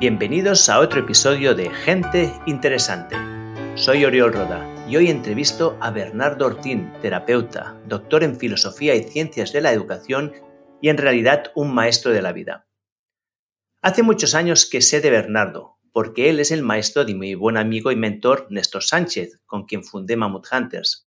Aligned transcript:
Bienvenidos 0.00 0.68
a 0.68 0.78
otro 0.78 1.00
episodio 1.00 1.56
de 1.56 1.70
Gente 1.70 2.32
Interesante. 2.46 3.16
Soy 3.74 4.04
Oriol 4.04 4.32
Roda 4.32 4.86
y 4.88 4.96
hoy 4.96 5.08
entrevisto 5.08 5.76
a 5.80 5.90
Bernardo 5.90 6.46
Ortín, 6.46 6.92
terapeuta, 7.02 7.82
doctor 7.84 8.22
en 8.22 8.36
filosofía 8.36 8.94
y 8.94 9.02
ciencias 9.02 9.52
de 9.52 9.60
la 9.60 9.72
educación 9.72 10.34
y 10.80 10.90
en 10.90 10.98
realidad 10.98 11.50
un 11.56 11.74
maestro 11.74 12.12
de 12.12 12.22
la 12.22 12.32
vida. 12.32 12.68
Hace 13.82 14.04
muchos 14.04 14.36
años 14.36 14.70
que 14.70 14.82
sé 14.82 15.00
de 15.00 15.10
Bernardo, 15.10 15.80
porque 15.92 16.30
él 16.30 16.38
es 16.38 16.52
el 16.52 16.62
maestro 16.62 17.04
de 17.04 17.14
mi 17.14 17.34
buen 17.34 17.56
amigo 17.56 17.90
y 17.90 17.96
mentor 17.96 18.46
Néstor 18.50 18.84
Sánchez, 18.84 19.40
con 19.46 19.64
quien 19.64 19.82
fundé 19.82 20.14
Mammoth 20.14 20.46
Hunters. 20.52 21.08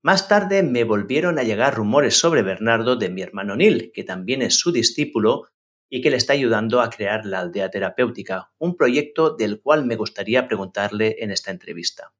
Más 0.00 0.28
tarde 0.28 0.62
me 0.62 0.84
volvieron 0.84 1.40
a 1.40 1.42
llegar 1.42 1.74
rumores 1.74 2.16
sobre 2.20 2.42
Bernardo 2.42 2.94
de 2.94 3.08
mi 3.08 3.22
hermano 3.22 3.56
Neil, 3.56 3.90
que 3.92 4.04
también 4.04 4.42
es 4.42 4.60
su 4.60 4.70
discípulo 4.70 5.48
y 5.94 6.00
que 6.00 6.08
le 6.08 6.16
está 6.16 6.32
ayudando 6.32 6.80
a 6.80 6.88
crear 6.88 7.26
la 7.26 7.40
aldea 7.40 7.70
terapéutica, 7.70 8.50
un 8.56 8.78
proyecto 8.78 9.36
del 9.36 9.60
cual 9.60 9.84
me 9.84 9.96
gustaría 9.96 10.48
preguntarle 10.48 11.16
en 11.18 11.30
esta 11.30 11.50
entrevista. 11.50 12.14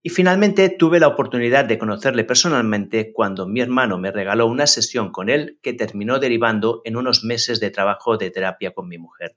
Y 0.00 0.10
finalmente 0.10 0.68
tuve 0.68 1.00
la 1.00 1.08
oportunidad 1.08 1.64
de 1.64 1.76
conocerle 1.76 2.22
personalmente 2.22 3.12
cuando 3.12 3.48
mi 3.48 3.60
hermano 3.60 3.98
me 3.98 4.12
regaló 4.12 4.46
una 4.46 4.68
sesión 4.68 5.10
con 5.10 5.28
él 5.28 5.58
que 5.60 5.72
terminó 5.72 6.20
derivando 6.20 6.80
en 6.84 6.96
unos 6.96 7.24
meses 7.24 7.58
de 7.58 7.72
trabajo 7.72 8.16
de 8.16 8.30
terapia 8.30 8.72
con 8.72 8.86
mi 8.86 8.96
mujer. 8.96 9.36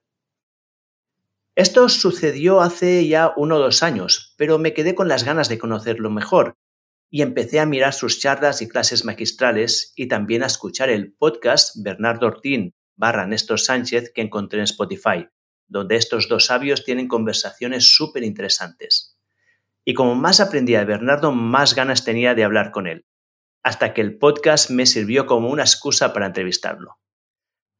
Esto 1.55 1.89
sucedió 1.89 2.62
hace 2.62 3.07
ya 3.07 3.34
uno 3.35 3.55
o 3.55 3.59
dos 3.59 3.81
años, 3.81 4.35
pero 4.37 4.59
me 4.59 4.76
quedé 4.76 4.93
con 4.93 5.07
las 5.07 5.23
ganas 5.23 5.49
de 5.49 5.57
conocerlo 5.57 6.12
mejor 6.12 6.59
y 7.09 7.23
empecé 7.23 7.59
a 7.59 7.65
mirar 7.65 7.93
sus 7.95 8.20
charlas 8.20 8.62
y 8.62 8.67
clases 8.67 9.03
magistrales 9.03 9.93
y 9.95 10.07
también 10.07 10.43
a 10.43 10.45
escuchar 10.45 10.91
el 10.91 11.12
podcast 11.13 11.76
Bernardo 11.84 12.27
Ortín, 12.27 12.76
barra 13.01 13.25
Néstor 13.25 13.59
Sánchez 13.59 14.11
que 14.13 14.21
encontré 14.21 14.59
en 14.59 14.65
Spotify, 14.65 15.27
donde 15.67 15.95
estos 15.95 16.29
dos 16.29 16.45
sabios 16.45 16.85
tienen 16.85 17.07
conversaciones 17.07 17.95
súper 17.95 18.23
interesantes. 18.23 19.17
Y 19.84 19.95
como 19.95 20.13
más 20.13 20.39
aprendía 20.39 20.79
de 20.79 20.85
Bernardo, 20.85 21.31
más 21.31 21.73
ganas 21.73 22.05
tenía 22.05 22.35
de 22.35 22.43
hablar 22.43 22.70
con 22.70 22.85
él, 22.85 23.07
hasta 23.63 23.95
que 23.95 24.01
el 24.01 24.20
podcast 24.20 24.70
me 24.70 24.85
sirvió 24.85 25.26
como 25.26 25.49
una 25.49 25.63
excusa 25.63 26.13
para 26.13 26.27
entrevistarlo. 26.27 26.99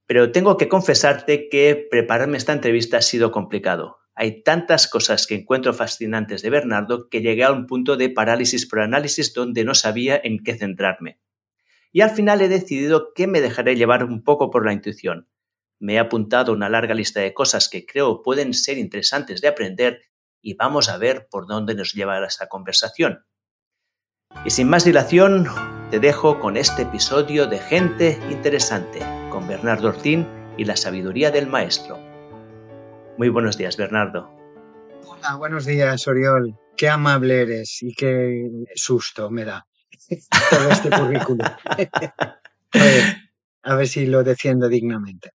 Pero 0.08 0.32
tengo 0.32 0.58
que 0.58 0.68
confesarte 0.68 1.50
que 1.50 1.88
prepararme 1.90 2.38
esta 2.38 2.54
entrevista 2.54 2.98
ha 2.98 3.04
sido 3.04 3.32
complicado. 3.32 4.00
Hay 4.16 4.42
tantas 4.42 4.88
cosas 4.88 5.28
que 5.28 5.36
encuentro 5.36 5.76
fascinantes 5.76 6.42
de 6.42 6.50
Bernardo 6.50 7.10
que 7.10 7.22
llegué 7.22 7.44
a 7.44 7.52
un 7.52 7.68
punto 7.68 7.96
de 7.96 8.10
parálisis 8.10 8.66
por 8.66 8.80
análisis 8.80 9.36
donde 9.36 9.64
no 9.66 9.76
sabía 9.76 10.20
en 10.22 10.44
qué 10.44 10.56
centrarme 10.58 11.20
y 11.92 12.02
al 12.02 12.12
final 12.12 12.42
he 12.42 12.48
decidido 12.48 13.14
que 13.14 13.28
me 13.28 13.42
dejaré 13.42 13.76
llevar 13.76 14.04
un 14.04 14.24
poco 14.24 14.50
por 14.50 14.66
la 14.66 14.74
intuición. 14.74 15.30
Me 15.80 15.96
he 15.96 16.00
apuntado 16.00 16.54
una 16.54 16.70
larga 16.70 16.94
lista 16.94 17.20
de 17.20 17.34
cosas 17.34 17.68
que 17.68 17.86
creo 17.86 18.22
pueden 18.22 18.54
ser 18.54 18.78
interesantes 18.78 19.42
de 19.42 19.48
aprender 19.48 20.02
y 20.42 20.56
vamos 20.56 20.90
a 20.90 20.98
ver 20.98 21.28
por 21.30 21.48
dónde 21.48 21.76
nos 21.76 21.94
lleva 21.94 22.26
esta 22.26 22.48
conversación. 22.48 23.26
Y 24.46 24.52
sin 24.52 24.70
más 24.70 24.86
dilación, 24.86 25.48
te 25.90 26.00
dejo 26.00 26.40
con 26.40 26.56
este 26.56 26.84
episodio 26.84 27.48
de 27.48 27.60
Gente 27.60 28.18
Interesante 28.30 29.00
con 29.30 29.48
Bernardo 29.48 29.90
Ortín 29.90 30.28
y 30.58 30.66
la 30.66 30.78
sabiduría 30.78 31.32
del 31.32 31.48
maestro. 31.48 32.00
Muy 33.18 33.30
buenos 33.30 33.58
días, 33.58 33.76
Bernardo. 33.76 34.32
Hola, 35.06 35.36
buenos 35.36 35.66
días, 35.66 36.08
Oriol. 36.08 36.56
Qué 36.78 36.88
amable 36.88 37.42
eres 37.42 37.84
y 37.84 37.94
qué 37.94 38.50
susto 38.76 39.30
me 39.30 39.44
da 39.44 39.68
todo 40.50 40.70
este 40.70 40.90
currículum. 40.90 41.48
a, 43.64 43.76
ver, 43.76 43.88
si 43.88 44.06
lo 44.06 44.24
defiendo 44.24 44.68
dignamente. 44.68 45.32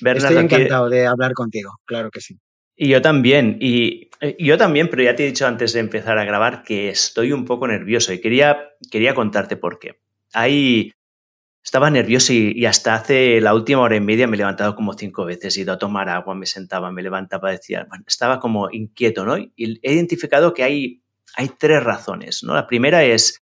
Estoy 0.00 0.36
encantado 0.36 0.88
de 0.88 1.06
hablar 1.06 1.32
contigo, 1.32 1.80
claro 1.84 2.10
que 2.10 2.20
sí. 2.20 2.38
Y 2.80 2.88
yo 2.88 3.02
también, 3.02 3.58
y, 3.60 4.08
yo 4.38 4.56
también, 4.56 4.88
pero 4.88 5.02
ya 5.02 5.16
te 5.16 5.24
he 5.24 5.26
dicho 5.26 5.46
antes 5.46 5.72
de 5.72 5.80
empezar 5.80 6.16
a 6.16 6.24
grabar 6.24 6.62
que 6.62 6.90
estoy 6.90 7.32
un 7.32 7.44
poco 7.44 7.66
nervioso 7.66 8.12
y 8.12 8.20
quería, 8.20 8.70
quería 8.90 9.14
contarte 9.14 9.56
por 9.56 9.80
qué. 9.80 10.00
Ahí 10.32 10.92
estaba 11.60 11.90
nervioso 11.90 12.32
y, 12.32 12.64
hasta 12.66 12.94
hace 12.94 13.40
la 13.40 13.52
última 13.52 13.80
hora 13.82 13.96
y 13.96 14.00
media 14.00 14.28
me 14.28 14.36
he 14.36 14.38
levantado 14.38 14.76
como 14.76 14.92
cinco 14.92 15.24
veces, 15.24 15.56
he 15.56 15.62
ido 15.62 15.72
a 15.72 15.78
tomar 15.78 16.08
agua, 16.08 16.36
me 16.36 16.46
sentaba, 16.46 16.92
me 16.92 17.02
levantaba, 17.02 17.50
decía, 17.50 17.84
bueno, 17.88 18.04
estaba 18.06 18.38
como 18.38 18.70
inquieto, 18.70 19.24
¿no? 19.24 19.36
Y 19.38 19.80
he 19.82 19.92
identificado 19.92 20.54
que 20.54 20.62
hay, 20.62 21.02
hay 21.36 21.50
tres 21.58 21.82
razones, 21.82 22.44
¿no? 22.44 22.54
La 22.54 22.68
primera 22.68 23.02
es 23.02 23.42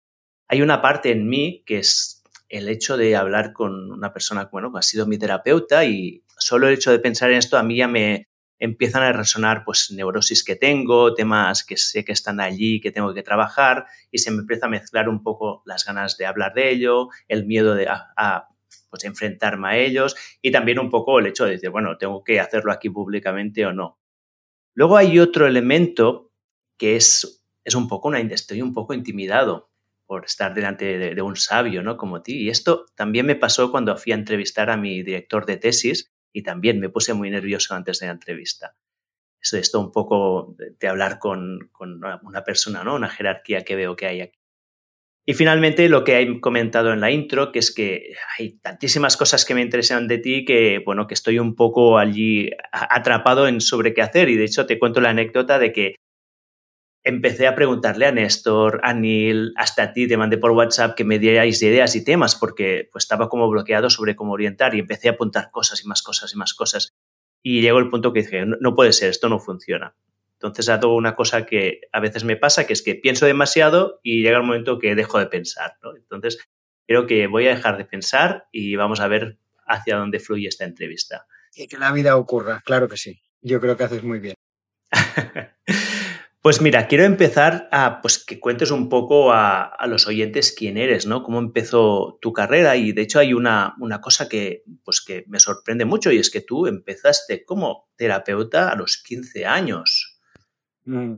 hay 0.47 0.61
una 0.61 0.81
parte 0.81 1.11
en 1.11 1.27
mí 1.27 1.63
que 1.65 1.79
es 1.79 2.23
el 2.49 2.69
hecho 2.69 2.97
de 2.97 3.15
hablar 3.15 3.53
con 3.53 3.91
una 3.91 4.13
persona 4.13 4.49
bueno, 4.51 4.71
que 4.71 4.79
ha 4.79 4.83
sido 4.83 5.05
mi 5.05 5.17
terapeuta 5.17 5.85
y 5.85 6.23
solo 6.37 6.67
el 6.67 6.75
hecho 6.75 6.91
de 6.91 6.99
pensar 6.99 7.31
en 7.31 7.37
esto 7.37 7.57
a 7.57 7.63
mí 7.63 7.77
ya 7.77 7.87
me 7.87 8.29
empiezan 8.59 9.03
a 9.03 9.11
resonar 9.11 9.63
pues 9.65 9.91
neurosis 9.91 10.43
que 10.43 10.55
tengo, 10.55 11.13
temas 11.13 11.63
que 11.63 11.77
sé 11.77 12.03
que 12.05 12.13
están 12.13 12.39
allí, 12.39 12.79
que 12.79 12.91
tengo 12.91 13.13
que 13.13 13.21
trabajar 13.21 13.85
y 14.09 14.19
se 14.19 14.31
me 14.31 14.39
empieza 14.39 14.65
a 14.65 14.69
mezclar 14.69 15.09
un 15.09 15.21
poco 15.21 15.61
las 15.65 15.85
ganas 15.85 16.17
de 16.17 16.25
hablar 16.25 16.53
de 16.53 16.71
ello, 16.71 17.09
el 17.27 17.45
miedo 17.45 17.75
de 17.75 17.87
a, 17.89 18.47
pues, 18.89 19.03
enfrentarme 19.03 19.67
a 19.67 19.77
ellos 19.77 20.15
y 20.41 20.51
también 20.51 20.79
un 20.79 20.89
poco 20.89 21.19
el 21.19 21.27
hecho 21.27 21.45
de 21.45 21.51
decir, 21.51 21.69
bueno, 21.69 21.97
tengo 21.97 22.23
que 22.23 22.39
hacerlo 22.39 22.71
aquí 22.71 22.89
públicamente 22.89 23.65
o 23.65 23.73
no. 23.73 23.99
Luego 24.73 24.97
hay 24.97 25.19
otro 25.19 25.45
elemento 25.45 26.31
que 26.77 26.95
es, 26.95 27.43
es 27.63 27.75
un 27.75 27.87
poco 27.87 28.07
una, 28.07 28.19
estoy 28.19 28.61
un 28.61 28.73
poco 28.73 28.93
intimidado 28.93 29.66
por 30.07 30.25
estar 30.25 30.53
delante 30.53 30.97
de, 30.97 31.21
un 31.21 31.35
sabio, 31.35 31.83
¿no? 31.83 31.97
Como 31.97 32.23
ti. 32.23 32.45
Y 32.45 32.49
esto 32.49 32.85
también 32.95 33.25
me 33.25 33.35
pasó 33.35 33.69
cuando 33.69 33.95
fui 33.97 34.13
a 34.13 34.15
entrevistar 34.15 34.69
a 34.69 34.77
mi 34.77 35.03
director 35.03 35.45
de 35.45 35.57
tesis 35.57 36.11
y 36.33 36.43
también 36.43 36.79
me 36.79 36.89
puse 36.89 37.13
muy 37.13 37.29
nervioso 37.29 37.75
antes 37.75 37.99
de 37.99 38.07
la 38.07 38.13
entrevista. 38.13 38.75
Eso 39.39 39.57
esto 39.57 39.79
un 39.79 39.91
poco 39.91 40.55
de, 40.57 40.87
hablar 40.87 41.19
con, 41.19 41.69
una 41.79 42.43
persona, 42.43 42.83
¿no? 42.83 42.95
Una 42.95 43.09
jerarquía 43.09 43.63
que 43.63 43.75
veo 43.75 43.95
que 43.95 44.07
hay 44.07 44.21
aquí. 44.21 44.39
Y 45.29 45.33
finalmente 45.33 45.89
lo 45.89 46.05
que 46.05 46.21
he 46.21 46.39
comentado 46.39 46.93
en 46.93 47.01
la 47.01 47.11
intro, 47.11 47.51
que 47.51 47.59
es 47.59 47.75
que 47.75 48.13
hay 48.39 48.59
tantísimas 48.59 49.17
cosas 49.17 49.43
que 49.43 49.53
me 49.53 49.61
interesan 49.61 50.07
de 50.07 50.19
ti 50.19 50.45
que, 50.45 50.81
bueno, 50.85 51.05
que 51.05 51.15
estoy 51.15 51.37
un 51.37 51.53
poco 51.53 51.97
allí 51.97 52.49
atrapado 52.71 53.45
en 53.45 53.59
sobre 53.59 53.93
qué 53.93 54.01
hacer. 54.01 54.29
Y 54.29 54.37
de 54.37 54.45
hecho 54.45 54.65
te 54.65 54.79
cuento 54.79 55.01
la 55.01 55.09
anécdota 55.09 55.59
de 55.59 55.73
que 55.73 55.95
empecé 57.07 57.47
a 57.47 57.55
preguntarle 57.55 58.05
a 58.05 58.11
Néstor, 58.11 58.81
a 58.83 58.93
Neil, 58.93 59.53
hasta 59.55 59.83
a 59.83 59.93
ti, 59.93 60.07
te 60.07 60.17
mandé 60.17 60.37
por 60.37 60.51
WhatsApp 60.51 60.93
que 60.93 61.05
me 61.05 61.19
dierais 61.19 61.61
ideas 61.61 61.95
y 61.95 62.03
temas 62.03 62.35
porque 62.35 62.89
pues, 62.91 63.05
estaba 63.05 63.29
como 63.29 63.49
bloqueado 63.49 63.89
sobre 63.89 64.17
cómo 64.17 64.33
orientar 64.33 64.75
y 64.75 64.79
empecé 64.79 65.07
a 65.07 65.11
apuntar 65.11 65.49
cosas 65.49 65.83
y 65.83 65.87
más 65.87 66.03
cosas 66.03 66.33
y 66.33 66.37
más 66.37 66.53
cosas. 66.53 66.93
Y 67.41 67.61
llegó 67.61 67.79
el 67.79 67.89
punto 67.89 68.11
que 68.11 68.23
dije, 68.23 68.45
no, 68.45 68.75
puede 68.75 68.91
ser, 68.91 69.09
esto 69.09 69.29
no 69.29 69.39
funciona. 69.39 69.95
Entonces, 70.33 70.67
ha 70.67 70.81
todo 70.81 70.95
una 70.95 71.15
cosa 71.15 71.45
que 71.45 71.81
a 71.93 72.01
veces 72.01 72.25
me 72.25 72.35
pasa, 72.35 72.67
que 72.67 72.73
es 72.73 72.83
que 72.83 72.95
pienso 72.95 73.25
demasiado 73.25 74.01
y 74.03 74.21
llega 74.21 74.37
el 74.37 74.43
momento 74.43 74.77
que 74.77 74.93
dejo 74.93 75.17
de 75.17 75.27
pensar. 75.27 75.77
Entonces, 75.95 76.39
creo 76.85 77.07
que 77.07 77.27
voy 77.27 77.47
a 77.47 77.55
dejar 77.55 77.77
de 77.77 77.85
pensar 77.85 78.47
y 78.51 78.75
vamos 78.75 78.99
a 78.99 79.07
ver 79.07 79.37
hacia 79.65 79.95
dónde 79.95 80.19
fluye 80.19 80.49
esta 80.49 80.65
entrevista. 80.65 81.25
Y 81.55 81.67
que 81.67 81.77
la 81.77 81.93
vida 81.93 82.17
ocurra, 82.17 82.61
claro 82.65 82.89
que 82.89 82.97
sí. 82.97 83.21
Yo 83.41 83.61
creo 83.61 83.77
que 83.77 83.85
haces 83.85 84.03
muy 84.03 84.19
bien. 84.19 84.35
Pues 86.47 86.61
mira, 86.61 86.87
quiero 86.87 87.03
empezar 87.03 87.67
a 87.73 87.99
pues, 88.01 88.23
que 88.23 88.39
cuentes 88.39 88.71
un 88.71 88.87
poco 88.87 89.33
a, 89.33 89.75
los 89.89 90.07
oyentes 90.07 90.55
quién 90.57 90.77
eres, 90.77 91.05
¿no? 91.05 91.21
Cómo 91.21 91.39
empezó 91.39 92.17
tu 92.21 92.31
carrera. 92.31 92.77
Y 92.77 92.93
de 92.93 93.01
hecho 93.01 93.19
hay 93.19 93.33
una, 93.33 93.75
una, 93.81 93.99
cosa 93.99 94.29
que, 94.29 94.63
pues, 94.85 95.03
que 95.05 95.25
me 95.27 95.41
sorprende 95.41 95.83
mucho 95.83 96.09
y 96.09 96.19
es 96.19 96.29
que 96.29 96.39
tú 96.39 96.65
empezaste 96.65 97.43
como 97.43 97.89
terapeuta 97.97 98.69
a 98.69 98.77
los 98.77 99.03
15 99.05 99.45
años. 99.45 100.21
Mm. 100.85 101.15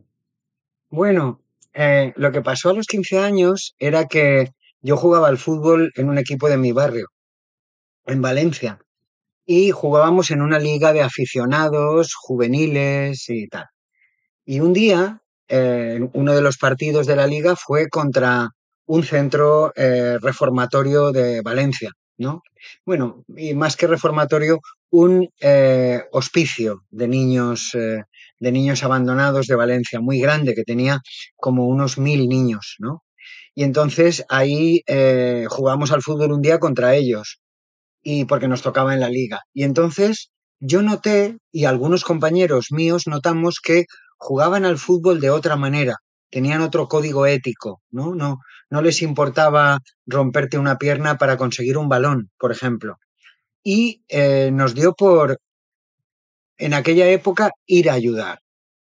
Bueno, 0.90 1.44
eh, 1.76 2.12
lo 2.16 2.32
que 2.32 2.42
pasó 2.42 2.72
a 2.72 2.74
los 2.74 2.88
15 2.88 3.20
años 3.20 3.76
era 3.78 4.08
que 4.08 4.48
yo 4.82 4.98
jugaba 4.98 5.28
al 5.28 5.38
fútbol 5.38 5.92
en 5.94 6.10
un 6.10 6.18
equipo 6.18 6.50
de 6.50 6.58
mi 6.58 6.72
barrio, 6.72 7.06
en 8.08 8.24
Valencia, 8.24 8.80
y 9.46 9.70
jugábamos 9.70 10.32
en 10.32 10.42
una 10.42 10.58
liga 10.58 10.92
de 10.92 11.04
aficionados, 11.04 12.16
juveniles 12.16 13.30
y 13.30 13.48
tal. 13.48 13.68
Y 14.52 14.62
un 14.62 14.74
día, 14.74 15.22
eh, 15.48 16.00
uno 16.14 16.34
de 16.34 16.42
los 16.42 16.58
partidos 16.58 17.06
de 17.06 17.16
la 17.16 17.28
liga 17.28 17.56
fue 17.56 17.88
contra 17.88 18.50
un 18.88 19.04
centro 19.04 19.72
eh, 19.76 20.18
reformatorio 20.20 21.12
de 21.12 21.42
Valencia, 21.42 21.92
¿no? 22.18 22.42
Bueno, 22.84 23.24
y 23.38 23.54
más 23.54 23.78
que 23.78 23.86
reformatorio, 23.86 24.60
un 24.90 25.30
eh, 25.40 26.02
hospicio 26.12 26.82
de 26.90 27.08
niños, 27.08 27.74
de 27.74 28.52
niños 28.52 28.84
abandonados 28.84 29.46
de 29.46 29.54
Valencia, 29.54 30.00
muy 30.00 30.20
grande, 30.20 30.56
que 30.56 30.64
tenía 30.64 31.00
como 31.36 31.68
unos 31.68 32.00
mil 32.00 32.28
niños, 32.28 32.78
¿no? 32.80 33.04
Y 33.54 33.62
entonces 33.66 34.26
ahí 34.30 34.82
jugamos 35.48 35.92
al 35.92 36.02
fútbol 36.02 36.32
un 36.32 36.42
día 36.42 36.58
contra 36.58 36.96
ellos, 36.96 37.40
y 38.02 38.26
porque 38.26 38.48
nos 38.48 38.64
tocaba 38.64 38.96
en 38.96 39.00
la 39.02 39.10
liga. 39.10 39.42
Y 39.54 39.62
entonces 39.64 40.32
yo 40.60 40.82
noté, 40.82 41.38
y 41.52 41.66
algunos 41.66 42.04
compañeros 42.04 42.72
míos 42.72 43.04
notamos 43.06 43.60
que 43.64 43.86
jugaban 44.20 44.66
al 44.66 44.78
fútbol 44.78 45.20
de 45.20 45.32
otra 45.32 45.56
manera, 45.56 45.96
tenían 46.30 46.62
otro 46.62 46.88
código 46.88 47.26
ético, 47.26 47.82
¿no? 47.90 48.14
No, 48.16 48.40
no 48.70 48.82
les 48.82 49.02
importaba 49.02 49.80
romperte 50.06 50.58
una 50.58 50.78
pierna 50.78 51.18
para 51.18 51.38
conseguir 51.38 51.78
un 51.78 51.90
balón, 51.90 52.30
por 52.38 52.52
ejemplo. 52.52 52.98
Y 53.64 54.04
eh, 54.10 54.52
nos 54.54 54.76
dio 54.76 54.94
por 54.94 55.40
en 56.58 56.74
aquella 56.74 57.08
época 57.10 57.52
ir 57.66 57.90
a 57.90 57.94
ayudar. 57.94 58.40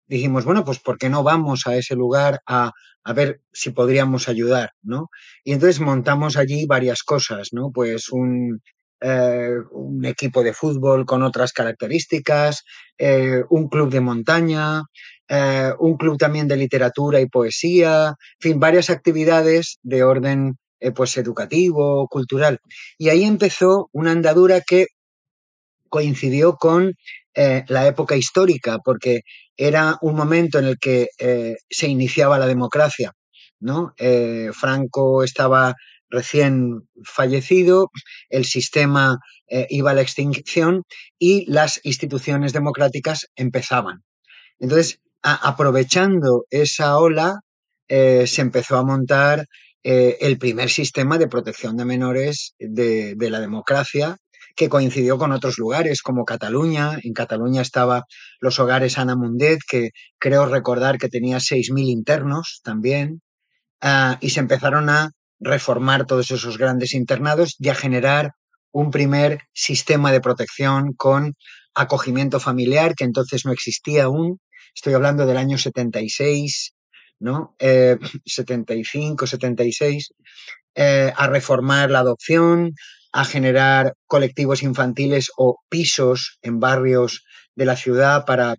Dijimos, 0.06 0.44
bueno, 0.44 0.64
pues 0.64 0.80
¿por 0.80 0.98
qué 0.98 1.08
no 1.08 1.22
vamos 1.22 1.66
a 1.66 1.76
ese 1.76 1.94
lugar 1.94 2.40
a, 2.46 2.72
a 3.04 3.12
ver 3.12 3.40
si 3.52 3.70
podríamos 3.70 4.28
ayudar, 4.28 4.72
¿no? 4.82 5.08
Y 5.44 5.52
entonces 5.52 5.80
montamos 5.80 6.36
allí 6.36 6.66
varias 6.66 7.02
cosas, 7.02 7.48
¿no? 7.52 7.70
Pues 7.72 8.10
un, 8.10 8.60
eh, 9.04 9.56
un 9.72 10.04
equipo 10.04 10.44
de 10.44 10.52
fútbol 10.52 11.04
con 11.04 11.24
otras 11.24 11.52
características, 11.52 12.62
eh, 12.96 13.42
un 13.50 13.68
club 13.68 13.90
de 13.90 14.00
montaña, 14.00 14.82
eh, 15.28 15.72
un 15.80 15.96
club 15.96 16.16
también 16.18 16.46
de 16.46 16.56
literatura 16.56 17.20
y 17.20 17.26
poesía, 17.26 18.10
en 18.10 18.40
fin, 18.40 18.60
varias 18.60 18.90
actividades 18.90 19.78
de 19.82 20.04
orden 20.04 20.56
pues 20.94 21.16
educativo, 21.16 22.08
cultural. 22.08 22.58
Y 22.98 23.08
ahí 23.08 23.24
empezó 23.24 23.88
una 23.92 24.12
andadura 24.12 24.60
que 24.60 24.86
coincidió 25.88 26.56
con 26.56 26.94
la 27.34 27.86
época 27.86 28.16
histórica, 28.16 28.78
porque 28.84 29.20
era 29.56 29.96
un 30.00 30.16
momento 30.16 30.58
en 30.58 30.64
el 30.64 30.78
que 30.80 31.06
se 31.70 31.86
iniciaba 31.86 32.38
la 32.38 32.48
democracia. 32.48 33.12
¿no? 33.60 33.94
Franco 34.52 35.22
estaba 35.22 35.76
recién 36.12 36.88
fallecido, 37.02 37.90
el 38.28 38.44
sistema 38.44 39.18
eh, 39.48 39.66
iba 39.70 39.90
a 39.90 39.94
la 39.94 40.02
extinción 40.02 40.82
y 41.18 41.50
las 41.50 41.80
instituciones 41.82 42.52
democráticas 42.52 43.26
empezaban. 43.34 44.04
Entonces, 44.60 45.00
aprovechando 45.22 46.44
esa 46.50 46.98
ola, 46.98 47.40
eh, 47.88 48.26
se 48.26 48.42
empezó 48.42 48.76
a 48.76 48.84
montar 48.84 49.46
eh, 49.82 50.18
el 50.20 50.38
primer 50.38 50.70
sistema 50.70 51.18
de 51.18 51.28
protección 51.28 51.76
de 51.76 51.84
menores 51.84 52.54
de, 52.58 53.16
la 53.18 53.40
democracia, 53.40 54.16
que 54.54 54.68
coincidió 54.68 55.18
con 55.18 55.32
otros 55.32 55.58
lugares 55.58 56.02
como 56.02 56.24
Cataluña. 56.24 56.98
En 57.02 57.14
Cataluña 57.14 57.62
estaba 57.62 58.04
los 58.40 58.58
hogares 58.60 58.98
Ana 58.98 59.16
Mundet, 59.16 59.60
que 59.68 59.90
creo 60.18 60.46
recordar 60.46 60.98
que 60.98 61.08
tenía 61.08 61.38
6.000 61.38 61.86
internos 61.86 62.60
también, 62.62 63.22
uh, 63.82 64.16
y 64.20 64.30
se 64.30 64.40
empezaron 64.40 64.88
a 64.90 65.10
reformar 65.42 66.06
todos 66.06 66.30
esos 66.30 66.56
grandes 66.56 66.94
internados 66.94 67.56
y 67.58 67.68
a 67.68 67.74
generar 67.74 68.32
un 68.70 68.90
primer 68.90 69.40
sistema 69.52 70.12
de 70.12 70.20
protección 70.20 70.94
con 70.94 71.34
acogimiento 71.74 72.40
familiar 72.40 72.94
que 72.94 73.04
entonces 73.04 73.44
no 73.44 73.52
existía 73.52 74.04
aún. 74.04 74.40
Estoy 74.74 74.94
hablando 74.94 75.26
del 75.26 75.36
año 75.36 75.58
76, 75.58 76.72
¿no? 77.20 77.54
75, 78.26 79.26
76, 79.26 80.14
eh, 80.74 81.12
a 81.14 81.26
reformar 81.26 81.90
la 81.90 81.98
adopción, 81.98 82.72
a 83.12 83.24
generar 83.24 83.94
colectivos 84.06 84.62
infantiles 84.62 85.30
o 85.36 85.58
pisos 85.68 86.38
en 86.40 86.60
barrios 86.60 87.24
de 87.54 87.66
la 87.66 87.76
ciudad 87.76 88.24
para 88.24 88.56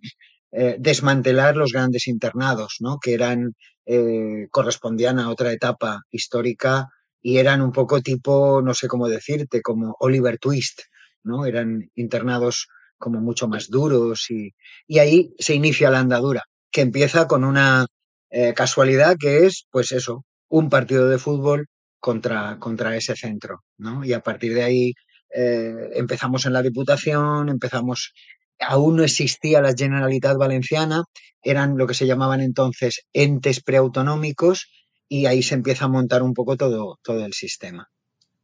eh, 0.52 0.76
desmantelar 0.78 1.56
los 1.56 1.72
grandes 1.72 2.06
internados, 2.06 2.76
¿no? 2.78 2.98
Que 3.02 3.14
eran 3.14 3.54
eh, 3.86 4.48
correspondían 4.50 5.18
a 5.18 5.30
otra 5.30 5.52
etapa 5.52 6.02
histórica 6.10 6.88
y 7.20 7.38
eran 7.38 7.62
un 7.62 7.72
poco 7.72 8.00
tipo, 8.00 8.60
no 8.62 8.74
sé 8.74 8.88
cómo 8.88 9.08
decirte, 9.08 9.62
como 9.62 9.96
Oliver 10.00 10.38
Twist, 10.38 10.82
¿no? 11.22 11.46
Eran 11.46 11.90
internados 11.94 12.68
como 12.98 13.20
mucho 13.20 13.48
más 13.48 13.68
duros 13.68 14.30
y, 14.30 14.54
y 14.86 14.98
ahí 14.98 15.34
se 15.38 15.54
inicia 15.54 15.90
la 15.90 16.00
andadura, 16.00 16.44
que 16.70 16.82
empieza 16.82 17.26
con 17.26 17.44
una 17.44 17.86
eh, 18.30 18.54
casualidad 18.54 19.16
que 19.18 19.46
es, 19.46 19.66
pues 19.70 19.92
eso, 19.92 20.24
un 20.48 20.68
partido 20.68 21.08
de 21.08 21.18
fútbol 21.18 21.66
contra, 22.00 22.58
contra 22.58 22.96
ese 22.96 23.16
centro, 23.16 23.62
¿no? 23.78 24.04
Y 24.04 24.12
a 24.12 24.20
partir 24.20 24.54
de 24.54 24.62
ahí 24.62 24.92
eh, 25.34 25.90
empezamos 25.94 26.46
en 26.46 26.52
la 26.52 26.62
Diputación, 26.62 27.48
empezamos 27.48 28.12
aún 28.60 28.96
no 28.96 29.04
existía 29.04 29.60
la 29.60 29.74
Generalitat 29.76 30.36
Valenciana, 30.36 31.04
eran 31.42 31.76
lo 31.76 31.86
que 31.86 31.94
se 31.94 32.06
llamaban 32.06 32.40
entonces 32.40 33.06
entes 33.12 33.62
preautonómicos 33.62 34.70
y 35.08 35.26
ahí 35.26 35.42
se 35.42 35.54
empieza 35.54 35.84
a 35.84 35.88
montar 35.88 36.22
un 36.22 36.34
poco 36.34 36.56
todo, 36.56 36.98
todo 37.02 37.24
el 37.24 37.34
sistema. 37.34 37.90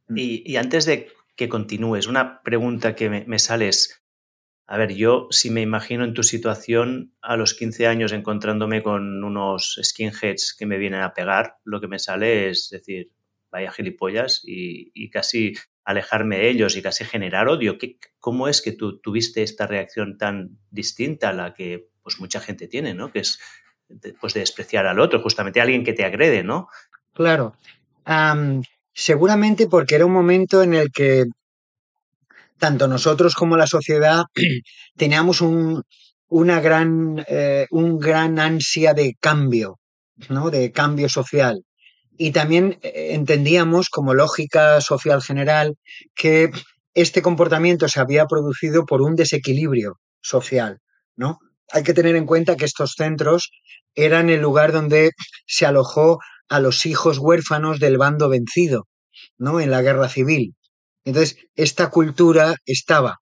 Mm. 0.07 0.17
Y, 0.17 0.55
antes 0.57 0.85
de 0.85 1.07
que 1.35 1.49
continúes, 1.49 2.07
una 2.07 2.41
pregunta 2.43 2.95
que 2.95 3.09
me, 3.09 3.39
sale 3.39 3.69
es, 3.69 4.03
a 4.67 4.77
ver, 4.77 4.93
yo 4.93 5.27
si 5.31 5.49
me 5.49 5.61
imagino 5.61 6.03
en 6.03 6.13
tu 6.13 6.23
situación 6.23 7.13
a 7.21 7.35
los 7.35 7.53
15 7.55 7.87
años 7.87 8.11
encontrándome 8.11 8.83
con 8.83 9.23
unos 9.23 9.79
skinheads 9.81 10.55
que 10.57 10.65
me 10.65 10.77
vienen 10.77 11.01
a 11.01 11.13
pegar, 11.13 11.55
lo 11.63 11.81
que 11.81 11.87
me 11.87 11.99
sale 11.99 12.49
es 12.49 12.69
decir, 12.69 13.09
vaya 13.51 13.71
gilipollas 13.71 14.41
y, 14.45 14.91
y 14.93 15.09
casi 15.09 15.55
alejarme 15.83 16.37
de 16.37 16.49
ellos 16.49 16.75
y 16.75 16.81
casi 16.81 17.05
generar 17.05 17.47
odio. 17.47 17.77
¿Qué, 17.77 17.97
¿Cómo 18.19 18.47
es 18.47 18.61
que 18.61 18.71
tú 18.71 18.99
tuviste 18.99 19.43
esta 19.43 19.67
reacción 19.67 20.17
tan 20.17 20.59
distinta 20.69 21.29
a 21.29 21.33
la 21.33 21.53
que 21.53 21.87
pues 22.03 22.19
mucha 22.19 22.39
gente 22.39 22.67
tiene, 22.67 22.93
¿no? 22.93 23.11
Que 23.11 23.19
es 23.19 23.39
pues, 24.19 24.33
de 24.33 24.41
despreciar 24.41 24.85
al 24.85 24.99
otro, 24.99 25.21
justamente 25.21 25.61
alguien 25.61 25.83
que 25.83 25.93
te 25.93 26.05
agrede, 26.05 26.43
¿no? 26.43 26.67
Claro. 27.13 27.55
seguramente 28.93 29.67
porque 29.67 29.95
era 29.95 30.05
un 30.05 30.13
momento 30.13 30.63
en 30.63 30.73
el 30.73 30.91
que 30.91 31.25
tanto 32.57 32.87
nosotros 32.87 33.35
como 33.35 33.57
la 33.57 33.67
sociedad 33.67 34.23
teníamos 34.95 35.41
un, 35.41 35.83
una 36.29 36.61
gran, 36.61 37.23
eh, 37.27 37.67
un 37.71 37.99
gran 37.99 38.39
ansia 38.39 38.93
de 38.93 39.15
cambio, 39.19 39.79
¿no? 40.29 40.49
De 40.49 40.71
cambio 40.71 41.09
social. 41.09 41.63
Y 42.23 42.33
también 42.33 42.77
eh, 42.83 43.15
entendíamos, 43.15 43.89
como 43.89 44.13
lógica 44.13 44.79
social 44.79 45.23
general, 45.23 45.75
que 46.13 46.51
este 46.93 47.23
comportamiento 47.23 47.87
se 47.87 47.99
había 47.99 48.27
producido 48.27 48.85
por 48.85 49.01
un 49.01 49.15
desequilibrio 49.15 49.95
social, 50.21 50.77
¿no? 51.15 51.39
Hay 51.71 51.81
que 51.81 51.95
tener 51.95 52.15
en 52.15 52.27
cuenta 52.27 52.57
que 52.57 52.65
estos 52.65 52.93
centros 52.95 53.49
eran 53.95 54.29
el 54.29 54.39
lugar 54.39 54.71
donde 54.71 55.13
se 55.47 55.65
alojó 55.65 56.19
a 56.47 56.59
los 56.59 56.85
hijos 56.85 57.17
huérfanos 57.17 57.79
del 57.79 57.97
bando 57.97 58.29
vencido, 58.29 58.85
¿no? 59.39 59.59
En 59.59 59.71
la 59.71 59.81
guerra 59.81 60.07
civil. 60.07 60.53
Entonces, 61.03 61.37
esta 61.55 61.89
cultura 61.89 62.53
estaba 62.67 63.17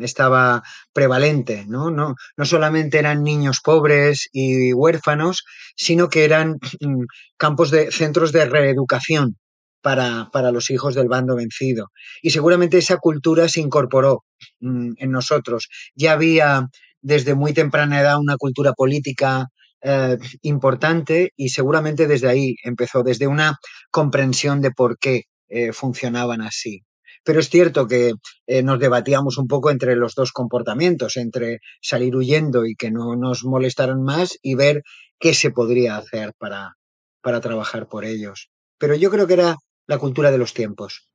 estaba 0.00 0.62
prevalente, 0.92 1.64
¿no? 1.68 1.90
¿no? 1.90 2.14
No 2.36 2.44
solamente 2.44 2.98
eran 2.98 3.22
niños 3.22 3.60
pobres 3.62 4.28
y 4.32 4.72
huérfanos, 4.72 5.44
sino 5.76 6.08
que 6.08 6.24
eran 6.24 6.58
mm, 6.80 7.04
campos 7.36 7.70
de 7.70 7.90
centros 7.90 8.32
de 8.32 8.44
reeducación 8.46 9.36
para, 9.82 10.30
para 10.32 10.52
los 10.52 10.70
hijos 10.70 10.94
del 10.94 11.08
bando 11.08 11.36
vencido. 11.36 11.88
Y 12.22 12.30
seguramente 12.30 12.78
esa 12.78 12.98
cultura 12.98 13.48
se 13.48 13.60
incorporó 13.60 14.24
mm, 14.60 14.92
en 14.96 15.10
nosotros. 15.10 15.68
Ya 15.94 16.12
había 16.12 16.68
desde 17.00 17.34
muy 17.34 17.52
temprana 17.52 18.00
edad 18.00 18.18
una 18.18 18.36
cultura 18.36 18.72
política 18.72 19.48
eh, 19.82 20.16
importante 20.42 21.32
y 21.36 21.48
seguramente 21.48 22.06
desde 22.06 22.28
ahí 22.28 22.54
empezó, 22.62 23.02
desde 23.02 23.26
una 23.26 23.58
comprensión 23.90 24.60
de 24.60 24.70
por 24.70 24.96
qué 24.98 25.24
eh, 25.48 25.72
funcionaban 25.72 26.40
así. 26.40 26.82
Pero 27.24 27.40
es 27.40 27.48
cierto 27.50 27.86
que 27.86 28.12
eh, 28.46 28.62
nos 28.62 28.78
debatíamos 28.80 29.38
un 29.38 29.46
poco 29.46 29.70
entre 29.70 29.96
los 29.96 30.14
dos 30.14 30.32
comportamientos, 30.32 31.16
entre 31.16 31.60
salir 31.80 32.16
huyendo 32.16 32.66
y 32.66 32.74
que 32.74 32.90
no 32.90 33.16
nos 33.16 33.44
molestaran 33.44 34.02
más 34.02 34.38
y 34.42 34.54
ver 34.54 34.82
qué 35.18 35.34
se 35.34 35.50
podría 35.50 35.96
hacer 35.96 36.32
para, 36.38 36.76
para 37.20 37.40
trabajar 37.40 37.88
por 37.88 38.04
ellos. 38.04 38.50
Pero 38.78 38.94
yo 38.96 39.10
creo 39.10 39.26
que 39.26 39.34
era 39.34 39.56
la 39.86 39.98
cultura 39.98 40.30
de 40.30 40.38
los 40.38 40.54
tiempos. 40.54 41.08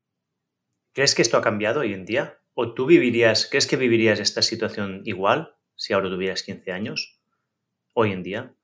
¿Crees 0.94 1.14
que 1.14 1.22
esto 1.22 1.38
ha 1.38 1.42
cambiado 1.42 1.82
hoy 1.82 1.94
en 1.94 2.06
día? 2.06 2.40
¿O 2.54 2.74
tú 2.74 2.86
vivirías, 2.86 3.48
crees 3.50 3.68
que 3.68 3.78
vivirías 3.78 4.20
esta 4.20 4.42
situación 4.42 5.02
igual 5.04 5.56
si 5.76 5.94
ahora 5.94 6.10
tuvieras 6.10 6.42
15 6.42 6.72
años? 6.72 7.20
Hoy 7.94 8.14
en 8.14 8.24
día. 8.24 8.56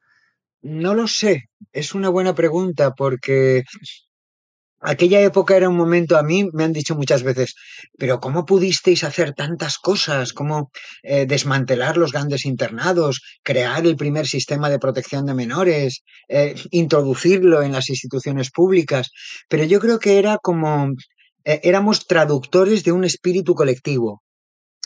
No 0.62 0.96
lo 0.96 1.08
sé. 1.08 1.50
Es 1.74 1.94
una 1.94 2.10
buena 2.10 2.34
pregunta 2.34 2.92
porque 2.96 3.64
aquella 4.84 5.22
época 5.22 5.56
era 5.56 5.70
un 5.70 5.78
momento, 5.78 6.18
a 6.18 6.24
mí 6.24 6.50
me 6.54 6.64
han 6.64 6.74
dicho 6.74 6.96
muchas 6.96 7.24
veces, 7.24 7.56
pero 7.98 8.20
¿cómo 8.20 8.46
pudisteis 8.46 9.04
hacer 9.04 9.34
tantas 9.34 9.78
cosas? 9.78 10.34
¿Cómo 10.34 10.72
eh, 11.04 11.26
desmantelar 11.26 11.98
los 11.98 12.12
grandes 12.12 12.46
internados, 12.46 13.22
crear 13.44 13.86
el 13.86 13.96
primer 13.96 14.28
sistema 14.28 14.70
de 14.70 14.80
protección 14.80 15.26
de 15.26 15.34
menores, 15.34 16.04
eh, 16.28 16.56
introducirlo 16.72 17.64
en 17.64 17.72
las 17.72 17.90
instituciones 17.90 18.52
públicas? 18.52 19.12
Pero 19.50 19.64
yo 19.64 19.80
creo 19.80 20.00
que 20.00 20.20
era 20.20 20.38
como, 20.42 20.90
eh, 21.46 21.62
éramos 21.64 22.06
traductores 22.06 22.84
de 22.84 22.92
un 22.92 23.04
espíritu 23.04 23.56
colectivo. 23.56 24.22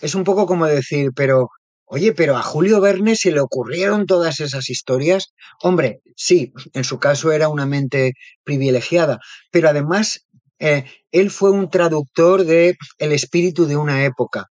Es 0.01 0.13
un 0.15 0.23
poco 0.23 0.45
como 0.45 0.67
decir, 0.67 1.09
pero 1.15 1.49
Oye, 1.89 2.13
pero 2.13 2.35
a 2.35 2.41
Julio 2.43 2.81
Verne 2.81 3.15
se 3.15 3.31
le 3.31 3.39
ocurrieron 3.39 4.05
todas 4.05 4.41
esas 4.41 4.69
historias. 4.69 5.33
Hombre, 5.63 6.01
sí, 6.17 6.51
en 6.73 6.83
su 6.83 6.99
caso 6.99 7.31
era 7.31 7.47
una 7.47 7.65
mente 7.65 8.13
privilegiada, 8.43 9.19
pero 9.51 9.69
además 9.69 10.27
eh, 10.59 10.83
él 11.11 11.31
fue 11.31 11.51
un 11.51 11.69
traductor 11.69 12.43
de 12.43 12.75
el 12.97 13.13
espíritu 13.13 13.65
de 13.67 13.77
una 13.77 14.03
época, 14.03 14.47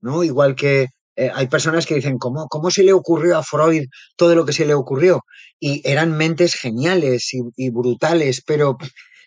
¿no? 0.00 0.22
Igual 0.24 0.54
que 0.54 0.88
eh, 1.16 1.30
hay 1.34 1.48
personas 1.48 1.86
que 1.86 1.96
dicen, 1.96 2.18
¿cómo, 2.18 2.46
¿cómo 2.48 2.70
se 2.70 2.84
le 2.84 2.92
ocurrió 2.92 3.36
a 3.36 3.42
Freud 3.42 3.86
todo 4.16 4.36
lo 4.36 4.46
que 4.46 4.52
se 4.52 4.64
le 4.64 4.74
ocurrió? 4.74 5.22
Y 5.58 5.82
eran 5.84 6.16
mentes 6.16 6.54
geniales 6.54 7.34
y, 7.34 7.40
y 7.56 7.70
brutales, 7.70 8.42
pero 8.46 8.76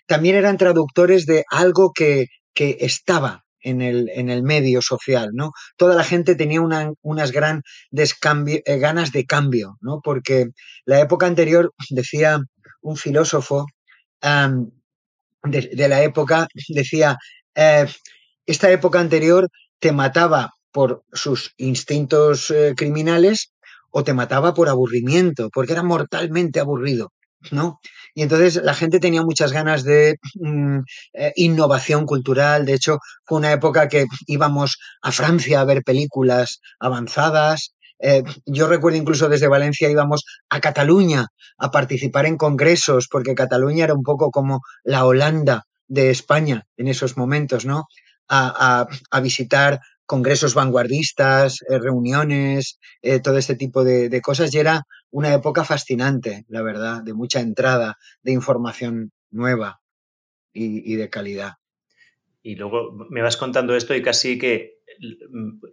también 0.08 0.36
eran 0.36 0.58
traductores 0.58 1.26
de 1.26 1.44
algo 1.50 1.92
que, 1.94 2.28
que 2.54 2.78
estaba 2.80 3.44
en 3.64 3.82
el, 3.82 4.10
en 4.14 4.30
el 4.30 4.44
medio 4.44 4.82
social, 4.82 5.32
¿no? 5.34 5.52
Toda 5.78 5.96
la 5.96 6.04
gente 6.04 6.36
tenía 6.36 6.62
unas 6.62 7.32
grandes 7.32 8.16
eh, 8.22 8.78
ganas 8.78 9.12
de 9.12 9.26
cambio, 9.26 9.78
¿no? 9.82 10.02
Porque 10.04 10.50
la 10.86 11.00
época 11.00 11.26
anterior, 11.26 11.74
decía 11.90 12.40
un 12.82 12.98
filósofo 12.98 13.66
de, 15.44 15.88
la 15.88 16.04
época, 16.04 16.48
decía, 16.70 17.18
eh, 17.56 17.88
esta 18.46 18.72
época 18.72 19.00
anterior 19.00 19.50
te 19.80 19.92
mataba 19.92 20.52
por 20.72 21.04
sus 21.12 21.54
instintos 21.58 22.50
eh, 22.52 22.74
criminales 22.76 23.54
o 23.92 24.04
te 24.04 24.14
mataba 24.14 24.54
por 24.54 24.70
aburrimiento, 24.70 25.50
porque 25.54 25.74
era 25.74 25.84
mortalmente 25.84 26.60
aburrido. 26.60 27.12
¿No? 27.52 27.80
Y 28.16 28.22
entonces 28.24 28.62
la 28.64 28.74
gente 28.74 29.00
tenía 29.00 29.24
muchas 29.24 29.52
ganas 29.52 29.84
de 29.84 30.18
mm, 30.36 30.80
eh, 31.14 31.34
innovación 31.36 32.06
cultural. 32.06 32.66
De 32.66 32.74
hecho, 32.74 33.00
fue 33.26 33.40
una 33.40 33.52
época 33.52 33.88
que 33.88 34.06
íbamos 34.28 34.78
a 35.02 35.12
Francia 35.12 35.62
a 35.62 35.66
ver 35.66 35.84
películas 35.84 36.60
avanzadas. 36.80 37.74
Eh, 38.00 38.24
yo 38.46 38.68
recuerdo 38.68 38.98
incluso 38.98 39.30
desde 39.30 39.48
Valencia 39.48 39.90
íbamos 39.90 40.24
a 40.50 40.60
Cataluña 40.60 41.28
a 41.58 41.72
participar 41.72 42.26
en 42.26 42.38
congresos, 42.38 43.08
porque 43.10 43.36
Cataluña 43.36 43.86
era 43.86 43.94
un 43.94 44.04
poco 44.04 44.30
como 44.32 44.62
la 44.84 45.06
Holanda 45.06 45.64
de 45.88 46.10
España 46.10 46.64
en 46.78 46.88
esos 46.88 47.18
momentos, 47.18 47.66
¿no? 47.66 47.86
A, 48.30 48.88
a 49.12 49.20
visitar 49.20 49.80
congresos 50.06 50.54
vanguardistas, 50.54 51.62
eh, 51.70 51.80
reuniones, 51.80 52.80
eh, 53.02 53.20
todo 53.20 53.38
este 53.38 53.56
tipo 53.56 53.84
de, 53.84 54.22
cosas. 54.22 54.54
Y 54.54 54.60
era 54.60 54.84
una 55.12 55.34
época 55.34 55.64
fascinante, 55.64 56.46
la 56.48 56.62
verdad, 56.62 57.04
de 57.04 57.14
mucha 57.14 57.40
entrada 57.40 57.98
de 58.22 58.32
información 58.32 59.12
nueva 59.32 59.82
y, 60.54 60.96
de 60.96 61.10
calidad. 61.10 61.54
Y 62.42 62.56
luego 62.56 62.92
me 63.10 63.22
vas 63.22 63.38
contando 63.38 63.76
esto 63.76 63.96
y 63.96 64.02
casi 64.02 64.38
que 64.38 64.74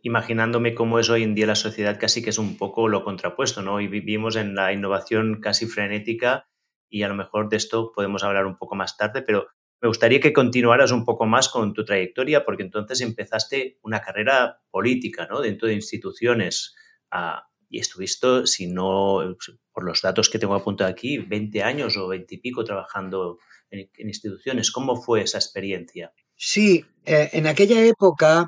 imaginándome 0.02 0.74
cómo 0.74 0.98
es 0.98 1.10
hoy 1.10 1.24
en 1.24 1.34
día 1.34 1.46
la 1.46 1.56
sociedad, 1.56 1.98
casi 1.98 2.22
que 2.22 2.30
es 2.30 2.38
un 2.38 2.56
poco 2.56 2.88
lo 2.88 3.04
contrapuesto, 3.04 3.60
¿no? 3.60 3.74
Hoy 3.74 3.88
vivimos 3.88 4.36
en 4.36 4.54
la 4.54 4.72
innovación 4.72 5.40
casi 5.40 5.66
frenética 5.66 6.48
y 6.88 7.02
a 7.02 7.08
lo 7.08 7.14
mejor 7.14 7.48
de 7.48 7.56
esto 7.56 7.92
podemos 7.94 8.22
hablar 8.24 8.46
un 8.46 8.56
poco 8.56 8.76
más 8.76 8.96
tarde, 8.96 9.22
pero 9.22 9.48
me 9.80 9.88
gustaría 9.88 10.20
que 10.20 10.32
continuaras 10.32 10.92
un 10.92 11.04
poco 11.04 11.26
más 11.26 11.48
con 11.48 11.72
tu 11.72 11.84
trayectoria, 11.84 12.44
porque 12.44 12.62
entonces 12.62 13.00
empezaste 13.00 13.78
una 13.82 14.00
carrera 14.00 14.60
política, 14.70 15.26
¿no? 15.30 15.40
Dentro 15.40 15.68
de 15.68 15.74
instituciones. 15.74 16.74
Ah, 17.10 17.46
y 17.68 17.78
estuviste, 17.78 18.46
si 18.46 18.66
no, 18.66 19.36
por 19.72 19.84
los 19.84 20.02
datos 20.02 20.28
que 20.28 20.38
tengo 20.38 20.54
apuntado 20.54 20.90
aquí, 20.90 21.18
20 21.18 21.62
años 21.62 21.96
o 21.96 22.08
20 22.08 22.34
y 22.34 22.38
pico 22.38 22.64
trabajando 22.64 23.38
en, 23.70 23.88
instituciones. 23.98 24.70
¿Cómo 24.72 25.00
fue 25.00 25.22
esa 25.22 25.38
experiencia? 25.38 26.12
Sí, 26.34 26.84
eh, 27.04 27.30
en 27.32 27.46
aquella 27.46 27.84
época 27.84 28.46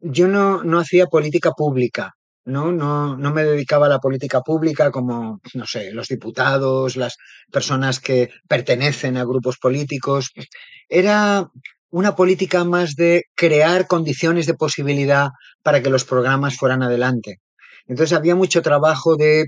yo 0.00 0.28
no, 0.28 0.62
no 0.64 0.80
hacía 0.80 1.06
política 1.06 1.52
pública. 1.52 2.16
¿No? 2.46 2.72
No, 2.72 3.16
no 3.16 3.32
me 3.32 3.44
dedicaba 3.44 3.86
a 3.86 3.90
la 3.90 3.98
política 3.98 4.40
pública 4.40 4.90
como, 4.90 5.40
no 5.54 5.66
sé, 5.66 5.92
los 5.92 6.08
diputados, 6.08 6.96
las 6.96 7.16
personas 7.52 8.00
que 8.00 8.30
pertenecen 8.48 9.16
a 9.16 9.24
grupos 9.24 9.58
políticos. 9.58 10.30
Era 10.88 11.50
una 11.90 12.14
política 12.16 12.64
más 12.64 12.94
de 12.94 13.24
crear 13.34 13.86
condiciones 13.86 14.46
de 14.46 14.54
posibilidad 14.54 15.30
para 15.62 15.82
que 15.82 15.90
los 15.90 16.04
programas 16.04 16.56
fueran 16.56 16.82
adelante. 16.82 17.40
Entonces 17.88 18.16
había 18.16 18.34
mucho 18.34 18.62
trabajo 18.62 19.16
de 19.16 19.46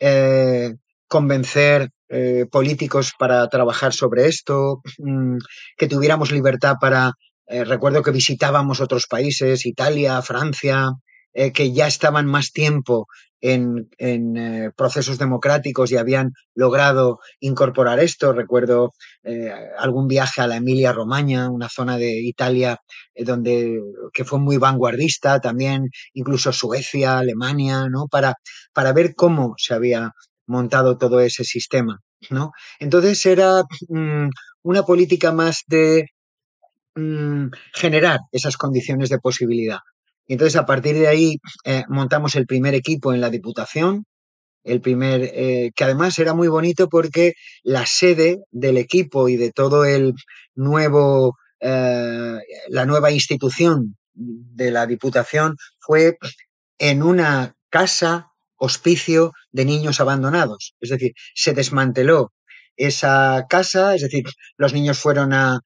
eh, 0.00 0.74
convencer 1.08 1.90
eh, 2.08 2.46
políticos 2.50 3.12
para 3.18 3.48
trabajar 3.48 3.92
sobre 3.92 4.26
esto, 4.26 4.82
mm, 4.98 5.38
que 5.76 5.88
tuviéramos 5.88 6.32
libertad 6.32 6.74
para... 6.80 7.12
Eh, 7.46 7.64
recuerdo 7.64 8.02
que 8.02 8.12
visitábamos 8.12 8.80
otros 8.80 9.06
países, 9.06 9.66
Italia, 9.66 10.22
Francia, 10.22 10.92
eh, 11.34 11.52
que 11.52 11.72
ya 11.72 11.86
estaban 11.86 12.26
más 12.26 12.52
tiempo 12.52 13.06
en, 13.40 13.90
eh, 13.98 14.70
procesos 14.76 15.18
democráticos 15.18 15.90
y 15.90 15.96
habían 15.96 16.32
logrado 16.54 17.18
incorporar 17.40 17.98
esto. 18.00 18.32
Recuerdo 18.32 18.92
eh, 19.24 19.52
algún 19.78 20.06
viaje 20.08 20.40
a 20.40 20.46
la 20.46 20.56
Emilia 20.56 20.92
Romagna, 20.92 21.50
una 21.50 21.68
zona 21.68 21.98
de 21.98 22.20
Italia 22.20 22.78
donde 23.16 23.80
que 24.12 24.24
fue 24.24 24.38
muy 24.38 24.58
vanguardista, 24.58 25.40
también 25.40 25.88
incluso 26.14 26.52
Suecia, 26.52 27.18
Alemania, 27.18 27.88
¿no? 27.90 28.06
Para, 28.08 28.34
para 28.72 28.92
ver 28.92 29.14
cómo 29.14 29.54
se 29.58 29.74
había 29.74 30.12
montado 30.46 30.98
todo 30.98 31.20
ese 31.20 31.44
sistema, 31.44 32.00
¿no? 32.30 32.52
Entonces 32.78 33.24
era 33.26 33.62
mm, 33.88 34.28
una 34.62 34.82
política 34.84 35.32
más 35.32 35.62
de 35.66 36.06
mm, 36.94 37.48
generar 37.74 38.20
esas 38.32 38.56
condiciones 38.56 39.08
de 39.10 39.18
posibilidad. 39.18 39.80
Y 40.26 40.34
entonces 40.34 40.56
a 40.56 40.66
partir 40.66 40.94
de 40.94 41.08
ahí 41.08 41.36
eh, 41.64 41.84
montamos 41.88 42.34
el 42.36 42.46
primer 42.46 42.74
equipo 42.74 43.12
en 43.12 43.20
la 43.20 43.30
Diputación, 43.30 44.04
el 44.64 44.80
primer, 44.80 45.22
eh, 45.22 45.72
que 45.74 45.84
además 45.84 46.18
era 46.18 46.34
muy 46.34 46.48
bonito 46.48 46.88
porque 46.88 47.34
la 47.64 47.84
sede 47.86 48.38
del 48.50 48.76
equipo 48.76 49.28
y 49.28 49.36
de 49.36 49.50
todo 49.50 49.84
el 49.84 50.14
nuevo, 50.54 51.36
eh, 51.60 52.38
la 52.68 52.86
nueva 52.86 53.10
institución 53.10 53.96
de 54.14 54.70
la 54.70 54.86
Diputación 54.86 55.56
fue 55.80 56.16
en 56.78 57.02
una 57.02 57.54
casa 57.70 58.28
hospicio 58.56 59.32
de 59.50 59.64
niños 59.64 60.00
abandonados. 60.00 60.74
Es 60.80 60.90
decir, 60.90 61.12
se 61.34 61.52
desmanteló 61.52 62.32
esa 62.76 63.46
casa, 63.48 63.96
es 63.96 64.02
decir, 64.02 64.24
los 64.56 64.72
niños 64.72 64.98
fueron 64.98 65.32
a 65.32 65.60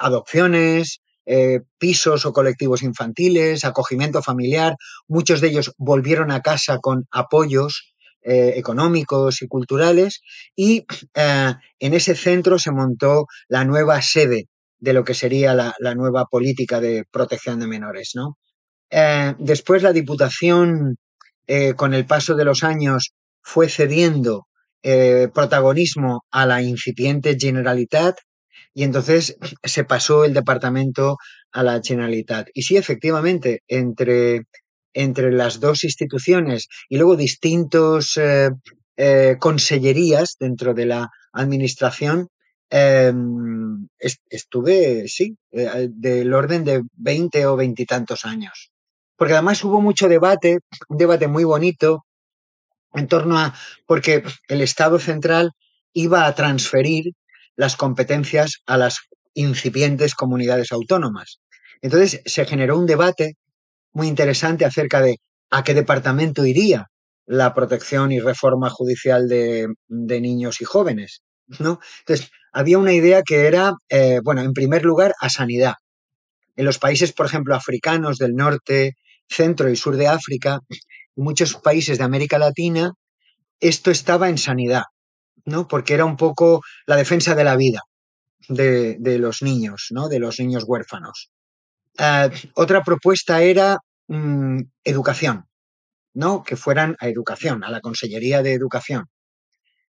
adopciones, 0.00 1.00
eh, 1.26 1.60
pisos 1.78 2.26
o 2.26 2.34
colectivos 2.34 2.82
infantiles, 2.82 3.64
acogimiento 3.64 4.22
familiar. 4.22 4.76
Muchos 5.08 5.40
de 5.40 5.48
ellos 5.48 5.72
volvieron 5.78 6.30
a 6.30 6.42
casa 6.42 6.78
con 6.80 7.06
apoyos 7.10 7.94
eh, 8.22 8.54
económicos 8.56 9.40
y 9.40 9.48
culturales 9.48 10.20
y 10.54 10.84
eh, 11.14 11.54
en 11.78 11.94
ese 11.94 12.14
centro 12.14 12.58
se 12.58 12.72
montó 12.72 13.26
la 13.48 13.64
nueva 13.64 14.02
sede 14.02 14.48
de 14.78 14.92
lo 14.92 15.02
que 15.02 15.14
sería 15.14 15.54
la, 15.54 15.94
nueva 15.94 16.26
política 16.26 16.78
de 16.78 17.04
protección 17.10 17.58
de 17.58 17.68
menores. 17.68 18.12
¿no? 18.14 18.36
después 19.38 19.82
la 19.82 19.92
Diputación, 19.92 20.96
con 21.74 21.94
el 21.94 22.06
paso 22.06 22.34
de 22.34 22.44
los 22.44 22.62
años, 22.62 23.12
fue 23.40 23.70
cediendo 23.70 24.46
protagonismo 24.82 26.24
a 26.30 26.44
la 26.44 26.60
incipiente 26.60 27.36
Generalitat 27.40 28.16
y 28.74 28.82
entonces 28.82 29.38
se 29.62 29.84
pasó 29.84 30.24
el 30.24 30.34
departamento 30.34 31.16
a 31.52 31.62
la 31.62 31.80
Generalitat. 31.82 32.48
Y 32.52 32.62
sí, 32.62 32.76
efectivamente, 32.76 33.62
entre, 33.68 34.46
entre 34.92 35.30
las 35.32 35.60
dos 35.60 35.84
instituciones 35.84 36.68
y 36.88 36.96
luego 36.96 37.16
distintos 37.16 38.16
eh, 38.16 38.50
eh, 38.96 39.36
consellerías 39.38 40.36
dentro 40.38 40.74
de 40.74 40.86
la 40.86 41.08
administración, 41.32 42.28
em, 42.68 43.88
estuve, 44.28 45.06
sí, 45.06 45.36
eh, 45.52 45.88
del 45.90 46.34
orden 46.34 46.64
de 46.64 46.82
20 46.94 47.46
o 47.46 47.56
veintitantos 47.56 48.24
años. 48.24 48.72
Porque 49.16 49.34
además 49.34 49.62
hubo 49.62 49.80
mucho 49.80 50.08
debate, 50.08 50.58
un 50.88 50.98
debate 50.98 51.28
muy 51.28 51.44
bonito 51.44 52.04
en 52.92 53.06
torno 53.06 53.38
a, 53.38 53.54
porque 53.86 54.24
el 54.48 54.60
Estado 54.62 54.98
central 54.98 55.52
iba 55.92 56.26
a 56.26 56.34
transferir 56.34 57.12
las 57.56 57.76
competencias 57.76 58.62
a 58.66 58.76
las 58.76 58.98
incipientes 59.34 60.14
comunidades 60.14 60.72
autónomas. 60.72 61.40
Entonces 61.82 62.20
se 62.24 62.44
generó 62.44 62.78
un 62.78 62.86
debate 62.86 63.34
muy 63.92 64.08
interesante 64.08 64.64
acerca 64.64 65.00
de 65.00 65.18
a 65.50 65.62
qué 65.62 65.74
departamento 65.74 66.44
iría 66.44 66.88
la 67.26 67.54
protección 67.54 68.12
y 68.12 68.20
reforma 68.20 68.70
judicial 68.70 69.28
de, 69.28 69.68
niños 69.88 70.60
y 70.60 70.64
jóvenes. 70.64 71.22
¿no? 71.58 71.80
Entonces, 72.00 72.30
había 72.52 72.78
una 72.78 72.92
idea 72.92 73.22
que 73.22 73.46
era, 73.46 73.72
eh, 73.88 74.20
bueno, 74.22 74.42
en 74.42 74.52
primer 74.52 74.84
lugar, 74.84 75.14
a 75.20 75.28
sanidad. 75.30 75.74
En 76.56 76.64
los 76.64 76.78
países, 76.78 77.12
por 77.12 77.26
ejemplo, 77.26 77.54
africanos 77.54 78.18
del 78.18 78.34
norte, 78.34 78.92
centro 79.28 79.70
y 79.70 79.76
sur 79.76 79.96
de 79.96 80.08
África, 80.08 80.60
y 80.68 81.20
muchos 81.20 81.56
países 81.56 81.98
de 81.98 82.04
América 82.04 82.38
Latina, 82.38 82.92
esto 83.60 83.90
estaba 83.90 84.28
en 84.28 84.38
sanidad. 84.38 84.82
¿No? 85.44 85.68
Porque 85.68 85.94
era 85.94 86.04
un 86.04 86.16
poco 86.16 86.62
la 86.86 86.96
defensa 86.96 87.34
de 87.34 87.44
la 87.44 87.56
vida 87.56 87.80
de, 88.48 89.18
los 89.18 89.42
niños, 89.42 89.88
¿no? 89.90 90.08
De 90.08 90.18
los 90.18 90.38
niños 90.38 90.64
huérfanos. 90.66 91.30
Eh, 91.98 92.30
otra 92.54 92.82
propuesta 92.82 93.42
era 93.42 93.78
mm, 94.08 94.60
educación, 94.84 95.46
¿no? 96.14 96.42
Que 96.42 96.56
fueran 96.56 96.96
a 97.00 97.08
educación, 97.08 97.64
a 97.64 97.70
la 97.70 97.80
Consellería 97.80 98.42
de 98.42 98.54
Educación. 98.54 99.06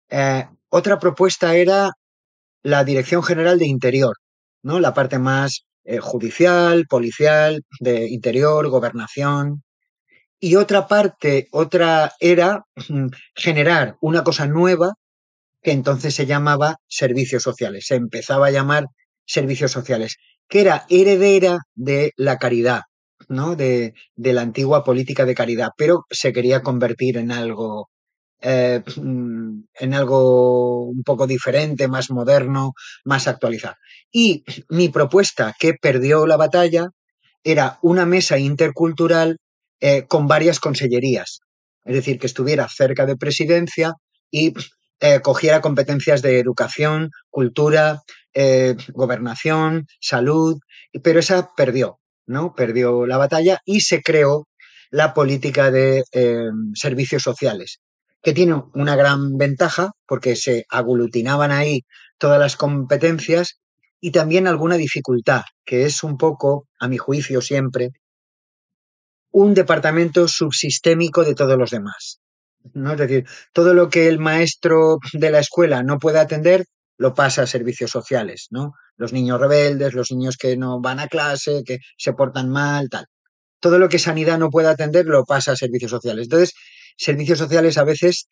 Eh, 0.10 0.48
otra 0.70 1.00
propuesta 1.00 1.56
era 1.56 1.92
la 2.64 2.84
Dirección 2.84 3.24
General 3.24 3.58
de 3.60 3.68
Interior, 3.68 4.18
¿no? 4.64 4.80
La 4.80 4.94
parte 4.94 5.20
más 5.20 5.66
eh, 5.84 6.00
judicial, 6.00 6.86
policial, 6.88 7.64
de 7.80 8.08
interior, 8.08 8.68
gobernación. 8.70 9.64
Y 10.40 10.56
otra 10.56 10.88
parte, 10.88 11.48
otra 11.52 12.14
era 12.20 12.66
mm, 12.90 13.08
generar 13.36 13.98
una 14.02 14.24
cosa 14.24 14.48
nueva 14.48 14.94
que 15.62 15.72
entonces 15.72 16.16
se 16.16 16.26
llamaba 16.26 16.78
servicios 16.88 17.44
sociales, 17.44 17.86
se 17.88 17.96
empezaba 17.96 18.48
a 18.48 18.52
llamar 18.52 18.86
servicios 19.26 19.72
sociales. 19.72 20.18
que 20.48 20.62
era 20.62 20.86
heredera 20.90 21.60
de 21.76 22.12
la 22.18 22.38
caridad, 22.38 22.82
¿no? 23.28 23.56
De, 23.56 23.94
de 24.16 24.34
la 24.34 24.42
antigua 24.42 24.84
política 24.84 25.26
de 25.26 25.36
caridad, 25.36 25.70
pero 25.78 26.06
se 26.10 26.34
quería 26.34 26.64
convertir 26.64 27.18
en 27.18 27.32
algo 27.32 27.90
eh, 28.42 28.82
mm, 28.96 29.64
en 29.80 29.94
algo 29.94 30.84
un 30.86 31.04
poco 31.04 31.28
diferente, 31.28 31.88
más 31.88 32.10
moderno, 32.10 32.74
más 33.04 33.28
actualizado. 33.28 33.76
Y 34.12 34.44
mi 34.70 34.90
propuesta, 34.90 35.54
que 35.60 35.74
perdió 35.74 36.26
la 36.26 36.38
batalla, 36.38 36.88
era 37.44 37.80
una 37.82 38.06
mesa 38.06 38.38
intercultural 38.40 39.38
eh, 39.82 40.06
con 40.08 40.28
varias 40.28 40.60
consellerías. 40.60 41.40
Es 41.86 41.96
decir, 41.96 42.20
que 42.20 42.28
estuviera 42.28 42.68
cerca 42.70 43.06
de 43.06 43.18
presidencia 43.18 43.94
y 44.32 44.54
eh, 45.00 45.22
cogiera 45.22 45.62
competencias 45.62 46.22
de 46.22 46.40
educación, 46.40 47.12
cultura, 47.30 48.02
gobernación, 48.94 49.86
salud, 50.00 50.60
pero 51.04 51.20
esa 51.20 51.50
perdió, 51.58 52.00
¿no? 52.26 52.54
Perdió 52.56 53.06
la 53.06 53.18
batalla 53.18 53.60
y 53.66 53.82
se 53.82 54.02
creó 54.02 54.48
la 54.92 55.14
política 55.14 55.72
de 55.72 56.04
servicios 56.74 57.24
sociales, 57.24 57.82
que 58.22 58.34
tiene 58.34 58.62
una 58.76 58.96
gran 58.96 59.36
ventaja 59.38 59.92
porque 60.08 60.38
se 60.38 60.66
aglutinaban 60.70 61.52
ahí 61.52 61.82
todas 62.18 62.40
las 62.40 62.56
competencias 62.56 63.60
y 64.00 64.12
también 64.12 64.48
alguna 64.48 64.78
dificultad, 64.78 65.44
que 65.66 65.86
es 65.86 66.04
un 66.04 66.18
poco, 66.18 66.68
a 66.80 66.88
mi 66.88 66.98
juicio 66.98 67.42
siempre, 67.42 67.92
un 69.32 69.54
departamento 69.54 70.28
subsistémico 70.28 71.24
de 71.24 71.36
todos 71.36 71.58
los 71.58 71.70
demás. 71.72 72.20
¿No? 72.74 72.92
Es 72.94 72.98
decir, 72.98 73.26
todo 73.54 73.74
lo 73.74 73.90
que 73.90 74.08
el 74.08 74.20
maestro 74.20 75.00
de 75.14 75.32
la 75.32 75.40
escuela 75.40 75.84
no 75.84 76.00
puede 76.00 76.20
atender, 76.20 76.66
lo 76.98 77.14
pasa 77.14 77.44
a 77.44 77.48
servicios 77.48 77.92
sociales, 77.92 78.48
¿no? 78.52 78.74
Los 78.98 79.14
niños 79.14 79.40
rebeldes, 79.40 79.94
los 79.94 80.12
niños 80.12 80.38
que 80.38 80.58
no 80.58 80.82
van 80.82 81.00
a 81.00 81.08
clase, 81.08 81.64
que 81.66 81.80
se 81.98 82.14
portan 82.14 82.50
mal, 82.50 82.90
tal. 82.90 83.06
Todo 83.62 83.80
lo 83.80 83.90
que 83.90 84.00
sanidad 84.00 84.38
no 84.38 84.50
puede 84.50 84.68
atender, 84.68 85.06
lo 85.06 85.24
pasa 85.26 85.54
a 85.54 85.56
servicios 85.56 85.92
sociales. 85.92 86.26
Entonces, 86.26 86.54
servicios 86.98 87.40
sociales 87.40 87.78
a 87.78 87.86
veces 87.86 88.28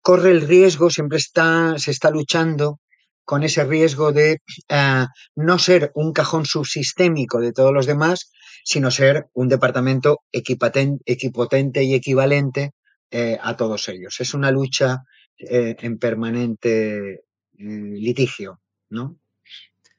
corre 0.00 0.32
el 0.32 0.42
riesgo, 0.42 0.90
siempre 0.90 1.18
está, 1.18 1.74
se 1.78 1.92
está 1.92 2.10
luchando 2.10 2.80
con 3.24 3.44
ese 3.44 3.64
riesgo 3.64 4.10
de 4.12 4.38
eh, 4.68 5.06
no 5.36 5.58
ser 5.58 5.92
un 5.94 6.12
cajón 6.12 6.46
subsistémico 6.46 7.40
de 7.40 7.52
todos 7.52 7.72
los 7.72 7.86
demás, 7.86 8.32
sino 8.64 8.90
ser 8.90 9.26
un 9.34 9.48
departamento 9.48 10.20
equipotente 10.32 11.82
y 11.84 11.94
equivalente 11.94 12.72
eh, 13.10 13.38
a 13.40 13.56
todos 13.56 13.88
ellos. 13.88 14.20
Es 14.20 14.34
una 14.34 14.50
lucha 14.50 15.04
eh, 15.38 15.76
en 15.80 15.98
permanente 15.98 17.24
litigio, 17.56 18.60
¿no? 18.90 19.18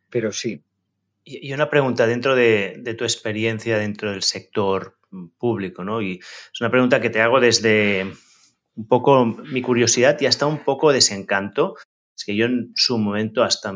Pero 0.10 0.32
sí. 0.32 0.64
Y 1.24 1.52
una 1.54 1.70
pregunta 1.70 2.08
dentro 2.08 2.36
de, 2.36 2.78
de 2.80 2.94
tu 2.94 3.04
experiencia 3.04 3.78
dentro 3.78 4.12
del 4.12 4.24
sector 4.24 4.98
público, 5.38 5.84
¿no? 5.84 6.02
Y 6.02 6.20
es 6.20 6.62
una 6.62 6.72
pregunta 6.72 7.02
que 7.02 7.10
te 7.10 7.22
hago 7.22 7.40
desde 7.40 8.14
un 8.76 8.88
poco 8.88 9.26
mi 9.26 9.62
curiosidad 9.62 10.20
y 10.22 10.26
hasta 10.26 10.46
un 10.46 10.64
poco 10.64 10.92
desencanto. 10.92 11.76
Es 12.16 12.26
que 12.26 12.36
yo 12.36 12.46
en 12.46 12.72
su 12.76 12.98
momento 12.98 13.44
hasta 13.44 13.74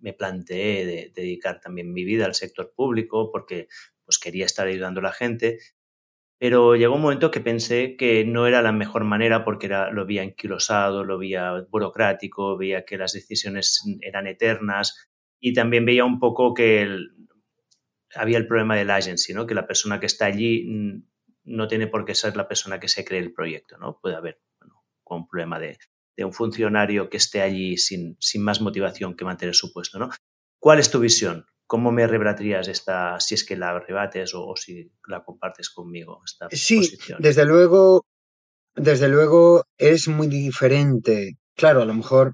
me 0.00 0.12
planteé 0.12 1.10
dedicar 1.14 1.60
también 1.60 1.92
mi 1.92 2.04
vida 2.04 2.26
al 2.26 2.34
sector 2.34 2.72
público 2.74 3.30
porque 3.30 3.68
pues 4.04 4.18
quería 4.18 4.46
estar 4.46 4.66
ayudando 4.66 5.00
a 5.00 5.04
la 5.04 5.12
gente, 5.12 5.58
pero 6.38 6.76
llegó 6.76 6.94
un 6.94 7.02
momento 7.02 7.30
que 7.30 7.40
pensé 7.40 7.96
que 7.96 8.24
no 8.24 8.46
era 8.46 8.62
la 8.62 8.72
mejor 8.72 9.04
manera 9.04 9.44
porque 9.44 9.66
era, 9.66 9.90
lo 9.90 10.06
veía 10.06 10.22
enquilosado, 10.22 11.04
lo 11.04 11.18
veía 11.18 11.66
burocrático, 11.68 12.56
veía 12.56 12.84
que 12.84 12.96
las 12.96 13.12
decisiones 13.12 13.82
eran 14.02 14.26
eternas 14.26 15.08
y 15.40 15.52
también 15.52 15.84
veía 15.84 16.04
un 16.04 16.20
poco 16.20 16.54
que 16.54 16.82
el, 16.82 17.10
había 18.14 18.38
el 18.38 18.46
problema 18.46 18.76
del 18.76 18.90
agency, 18.90 19.34
¿no? 19.34 19.46
Que 19.46 19.54
la 19.54 19.66
persona 19.66 19.98
que 19.98 20.06
está 20.06 20.26
allí 20.26 20.64
no 21.44 21.68
tiene 21.68 21.88
por 21.88 22.04
qué 22.04 22.14
ser 22.14 22.36
la 22.36 22.46
persona 22.46 22.78
que 22.78 22.88
se 22.88 23.04
cree 23.04 23.20
el 23.20 23.32
proyecto, 23.32 23.76
¿no? 23.78 23.98
Puede 24.00 24.16
haber 24.16 24.40
un 25.04 25.26
problema 25.26 25.58
de, 25.58 25.78
un 26.18 26.32
funcionario 26.32 27.08
que 27.08 27.16
esté 27.16 27.40
allí 27.40 27.76
sin, 27.76 28.16
sin, 28.20 28.42
más 28.42 28.60
motivación 28.60 29.16
que 29.16 29.24
mantener 29.24 29.54
su 29.54 29.72
puesto, 29.72 29.98
¿no? 29.98 30.10
¿Cuál 30.60 30.80
es 30.80 30.90
tu 30.90 30.98
visión? 30.98 31.46
¿Cómo 31.68 31.92
me 31.92 32.06
rebatirías 32.06 32.66
esta, 32.66 33.20
si 33.20 33.34
es 33.34 33.44
que 33.44 33.54
la 33.54 33.78
rebates 33.78 34.32
o, 34.34 34.56
si 34.56 34.90
la 35.06 35.22
compartes 35.22 35.68
conmigo, 35.68 36.22
esta 36.24 36.48
sí, 36.50 36.98
desde 37.18 37.44
luego, 37.44 38.06
desde 38.74 39.08
luego 39.08 39.64
es 39.76 40.08
muy 40.08 40.28
diferente. 40.28 41.36
Claro, 41.54 41.82
a 41.82 41.84
lo 41.84 41.92
mejor 41.92 42.32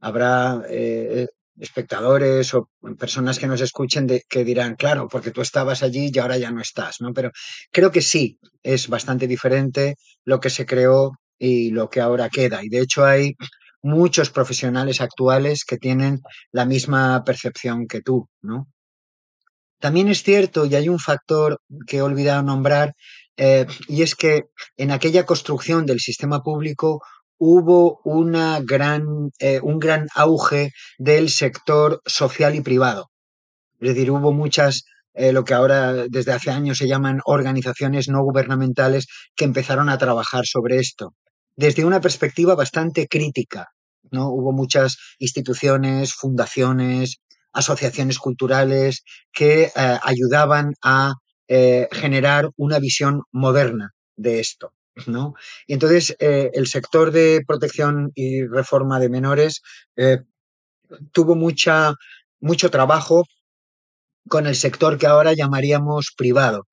habrá 0.00 0.62
eh, 0.66 1.26
espectadores 1.58 2.54
o 2.54 2.70
personas 2.98 3.38
que 3.38 3.46
nos 3.46 3.60
escuchen 3.60 4.06
de, 4.06 4.22
que 4.26 4.44
dirán, 4.44 4.76
claro, 4.76 5.08
porque 5.08 5.30
tú 5.30 5.42
estabas 5.42 5.82
allí 5.82 6.10
y 6.10 6.18
ahora 6.18 6.38
ya 6.38 6.50
no 6.50 6.62
estás, 6.62 7.02
¿no? 7.02 7.12
Pero 7.12 7.32
creo 7.70 7.90
que 7.90 8.00
sí, 8.00 8.38
es 8.62 8.88
bastante 8.88 9.26
diferente 9.26 9.96
lo 10.24 10.40
que 10.40 10.48
se 10.48 10.64
creó 10.64 11.12
y 11.38 11.70
lo 11.70 11.90
que 11.90 12.00
ahora 12.00 12.30
queda. 12.30 12.64
Y 12.64 12.70
de 12.70 12.80
hecho 12.80 13.04
hay 13.04 13.34
muchos 13.82 14.30
profesionales 14.30 15.00
actuales 15.00 15.64
que 15.64 15.78
tienen 15.78 16.20
la 16.52 16.64
misma 16.64 17.22
percepción 17.24 17.86
que 17.86 18.02
tú, 18.02 18.28
¿no? 18.42 18.68
También 19.80 20.08
es 20.08 20.22
cierto, 20.22 20.66
y 20.66 20.74
hay 20.74 20.88
un 20.88 20.98
factor 20.98 21.58
que 21.86 21.98
he 21.98 22.02
olvidado 22.02 22.42
nombrar, 22.42 22.94
eh, 23.36 23.66
y 23.88 24.02
es 24.02 24.14
que 24.14 24.44
en 24.76 24.90
aquella 24.90 25.24
construcción 25.24 25.86
del 25.86 26.00
sistema 26.00 26.42
público 26.42 27.00
hubo 27.38 28.00
una 28.04 28.60
gran, 28.60 29.30
eh, 29.38 29.60
un 29.62 29.78
gran 29.78 30.08
auge 30.14 30.72
del 30.98 31.30
sector 31.30 32.02
social 32.04 32.54
y 32.54 32.60
privado. 32.60 33.10
Es 33.80 33.90
decir, 33.94 34.10
hubo 34.10 34.32
muchas, 34.32 34.84
eh, 35.14 35.32
lo 35.32 35.44
que 35.44 35.54
ahora 35.54 36.06
desde 36.10 36.32
hace 36.32 36.50
años 36.50 36.78
se 36.78 36.88
llaman 36.88 37.20
organizaciones 37.24 38.08
no 38.08 38.22
gubernamentales 38.22 39.06
que 39.34 39.46
empezaron 39.46 39.88
a 39.88 39.96
trabajar 39.96 40.44
sobre 40.46 40.78
esto, 40.78 41.14
desde 41.56 41.84
una 41.84 42.00
perspectiva 42.00 42.54
bastante 42.54 43.06
crítica. 43.08 43.68
¿no? 44.10 44.30
Hubo 44.30 44.52
muchas 44.52 44.96
instituciones, 45.18 46.14
fundaciones, 46.14 47.20
asociaciones 47.52 48.18
culturales 48.18 49.04
que 49.32 49.64
eh, 49.64 49.70
ayudaban 50.02 50.74
a 50.82 51.14
generar 51.90 52.48
una 52.56 52.78
visión 52.78 53.22
moderna 53.32 53.90
de 54.14 54.38
esto. 54.38 54.72
¿no? 55.06 55.34
Y 55.66 55.74
entonces 55.74 56.16
eh, 56.18 56.50
el 56.54 56.66
sector 56.66 57.10
de 57.10 57.42
protección 57.46 58.12
y 58.14 58.46
reforma 58.46 58.98
de 58.98 59.08
menores 59.08 59.62
eh, 59.96 60.18
tuvo 61.12 61.34
mucha, 61.34 61.94
mucho 62.40 62.70
trabajo 62.70 63.24
con 64.28 64.46
el 64.46 64.56
sector 64.56 64.98
que 64.98 65.06
ahora 65.06 65.32
llamaríamos 65.32 66.12
privado. 66.16 66.66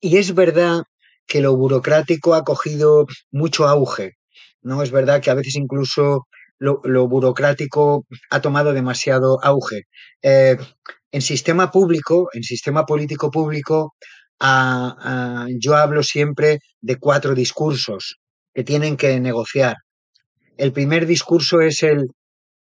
Y 0.00 0.18
es 0.18 0.34
verdad 0.34 0.82
que 1.30 1.40
lo 1.40 1.56
burocrático 1.56 2.34
ha 2.34 2.42
cogido 2.42 3.06
mucho 3.30 3.68
auge, 3.68 4.16
¿no? 4.62 4.82
Es 4.82 4.90
verdad 4.90 5.22
que 5.22 5.30
a 5.30 5.34
veces 5.34 5.54
incluso 5.54 6.26
lo, 6.58 7.08
burocrático 7.08 8.04
ha 8.30 8.40
tomado 8.40 8.72
demasiado 8.72 9.38
auge. 9.44 9.82
Eh, 10.22 10.56
en 11.12 11.22
sistema 11.22 11.70
público, 11.70 12.28
en 12.32 12.42
sistema 12.42 12.84
político 12.84 13.30
público, 13.30 13.94
yo 15.60 15.76
hablo 15.76 16.02
siempre 16.02 16.58
de 16.80 16.96
cuatro 16.96 17.34
discursos 17.34 18.16
que 18.52 18.64
tienen 18.64 18.96
que 18.96 19.20
negociar. 19.20 19.76
El 20.56 20.72
primer 20.72 21.06
discurso 21.06 21.60
es 21.60 21.82
el 21.84 22.08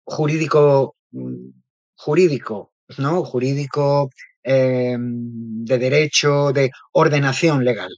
jurídico, 0.05 0.95
mm, 1.11 1.49
jurídico, 1.95 2.71
¿no? 2.97 3.23
Jurídico 3.25 4.09
em, 4.43 5.65
de 5.65 5.77
derecho, 5.79 6.51
de 6.53 6.69
ordenación 6.93 7.65
legal. 7.65 7.89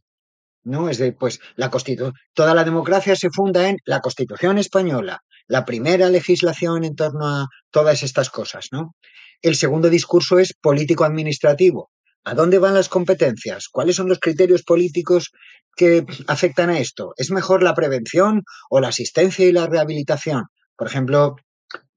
¿No? 0.68 0.90
Es 0.90 0.98
de, 0.98 1.14
pues, 1.14 1.40
la 1.56 1.70
Constitución. 1.70 2.14
Toda 2.34 2.54
la 2.54 2.64
democracia 2.64 3.16
se 3.16 3.30
funda 3.30 3.70
en 3.70 3.78
la 3.86 4.02
Constitución 4.02 4.58
española, 4.58 5.22
la 5.48 5.66
primera 5.66 6.10
legislación 6.10 6.84
en 6.84 6.96
torno 6.96 7.28
a 7.28 7.48
todas 7.72 8.04
estas 8.04 8.30
cosas, 8.30 8.68
¿no? 8.72 8.96
El 9.42 9.56
segundo 9.56 9.90
discurso 9.90 10.40
es 10.40 10.54
político-administrativo, 10.60 11.92
¿A 12.30 12.34
dónde 12.34 12.60
van 12.60 12.74
las 12.74 12.90
competencias? 12.90 13.70
¿Cuáles 13.72 13.96
son 13.96 14.10
los 14.10 14.20
criterios 14.20 14.64
políticos 14.64 15.32
que 15.78 16.06
afectan 16.28 16.70
a 16.70 16.78
esto? 16.78 17.14
¿Es 17.16 17.32
mejor 17.32 17.64
la 17.64 17.74
prevención 17.74 18.44
o 18.70 18.82
la 18.82 18.90
asistencia 18.90 19.46
y 19.46 19.54
la 19.54 19.66
rehabilitación? 19.66 20.44
Por 20.76 20.88
ejemplo, 20.88 21.38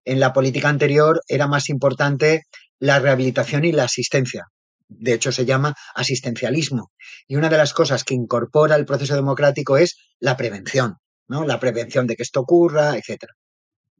en 0.04 0.20
la 0.20 0.32
política 0.32 0.68
anterior 0.68 1.20
era 1.26 1.48
más 1.48 1.68
importante 1.68 2.44
la 2.78 3.00
rehabilitación 3.00 3.64
y 3.64 3.72
la 3.72 3.82
asistencia. 3.82 4.46
De 4.90 5.14
hecho, 5.14 5.30
se 5.30 5.44
llama 5.44 5.74
asistencialismo. 5.94 6.90
Y 7.28 7.36
una 7.36 7.48
de 7.48 7.56
las 7.56 7.72
cosas 7.72 8.04
que 8.04 8.14
incorpora 8.14 8.76
el 8.76 8.84
proceso 8.84 9.14
democrático 9.14 9.78
es 9.78 9.96
la 10.18 10.36
prevención, 10.36 10.96
¿no? 11.28 11.44
La 11.44 11.60
prevención 11.60 12.06
de 12.06 12.16
que 12.16 12.24
esto 12.24 12.40
ocurra, 12.40 12.96
etc. 12.96 13.24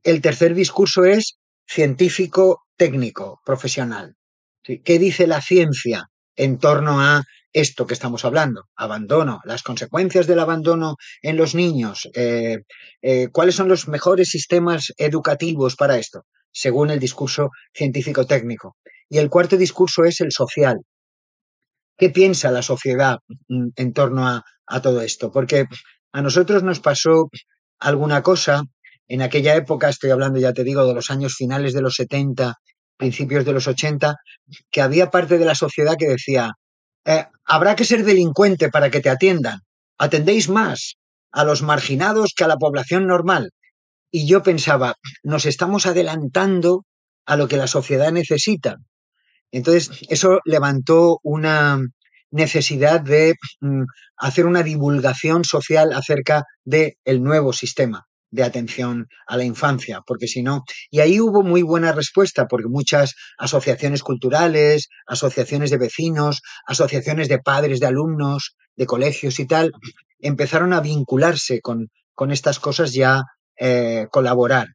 El 0.03 0.21
tercer 0.21 0.55
discurso 0.55 1.05
es 1.05 1.39
científico, 1.67 2.63
técnico, 2.77 3.41
profesional. 3.45 4.17
¿Qué 4.63 4.99
dice 4.99 5.27
la 5.27 5.41
ciencia 5.41 6.11
en 6.41 6.59
torno 6.59 7.01
a 7.01 7.23
esto 7.53 7.87
que 7.87 7.95
estamos 7.95 8.25
hablando, 8.25 8.65
abandono, 8.77 9.41
las 9.45 9.63
consecuencias 9.63 10.27
del 10.27 10.39
abandono 10.39 10.97
en 11.21 11.37
los 11.37 11.55
niños, 11.55 12.09
eh, 12.15 12.61
eh, 13.03 13.29
cuáles 13.31 13.57
son 13.57 13.69
los 13.69 13.89
mejores 13.89 14.31
sistemas 14.31 14.93
educativos 14.97 15.77
para 15.77 15.99
esto, 15.99 16.25
según 16.51 16.91
el 16.91 16.99
discurso 16.99 17.51
científico-técnico. 17.75 18.77
Y 19.09 19.19
el 19.19 19.29
cuarto 19.29 19.57
discurso 19.57 20.05
es 20.05 20.21
el 20.21 20.33
social. 20.33 20.79
¿Qué 21.99 22.09
piensa 22.09 22.51
la 22.51 22.63
sociedad 22.63 23.19
mm, 23.49 23.69
en 23.77 23.93
torno 23.93 24.27
a, 24.27 24.43
a 24.67 24.81
todo 24.81 25.03
esto? 25.03 25.31
Porque 25.31 25.67
a 26.13 26.23
nosotros 26.23 26.63
nos 26.63 26.81
pasó 26.81 27.29
alguna 27.79 28.23
cosa 28.23 28.63
en 29.09 29.23
aquella 29.23 29.57
época, 29.57 29.89
estoy 29.89 30.11
hablando 30.11 30.39
ya 30.39 30.53
te 30.53 30.65
digo 30.65 30.87
de 30.87 30.95
los 30.95 31.11
años 31.11 31.35
finales 31.35 31.75
de 31.75 31.83
los 31.83 31.97
70, 31.97 32.55
principios 33.01 33.45
de 33.45 33.53
los 33.53 33.67
80, 33.67 34.15
que 34.71 34.83
había 34.83 35.11
parte 35.11 35.39
de 35.39 35.45
la 35.45 35.57
sociedad 35.57 35.97
que 35.99 36.07
decía, 36.07 36.53
eh, 37.05 37.25
habrá 37.45 37.75
que 37.75 37.85
ser 37.85 38.05
delincuente 38.05 38.69
para 38.69 38.91
que 38.91 39.01
te 39.01 39.11
atiendan. 39.11 39.59
Atendéis 39.99 40.49
más 40.49 40.95
a 41.33 41.43
los 41.43 41.63
marginados 41.63 42.33
que 42.37 42.45
a 42.45 42.49
la 42.49 42.59
población 42.59 43.07
normal. 43.09 43.51
Y 44.13 44.29
yo 44.29 44.43
pensaba, 44.43 44.95
nos 45.23 45.47
estamos 45.47 45.87
adelantando 45.87 46.85
a 47.27 47.37
lo 47.37 47.49
que 47.49 47.57
la 47.57 47.67
sociedad 47.67 48.13
necesita. 48.13 48.77
Entonces, 49.51 49.91
eso 50.09 50.41
levantó 50.45 51.19
una 51.23 51.81
necesidad 52.31 53.01
de 53.01 53.35
mm, 53.61 53.83
hacer 54.17 54.47
una 54.47 54.63
divulgación 54.63 55.45
social 55.45 55.93
acerca 55.93 56.45
del 56.65 56.95
el 57.05 57.23
nuevo 57.23 57.53
sistema 57.53 58.07
de 58.31 58.45
atención 58.45 59.09
a 59.27 59.37
la 59.37 59.45
infancia, 59.45 60.03
porque 60.07 60.29
si 60.29 60.43
no, 60.43 60.63
y 60.91 61.01
ahí 61.01 61.21
hubo 61.21 61.43
muy 61.43 61.63
buena 61.63 61.93
respuesta, 61.93 62.47
porque 62.47 62.69
muchas 62.69 63.15
asociaciones 63.39 64.03
culturales, 64.03 64.89
asociaciones 65.07 65.71
de 65.71 65.79
vecinos, 65.79 66.43
asociaciones 66.67 67.29
de 67.29 67.39
padres 67.39 67.81
de 67.81 67.87
alumnos, 67.87 68.57
de 68.77 68.87
colegios 68.87 69.41
y 69.41 69.47
tal, 69.47 69.73
empezaron 70.21 70.73
a 70.73 70.81
vincularse 70.81 71.61
con, 71.61 71.89
con 72.15 72.31
estas 72.31 72.61
cosas 72.61 72.93
ya 72.93 73.23
eh, 73.59 74.07
colaborar. 74.11 74.69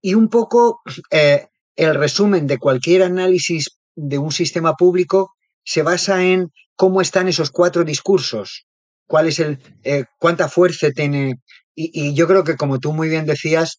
Y 0.00 0.14
un 0.14 0.28
poco 0.28 0.80
eh, 1.10 1.46
el 1.76 1.94
resumen 1.94 2.46
de 2.46 2.58
cualquier 2.58 3.02
análisis 3.02 3.78
de 3.94 4.18
un 4.18 4.32
sistema 4.32 4.74
público 4.74 5.32
se 5.64 5.82
basa 5.82 6.24
en 6.24 6.50
cómo 6.76 7.00
están 7.00 7.28
esos 7.28 7.50
cuatro 7.50 7.84
discursos, 7.84 8.66
cuál 9.06 9.28
es 9.28 9.38
el, 9.38 9.58
eh, 9.84 10.04
cuánta 10.18 10.48
fuerza 10.48 10.90
tiene 10.90 11.34
y, 11.74 12.14
yo 12.14 12.26
creo 12.26 12.44
que, 12.44 12.56
como 12.56 12.78
tú 12.78 12.92
muy 12.92 13.08
bien 13.08 13.26
decías, 13.26 13.78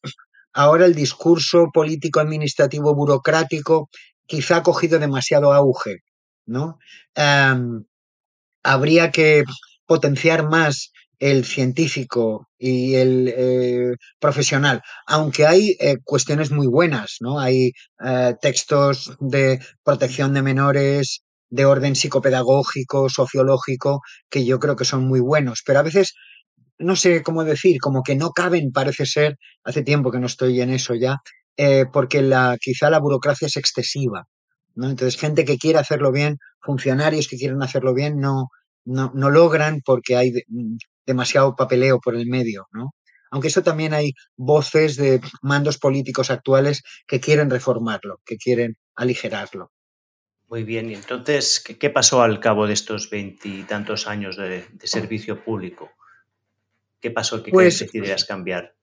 ahora 0.53 0.85
el 0.85 0.95
discurso 0.95 1.67
político, 1.73 2.19
administrativo, 2.19 2.95
burocrático, 2.95 3.89
quizá 4.25 4.57
ha 4.57 4.63
cogido 4.63 4.99
demasiado 4.99 5.53
auge, 5.53 5.97
¿no? 6.45 6.77
Em, 7.15 7.83
habría 8.63 9.11
que 9.11 9.43
potenciar 9.85 10.49
más 10.49 10.91
el 11.19 11.45
científico 11.45 12.49
y 12.57 12.95
el 12.95 13.33
eh, 13.35 13.93
profesional, 14.19 14.81
aunque 15.07 15.45
hay 15.47 15.77
eh, 15.79 15.97
cuestiones 16.03 16.51
muy 16.51 16.67
buenas, 16.67 17.17
¿no? 17.21 17.39
Hay 17.39 17.71
eh, 18.03 18.35
textos 18.41 19.15
de 19.19 19.59
protección 19.83 20.33
de 20.33 20.41
menores, 20.41 21.23
de 21.49 21.65
orden 21.65 21.95
psicopedagógico, 21.95 23.09
sociológico, 23.09 24.01
que 24.29 24.43
yo 24.43 24.59
creo 24.59 24.75
que 24.75 24.85
son 24.85 25.07
muy 25.07 25.19
buenos, 25.21 25.61
pero 25.65 25.79
a 25.79 25.83
veces 25.83 26.13
no 26.83 26.95
sé 26.95 27.23
cómo 27.23 27.43
decir, 27.43 27.79
como 27.79 28.03
que 28.03 28.15
no 28.15 28.31
caben, 28.31 28.71
parece 28.71 29.05
ser, 29.05 29.37
hace 29.63 29.83
tiempo 29.83 30.11
que 30.11 30.19
no 30.19 30.27
estoy 30.27 30.61
en 30.61 30.69
eso 30.69 30.95
ya, 30.95 31.17
eh, 31.57 31.85
porque 31.91 32.21
la, 32.21 32.57
quizá 32.59 32.89
la 32.89 32.99
burocracia 32.99 33.47
es 33.47 33.57
excesiva. 33.57 34.25
¿no? 34.75 34.89
Entonces, 34.89 35.19
gente 35.19 35.45
que 35.45 35.57
quiere 35.57 35.79
hacerlo 35.79 36.11
bien, 36.11 36.37
funcionarios 36.61 37.27
que 37.27 37.37
quieren 37.37 37.61
hacerlo 37.61 37.93
bien, 37.93 38.19
no, 38.19 38.47
no, 38.85 39.11
no 39.13 39.29
logran 39.29 39.81
porque 39.85 40.15
hay 40.15 40.31
mm, 40.47 40.77
demasiado 41.05 41.55
papeleo 41.55 41.99
por 41.99 42.15
el 42.15 42.27
medio. 42.27 42.67
¿no? 42.71 42.91
Aunque 43.31 43.49
eso 43.49 43.63
también 43.63 43.93
hay 43.93 44.13
voces 44.35 44.95
de 44.95 45.21
mandos 45.41 45.77
políticos 45.77 46.31
actuales 46.31 46.81
que 47.07 47.19
quieren 47.19 47.49
reformarlo, 47.49 48.19
que 48.25 48.37
quieren 48.37 48.75
aligerarlo. 48.95 49.71
Muy 50.49 50.63
bien, 50.63 50.91
y 50.91 50.93
entonces, 50.93 51.63
¿qué, 51.79 51.89
pasó 51.89 52.21
al 52.21 52.39
cabo 52.39 52.67
de 52.67 52.73
estos 52.73 53.09
veintitantos 53.09 54.05
años 54.05 54.37
de 54.37 54.67
servicio 54.83 55.43
público? 55.43 55.89
¿Qué 57.03 57.11
pasó 57.11 57.43
que 57.43 57.51
pues, 57.51 57.79
decidieras 57.79 58.23
cambiar? 58.23 58.75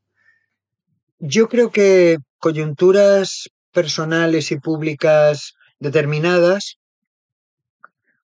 Yo 1.21 1.49
creo 1.49 1.71
que 1.71 2.19
coyunturas 2.39 3.49
personales 3.73 4.53
y 4.53 4.59
públicas 4.59 5.55
determinadas, 5.79 6.77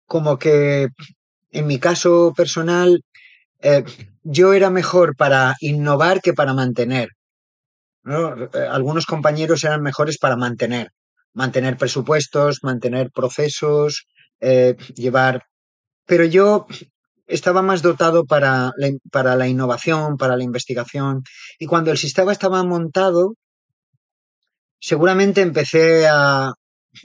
como 0.05 0.39
que 0.39 0.89
en 1.51 1.67
mi 1.67 1.79
caso 1.79 2.35
personal, 2.37 3.03
eh, 3.63 3.85
yo 4.23 4.53
era 4.53 4.69
mejor 4.69 5.17
para 5.17 5.55
innovar 5.61 6.21
que 6.21 6.35
para 6.35 6.53
mantener. 6.53 7.09
Eh, 8.05 8.49
algunos 8.71 9.07
compañeros 9.07 9.65
eran 9.65 9.81
mejores 9.81 10.19
para 10.19 10.37
mantener, 10.37 10.91
mantener 11.33 11.79
presupuestos, 11.79 12.59
mantener 12.63 13.11
procesos, 13.11 14.07
eh, 14.41 14.77
llevar... 14.95 15.47
Pero 16.05 16.27
yo 16.27 16.67
estaba 17.27 17.62
más 17.62 17.83
dotado 17.83 18.25
para 18.25 18.73
la, 18.77 18.91
para 19.11 19.37
la 19.37 19.49
innovación, 19.49 20.17
para 20.17 20.37
la 20.37 20.45
investigación. 20.45 21.23
Y 21.59 21.67
cuando 21.67 21.91
el 21.91 21.99
sistema 21.99 22.33
estaba 22.33 22.62
montado, 22.65 23.35
seguramente 24.81 25.41
empecé 25.43 26.07
a, 26.09 26.53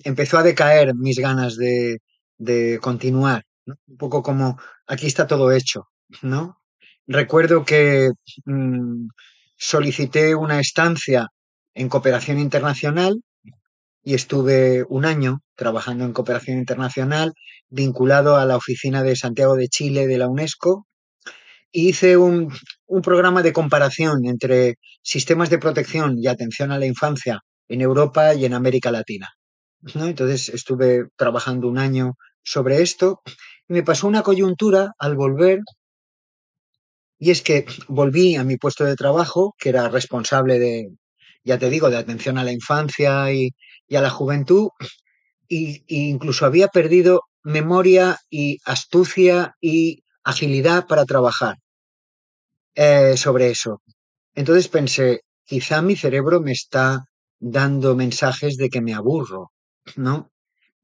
empezó 0.03 0.37
a 0.37 0.43
decaer 0.43 0.95
mis 0.95 1.17
ganas 1.19 1.55
de, 1.57 1.99
de 2.37 2.79
continuar. 2.81 3.43
Un 3.65 3.97
poco 3.97 4.23
como 4.23 4.59
aquí 4.87 5.07
está 5.07 5.27
todo 5.27 5.51
hecho, 5.51 5.87
¿no? 6.21 6.57
Recuerdo 7.07 7.65
que 7.65 8.09
mm, 8.45 9.07
solicité 9.57 10.35
una 10.35 10.59
estancia 10.59 11.27
en 11.73 11.89
cooperación 11.89 12.39
internacional 12.39 13.21
y 14.03 14.15
estuve 14.15 14.83
un 14.89 15.05
año 15.05 15.41
trabajando 15.55 16.05
en 16.05 16.13
cooperación 16.13 16.57
internacional 16.57 17.33
vinculado 17.69 18.35
a 18.35 18.45
la 18.45 18.57
oficina 18.57 19.03
de 19.03 19.15
Santiago 19.15 19.55
de 19.55 19.67
Chile 19.67 20.07
de 20.07 20.17
la 20.17 20.27
UNESCO. 20.27 20.87
hice 21.71 22.17
un, 22.17 22.51
programa 23.03 23.41
de 23.43 23.53
comparación 23.53 24.25
entre 24.25 24.75
sistemas 25.01 25.49
de 25.49 25.57
protección 25.57 26.17
y 26.17 26.27
atención 26.27 26.71
a 26.71 26.79
la 26.79 26.85
infancia 26.85 27.39
en 27.69 27.81
Europa 27.81 28.33
y 28.35 28.45
en 28.45 28.53
América 28.53 28.91
Latina. 28.91 29.29
Entonces 29.95 30.49
estuve 30.49 31.05
trabajando 31.15 31.67
un 31.69 31.77
año 31.77 32.13
sobre 32.43 32.81
esto 32.81 33.21
y 33.69 33.73
me 33.73 33.83
pasó 33.83 34.07
una 34.07 34.23
coyuntura 34.23 34.91
al 34.99 35.15
volver 35.15 35.59
y 37.17 37.31
es 37.31 37.41
que 37.41 37.65
volví 37.87 38.35
a 38.35 38.43
mi 38.43 38.57
puesto 38.57 38.83
de 38.83 38.95
trabajo, 38.95 39.55
que 39.59 39.69
era 39.69 39.87
responsable 39.89 40.59
de, 40.59 40.89
ya 41.43 41.57
te 41.59 41.69
digo, 41.69 41.89
de 41.89 41.97
atención 41.97 42.37
a 42.37 42.43
la 42.43 42.51
infancia 42.51 43.31
y, 43.31 43.51
y 43.91 43.97
a 43.97 44.01
la 44.01 44.09
juventud, 44.09 44.69
y, 45.49 45.83
incluso 45.87 46.45
había 46.45 46.69
perdido 46.69 47.23
memoria 47.43 48.17
y 48.29 48.57
astucia 48.63 49.57
y 49.59 50.03
agilidad 50.23 50.87
para 50.87 51.03
trabajar 51.03 51.57
eh, 52.73 53.17
sobre 53.17 53.49
eso. 53.49 53.81
Entonces 54.33 54.69
pensé, 54.69 55.19
quizá 55.43 55.81
mi 55.81 55.97
cerebro 55.97 56.39
me 56.39 56.53
está 56.53 57.03
dando 57.37 57.93
mensajes 57.93 58.55
de 58.55 58.69
que 58.69 58.79
me 58.79 58.93
aburro, 58.93 59.51
¿no? 59.97 60.31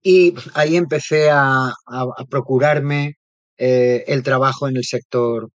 Y 0.04 0.36
ahí 0.54 0.76
empecé 0.76 1.30
a, 1.32 1.74
procurarme 2.30 3.15
eh, 3.58 4.04
el 4.08 4.22
trabajo 4.22 4.67
en 4.67 4.76
el 4.76 4.84
sector, 4.84 5.50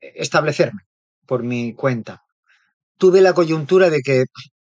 establecerme 0.00 0.82
por 1.24 1.44
mi 1.44 1.72
cuenta. 1.74 2.22
Tuve 2.98 3.20
la 3.20 3.32
coyuntura 3.32 3.90
de 3.90 4.00
que 4.00 4.24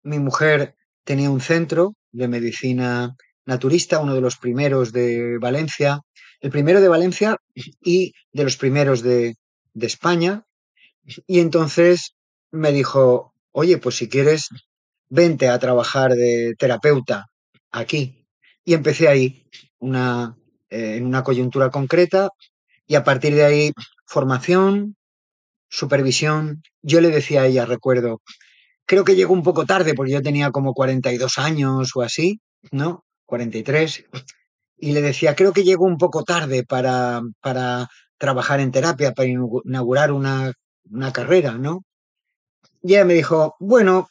mi 0.04 0.20
mujer 0.20 0.75
tenía 1.06 1.30
un 1.30 1.40
centro 1.40 1.94
de 2.12 2.28
medicina 2.28 3.14
naturista, 3.46 4.00
uno 4.00 4.14
de 4.14 4.20
los 4.20 4.36
primeros 4.36 4.92
de 4.92 5.38
Valencia, 5.38 6.00
el 6.40 6.50
primero 6.50 6.80
de 6.80 6.88
Valencia 6.88 7.36
y 7.80 8.12
de 8.32 8.44
los 8.44 8.56
primeros 8.56 9.02
de, 9.02 9.36
España. 9.80 10.42
Y 11.26 11.40
entonces 11.40 12.14
me 12.50 12.72
dijo, 12.72 13.34
oye, 13.52 13.78
pues 13.78 13.96
si 13.96 14.08
quieres, 14.08 14.48
vente 15.08 15.48
a 15.48 15.58
trabajar 15.58 16.12
de 16.12 16.54
terapeuta 16.58 17.26
aquí. 17.70 18.26
Y 18.64 18.74
empecé 18.74 19.06
ahí, 19.06 19.46
eh, 19.80 20.96
en 20.96 21.06
una 21.06 21.22
coyuntura 21.22 21.70
concreta, 21.70 22.30
y 22.86 22.94
a 22.96 23.04
partir 23.04 23.34
de 23.34 23.44
ahí, 23.44 23.72
formación, 24.06 24.96
supervisión. 25.68 26.62
Yo 26.82 27.00
le 27.00 27.10
decía 27.10 27.42
a 27.42 27.46
ella, 27.46 27.66
recuerdo, 27.66 28.22
creo 28.86 29.04
que 29.04 29.16
llegó 29.16 29.34
un 29.34 29.42
poco 29.42 29.66
tarde 29.66 29.94
porque 29.94 30.12
yo 30.12 30.22
tenía 30.22 30.50
como 30.50 30.72
42 30.72 31.38
años 31.38 31.90
o 31.94 32.02
así, 32.02 32.40
¿no? 32.70 33.04
43. 33.26 34.04
Y 34.78 34.92
le 34.92 35.02
decía, 35.02 35.34
creo 35.34 35.52
que 35.52 35.64
llegó 35.64 35.84
un 35.84 35.98
poco 35.98 36.22
tarde 36.22 36.64
para, 36.64 37.20
para 37.40 37.88
trabajar 38.18 38.60
en 38.60 38.72
terapia, 38.72 39.12
para 39.12 39.28
inaugurar 39.28 40.12
una, 40.12 40.52
una 40.90 41.12
carrera, 41.12 41.52
¿no? 41.58 41.82
Y 42.82 42.94
ella 42.94 43.04
me 43.04 43.14
dijo, 43.14 43.56
bueno, 43.58 44.08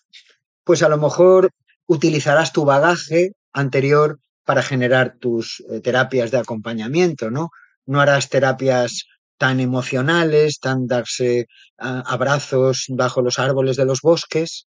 pues 0.63 0.83
a 0.83 0.89
lo 0.89 0.97
mejor 0.97 1.51
utilizarás 1.87 2.51
tu 2.51 2.65
bagaje 2.65 3.31
anterior 3.53 4.19
para 4.43 4.61
generar 4.61 5.15
tus 5.19 5.63
eh, 5.69 5.79
terapias 5.79 6.31
de 6.31 6.39
acompañamiento, 6.39 7.31
¿no? 7.31 7.49
No 7.85 8.01
harás 8.01 8.29
terapias 8.29 9.05
tan 9.37 9.59
emocionales, 9.59 10.59
tan 10.59 10.87
darse 10.87 11.47
abrazos 11.77 12.85
bajo 12.89 13.21
los 13.21 13.39
árboles 13.39 13.77
de 13.77 13.85
los 13.85 14.01
bosques 14.01 14.67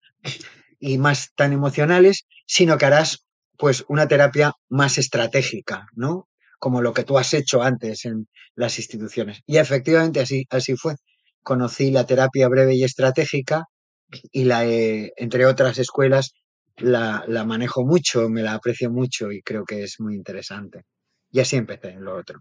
y 0.79 0.99
más 0.99 1.33
tan 1.35 1.53
emocionales, 1.53 2.27
sino 2.46 2.79
que 2.79 2.87
harás 2.87 3.25
pues 3.57 3.85
una 3.88 4.09
terapia 4.09 4.53
más 4.68 4.99
estratégica, 4.99 5.87
¿no? 5.94 6.29
Como 6.59 6.83
lo 6.83 6.92
que 6.92 7.05
tú 7.05 7.18
has 7.18 7.35
hecho 7.35 7.62
antes 7.62 8.05
en 8.05 8.29
las 8.55 8.79
instituciones. 8.79 9.40
Y 9.46 9.59
efectivamente 9.59 10.20
así, 10.20 10.46
así 10.51 10.77
fue. 10.77 10.94
Conocí 11.42 11.90
la 11.90 12.07
terapia 12.07 12.49
breve 12.49 12.75
y 12.75 12.85
estratégica 12.85 13.64
y 14.33 14.44
la, 14.44 14.64
entre 14.64 15.46
otras 15.46 15.79
escuelas, 15.79 16.33
la, 16.77 17.25
la 17.29 17.44
manejo 17.44 17.85
mucho, 17.85 18.29
me 18.29 18.42
la 18.42 18.55
aprecio 18.55 18.90
mucho 18.90 19.31
y 19.31 19.42
creo 19.42 19.64
que 19.64 19.83
es 19.85 20.01
muy 20.01 20.14
interesante. 20.14 20.85
Y 21.31 21.40
así 21.40 21.57
empecé 21.57 21.90
en 21.90 22.05
lo 22.05 22.16
otro. 22.16 22.40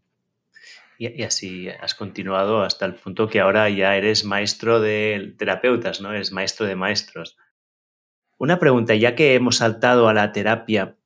Y, 1.00 1.24
así 1.24 1.70
has 1.70 1.96
continuado 1.96 2.62
hasta 2.62 2.86
el 2.86 2.94
punto 2.94 3.30
que 3.30 3.40
ahora 3.40 3.70
ya 3.70 3.96
eres 3.96 4.26
maestro 4.26 4.82
de 4.82 5.34
terapeutas, 5.38 6.02
¿no? 6.02 6.14
Eres 6.14 6.34
maestro 6.34 6.66
de 6.66 6.76
maestros. 6.76 7.38
Una 8.38 8.60
pregunta, 8.60 8.94
ya 8.96 9.16
que 9.16 9.34
hemos 9.34 9.58
saltado 9.58 10.10
a 10.10 10.14
la 10.14 10.34
terapia, 10.34 10.98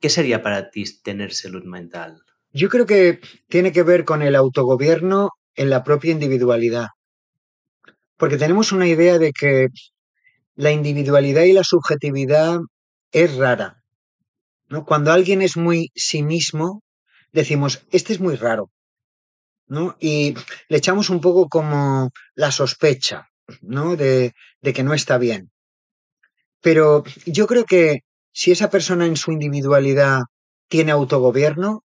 ¿qué 0.00 0.08
sería 0.08 0.40
para 0.40 0.70
ti 0.70 0.84
tener 1.02 1.34
salud 1.34 1.64
mental? 1.64 2.22
Yo 2.52 2.68
creo 2.68 2.86
que 2.86 3.18
tiene 3.48 3.72
que 3.72 3.82
ver 3.82 4.04
con 4.04 4.22
el 4.22 4.36
autogobierno 4.36 5.30
en 5.56 5.68
la 5.68 5.82
propia 5.82 6.12
individualidad. 6.12 6.86
Porque 8.16 8.36
tenemos 8.36 8.70
una 8.70 8.86
idea 8.86 9.18
de 9.18 9.32
que 9.32 9.66
la 10.54 10.70
individualidad 10.70 11.42
y 11.42 11.54
la 11.54 11.64
subjetividad 11.64 12.60
es 13.10 13.34
rara. 13.34 13.82
¿no? 14.68 14.84
Cuando 14.84 15.10
alguien 15.10 15.42
es 15.42 15.56
muy 15.56 15.90
sí 15.96 16.22
mismo, 16.22 16.84
decimos, 17.32 17.84
este 17.90 18.12
es 18.12 18.20
muy 18.20 18.36
raro. 18.36 18.70
¿No? 19.66 19.96
Y 20.00 20.34
le 20.68 20.78
echamos 20.78 21.10
un 21.10 21.20
poco 21.20 21.48
como 21.48 22.10
la 22.34 22.50
sospecha, 22.50 23.28
¿no? 23.62 23.96
De, 23.96 24.34
de 24.60 24.72
que 24.72 24.82
no 24.82 24.94
está 24.94 25.18
bien. 25.18 25.50
Pero 26.60 27.04
yo 27.26 27.46
creo 27.46 27.64
que 27.64 28.00
si 28.32 28.50
esa 28.52 28.70
persona 28.70 29.06
en 29.06 29.16
su 29.16 29.32
individualidad 29.32 30.22
tiene 30.68 30.92
autogobierno, 30.92 31.84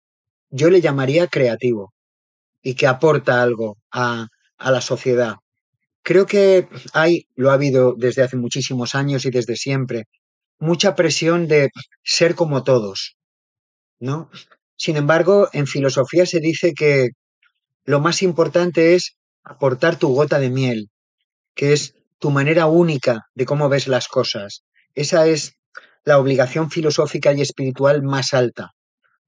yo 0.51 0.71
le 0.71 0.81
llamaría 0.81 1.27
creativo 1.29 1.93
y 2.63 2.75
que 2.75 2.87
aporta 2.87 3.43
algo 3.43 3.79
a, 3.91 4.29
a 4.59 4.71
la 4.71 4.81
sociedad. 4.81 5.37
Creo 6.03 6.27
que 6.27 6.69
hay, 6.93 7.27
lo 7.35 7.51
ha 7.51 7.55
habido 7.55 7.95
desde 7.97 8.23
hace 8.23 8.37
muchísimos 8.37 8.95
años 8.95 9.25
y 9.25 9.31
desde 9.31 9.57
siempre, 9.57 10.05
mucha 10.59 10.95
presión 10.95 11.49
de 11.49 11.71
ser 12.05 12.35
como 12.35 12.63
todos, 12.63 13.17
¿no? 13.99 14.31
Sin 14.77 14.97
embargo, 14.97 15.49
en 15.53 15.67
filosofía 15.67 16.27
se 16.27 16.41
dice 16.41 16.75
que 16.75 17.11
lo 17.87 18.01
más 18.01 18.23
importante 18.23 18.95
es 18.95 19.17
aportar 19.43 19.97
tu 19.97 20.09
gota 20.15 20.39
de 20.39 20.51
miel, 20.51 20.91
que 21.55 21.73
es 21.73 21.95
tu 22.19 22.31
manera 22.31 22.67
única 22.67 23.27
de 23.35 23.47
cómo 23.47 23.69
ves 23.69 23.89
las 23.89 24.09
cosas. 24.09 24.65
Esa 24.95 25.27
es 25.27 25.55
la 26.05 26.19
obligación 26.19 26.71
filosófica 26.71 27.33
y 27.33 27.41
espiritual 27.41 28.03
más 28.03 28.35
alta. 28.35 28.73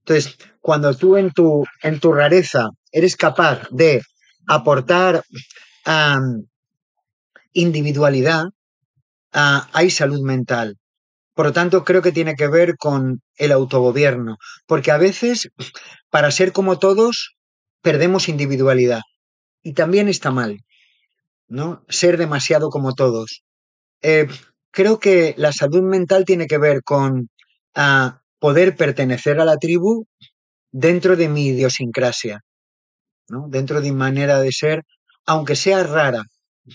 Entonces, 0.01 0.37
cuando 0.61 0.94
tú 0.94 1.16
en 1.16 1.31
tu, 1.31 1.64
en 1.83 2.01
tu 2.01 2.12
rareza 2.12 2.68
eres 2.92 3.16
capaz 3.16 3.68
de 3.71 4.03
aportar 4.47 5.23
individualidad, 7.53 8.44
hay 9.33 9.90
salud 9.90 10.21
mental. 10.23 10.77
Por 11.35 11.47
lo 11.47 11.53
tanto, 11.53 11.85
creo 11.85 12.03
que 12.03 12.12
tiene 12.12 12.35
que 12.35 12.49
ver 12.49 12.77
con 12.77 13.21
el 13.37 13.53
autogobierno, 13.53 14.38
porque 14.66 14.90
a 14.90 14.99
veces, 14.99 15.49
para 16.11 16.31
ser 16.33 16.53
como 16.53 16.79
todos, 16.79 17.37
perdemos 17.82 18.28
individualidad. 18.28 19.00
Y 19.62 19.74
también 19.74 20.08
está 20.08 20.30
mal, 20.30 20.58
¿no? 21.48 21.84
Ser 21.88 22.16
demasiado 22.16 22.70
como 22.70 22.94
todos. 22.94 23.44
Eh, 24.02 24.28
creo 24.70 24.98
que 25.00 25.34
la 25.36 25.52
salud 25.52 25.82
mental 25.82 26.24
tiene 26.24 26.46
que 26.46 26.58
ver 26.58 26.82
con 26.82 27.28
ah, 27.74 28.20
poder 28.38 28.76
pertenecer 28.76 29.40
a 29.40 29.44
la 29.44 29.56
tribu 29.56 30.06
dentro 30.70 31.16
de 31.16 31.28
mi 31.28 31.46
idiosincrasia, 31.48 32.40
¿no? 33.28 33.46
Dentro 33.48 33.80
de 33.80 33.90
mi 33.90 33.96
manera 33.96 34.40
de 34.40 34.52
ser, 34.52 34.84
aunque 35.26 35.56
sea 35.56 35.82
rara, 35.84 36.22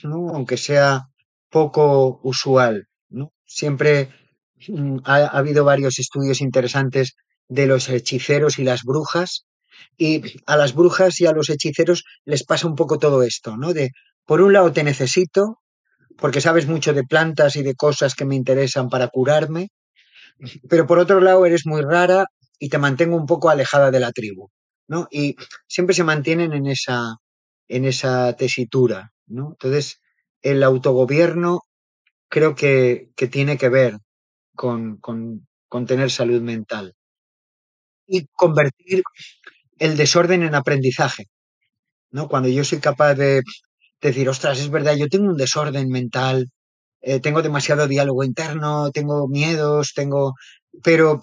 ¿no? 0.03 0.29
Aunque 0.29 0.57
sea 0.57 1.03
poco 1.49 2.19
usual, 2.23 2.87
¿no? 3.09 3.31
Siempre 3.45 4.09
mm, 4.67 4.99
ha 5.05 5.25
habido 5.27 5.63
varios 5.65 5.99
estudios 5.99 6.41
interesantes 6.41 7.15
de 7.47 7.67
los 7.67 7.89
hechiceros 7.89 8.59
y 8.59 8.63
las 8.63 8.83
brujas 8.83 9.45
y 9.97 10.21
a 10.45 10.57
las 10.57 10.73
brujas 10.75 11.19
y 11.21 11.25
a 11.25 11.31
los 11.33 11.49
hechiceros 11.49 12.03
les 12.25 12.43
pasa 12.45 12.67
un 12.67 12.75
poco 12.75 12.99
todo 12.99 13.23
esto, 13.23 13.57
¿no? 13.57 13.73
De, 13.73 13.91
por 14.25 14.41
un 14.41 14.53
lado 14.53 14.71
te 14.73 14.83
necesito, 14.83 15.59
porque 16.17 16.41
sabes 16.41 16.67
mucho 16.67 16.93
de 16.93 17.03
plantas 17.03 17.55
y 17.55 17.63
de 17.63 17.75
cosas 17.75 18.15
que 18.15 18.25
me 18.25 18.35
interesan 18.35 18.89
para 18.89 19.07
curarme, 19.09 19.69
pero 20.69 20.87
por 20.87 20.99
otro 20.99 21.21
lado 21.21 21.45
eres 21.45 21.65
muy 21.65 21.81
rara 21.81 22.25
y 22.59 22.69
te 22.69 22.77
mantengo 22.77 23.15
un 23.17 23.25
poco 23.25 23.49
alejada 23.49 23.91
de 23.91 23.99
la 23.99 24.11
tribu, 24.11 24.49
¿no? 24.87 25.07
Y 25.11 25.35
siempre 25.67 25.95
se 25.95 26.03
mantienen 26.03 26.53
en 26.53 26.67
esa, 26.67 27.17
en 27.67 27.85
esa 27.85 28.33
tesitura, 28.35 29.11
¿no? 29.27 29.49
Entonces, 29.51 30.01
el 30.41 30.63
autogobierno 30.63 31.61
creo 32.29 32.55
que, 32.55 33.11
que 33.15 33.27
tiene 33.27 33.57
que 33.57 33.69
ver 33.69 33.97
con, 34.55 34.97
con, 34.97 35.47
con 35.69 35.85
tener 35.85 36.11
salud 36.11 36.41
mental 36.41 36.95
y 38.07 38.25
convertir 38.35 39.03
el 39.79 39.97
desorden 39.97 40.43
en 40.43 40.55
aprendizaje. 40.55 41.25
¿no? 42.11 42.27
Cuando 42.27 42.49
yo 42.49 42.63
soy 42.63 42.79
capaz 42.79 43.15
de 43.15 43.41
decir, 44.01 44.29
ostras, 44.29 44.59
es 44.59 44.69
verdad, 44.69 44.95
yo 44.95 45.07
tengo 45.07 45.25
un 45.25 45.37
desorden 45.37 45.89
mental, 45.89 46.49
eh, 47.01 47.19
tengo 47.19 47.41
demasiado 47.41 47.87
diálogo 47.87 48.23
interno, 48.23 48.91
tengo 48.91 49.27
miedos, 49.27 49.93
tengo. 49.93 50.35
Pero 50.83 51.21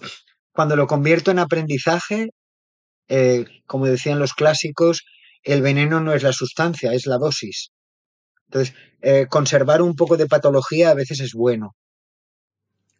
cuando 0.51 0.75
lo 0.75 0.87
convierto 0.87 1.31
en 1.31 1.39
aprendizaje, 1.39 2.29
eh, 3.07 3.45
como 3.65 3.87
decían 3.87 4.19
los 4.19 4.33
clásicos, 4.33 5.05
el 5.43 5.61
veneno 5.61 5.99
no 6.01 6.13
es 6.13 6.23
la 6.23 6.33
sustancia, 6.33 6.93
es 6.93 7.07
la 7.07 7.17
dosis. 7.17 7.71
Entonces, 8.47 8.75
eh, 9.01 9.27
conservar 9.29 9.81
un 9.81 9.95
poco 9.95 10.17
de 10.17 10.27
patología 10.27 10.91
a 10.91 10.93
veces 10.93 11.19
es 11.21 11.33
bueno. 11.33 11.75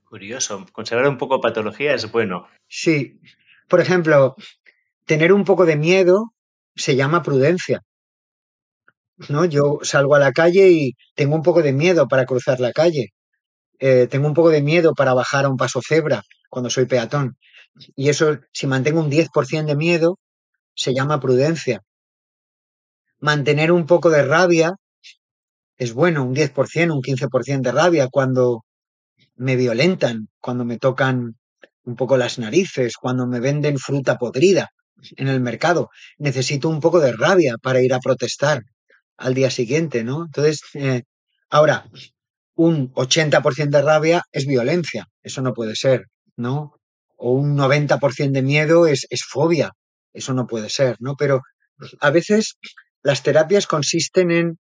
Curioso, 0.06 0.66
conservar 0.72 1.08
un 1.08 1.18
poco 1.18 1.36
de 1.36 1.42
patología 1.42 1.94
es 1.94 2.12
bueno. 2.12 2.48
Sí. 2.68 3.20
Por 3.68 3.80
ejemplo, 3.80 4.36
tener 5.06 5.34
un 5.34 5.46
poco 5.46 5.66
de 5.66 5.76
miedo 5.76 6.34
se 6.76 6.96
llama 6.96 7.24
prudencia. 7.24 7.82
¿no? 9.30 9.46
Yo 9.46 9.80
salgo 9.84 10.16
a 10.16 10.20
la 10.20 10.32
calle 10.32 10.72
y 10.72 10.94
tengo 11.16 11.36
un 11.36 11.44
poco 11.44 11.62
de 11.62 11.74
miedo 11.74 12.08
para 12.08 12.26
cruzar 12.26 12.60
la 12.60 12.72
calle. 12.72 13.10
Eh, 13.80 14.08
tengo 14.10 14.28
un 14.28 14.34
poco 14.34 14.50
de 14.50 14.62
miedo 14.62 14.94
para 14.94 15.14
bajar 15.14 15.46
a 15.46 15.50
un 15.50 15.58
paso 15.58 15.82
cebra 15.86 16.24
cuando 16.50 16.70
soy 16.70 16.86
peatón. 16.86 17.38
Y 17.96 18.10
eso, 18.10 18.40
si 18.52 18.68
mantengo 18.68 19.00
un 19.00 19.10
10% 19.10 19.66
de 19.66 19.76
miedo, 19.76 20.20
se 20.76 20.94
llama 20.94 21.20
prudencia. 21.20 21.82
Mantener 23.20 23.72
un 23.72 23.86
poco 23.86 24.10
de 24.10 24.24
rabia 24.24 24.74
es 25.78 25.94
bueno, 25.94 26.24
un 26.24 26.36
10%, 26.36 26.94
un 26.94 27.02
15% 27.02 27.62
de 27.62 27.72
rabia 27.72 28.08
cuando 28.12 28.66
me 29.36 29.56
violentan, 29.56 30.28
cuando 30.40 30.66
me 30.66 30.78
tocan 30.78 31.36
un 31.84 31.96
poco 31.96 32.18
las 32.18 32.38
narices, 32.38 32.96
cuando 32.98 33.26
me 33.26 33.40
venden 33.40 33.80
fruta 33.80 34.18
podrida 34.18 34.70
en 35.18 35.28
el 35.28 35.40
mercado. 35.40 35.90
Necesito 36.18 36.70
un 36.70 36.80
poco 36.80 37.00
de 37.00 37.14
rabia 37.14 37.56
para 37.62 37.82
ir 37.82 37.94
a 37.94 38.00
protestar 38.00 38.62
al 39.18 39.34
día 39.34 39.50
siguiente, 39.50 40.04
¿no? 40.04 40.26
Entonces, 40.26 40.62
eh, 40.74 41.04
ahora, 41.50 41.90
un 42.56 42.94
80% 42.94 43.70
de 43.70 43.82
rabia 43.82 44.24
es 44.32 44.46
violencia, 44.46 45.08
eso 45.24 45.42
no 45.42 45.54
puede 45.54 45.76
ser, 45.76 46.06
¿no? 46.36 46.76
O 47.18 47.34
un 47.34 47.56
90% 47.56 48.32
de 48.32 48.42
miedo 48.42 48.88
es, 48.88 49.06
es 49.10 49.24
fobia, 49.24 49.72
eso 50.14 50.34
no 50.34 50.48
puede 50.48 50.70
ser, 50.70 50.98
¿no? 51.00 51.16
Pero 51.16 51.42
a 52.00 52.10
veces 52.10 52.58
las 53.04 53.24
terapias 53.24 53.68
consisten 53.68 54.32
en 54.32 54.60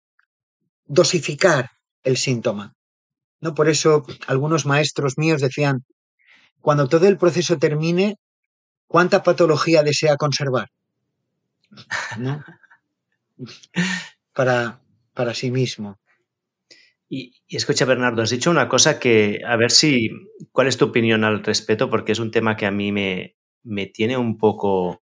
dosificar 0.85 1.69
el 2.03 2.17
síntoma. 2.17 2.73
¿no? 3.39 3.53
Por 3.53 3.69
eso 3.69 4.05
algunos 4.27 4.65
maestros 4.65 5.17
míos 5.17 5.41
decían, 5.41 5.85
cuando 6.61 6.87
todo 6.87 7.07
el 7.07 7.17
proceso 7.17 7.57
termine, 7.57 8.15
¿Cuánta 8.93 9.23
patología 9.23 9.81
desea 9.81 10.17
conservar? 10.17 10.69
¿No? 12.19 12.43
Para, 14.35 14.81
para 15.15 15.33
sí 15.33 15.49
mismo. 15.49 15.99
Y, 17.09 17.33
escucha, 17.47 17.85
Bernardo, 17.85 18.21
has 18.21 18.29
dicho 18.29 18.51
una 18.51 18.69
cosa 18.69 18.99
que, 18.99 19.41
a 19.47 19.55
ver 19.55 19.71
si, 19.71 20.11
¿cuál 20.51 20.67
es 20.67 20.77
tu 20.77 20.85
opinión 20.85 21.23
al 21.23 21.43
respecto? 21.43 21.89
Porque 21.89 22.11
es 22.11 22.19
un 22.19 22.29
tema 22.29 22.55
que 22.55 22.67
a 22.67 22.71
mí 22.71 22.91
me, 22.91 23.35
me 23.63 23.87
tiene 23.87 24.15
un 24.15 24.37
poco 24.37 25.03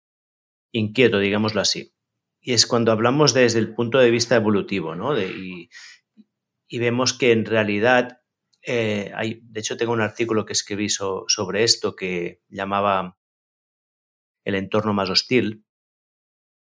inquieto, 0.73 1.19
digámoslo 1.19 1.61
así. 1.61 1.93
Y 2.41 2.51
es 2.51 2.67
cuando 2.67 2.91
hablamos 2.91 3.33
desde 3.33 3.59
el 3.59 3.73
punto 3.73 3.99
de 3.99 4.11
vista 4.11 4.35
evolutivo, 4.35 4.95
¿no? 4.95 5.13
De, 5.13 5.27
y, 6.67 6.77
vemos 6.77 7.13
que 7.13 7.31
en 7.31 7.45
realidad, 7.45 8.21
eh, 8.63 9.13
hay, 9.15 9.39
de 9.43 9.61
hecho 9.61 9.77
tengo 9.77 9.93
un 9.93 10.01
artículo 10.01 10.45
que 10.45 10.53
escribí 10.53 10.89
sobre 10.89 11.63
esto 11.63 11.95
que 11.95 12.41
llamaba 12.49 13.16
el 14.47 14.55
entorno 14.55 14.93
más 14.93 15.09
hostil, 15.09 15.65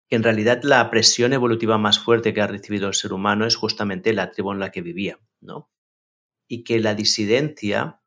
que 0.08 0.16
en 0.16 0.24
realidad 0.24 0.60
la 0.64 0.90
presión 0.90 1.32
evolutiva 1.32 1.78
más 1.78 2.00
fuerte 2.00 2.34
que 2.34 2.40
ha 2.40 2.48
recibido 2.48 2.88
el 2.88 2.94
ser 2.94 3.12
humano 3.12 3.46
es 3.46 3.54
justamente 3.54 4.12
la 4.12 4.32
tribu 4.32 4.50
en 4.50 4.58
la 4.58 4.72
que 4.72 4.82
vivía, 4.82 5.20
¿no? 5.40 5.70
Y 6.48 6.64
que 6.64 6.80
la 6.80 6.96
disidencia 6.96 8.00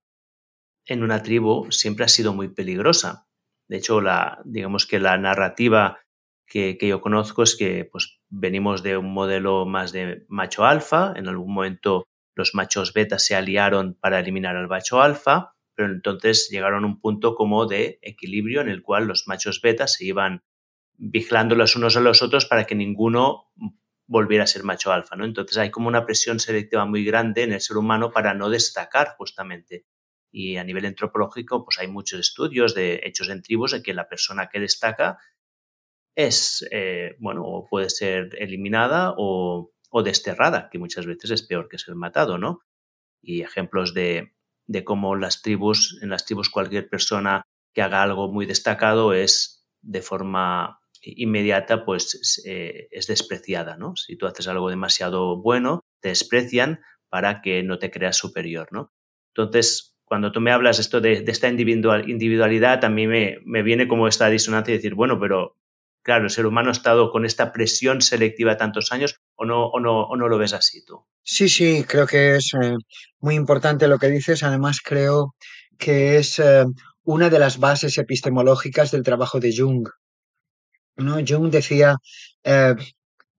en 0.86 1.02
una 1.02 1.24
tribu 1.24 1.72
siempre 1.72 2.04
ha 2.04 2.10
sido 2.10 2.34
muy 2.34 2.50
peligrosa. 2.50 3.30
De 3.70 3.78
hecho, 3.78 4.02
la, 4.02 4.42
digamos 4.44 4.86
que 4.86 5.00
la 5.00 5.18
narrativa 5.18 6.02
que, 6.46 6.78
yo 6.82 7.00
conozco 7.00 7.44
es 7.44 7.56
que 7.56 7.86
pues, 7.86 8.20
venimos 8.28 8.84
de 8.84 8.98
un 8.98 9.13
modelo 9.13 9.65
más 9.65 9.94
de 9.94 10.26
macho 10.28 10.65
alfa, 10.65 11.13
en 11.15 11.30
algún 11.30 11.54
momento 11.54 12.06
los 12.36 12.54
machos 12.54 12.92
beta 12.92 13.18
se 13.18 13.36
aliaron 13.36 13.94
para 13.94 14.20
eliminar 14.20 14.58
al 14.58 14.68
macho 14.68 15.02
alfa, 15.02 15.54
pero 15.80 15.94
entonces 15.94 16.50
llegaron 16.52 16.84
a 16.84 16.88
un 16.88 17.00
punto 17.00 17.36
como 17.36 17.65
de 17.65 18.00
equilibrio 18.02 18.60
en 18.60 18.68
el 18.68 18.84
cual 18.84 19.08
los 19.08 19.30
machos 19.30 19.62
beta 19.62 19.88
se 19.88 20.04
iban 20.04 20.44
vigilando 20.98 21.56
los 21.56 21.78
unos 21.78 21.96
a 21.96 22.02
los 22.02 22.22
otros 22.22 22.46
para 22.46 22.65
que 22.65 22.76
ninguno 22.76 23.46
volviera 24.06 24.44
a 24.44 24.48
ser 24.48 24.65
macho 24.65 24.92
alfa, 24.92 25.15
¿no? 25.15 25.24
Entonces 25.24 25.58
hay 25.58 25.72
como 25.72 25.88
una 25.88 26.06
presión 26.06 26.42
selectiva 26.42 26.86
muy 26.86 27.06
grande 27.06 27.44
en 27.44 27.54
el 27.54 27.62
ser 27.62 27.78
humano 27.78 28.12
para 28.12 28.34
no 28.34 28.50
destacar 28.50 29.15
justamente. 29.18 29.86
Y 30.34 30.58
a 30.58 30.65
nivel 30.65 30.86
antropológico, 30.86 31.63
pues 31.63 31.80
hay 31.80 31.88
muchos 31.88 32.20
estudios 32.20 32.76
de 32.76 33.00
hechos 33.06 33.30
en 33.30 33.42
tribus 33.42 33.72
en 33.72 33.82
que 33.82 33.94
la 33.94 34.10
persona 34.10 34.50
que 34.50 34.60
destaca 34.60 35.18
es, 36.13 36.68
eh, 36.72 37.15
bueno, 37.20 37.46
o 37.46 37.68
puede 37.70 37.89
ser 37.89 38.32
eliminada 38.38 39.13
o, 39.15 39.72
desterrada, 40.04 40.70
que 40.70 40.78
muchas 40.78 41.06
veces 41.06 41.32
es 41.32 41.44
peor 41.44 41.70
que 41.70 41.78
ser 41.78 41.96
matado, 41.96 42.38
¿no? 42.38 42.63
Y 43.22 43.44
ejemplos 43.44 43.94
de, 43.94 44.34
de 44.70 44.84
cómo 44.84 45.16
las 45.16 45.42
tribus, 45.42 45.98
en 46.04 46.10
las 46.10 46.26
tribus 46.26 46.52
cualquier 46.52 46.88
persona 46.90 47.42
que 47.74 47.82
haga 47.82 48.04
algo 48.04 48.32
muy 48.32 48.46
destacado 48.46 49.14
es 49.14 49.66
de 49.82 50.04
forma 50.04 50.80
inmediata, 51.02 51.86
pues 51.86 52.44
eh, 52.46 52.88
es 52.92 53.08
despreciada, 53.08 53.78
¿no? 53.78 53.96
Si 53.96 54.16
tú 54.16 54.28
haces 54.28 54.48
algo 54.48 54.70
demasiado 54.70 55.42
bueno, 55.42 55.82
te 56.02 56.10
desprecian 56.10 56.82
para 57.10 57.42
que 57.42 57.64
no 57.64 57.80
te 57.80 57.90
creas 57.90 58.16
superior, 58.18 58.68
¿no? 58.72 58.94
Entonces, 59.34 59.98
cuando 60.06 60.32
tú 60.32 60.40
me 60.40 60.52
hablas 60.52 60.78
esto 60.78 61.02
de, 61.02 61.24
esta 61.26 61.48
individual, 61.48 62.08
individualidad, 62.08 62.86
a 62.86 62.90
mí 62.90 63.08
me, 63.08 63.40
me, 63.46 63.64
viene 63.64 63.88
como 63.88 64.08
esta 64.08 64.30
disonancia 64.30 64.72
de 64.72 64.78
decir, 64.78 64.94
bueno, 64.94 65.20
pero 65.20 65.58
claro, 66.02 66.26
el 66.26 66.30
ser 66.30 66.46
humano 66.46 66.70
ha 66.70 66.74
estado 66.74 67.12
con 67.12 67.26
esta 67.26 67.52
presión 67.52 68.02
selectiva 68.02 68.58
tantos 68.58 68.92
años 68.92 69.20
o 69.36 69.46
no, 69.46 69.68
o 69.68 69.80
no, 69.80 70.04
o 70.04 70.16
no 70.16 70.28
lo 70.28 70.38
ves 70.38 70.54
así 70.54 70.84
tú. 70.86 71.06
Sí, 71.24 71.50
sí, 71.50 71.86
creo 71.88 72.08
que 72.08 72.36
es 72.36 72.54
eh, 72.60 72.76
muy 73.20 73.36
importante 73.36 73.88
lo 73.88 74.00
que 74.00 74.08
dices. 74.10 74.44
Además, 74.44 74.80
creo 74.84 75.36
que 75.78 76.18
es 76.18 76.40
eh, 76.40 76.66
una 77.04 77.30
de 77.30 77.40
las 77.40 77.60
bases 77.60 77.98
epistemológicas 77.98 78.92
del 78.92 79.04
trabajo 79.04 79.40
de 79.40 79.56
Jung. 79.56 79.88
¿no? 80.98 81.18
Jung 81.26 81.50
decía, 81.50 81.96
eh, 82.44 82.76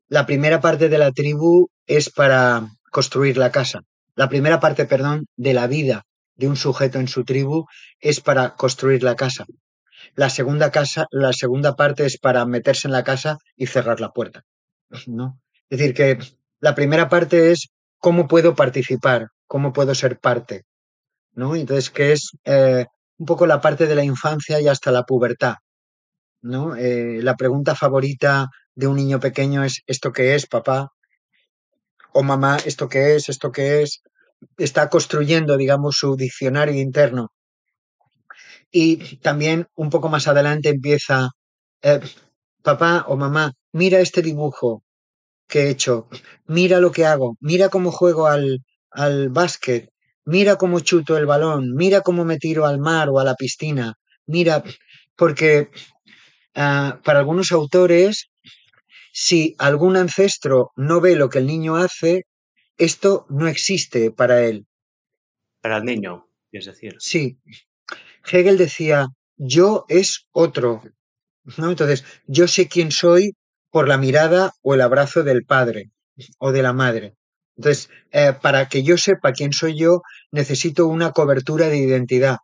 la 0.09 0.27
primera 0.27 0.61
parte 0.61 0.89
de 0.89 0.99
la 0.99 1.13
tribu 1.13 1.69
es 1.87 2.11
para 2.11 2.69
construir 2.91 3.37
la 3.37 3.51
casa. 3.51 3.83
La 4.15 4.29
primera 4.29 4.61
parte, 4.61 4.87
perdón, 4.87 5.27
de 5.37 5.55
la 5.55 5.67
vida 5.67 6.05
de 6.35 6.49
un 6.49 6.57
sujeto 6.57 6.99
en 6.99 7.09
su 7.09 7.25
tribu 7.25 7.67
es 8.01 8.21
para 8.21 8.57
construir 8.57 9.03
la 9.03 9.15
casa. 9.15 9.45
La 10.15 10.31
segunda, 10.31 10.71
casa, 10.71 11.07
la 11.11 11.33
segunda 11.33 11.77
parte 11.77 12.07
es 12.07 12.19
para 12.19 12.45
meterse 12.47 12.89
en 12.89 12.93
la 12.93 13.05
casa 13.05 13.39
y 13.57 13.67
cerrar 13.67 14.01
la 14.01 14.11
puerta. 14.11 14.45
¿no? 15.07 15.41
Es 15.69 15.79
decir, 15.79 15.95
que 15.95 16.19
la 16.61 16.75
primera 16.75 17.09
parte 17.09 17.53
es 17.53 17.69
cómo 17.99 18.29
puedo 18.29 18.55
participar, 18.55 19.29
cómo 19.47 19.73
puedo 19.73 19.95
ser 19.95 20.19
parte. 20.19 20.65
¿no? 21.33 21.55
Entonces, 21.55 21.91
que 21.91 22.13
es 22.13 22.31
eh, 22.45 22.87
un 23.19 23.27
poco 23.27 23.47
la 23.47 23.61
parte 23.61 23.87
de 23.87 23.95
la 23.95 24.05
infancia 24.05 24.61
y 24.61 24.69
hasta 24.69 24.91
la 24.91 25.05
pubertad. 25.05 25.55
¿no? 26.43 26.77
Eh, 26.77 27.21
la 27.23 27.37
pregunta 27.37 27.75
favorita 27.75 28.49
de 28.75 28.87
un 28.87 28.97
niño 28.97 29.21
pequeño 29.21 29.63
es 29.65 29.83
¿esto 29.87 30.13
qué 30.13 30.35
es, 30.35 30.47
papá? 30.47 30.93
O 32.13 32.23
mamá, 32.23 32.57
¿esto 32.65 32.89
qué 32.89 33.15
es? 33.15 33.29
¿Esto 33.29 33.53
qué 33.53 33.83
es? 33.83 34.03
Está 34.57 34.89
construyendo, 34.89 35.57
digamos, 35.57 35.97
su 35.99 36.17
diccionario 36.17 36.81
interno 36.81 37.31
y 38.71 39.17
también 39.19 39.67
un 39.75 39.91
poco 39.91 40.09
más 40.09 40.29
adelante 40.29 40.69
empieza, 40.69 41.31
eh, 41.83 42.01
papá 42.63 43.05
o 43.09 43.17
mamá, 43.17 43.53
mira 43.73 44.01
este 44.01 44.23
dibujo 44.23 44.83
que 45.49 45.63
he 45.63 45.71
hecho, 45.71 46.09
mira 46.47 46.81
lo 46.81 46.93
que 46.93 47.07
hago, 47.07 47.37
mira 47.41 47.69
cómo 47.69 47.91
juego 47.91 48.27
al, 48.27 48.61
al 48.91 49.31
básquet, 49.31 49.91
mira 50.25 50.57
cómo 50.57 50.81
chuto 50.81 51.17
el 51.19 51.27
balón, 51.27 51.75
mira 51.75 52.03
cómo 52.03 52.25
me 52.25 52.39
tiro 52.39 52.67
al 52.67 52.79
mar 52.79 53.09
o 53.11 53.19
a 53.19 53.25
la 53.25 53.35
piscina, 53.35 53.95
mira, 54.27 54.63
porque 55.17 55.71
ah, 56.55 57.01
para 57.05 57.21
algunos 57.21 57.53
autores, 57.53 58.31
si 59.13 59.57
algún 59.59 59.97
ancestro 59.97 60.71
no 60.77 61.01
ve 61.01 61.17
lo 61.17 61.29
que 61.29 61.39
el 61.39 61.47
niño 61.47 61.77
hace, 61.77 62.27
esto 62.79 63.27
no 63.29 63.49
existe 63.49 64.11
para 64.11 64.45
él. 64.45 64.67
Para 65.61 65.79
el 65.79 65.85
niño, 65.85 66.27
es 66.53 66.67
decir. 66.67 66.95
Sí, 66.99 67.39
Hegel 68.25 68.59
decía, 68.59 69.09
yo 69.37 69.85
es 69.89 70.27
otro. 70.33 70.83
¿no? 71.57 71.71
Entonces, 71.71 72.05
yo 72.27 72.49
sé 72.49 72.69
quién 72.69 72.91
soy 72.91 73.35
por 73.71 73.89
la 73.89 73.99
mirada 73.99 74.53
o 74.63 74.75
el 74.75 74.81
abrazo 74.81 75.23
del 75.23 75.45
padre 75.45 75.91
o 76.39 76.53
de 76.53 76.63
la 76.63 76.73
madre. 76.73 77.15
Entonces, 77.57 77.91
eh, 78.11 78.33
para 78.41 78.69
que 78.69 78.83
yo 78.83 78.97
sepa 78.97 79.33
quién 79.33 79.53
soy 79.53 79.79
yo, 79.79 80.03
necesito 80.31 80.87
una 80.87 81.13
cobertura 81.13 81.69
de 81.69 81.79
identidad. 81.79 82.39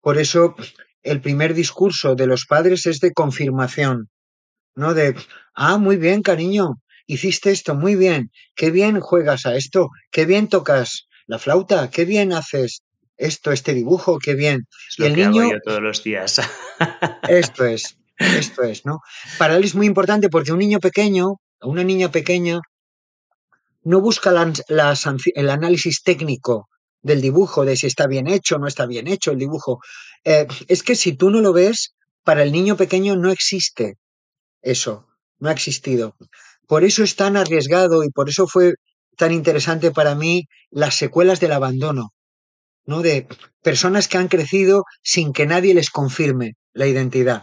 Por 0.00 0.18
eso, 0.18 0.54
el 1.02 1.20
primer 1.20 1.54
discurso 1.54 2.14
de 2.14 2.26
los 2.26 2.46
padres 2.46 2.86
es 2.86 3.00
de 3.00 3.12
confirmación, 3.12 4.10
¿no? 4.74 4.94
De, 4.94 5.16
ah, 5.54 5.78
muy 5.78 5.96
bien, 5.96 6.22
cariño, 6.22 6.80
hiciste 7.06 7.50
esto, 7.50 7.74
muy 7.74 7.96
bien, 7.96 8.30
qué 8.54 8.70
bien 8.70 9.00
juegas 9.00 9.46
a 9.46 9.56
esto, 9.56 9.88
qué 10.10 10.24
bien 10.24 10.48
tocas 10.48 11.08
la 11.26 11.38
flauta, 11.38 11.90
qué 11.90 12.04
bien 12.04 12.32
haces 12.32 12.82
esto, 13.20 13.52
este 13.52 13.74
dibujo, 13.74 14.18
qué 14.18 14.34
bien. 14.34 14.66
y 14.98 15.04
el 15.04 15.14
niño, 15.14 15.42
hago 15.42 15.52
yo 15.52 15.58
todos 15.64 15.82
los 15.82 16.02
días. 16.02 16.40
esto 17.28 17.64
es, 17.64 17.96
esto 18.18 18.62
es, 18.62 18.84
¿no? 18.84 19.00
Para 19.38 19.56
él 19.56 19.64
es 19.64 19.74
muy 19.74 19.86
importante 19.86 20.28
porque 20.28 20.52
un 20.52 20.58
niño 20.58 20.80
pequeño, 20.80 21.36
una 21.60 21.84
niña 21.84 22.10
pequeña, 22.10 22.60
no 23.82 24.00
busca 24.00 24.30
el 24.30 25.50
análisis 25.50 26.02
técnico 26.02 26.68
del 27.02 27.20
dibujo, 27.20 27.64
de 27.64 27.76
si 27.76 27.86
está 27.86 28.06
bien 28.06 28.26
hecho 28.26 28.56
o 28.56 28.58
no 28.58 28.66
está 28.66 28.86
bien 28.86 29.06
hecho 29.06 29.30
el 29.30 29.38
dibujo. 29.38 29.80
Eh, 30.24 30.46
es 30.68 30.82
que 30.82 30.96
si 30.96 31.14
tú 31.14 31.30
no 31.30 31.40
lo 31.40 31.52
ves, 31.52 31.94
para 32.24 32.42
el 32.42 32.52
niño 32.52 32.76
pequeño 32.76 33.16
no 33.16 33.30
existe 33.30 33.94
eso, 34.62 35.06
no 35.38 35.48
ha 35.48 35.52
existido. 35.52 36.16
Por 36.66 36.84
eso 36.84 37.02
es 37.02 37.16
tan 37.16 37.36
arriesgado 37.36 38.04
y 38.04 38.10
por 38.10 38.28
eso 38.28 38.46
fue 38.46 38.74
tan 39.16 39.32
interesante 39.32 39.90
para 39.90 40.14
mí 40.14 40.44
las 40.70 40.96
secuelas 40.96 41.40
del 41.40 41.52
abandono. 41.52 42.12
¿No? 42.86 43.02
De 43.02 43.26
personas 43.62 44.08
que 44.08 44.18
han 44.18 44.28
crecido 44.28 44.84
sin 45.02 45.32
que 45.32 45.46
nadie 45.46 45.74
les 45.74 45.90
confirme 45.90 46.54
la 46.72 46.86
identidad, 46.86 47.42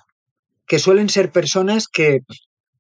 que 0.65 0.79
suelen 0.79 1.09
ser 1.09 1.31
personas 1.31 1.87
que 1.87 2.19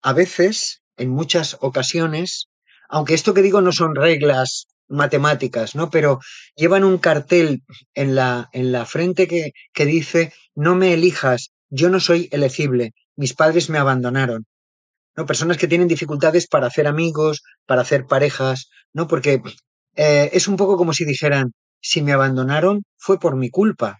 a 0.01 0.13
veces, 0.13 0.81
en 0.97 1.09
muchas 1.09 1.57
ocasiones, 1.61 2.47
aunque 2.89 3.13
esto 3.13 3.33
que 3.33 3.41
digo 3.41 3.61
no 3.61 3.71
son 3.71 3.95
reglas 3.95 4.67
matemáticas, 4.87 5.75
¿no? 5.75 5.89
Pero 5.89 6.19
llevan 6.55 6.83
un 6.83 6.97
cartel 6.97 7.63
en 7.93 8.15
la, 8.15 8.49
en 8.53 8.71
la 8.71 8.85
frente 8.85 9.27
que, 9.27 9.51
que 9.73 9.85
dice, 9.85 10.33
no 10.55 10.75
me 10.75 10.93
elijas, 10.93 11.51
yo 11.69 11.89
no 11.89 11.99
soy 11.99 12.29
elegible, 12.31 12.93
mis 13.15 13.33
padres 13.33 13.69
me 13.69 13.77
abandonaron. 13.77 14.45
¿no? 15.17 15.25
Personas 15.25 15.57
que 15.57 15.67
tienen 15.67 15.87
dificultades 15.87 16.47
para 16.47 16.67
hacer 16.67 16.87
amigos, 16.87 17.41
para 17.65 17.81
hacer 17.81 18.05
parejas, 18.05 18.69
¿no? 18.93 19.07
Porque 19.07 19.41
eh, 19.95 20.29
es 20.31 20.47
un 20.47 20.55
poco 20.55 20.77
como 20.77 20.93
si 20.93 21.03
dijeran, 21.03 21.51
si 21.81 22.01
me 22.01 22.13
abandonaron 22.13 22.83
fue 22.97 23.19
por 23.19 23.35
mi 23.35 23.49
culpa, 23.49 23.99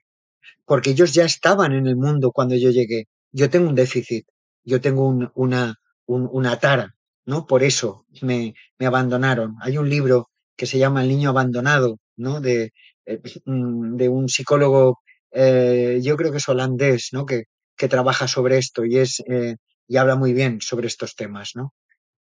porque 0.66 0.92
ellos 0.92 1.13
ya 1.13 1.26
estaban 1.26 1.74
en 1.74 1.88
el 1.88 1.96
mundo 1.96 2.32
cuando 2.32 2.56
yo 2.56 2.72
llegué. 2.72 3.08
Yo 3.32 3.50
tengo 3.50 3.70
un 3.70 3.76
déficit, 3.76 4.26
yo 4.63 4.82
tengo 4.82 5.08
una, 5.36 5.76
una 6.06 6.60
tara, 6.60 6.96
¿no? 7.26 7.46
Por 7.46 7.63
eso 7.63 8.06
me, 8.22 8.54
me, 8.78 8.86
abandonaron. 8.86 9.56
Hay 9.62 9.78
un 9.78 9.90
libro 9.90 10.30
que 10.56 10.66
se 10.66 10.78
llama 10.78 11.02
El 11.04 11.10
niño 11.10 11.30
abandonado, 11.30 12.00
¿no? 12.18 12.42
De, 12.42 12.74
eh, 13.06 13.22
mm, 13.46 13.96
de 13.96 14.10
un 14.10 14.28
psicólogo, 14.30 15.00
eh, 15.32 16.00
yo 16.04 16.18
creo 16.18 16.32
que 16.32 16.40
es 16.40 16.50
holandés, 16.50 17.10
¿no? 17.13 17.26
Que, 17.26 17.44
que 17.78 17.88
trabaja 17.88 18.28
sobre 18.28 18.58
esto 18.58 18.86
y, 18.86 18.98
es, 18.98 19.21
eh, 19.28 19.56
y 19.88 19.98
habla 19.98 20.15
muy 20.15 20.34
bien 20.34 20.60
sobre 20.62 20.88
estos 20.88 21.15
temas, 21.15 21.52
¿no? 21.56 21.73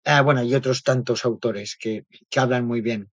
Ah, 0.05 0.21
bueno, 0.21 0.43
y 0.43 0.55
otros 0.55 0.83
tantos 0.83 1.25
autores 1.25 1.77
que, 1.79 2.03
que 2.29 2.39
hablan 2.39 2.65
muy 2.67 2.81
bien. 2.81 3.09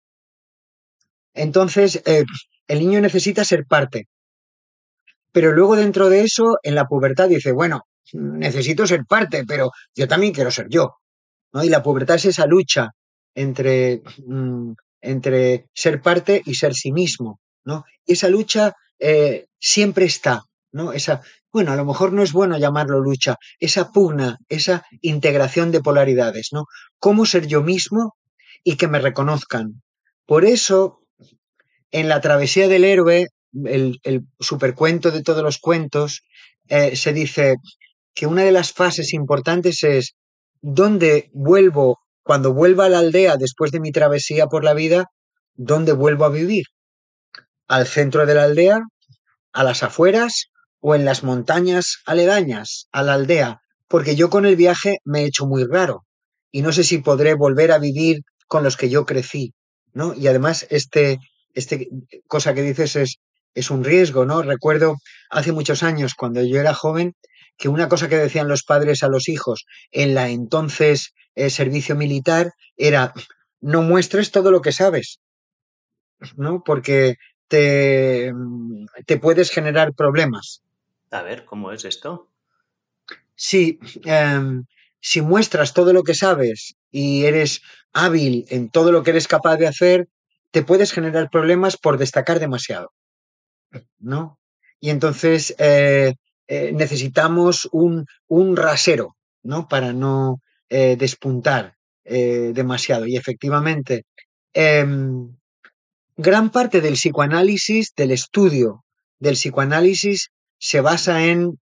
Entonces, 1.35 2.03
eh, 2.07 2.25
el 2.69 2.79
niño 2.79 3.01
necesita 3.01 3.45
ser 3.45 3.67
parte. 3.67 4.09
Pero 5.33 5.53
luego 5.53 5.77
dentro 5.77 6.09
de 6.09 6.23
eso, 6.23 6.59
en 6.63 6.75
la 6.75 6.87
pubertad 6.87 7.29
dice, 7.29 7.53
bueno, 7.53 7.83
necesito 8.13 8.87
ser 8.87 9.05
parte, 9.05 9.45
pero 9.47 9.71
yo 9.95 10.07
también 10.07 10.33
quiero 10.33 10.51
ser 10.51 10.69
yo. 10.69 10.95
¿no? 11.53 11.65
Y 11.65 11.69
la 11.69 11.83
pubertad 11.83 12.17
es 12.17 12.27
esa 12.27 12.47
lucha 12.47 12.91
entre, 13.35 14.03
mm, 14.27 14.73
entre 15.01 15.67
ser 15.75 16.01
parte 16.01 16.41
y 16.45 16.55
ser 16.55 16.75
sí 16.75 16.93
mismo. 16.93 17.41
¿no? 17.65 17.85
Y 18.07 18.13
esa 18.13 18.29
lucha 18.29 18.75
eh, 18.99 19.47
siempre 19.59 20.05
está. 20.05 20.43
¿no? 20.71 20.93
Esa, 20.93 21.23
bueno, 21.53 21.71
a 21.73 21.77
lo 21.77 21.85
mejor 21.85 22.13
no 22.13 22.23
es 22.23 22.33
bueno 22.33 22.59
llamarlo 22.59 23.01
lucha, 23.01 23.37
esa 23.61 23.93
pugna, 23.93 24.39
esa 24.49 24.85
integración 25.01 25.71
de 25.71 25.81
polaridades, 25.81 26.49
¿no? 26.51 26.65
¿Cómo 26.99 27.27
ser 27.27 27.47
yo 27.47 27.63
mismo 27.63 28.17
y 28.65 28.77
que 28.77 28.89
me 28.89 28.99
reconozcan? 28.99 29.83
Por 30.27 30.45
eso, 30.45 31.04
en 31.95 32.09
la 32.09 32.21
travesía 32.21 32.67
del 32.67 32.83
héroe, 32.83 33.29
el, 33.67 34.01
supercuento 34.41 35.13
de 35.13 35.23
todos 35.23 35.45
los 35.45 35.59
cuentos, 35.59 36.23
eh, 36.69 36.97
se 36.97 37.13
dice 37.13 37.55
que 38.13 38.27
una 38.27 38.43
de 38.43 38.51
las 38.51 38.73
fases 38.73 39.15
importantes 39.15 39.85
es 39.85 40.17
dónde 40.61 41.31
vuelvo, 41.33 42.01
cuando 42.25 42.53
vuelva 42.53 42.87
a 42.87 42.89
la 42.89 42.99
aldea 42.99 43.37
después 43.37 43.71
de 43.71 43.79
mi 43.79 43.93
travesía 43.93 44.49
por 44.49 44.65
la 44.65 44.75
vida, 44.75 45.07
¿dónde 45.55 45.93
vuelvo 45.93 46.25
a 46.25 46.31
vivir? 46.31 46.65
¿Al 47.69 47.87
centro 47.87 48.27
de 48.27 48.35
la 48.35 48.43
aldea? 48.43 48.81
¿A 49.53 49.63
las 49.63 49.85
afueras? 49.85 50.47
¿O 50.81 50.97
en 50.97 51.05
las 51.05 51.23
montañas 51.23 51.99
aledañas 52.07 52.89
a 52.91 53.05
la 53.05 53.15
aldea? 53.15 53.61
Porque 53.87 54.17
yo 54.17 54.31
con 54.31 54.47
el 54.47 54.57
viaje 54.57 54.97
me 55.05 55.21
he 55.21 55.27
hecho 55.27 55.47
muy 55.47 55.63
raro 55.63 56.05
y 56.51 56.63
no 56.63 56.73
sé 56.73 56.83
si 56.83 56.99
podré 56.99 57.35
volver 57.35 57.71
a 57.71 57.79
vivir 57.79 58.23
con 58.49 58.65
los 58.65 58.77
que 58.77 58.91
yo 58.91 59.07
crecí, 59.07 59.55
¿no? 59.93 60.13
Y 60.13 60.27
además, 60.27 60.67
este, 60.71 61.21
este 61.55 61.89
cosa 62.27 62.55
que 62.55 62.63
dices 62.63 62.97
es, 62.97 63.17
es 63.55 63.71
un 63.71 63.85
riesgo, 63.85 64.25
¿no? 64.25 64.43
Recuerdo 64.43 64.97
hace 65.31 65.53
muchos 65.53 65.83
años, 65.83 66.15
cuando 66.15 66.43
yo 66.43 66.61
era 66.61 66.75
joven, 66.75 67.15
que 67.57 67.69
una 67.69 67.89
cosa 67.89 68.09
que 68.09 68.17
decían 68.17 68.49
los 68.49 68.65
padres 68.65 69.03
a 69.03 69.09
los 69.09 69.29
hijos 69.29 69.65
en 69.93 70.15
la 70.15 70.29
entonces 70.29 71.15
eh, 71.35 71.51
servicio 71.51 71.95
militar 71.97 72.53
era 72.77 73.13
no 73.61 73.83
muestres 73.83 74.31
todo 74.31 74.51
lo 74.51 74.61
que 74.61 74.73
sabes, 74.73 75.21
¿no? 76.37 76.63
Porque 76.65 77.17
te, 77.49 78.33
mm, 78.33 78.87
te 79.07 79.19
puedes 79.19 79.51
generar 79.51 79.95
problemas. 79.95 80.63
A 81.11 81.23
ver, 81.23 81.45
¿cómo 81.45 81.73
es 81.73 81.85
esto? 81.85 82.29
Sí, 83.37 83.79
em, 84.05 84.65
si 85.01 85.21
muestras 85.21 85.75
todo 85.75 85.93
lo 85.93 86.03
que 86.03 86.15
sabes 86.15 86.77
y 86.91 87.25
eres 87.25 87.63
hábil 87.93 88.47
en 88.49 88.71
todo 88.71 88.91
lo 88.93 89.03
que 89.03 89.11
eres 89.11 89.29
capaz 89.29 89.57
de 89.57 89.67
hacer, 89.67 90.09
te 90.55 90.63
puedes 90.63 90.93
generar 90.93 91.31
problemas 91.31 91.77
por 91.77 91.99
destacar 91.99 92.39
demasiado, 92.39 92.93
¿no? 93.99 94.39
Y 94.79 94.91
entonces 94.91 95.53
eh, 95.59 96.15
eh, 96.47 96.71
necesitamos 96.73 97.69
un, 97.73 98.07
un, 98.29 98.57
rasero, 98.57 99.17
¿no? 99.43 99.67
Para 99.67 99.93
no 99.93 100.41
eh, 100.69 100.95
despuntar 100.97 101.75
demasiado. 102.05 103.07
Y 103.07 103.17
efectivamente, 103.17 104.05
em, 104.53 105.35
gran 106.17 106.51
parte 106.51 106.81
del 106.81 106.95
psicoanálisis, 106.95 107.93
del 107.97 108.13
estudio 108.13 108.85
del 109.19 109.35
psicoanálisis, 109.35 110.31
se 110.59 110.81
basa 110.83 111.25
en 111.25 111.59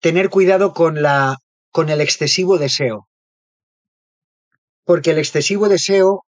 tener 0.00 0.30
cuidado 0.30 0.72
con, 0.72 1.02
la, 1.02 1.36
con 1.70 1.90
el 1.90 2.00
excesivo 2.00 2.56
deseo. 2.56 3.06
Porque 4.84 5.10
el 5.10 5.18
excesivo 5.18 5.68
deseo 5.68 6.24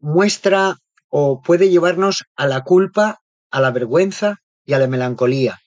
muestra 0.00 0.76
o 1.08 1.40
puede 1.42 1.70
llevarnos 1.70 2.24
a 2.36 2.46
la 2.46 2.62
culpa, 2.62 3.20
a 3.50 3.60
la 3.60 3.70
vergüenza 3.70 4.36
y 4.64 4.74
a 4.74 4.78
la 4.78 4.86
melancolía. 4.86 5.58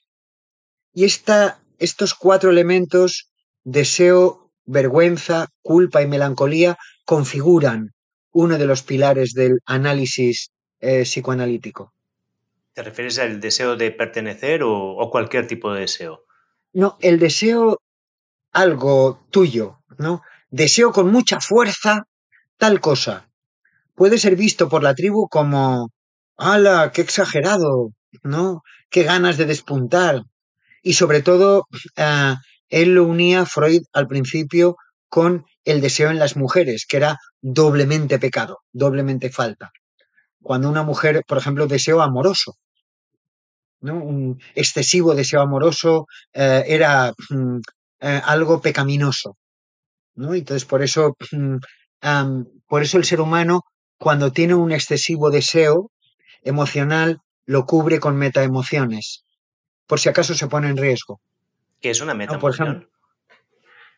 Y 0.94 1.04
estos 1.04 2.14
cuatro 2.14 2.50
elementos, 2.50 3.30
deseo, 3.64 4.50
vergüenza, 4.64 5.48
culpa 5.62 6.02
y 6.02 6.06
melancolía, 6.06 6.76
configuran 7.04 7.92
uno 8.32 8.58
de 8.58 8.66
los 8.66 8.82
pilares 8.82 9.32
del 9.32 9.58
análisis 9.66 10.50
eh, 10.80 11.02
psicoanalítico. 11.02 11.92
¿Te 12.74 12.82
refieres 12.82 13.18
al 13.18 13.40
deseo 13.40 13.76
de 13.76 13.90
pertenecer 13.90 14.62
o, 14.64 15.08
cualquier 15.10 15.46
tipo 15.46 15.72
de 15.72 15.80
deseo? 15.80 16.24
No, 16.72 16.96
el 17.00 17.18
deseo 17.18 17.78
algo 18.52 19.26
tuyo, 19.30 19.80
¿no? 19.98 20.22
Deseo 20.50 20.92
con 20.92 21.10
mucha 21.10 21.40
fuerza 21.40 22.04
tal 22.56 22.80
cosa. 22.80 23.28
Puede 24.02 24.18
ser 24.18 24.34
visto 24.34 24.68
por 24.68 24.82
la 24.82 24.96
tribu 24.96 25.28
como, 25.28 25.92
¡hala, 26.36 26.90
qué 26.92 27.02
exagerado! 27.02 27.92
¿No? 28.24 28.62
¡Qué 28.90 29.04
ganas 29.04 29.36
de 29.36 29.46
despuntar! 29.46 30.22
Y 30.82 30.94
sobre 30.94 31.22
todo, 31.22 31.68
eh, 31.94 32.34
él 32.68 32.94
lo 32.96 33.04
unía 33.04 33.46
Freud 33.46 33.84
al 33.92 34.08
principio 34.08 34.74
con 35.08 35.46
el 35.64 35.80
deseo 35.80 36.10
en 36.10 36.18
las 36.18 36.36
mujeres, 36.36 36.84
que 36.84 36.96
era 36.96 37.16
doblemente 37.40 38.18
pecado, 38.18 38.58
doblemente 38.72 39.30
falta. 39.30 39.70
Cuando 40.42 40.68
una 40.68 40.82
mujer, 40.82 41.22
por 41.24 41.38
ejemplo, 41.38 41.68
deseo 41.68 42.02
amoroso, 42.02 42.56
¿no? 43.82 44.02
un 44.02 44.42
excesivo 44.56 45.14
deseo 45.14 45.42
amoroso 45.42 46.08
eh, 46.32 46.64
era 46.66 47.12
mm, 47.30 47.58
eh, 48.00 48.20
algo 48.24 48.60
pecaminoso. 48.60 49.36
¿no? 50.16 50.34
Entonces, 50.34 50.64
por 50.64 50.82
eso, 50.82 51.16
mm, 51.30 51.58
por 52.66 52.82
eso 52.82 52.98
el 52.98 53.04
ser 53.04 53.20
humano, 53.20 53.62
cuando 54.02 54.32
tiene 54.32 54.54
un 54.56 54.72
excesivo 54.72 55.30
deseo 55.30 55.92
emocional, 56.42 57.20
lo 57.46 57.66
cubre 57.66 58.00
con 58.00 58.16
metaemociones 58.16 59.22
por 59.86 60.00
si 60.00 60.08
acaso 60.08 60.34
se 60.34 60.48
pone 60.48 60.68
en 60.68 60.76
riesgo. 60.76 61.20
¿Qué 61.80 61.90
es 61.90 62.00
una 62.00 62.14
metaemoción? 62.14 62.88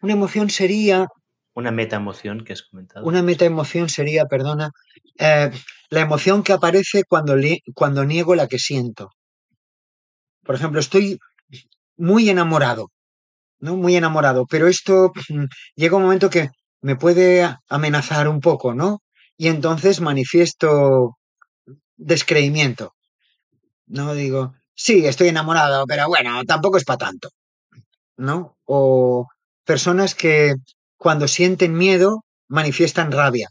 una 0.02 0.12
emoción 0.12 0.50
sería... 0.50 1.06
Una 1.54 1.70
metaemoción 1.70 2.44
que 2.44 2.52
has 2.52 2.62
comentado. 2.62 3.06
Una 3.06 3.22
metaemoción 3.22 3.88
sería, 3.88 4.26
perdona, 4.26 4.72
eh, 5.18 5.50
la 5.88 6.00
emoción 6.00 6.42
que 6.42 6.52
aparece 6.52 7.04
cuando, 7.08 7.36
cuando 7.74 8.04
niego 8.04 8.34
la 8.34 8.46
que 8.46 8.58
siento. 8.58 9.08
Por 10.42 10.56
ejemplo, 10.56 10.80
estoy 10.80 11.18
muy 11.96 12.28
enamorado, 12.28 12.90
¿no? 13.60 13.76
Muy 13.76 13.96
enamorado, 13.96 14.44
pero 14.50 14.66
esto 14.66 15.12
llega 15.76 15.96
un 15.96 16.02
momento 16.02 16.28
que 16.28 16.50
me 16.82 16.96
puede 16.96 17.48
amenazar 17.70 18.28
un 18.28 18.40
poco, 18.40 18.74
¿no? 18.74 18.98
Y 19.36 19.48
entonces 19.48 20.00
manifiesto 20.00 21.18
descreimiento. 21.96 22.94
No 23.86 24.14
digo, 24.14 24.54
sí, 24.74 25.06
estoy 25.06 25.28
enamorado, 25.28 25.84
pero 25.86 26.08
bueno, 26.08 26.42
tampoco 26.44 26.76
es 26.76 26.84
para 26.84 26.98
tanto. 26.98 27.30
¿No? 28.16 28.56
O 28.64 29.28
personas 29.64 30.14
que 30.14 30.54
cuando 30.96 31.28
sienten 31.28 31.74
miedo 31.74 32.24
manifiestan 32.48 33.10
rabia, 33.10 33.48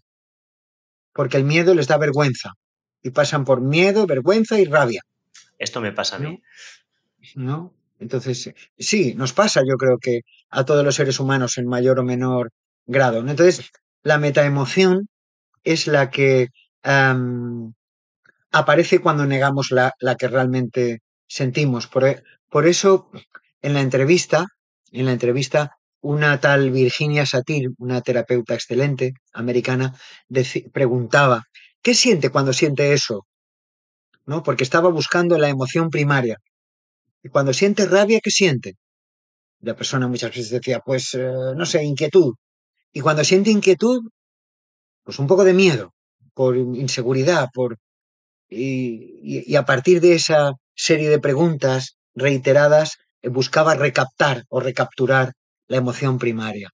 porque 1.14 1.38
el 1.38 1.44
miedo 1.44 1.76
les 1.76 1.88
da 1.88 1.98
vergüenza 1.98 2.54
y 3.02 3.12
pasan 3.12 3.46
por 3.46 3.62
miedo, 3.62 4.08
vergüenza 4.08 4.60
y 4.60 4.66
rabia. 4.66 5.02
Esto 5.60 5.82
me 5.82 5.92
pasa 5.92 6.16
a 6.16 6.20
mí. 6.20 6.42
¿No? 7.36 7.74
Entonces, 8.00 8.54
sí, 8.78 9.14
nos 9.16 9.34
pasa, 9.34 9.62
yo 9.68 9.76
creo 9.78 9.98
que 9.98 10.22
a 10.50 10.66
todos 10.66 10.84
los 10.84 10.96
seres 10.96 11.20
humanos 11.20 11.58
en 11.58 11.68
mayor 11.68 12.00
o 12.00 12.04
menor 12.04 12.52
grado. 12.86 13.20
Entonces, 13.20 13.70
la 14.02 14.18
metaemoción 14.18 15.08
es 15.64 15.88
la 15.88 16.09
que 16.09 16.49
aparece 18.51 18.99
cuando 18.99 19.26
negamos 19.26 19.72
la, 19.72 19.93
la, 19.99 20.16
que 20.16 20.28
realmente 20.28 20.99
sentimos. 21.28 21.89
E, 22.01 22.24
por, 22.49 22.68
eso, 22.68 23.09
en 23.61 23.74
la 23.74 23.82
entrevista, 23.82 24.45
en 24.91 25.05
la 25.05 25.14
entrevista, 25.14 25.78
una 26.01 26.39
tal 26.39 26.72
Virginia 26.72 27.26
Satir, 27.26 27.70
una 27.78 28.01
terapeuta 28.01 28.53
excelente 28.53 29.14
americana, 29.34 29.95
preguntaba, 30.72 31.43
¿qué 31.82 31.93
siente 31.95 32.30
cuando 32.30 32.53
siente 32.53 32.93
eso? 32.93 33.26
¿No? 34.26 34.43
Porque 34.43 34.64
estaba 34.64 34.89
buscando 34.89 35.38
la 35.38 35.49
emoción 35.49 35.89
primaria. 35.89 36.38
Y 37.24 37.30
cuando 37.30 37.53
siente 37.53 37.86
rabia, 37.86 38.20
¿qué 38.22 38.32
siente? 38.32 38.76
La 39.61 39.76
persona 39.76 40.07
muchas 40.07 40.32
veces 40.32 40.49
decía, 40.49 40.80
pues, 40.86 41.14
eh, 41.14 41.32
no 41.55 41.66
sé, 41.66 41.84
inquietud. 41.84 42.34
Y 42.91 42.99
cuando 42.99 43.24
siente 43.24 43.49
inquietud, 43.49 44.01
pues 45.04 45.20
un 45.20 45.28
poco 45.28 45.43
de 45.43 45.54
miedo, 45.54 45.93
por 46.34 46.58
inseguridad, 46.58 47.49
por... 47.54 47.78
y 48.49 49.56
a 49.56 49.66
partir 49.66 50.01
de 50.01 50.16
esa 50.16 50.54
serie 50.76 51.10
de 51.10 51.20
preguntas 51.20 51.97
reiteradas 52.16 52.97
eh, 53.22 53.30
buscaba 53.30 53.76
recaptar 53.76 54.43
o 54.49 54.60
recapturar 54.60 55.34
la 55.68 55.78
emoción 55.78 56.20
primaria, 56.20 56.70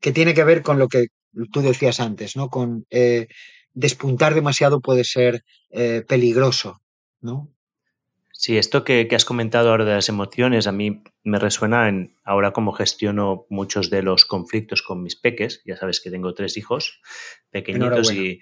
que 0.00 0.12
tiene 0.12 0.34
que 0.34 0.44
ver 0.44 0.62
con 0.62 0.78
lo 0.78 0.88
que 0.88 1.06
tú 1.52 1.60
decías 1.62 2.00
antes, 2.00 2.36
¿no? 2.36 2.48
Con 2.48 2.86
eh, 2.90 3.28
despuntar 3.72 4.34
demasiado 4.34 4.80
puede 4.80 5.04
ser 5.04 5.42
eh, 5.70 6.02
peligroso, 6.06 6.78
¿no? 7.20 7.52
Sí, 8.38 8.58
esto 8.58 8.84
que, 8.84 9.08
has 9.14 9.24
comentado 9.24 9.70
ahora 9.70 9.86
de 9.86 9.94
las 9.94 10.08
emociones 10.10 10.66
a 10.66 10.72
mí 10.72 11.02
me 11.24 11.38
resuena 11.38 11.88
en 11.88 12.16
ahora 12.22 12.52
como 12.52 12.72
gestiono 12.72 13.46
muchos 13.48 13.88
de 13.88 14.02
los 14.02 14.26
conflictos 14.26 14.82
con 14.82 15.02
mis 15.02 15.16
peques. 15.16 15.62
Ya 15.64 15.76
sabes 15.76 16.00
que 16.00 16.10
tengo 16.10 16.34
tres 16.34 16.56
hijos 16.56 17.00
pequeñitos 17.50 18.12
y 18.12 18.40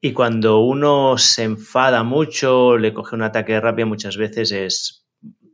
y 0.00 0.12
cuando 0.12 0.60
uno 0.60 1.16
se 1.18 1.44
enfada 1.44 2.02
mucho, 2.02 2.76
le 2.76 2.92
coge 2.92 3.16
un 3.16 3.22
ataque 3.22 3.54
de 3.54 3.60
rabia, 3.60 3.86
muchas 3.86 4.16
veces 4.16 4.52
es 4.52 5.06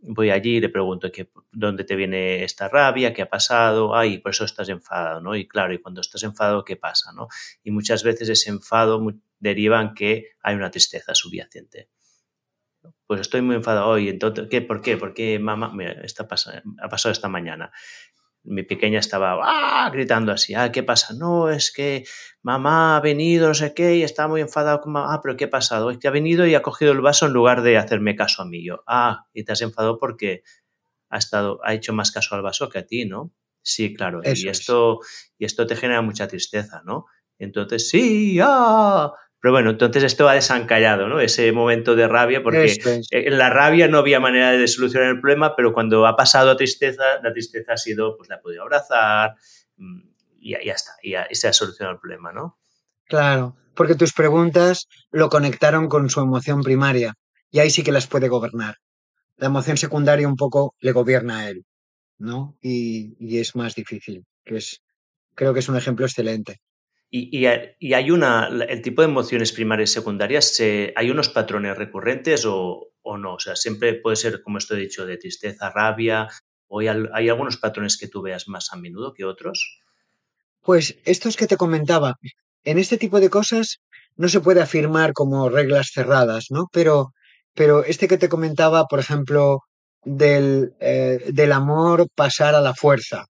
voy 0.03 0.31
allí 0.31 0.57
y 0.57 0.61
le 0.61 0.69
pregunto 0.69 1.11
dónde 1.53 1.85
te 1.85 1.95
viene 1.95 2.43
esta 2.43 2.69
rabia, 2.69 3.15
qué 3.15 3.23
ha 3.23 3.31
pasado, 3.31 3.95
ay, 3.95 4.19
por 4.19 4.33
eso 4.33 4.45
estás 4.45 4.69
enfadado, 4.69 5.21
¿no? 5.21 5.37
Y 5.37 5.47
claro, 5.47 5.73
y 5.73 5.79
cuando 5.79 6.01
estás 6.01 6.23
enfadado, 6.25 6.65
¿qué 6.65 6.77
pasa, 6.77 7.13
no? 7.13 7.29
Y 7.63 7.71
muchas 7.71 8.03
veces 8.03 8.29
ese 8.29 8.51
enfado 8.51 9.01
deriva 9.39 9.81
en 9.81 9.95
que 9.95 10.31
hay 10.43 10.57
una 10.57 10.71
tristeza 10.71 11.15
subyacente. 11.15 11.89
Pues 13.07 13.21
estoy 13.21 13.43
muy 13.43 13.57
enfadado 13.57 13.89
hoy. 13.89 14.09
Entonces, 14.09 14.47
¿qué? 14.51 14.61
¿Por 14.61 14.81
qué? 14.81 14.97
Porque 14.97 15.39
mamá, 15.39 15.73
mira, 15.75 15.93
está 16.03 16.25
ha 16.25 16.89
pasado 16.89 17.13
esta 17.13 17.29
mañana. 17.29 17.73
Mi 18.45 18.65
pequeña 18.65 18.99
estaba 18.99 19.39
¡ah! 19.43 19.89
gritando 19.91 20.33
así, 20.33 20.55
ah, 20.55 20.73
¿qué 20.73 20.83
pasa? 20.83 21.15
No, 21.15 21.49
es 21.49 21.73
que 21.73 22.05
mamá 22.43 22.97
ha 22.97 23.01
venido, 23.01 23.49
no 23.49 23.55
sé 23.55 23.73
qué, 23.73 23.97
y 23.97 24.03
está 24.03 24.27
muy 24.27 24.41
enfadado 24.41 24.81
con 24.81 24.93
mamá. 24.93 25.15
Ah, 25.15 25.21
pero 25.23 25.37
¿qué 25.37 25.45
ha 25.45 25.51
pasado? 25.51 25.91
Es 25.91 25.99
que 25.99 26.09
ha 26.09 26.11
venido 26.11 26.47
y 26.47 26.55
ha 26.55 26.63
cogido 26.63 26.93
el 26.93 27.01
vaso 27.01 27.27
en 27.27 27.33
lugar 27.33 27.63
de 27.63 27.79
hacerme 27.79 28.17
caso 28.17 28.43
a 28.43 28.45
mí. 28.47 28.65
Yo, 28.65 28.83
ah, 28.87 29.27
y 29.33 29.45
te 29.45 29.53
has 29.53 29.61
enfadado 29.61 29.99
porque 29.99 30.43
ha, 31.09 31.19
estado, 31.19 31.61
ha 31.63 31.75
hecho 31.75 31.93
más 31.93 32.11
caso 32.11 32.35
al 32.35 32.43
vaso 32.43 32.69
que 32.69 32.79
a 32.79 32.87
ti, 32.87 33.05
¿no? 33.05 33.33
Sí, 33.63 33.95
claro. 33.95 34.23
y 34.25 34.49
esto, 34.49 34.99
y 35.39 35.45
esto 35.45 35.67
te 35.67 35.77
genera 35.77 36.03
mucha 36.03 36.27
tristeza, 36.27 36.83
¿no? 36.85 37.07
Entonces, 37.39 37.89
sí, 37.89 38.39
ah, 38.43 39.13
pero 39.43 39.55
bueno, 39.55 39.71
entonces 39.71 40.05
esto 40.05 40.29
ha 40.29 40.35
desancallado, 40.35 41.09
¿no? 41.09 41.19
Ese 41.19 41.51
momento 41.51 41.97
de 41.97 42.07
rabia, 42.07 42.45
porque 42.45 42.79
en 43.11 43.39
la 43.39 43.51
rabia 43.51 43.89
no 43.89 43.99
había 43.99 44.21
manera 44.21 44.53
de 44.53 44.69
solucionar 44.69 45.09
el 45.09 45.21
problema, 45.21 45.57
pero 45.57 45.73
cuando 45.73 46.07
ha 46.07 46.15
pasado 46.15 46.53
a 46.53 46.57
tristeza, 46.57 47.03
la 47.25 47.33
tristeza 47.33 47.73
ha 47.73 47.77
sido, 47.77 48.17
pues 48.17 48.29
la 48.29 48.37
ha 48.37 48.41
podido 48.41 48.63
abrazar 48.63 49.35
mm, 49.79 50.01
y 50.39 50.53
ya, 50.53 50.73
está, 50.73 50.93
y, 51.03 51.15
y 51.17 51.35
se 51.35 51.49
ha 51.49 51.53
solucionado 51.53 51.95
el 51.97 52.01
problema, 52.01 52.33
¿no? 52.33 52.61
Claro, 53.09 53.57
porque 53.75 53.97
tus 53.97 54.13
preguntas 54.13 54.87
lo 55.11 55.29
conectaron 55.29 55.89
con 55.89 56.09
su 56.09 56.21
emoción 56.21 56.63
primaria 56.63 57.15
y 57.51 57.59
ahí 57.59 57.71
sí 57.71 57.83
que 57.83 57.91
las 57.91 58.07
puede 58.07 58.29
gobernar. 58.29 58.77
La 59.39 59.49
emoción 59.49 59.77
secundaria 59.77 60.29
un 60.29 60.37
poco 60.37 60.77
le 60.79 60.93
gobierna 60.93 61.41
a 61.41 61.51
él, 61.51 61.65
¿no? 62.17 62.57
Y, 62.63 63.17
y 63.19 63.41
es 63.41 63.57
más 63.57 63.75
difícil, 63.75 64.25
que 64.45 64.59
es, 64.59 64.83
creo 65.35 65.53
que 65.53 65.59
es 65.59 65.69
un 65.69 65.77
ejemplo 65.77 66.07
excelente. 66.07 66.61
Y, 67.15 67.45
hay 67.45 68.11
una, 68.11 68.49
el 68.49 68.81
tipo 68.81 69.03
de 69.03 69.09
emociones 69.09 69.53
primarias 69.53 69.91
y 69.91 69.93
secundarias, 69.93 70.59
¿hay 70.97 71.11
unos 71.11 71.29
patrones 71.29 71.77
recurrentes 71.77 72.47
o, 72.47 72.89
no? 73.05 73.35
O 73.35 73.39
sea, 73.39 73.55
siempre 73.55 73.93
puede 73.93 74.17
ser, 74.17 74.41
como 74.43 74.57
esto 74.57 74.75
he 74.75 74.81
dicho, 74.81 75.05
de 75.05 75.19
tristeza, 75.19 75.69
rabia, 75.69 76.29
o 76.69 76.81
hay, 76.81 76.89
hay, 76.89 77.29
algunos 77.29 77.59
patrones 77.59 77.99
que 77.99 78.09
tú 78.09 78.23
veas 78.23 78.49
más 78.49 78.73
a 78.73 78.77
menudo 78.77 79.13
que 79.13 79.27
otros. 79.27 79.83
Pues 80.63 80.97
estos 81.05 81.37
que 81.37 81.47
te 81.47 81.59
comentaba, 81.59 82.17
en 82.65 82.79
este 82.79 82.97
tipo 82.97 83.21
de 83.21 83.29
cosas 83.29 83.81
no 84.17 84.31
se 84.31 84.41
puede 84.41 84.63
afirmar 84.63 85.13
como 85.13 85.51
reglas 85.51 85.91
cerradas, 85.93 86.47
¿no? 86.49 86.69
Pero, 86.73 87.13
pero 87.53 87.85
este 87.85 88.09
que 88.09 88.17
te 88.17 88.31
comentaba, 88.31 88.87
por 88.87 89.01
ejemplo, 89.01 89.61
del, 90.03 90.73
eh, 90.81 91.21
del 91.31 91.53
amor 91.53 92.07
pasar 92.15 92.55
a 92.55 92.63
la 92.63 92.73
fuerza, 92.75 93.27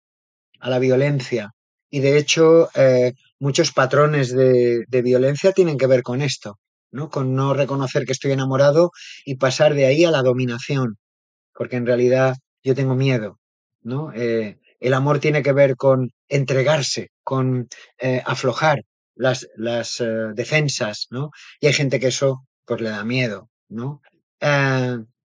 a 0.61 0.71
la 0.71 0.79
violencia. 0.79 1.51
Y 1.91 1.99
de 1.99 2.17
hecho, 2.17 2.69
eh, 2.77 3.13
muchos 3.43 3.73
patrones 3.73 4.33
de, 4.33 5.03
violencia 5.03 5.51
tienen 5.51 5.77
que 5.77 5.89
ver 5.89 6.05
con 6.05 6.23
esto, 6.23 6.61
¿no? 6.93 7.11
Con 7.11 7.35
no 7.35 7.55
reconocer 7.55 8.05
que 8.05 8.13
estoy 8.13 8.31
enamorado 8.31 8.93
y 9.25 9.35
pasar 9.35 9.75
de 9.75 9.87
ahí 9.87 10.05
a 10.05 10.13
la 10.13 10.23
dominación, 10.23 10.97
porque 11.53 11.75
en 11.75 11.87
realidad 11.87 12.37
yo 12.63 12.77
tengo 12.77 12.95
miedo, 12.95 13.41
¿no? 13.83 14.13
Eh, 14.15 14.61
el 14.79 14.95
amor 14.95 15.19
tiene 15.19 15.43
que 15.43 15.53
ver 15.53 15.75
con 15.75 16.11
entregarse, 16.29 17.09
con 17.25 17.69
eh, 17.99 18.23
aflojar 18.25 18.83
las, 19.17 19.49
las 19.57 20.01
eh, 20.01 20.05
defensas, 20.35 21.09
¿no? 21.11 21.31
Y 21.61 21.67
hay 21.67 21.73
gente 21.73 21.99
que 21.99 22.09
eso 22.09 22.47
pues 22.65 22.81
le 22.81 22.91
da 22.91 23.05
miedo, 23.05 23.51
¿no? 23.69 24.01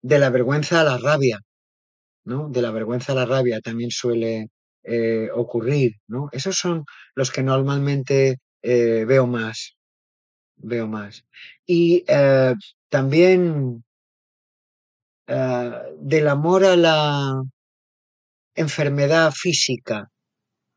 de 0.03 0.19
la 0.19 0.29
vergüenza 0.29 0.81
a 0.81 0.83
la 0.83 0.97
rabia, 0.97 1.39
¿no? 2.25 2.49
De 2.49 2.61
la 2.61 2.71
vergüenza 2.71 3.11
a 3.13 3.15
la 3.15 3.25
rabia 3.25 3.61
también 3.61 3.91
suele, 3.91 4.47
eh, 4.83 5.29
ocurrir, 5.33 5.93
¿no? 6.07 6.29
Esos 6.31 6.57
son 6.57 6.85
los 7.15 7.31
que 7.31 7.43
normalmente 7.43 8.37
eh, 8.61 9.05
veo 9.05 9.27
más, 9.27 9.77
veo 10.55 10.87
más. 10.87 11.23
Y 11.65 12.03
eh, 12.07 12.55
también 12.89 13.83
del 15.27 16.27
amor 16.27 16.65
a 16.65 16.75
la 16.75 17.41
enfermedad 18.53 19.31
física, 19.31 20.09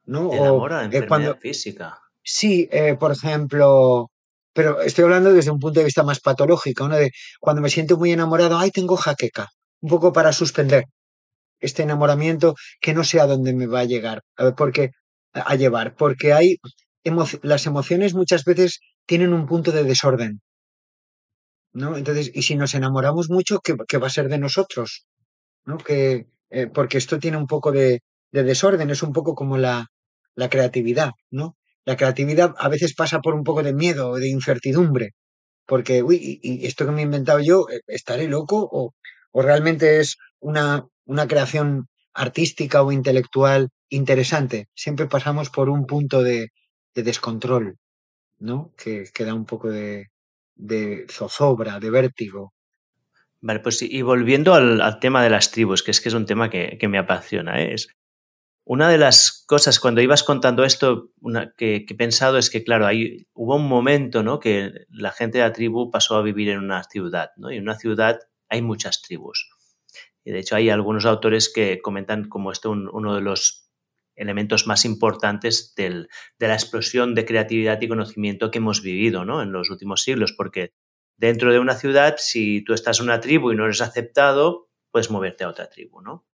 ¿no? 0.05 0.29
Del 0.29 0.45
amor 0.45 0.73
a 0.75 0.77
la 0.77 0.85
enfermedad 0.85 1.39
física. 1.41 1.99
Sí, 2.23 2.71
por 3.01 3.11
ejemplo, 3.11 4.11
pero 4.53 4.81
estoy 4.81 5.05
hablando 5.05 5.33
desde 5.33 5.51
un 5.51 5.59
punto 5.59 5.81
de 5.81 5.87
vista 5.87 6.05
más 6.05 6.21
patológico, 6.21 6.89
¿no? 6.89 6.97
De 6.97 7.11
cuando 7.41 7.61
me 7.61 7.69
siento 7.69 7.97
muy 7.97 8.13
enamorado, 8.13 8.57
ay, 8.57 8.71
tengo 8.71 8.97
jaqueca, 8.97 9.49
un 9.81 9.91
poco 9.91 10.13
para 10.13 10.33
suspender, 10.33 10.85
este 11.65 11.83
enamoramiento 11.83 12.55
que 12.81 12.95
no 12.95 13.05
sé 13.05 13.21
a 13.21 13.27
dónde 13.27 13.55
me 13.55 13.67
va 13.67 13.81
a 13.81 13.85
llegar, 13.85 14.23
porque, 14.57 14.91
a 15.33 15.55
llevar, 15.55 15.95
porque 15.97 16.33
hay 16.33 16.57
las 17.43 17.67
emociones 17.67 18.15
muchas 18.15 18.45
veces 18.45 18.81
tienen 19.07 19.33
un 19.33 19.47
punto 19.47 19.73
de 19.73 19.85
desorden. 19.85 20.41
¿No? 21.73 21.97
Entonces, 21.97 22.31
y 22.33 22.43
si 22.43 22.55
nos 22.55 22.75
enamoramos 22.75 23.31
mucho, 23.31 23.61
¿qué, 23.61 23.99
va 23.99 24.07
a 24.07 24.11
ser 24.11 24.29
de 24.29 24.39
nosotros? 24.39 25.07
¿No? 25.65 25.77
Que, 25.79 26.27
eh, 26.51 26.69
porque 26.69 26.99
esto 26.99 27.19
tiene 27.19 27.37
un 27.37 27.47
poco 27.47 27.73
de, 27.73 28.01
desorden, 28.31 28.91
es 28.91 29.03
un 29.03 29.13
poco 29.13 29.35
como 29.35 29.59
la, 29.59 29.87
la 30.35 30.49
creatividad, 30.49 31.13
¿no? 31.31 31.57
La 31.85 31.97
creatividad 31.97 32.55
a 32.59 32.69
veces 32.69 32.95
pasa 32.95 33.21
por 33.21 33.35
un 33.35 33.45
poco 33.45 33.63
de 33.63 33.75
miedo 33.75 34.15
de 34.17 34.29
incertidumbre, 34.29 35.15
porque, 35.67 36.03
uy, 36.03 36.41
y, 36.43 36.67
esto 36.67 36.87
que 36.87 36.93
me 36.93 37.01
he 37.03 37.05
inventado 37.05 37.41
yo, 37.41 37.67
eh, 37.71 37.81
¿estaré 37.87 38.29
loco? 38.29 38.69
O, 38.71 38.95
o 39.33 39.43
realmente 39.43 40.01
es 40.01 40.17
una, 40.41 40.87
una 41.07 41.27
creación 41.27 41.89
artística 42.13 42.83
o 42.83 42.93
intelectual 42.93 43.71
interesante. 43.89 44.69
Siempre 44.75 45.07
pasamos 45.07 45.51
por 45.51 45.69
un 45.69 45.87
punto 45.87 46.23
de, 46.23 46.51
descontrol, 46.95 47.77
¿no? 48.39 48.73
Que, 48.77 49.11
da 49.19 49.35
un 49.35 49.47
poco 49.47 49.69
de, 49.69 50.09
zozobra, 51.11 51.81
de 51.81 51.91
vértigo. 51.91 52.53
Vale, 53.41 53.61
pues 53.61 53.83
y 53.83 54.03
volviendo 54.03 54.55
al, 54.55 54.99
tema 55.01 55.23
de 55.23 55.31
las 55.31 55.51
tribus, 55.51 55.83
que 55.83 55.91
es 55.91 56.01
que 56.01 56.09
es 56.09 56.15
un 56.15 56.27
tema 56.27 56.49
que, 56.49 56.89
me 56.89 56.99
apasiona, 56.99 57.61
¿eh? 57.61 57.75
es 57.75 57.89
una 58.67 58.89
de 58.89 58.97
las 58.97 59.45
cosas 59.47 59.79
cuando 59.79 60.01
ibas 60.01 60.23
contando 60.23 60.65
esto 60.65 61.11
que, 61.59 61.85
he 61.87 61.95
pensado 61.95 62.39
es 62.39 62.49
que, 62.49 62.65
claro, 62.65 62.87
hay, 62.87 63.27
hubo 63.35 63.57
un 63.57 63.69
momento 63.69 64.41
que 64.41 64.73
la 64.89 65.13
gente 65.13 65.39
de 65.39 65.45
la 65.45 65.53
tribu 65.53 65.91
pasó 65.91 66.17
a 66.17 66.23
vivir 66.23 66.49
en 66.49 66.61
una 66.61 66.85
ciudad, 66.85 67.31
¿no? 67.37 67.51
y 67.51 67.57
en 67.57 67.65
una 67.65 67.79
ciudad 67.79 68.21
hay 68.49 68.63
muchas 68.63 69.03
tribus. 69.03 69.51
Y 70.25 70.33
de 70.33 70.39
hecho 70.39 70.57
hay 70.57 70.71
algunos 70.71 71.05
autores 71.05 71.53
que 71.53 71.81
comentan 71.81 72.29
como 72.29 72.51
esto 72.51 72.71
uno 72.71 73.15
de 73.15 73.21
los 73.21 73.71
elementos 74.17 74.67
más 74.67 74.85
importantes 74.85 75.75
de 75.77 76.07
la 76.39 76.55
explosión 76.55 77.15
de 77.15 77.25
creatividad 77.25 77.81
y 77.81 77.89
conocimiento 77.89 78.51
que 78.51 78.59
hemos 78.59 78.83
vivido 78.83 79.25
¿no? 79.25 79.43
en 79.43 79.53
los 79.53 79.71
últimos 79.71 80.03
siglos, 80.03 80.33
porque 80.33 80.73
dentro 81.17 81.53
de 81.53 81.59
una 81.59 81.75
ciudad, 81.75 82.17
si 82.19 82.63
tú 82.63 82.75
estás 82.75 83.01
en 83.01 83.07
una 83.07 83.21
tribu 83.21 83.53
y 83.53 83.57
no 83.57 83.65
eres 83.65 83.81
aceptado, 83.81 84.71
puedes 84.91 85.11
moverte 85.11 85.45
a 85.45 85.49
otra 85.49 85.69
tribu, 85.69 86.01
¿no? 86.01 86.27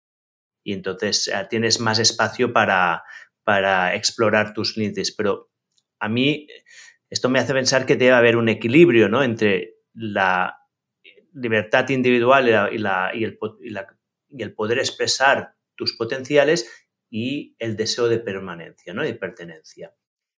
Y 0.64 0.72
entonces 0.72 1.28
eh, 1.28 1.46
tienes 1.48 1.80
más 1.80 1.98
espacio 1.98 2.52
para, 2.52 3.04
para 3.44 3.94
explorar 3.94 4.52
tus 4.52 4.76
límites. 4.76 5.12
Pero 5.12 5.50
a 6.00 6.08
mí 6.08 6.48
esto 7.10 7.28
me 7.28 7.38
hace 7.38 7.54
pensar 7.54 7.86
que 7.86 7.96
debe 7.96 8.12
haber 8.12 8.36
un 8.36 8.48
equilibrio 8.48 9.08
¿no? 9.08 9.22
entre 9.22 9.76
la 9.94 10.57
libertad 11.34 11.88
individual 11.90 12.48
y, 12.72 13.24
el, 13.24 14.54
poder 14.54 14.78
expresar 14.78 15.54
tus 15.74 15.94
potenciales 15.96 16.88
y 17.10 17.56
el 17.58 17.76
deseo 17.76 18.08
de 18.08 18.18
permanencia, 18.18 18.94
¿no? 18.94 19.02
de 19.02 19.14
pertenencia. 19.14 19.94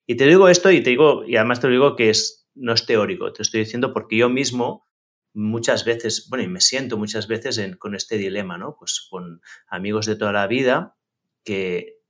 Y 0.06 0.16
te 0.16 0.26
digo 0.26 0.48
esto 0.48 0.70
y 0.70 0.82
te 0.82 0.90
digo, 0.90 1.24
y 1.24 1.36
además 1.36 1.60
te 1.60 1.68
lo 1.68 1.72
digo 1.72 1.96
que 1.96 2.10
es, 2.10 2.48
no 2.54 2.72
es 2.72 2.86
teórico, 2.86 3.32
te 3.32 3.42
estoy 3.42 3.60
diciendo 3.60 3.92
porque 3.92 4.16
yo 4.16 4.28
mismo 4.28 4.84
muchas 5.32 5.84
veces, 5.84 6.28
bueno, 6.28 6.44
y 6.44 6.48
me 6.48 6.60
siento 6.60 6.96
muchas 6.96 7.28
veces 7.28 7.60
con 7.78 7.94
este 7.94 8.16
dilema, 8.18 8.58
¿no? 8.58 8.76
Pues 8.76 9.06
con 9.08 9.40
amigos 9.68 10.06
de 10.06 10.16
toda 10.16 10.32
la 10.32 10.46
vida 10.46 10.96
que, 11.44 12.00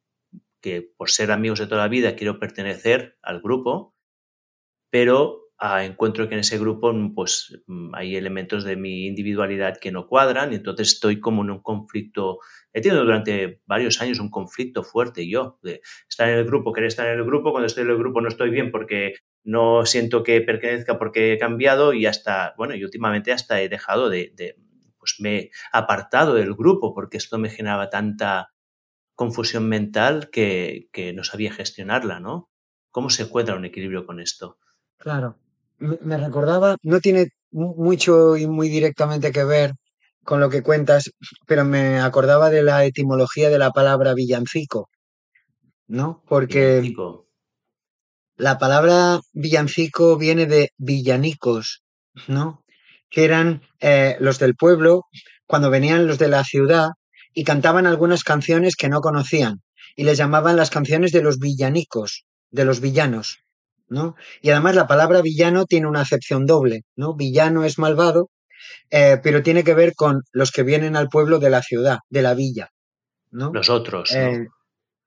que 0.60 0.82
por 0.82 1.10
ser 1.10 1.30
amigos 1.30 1.58
de 1.58 1.66
toda 1.66 1.82
la 1.82 1.88
vida 1.88 2.16
quiero 2.16 2.38
pertenecer 2.38 3.18
al 3.22 3.40
grupo, 3.40 3.94
pero 4.90 5.39
encuentro 5.82 6.28
que 6.28 6.34
en 6.34 6.40
ese 6.40 6.58
grupo 6.58 6.92
pues, 7.14 7.62
mm, 7.66 7.94
hay 7.94 8.16
elementos 8.16 8.64
de 8.64 8.76
mi 8.76 9.06
individualidad 9.06 9.76
que 9.78 9.92
no 9.92 10.06
cuadran 10.06 10.52
y 10.52 10.56
entonces 10.56 10.92
estoy 10.92 11.20
como 11.20 11.42
en 11.42 11.50
un 11.50 11.62
conflicto. 11.62 12.38
He 12.72 12.80
tenido 12.80 13.04
durante 13.04 13.60
varios 13.66 14.00
años 14.00 14.20
un 14.20 14.30
conflicto 14.30 14.82
fuerte 14.82 15.28
yo, 15.28 15.58
de 15.62 15.82
estar 16.08 16.28
en 16.30 16.38
el 16.38 16.44
grupo, 16.44 16.72
querer 16.72 16.88
estar 16.88 17.06
en 17.06 17.18
el 17.18 17.24
grupo, 17.24 17.52
cuando 17.52 17.66
estoy 17.66 17.84
en 17.84 17.90
el 17.90 17.98
grupo 17.98 18.20
no 18.20 18.28
estoy 18.28 18.50
bien 18.50 18.70
porque 18.70 19.14
no 19.44 19.84
siento 19.84 20.22
que 20.22 20.40
pertenezca 20.40 20.98
porque 20.98 21.34
he 21.34 21.38
cambiado 21.38 21.92
y 21.92 22.06
hasta, 22.06 22.54
bueno, 22.56 22.74
y 22.74 22.84
últimamente 22.84 23.32
hasta 23.32 23.60
he 23.60 23.68
dejado 23.68 24.08
de, 24.08 24.32
de 24.34 24.56
pues 24.98 25.16
me 25.18 25.36
he 25.36 25.50
apartado 25.72 26.34
del 26.34 26.54
grupo 26.54 26.94
porque 26.94 27.16
esto 27.16 27.38
me 27.38 27.50
generaba 27.50 27.90
tanta 27.90 28.52
confusión 29.14 29.68
mental 29.68 30.30
que, 30.30 30.88
que 30.92 31.12
no 31.12 31.24
sabía 31.24 31.52
gestionarla, 31.52 32.20
¿no? 32.20 32.50
¿Cómo 32.90 33.10
se 33.10 33.24
encuentra 33.24 33.56
un 33.56 33.64
equilibrio 33.66 34.06
con 34.06 34.20
esto? 34.20 34.58
Claro, 34.98 35.38
me 35.80 36.16
recordaba, 36.16 36.76
no 36.82 37.00
tiene 37.00 37.28
mucho 37.50 38.36
y 38.36 38.46
muy 38.46 38.68
directamente 38.68 39.32
que 39.32 39.44
ver 39.44 39.72
con 40.24 40.40
lo 40.40 40.50
que 40.50 40.62
cuentas, 40.62 41.10
pero 41.46 41.64
me 41.64 41.98
acordaba 41.98 42.50
de 42.50 42.62
la 42.62 42.84
etimología 42.84 43.50
de 43.50 43.58
la 43.58 43.70
palabra 43.70 44.14
villancico, 44.14 44.88
¿no? 45.88 46.22
Porque 46.28 46.94
la 48.36 48.58
palabra 48.58 49.20
villancico 49.32 50.16
viene 50.16 50.46
de 50.46 50.70
villanicos, 50.76 51.82
¿no? 52.28 52.62
que 53.10 53.24
eran 53.24 53.62
eh, 53.80 54.16
los 54.20 54.38
del 54.38 54.54
pueblo, 54.54 55.06
cuando 55.46 55.68
venían 55.68 56.06
los 56.06 56.18
de 56.18 56.28
la 56.28 56.44
ciudad 56.44 56.90
y 57.34 57.44
cantaban 57.44 57.86
algunas 57.86 58.22
canciones 58.22 58.76
que 58.76 58.88
no 58.88 59.00
conocían 59.00 59.62
y 59.96 60.04
les 60.04 60.16
llamaban 60.16 60.56
las 60.56 60.70
canciones 60.70 61.12
de 61.12 61.22
los 61.22 61.38
villanicos, 61.38 62.24
de 62.50 62.64
los 62.64 62.80
villanos, 62.80 63.40
¿no? 63.90 64.14
Y 64.40 64.50
además 64.50 64.76
la 64.76 64.86
palabra 64.86 65.20
villano 65.20 65.66
tiene 65.66 65.86
una 65.88 66.00
acepción 66.00 66.46
doble, 66.46 66.82
¿no? 66.96 67.14
Villano 67.14 67.64
es 67.64 67.78
malvado, 67.78 68.30
eh, 68.90 69.18
pero 69.22 69.42
tiene 69.42 69.64
que 69.64 69.74
ver 69.74 69.94
con 69.94 70.22
los 70.32 70.52
que 70.52 70.62
vienen 70.62 70.96
al 70.96 71.08
pueblo 71.08 71.38
de 71.38 71.50
la 71.50 71.62
ciudad, 71.62 71.98
de 72.08 72.22
la 72.22 72.34
villa, 72.34 72.68
¿no? 73.30 73.50
Los 73.52 73.68
otros. 73.68 74.12
¿no? 74.12 74.18
Eh, 74.18 74.46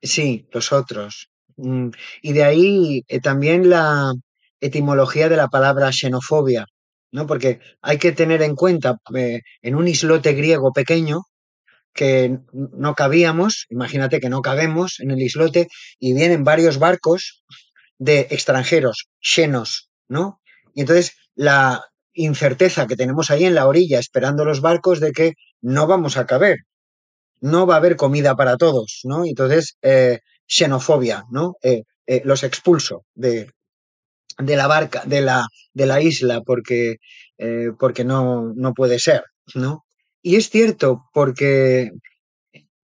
sí, 0.02 0.48
los 0.52 0.72
otros. 0.72 1.30
Mm, 1.58 1.90
Y 2.22 2.34
de 2.34 2.44
ahí 2.44 3.04
eh, 3.08 3.20
también 3.20 3.70
la 3.70 4.14
etimología 4.60 5.30
de 5.30 5.38
la 5.38 5.48
palabra 5.48 5.92
xenofobia, 5.92 6.66
¿no? 7.12 7.26
Porque 7.26 7.60
hay 7.82 7.98
que 7.98 8.12
tener 8.12 8.42
en 8.42 8.56
cuenta, 8.56 8.98
en 9.62 9.76
un 9.76 9.88
islote 9.88 10.34
griego 10.34 10.72
pequeño, 10.74 11.22
que 11.94 12.40
no 12.52 12.96
cabíamos, 12.96 13.68
imagínate 13.70 14.20
que 14.20 14.30
no 14.30 14.42
cabemos 14.42 15.00
en 15.00 15.12
el 15.12 15.22
islote, 15.22 15.68
y 16.00 16.14
vienen 16.14 16.44
varios 16.44 16.80
barcos 16.80 17.44
de 18.04 18.28
extranjeros, 18.32 19.08
xenos, 19.22 19.89
¿no? 20.10 20.41
Y 20.74 20.82
entonces 20.82 21.16
la 21.36 21.82
incerteza 22.14 22.86
que 22.86 22.97
tenemos 22.97 23.32
ahí 23.32 23.45
en 23.45 23.56
la 23.56 23.68
orilla 23.68 23.99
esperando 23.99 24.43
los 24.45 24.62
barcos 24.62 24.99
de 24.99 25.12
que 25.14 25.34
no 25.62 25.88
vamos 25.88 26.18
a 26.18 26.26
caber, 26.26 26.58
no 27.39 27.66
va 27.66 27.76
a 27.76 27.78
haber 27.78 27.95
comida 27.95 28.36
para 28.36 28.58
todos, 28.58 29.01
¿no? 29.06 29.26
Entonces, 29.26 29.78
eh, 29.82 30.20
xenofobia, 30.45 31.24
¿no? 31.32 31.56
Eh, 31.62 31.84
eh, 32.06 32.22
los 32.26 32.43
expulso 32.43 33.06
de, 33.16 33.49
de 34.38 34.56
la 34.58 34.68
barca, 34.68 35.04
de 35.06 35.22
la, 35.22 35.47
de 35.74 35.86
la 35.86 36.01
isla, 36.01 36.41
porque, 36.41 36.97
porque 37.80 38.04
no, 38.06 38.54
no 38.56 38.74
puede 38.74 38.99
ser, 38.99 39.24
¿no? 39.56 39.86
Y 40.22 40.36
es 40.38 40.49
cierto, 40.49 41.04
porque 41.14 41.91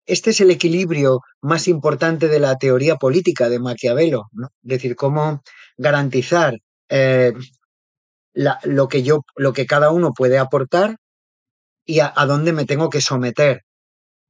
este 0.05 0.31
es 0.31 0.41
el 0.41 0.51
equilibrio 0.51 1.21
más 1.41 1.67
importante 1.67 2.27
de 2.27 2.39
la 2.39 2.57
teoría 2.57 2.95
política 2.97 3.49
de 3.49 3.59
Maquiavelo, 3.59 4.29
¿no? 4.31 4.47
Es 4.63 4.69
decir, 4.69 4.95
cómo 4.95 5.41
garantizar 5.77 6.57
eh, 6.89 7.33
lo, 8.33 8.87
que 8.87 9.03
yo, 9.03 9.21
lo 9.35 9.53
que 9.53 9.65
cada 9.65 9.91
uno 9.91 10.13
puede 10.13 10.37
aportar 10.37 10.97
y 11.85 11.99
a, 12.01 12.13
dónde 12.27 12.53
me 12.53 12.65
tengo 12.65 12.89
que 12.89 13.01
someter, 13.01 13.61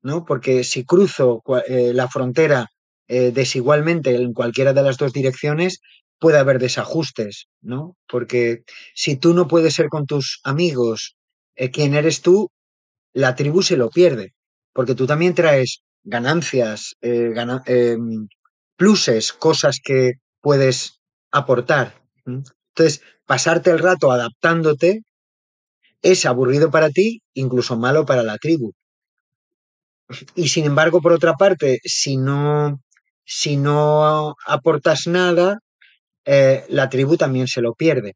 ¿no? 0.01 0.25
Porque 0.25 0.63
si 0.63 0.85
cruzo 0.85 1.41
eh, 1.67 1.93
la 1.93 2.07
frontera 2.07 2.67
eh, 3.07 3.31
desigualmente 3.31 4.15
en 4.15 4.33
cualquiera 4.33 4.73
de 4.73 4.83
las 4.83 4.97
dos 4.97 5.13
direcciones, 5.13 5.79
puede 6.19 6.37
haber 6.37 6.59
desajustes, 6.59 7.47
¿no? 7.61 7.95
Porque 8.07 8.63
si 8.93 9.15
tú 9.15 9.33
no 9.33 9.47
puedes 9.47 9.73
ser 9.73 9.89
con 9.89 10.05
tus 10.05 10.39
amigos 10.43 11.15
quien 11.73 11.93
eres 11.93 12.21
tú, 12.21 12.49
la 13.11 13.35
tribu 13.35 13.61
se 13.61 13.75
lo 13.75 13.89
pierde, 13.89 14.33
porque 14.71 14.95
tú 14.95 15.05
también 15.05 15.33
traes 15.33 15.81
ganancias, 16.09 16.95
eh, 17.01 17.33
em, 17.65 18.27
pluses, 18.75 19.33
cosas 19.33 19.79
que 19.83 20.13
puedes 20.41 20.99
aportar. 21.31 21.93
Entonces, 22.25 23.01
pasarte 23.25 23.71
el 23.71 23.79
rato 23.79 24.11
adaptándote 24.11 25.03
es 26.01 26.25
aburrido 26.25 26.71
para 26.71 26.89
ti, 26.89 27.21
incluso 27.33 27.77
malo 27.77 28.05
para 28.05 28.23
la 28.23 28.37
tribu. 28.37 28.73
Y 30.35 30.47
sin 30.47 30.65
embargo, 30.65 31.01
por 31.01 31.11
otra 31.11 31.33
parte, 31.33 31.79
si 31.83 32.17
no, 32.17 32.81
si 33.25 33.57
no 33.57 34.35
aportas 34.45 35.07
nada, 35.07 35.59
eh, 36.25 36.65
la 36.69 36.89
tribu 36.89 37.17
también 37.17 37.47
se 37.47 37.61
lo 37.61 37.73
pierde, 37.73 38.13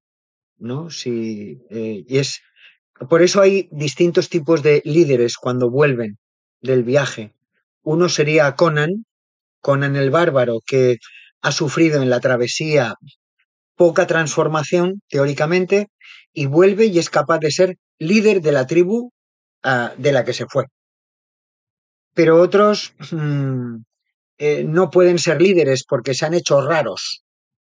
¿no? 0.57 0.89
Si, 0.89 1.59
eh, 1.69 2.03
y 2.07 2.17
es, 2.17 2.41
por 3.09 3.21
eso 3.21 3.41
hay 3.41 3.67
distintos 3.71 4.29
tipos 4.29 4.63
de 4.63 4.81
líderes 4.85 5.37
cuando 5.37 5.69
vuelven 5.69 6.17
del 6.61 6.83
viaje. 6.83 7.33
Uno 7.83 8.09
sería 8.09 8.55
Conan, 8.55 9.05
Conan 9.61 9.95
el 9.95 10.09
bárbaro, 10.09 10.59
que 10.65 10.97
ha 11.41 11.51
sufrido 11.51 12.01
en 12.01 12.09
la 12.09 12.19
travesía 12.19 12.95
poca 13.75 14.07
transformación, 14.07 15.01
teóricamente, 15.09 15.87
y 16.33 16.45
vuelve 16.45 16.85
y 16.85 16.99
es 16.99 17.09
capaz 17.09 17.39
de 17.39 17.51
ser 17.51 17.77
líder 17.99 18.41
de 18.41 18.51
la 18.51 18.65
tribu 18.65 19.11
ah, 19.63 19.93
de 19.97 20.11
la 20.11 20.23
que 20.23 20.33
se 20.33 20.45
fue. 20.47 20.65
Pero 22.13 22.41
otros 22.41 22.93
mm, 23.11 23.77
eh, 24.37 24.63
no 24.63 24.89
pueden 24.89 25.19
ser 25.19 25.41
líderes 25.41 25.83
porque 25.87 26.13
se 26.13 26.25
han 26.25 26.33
hecho 26.33 26.61
raros, 26.61 27.23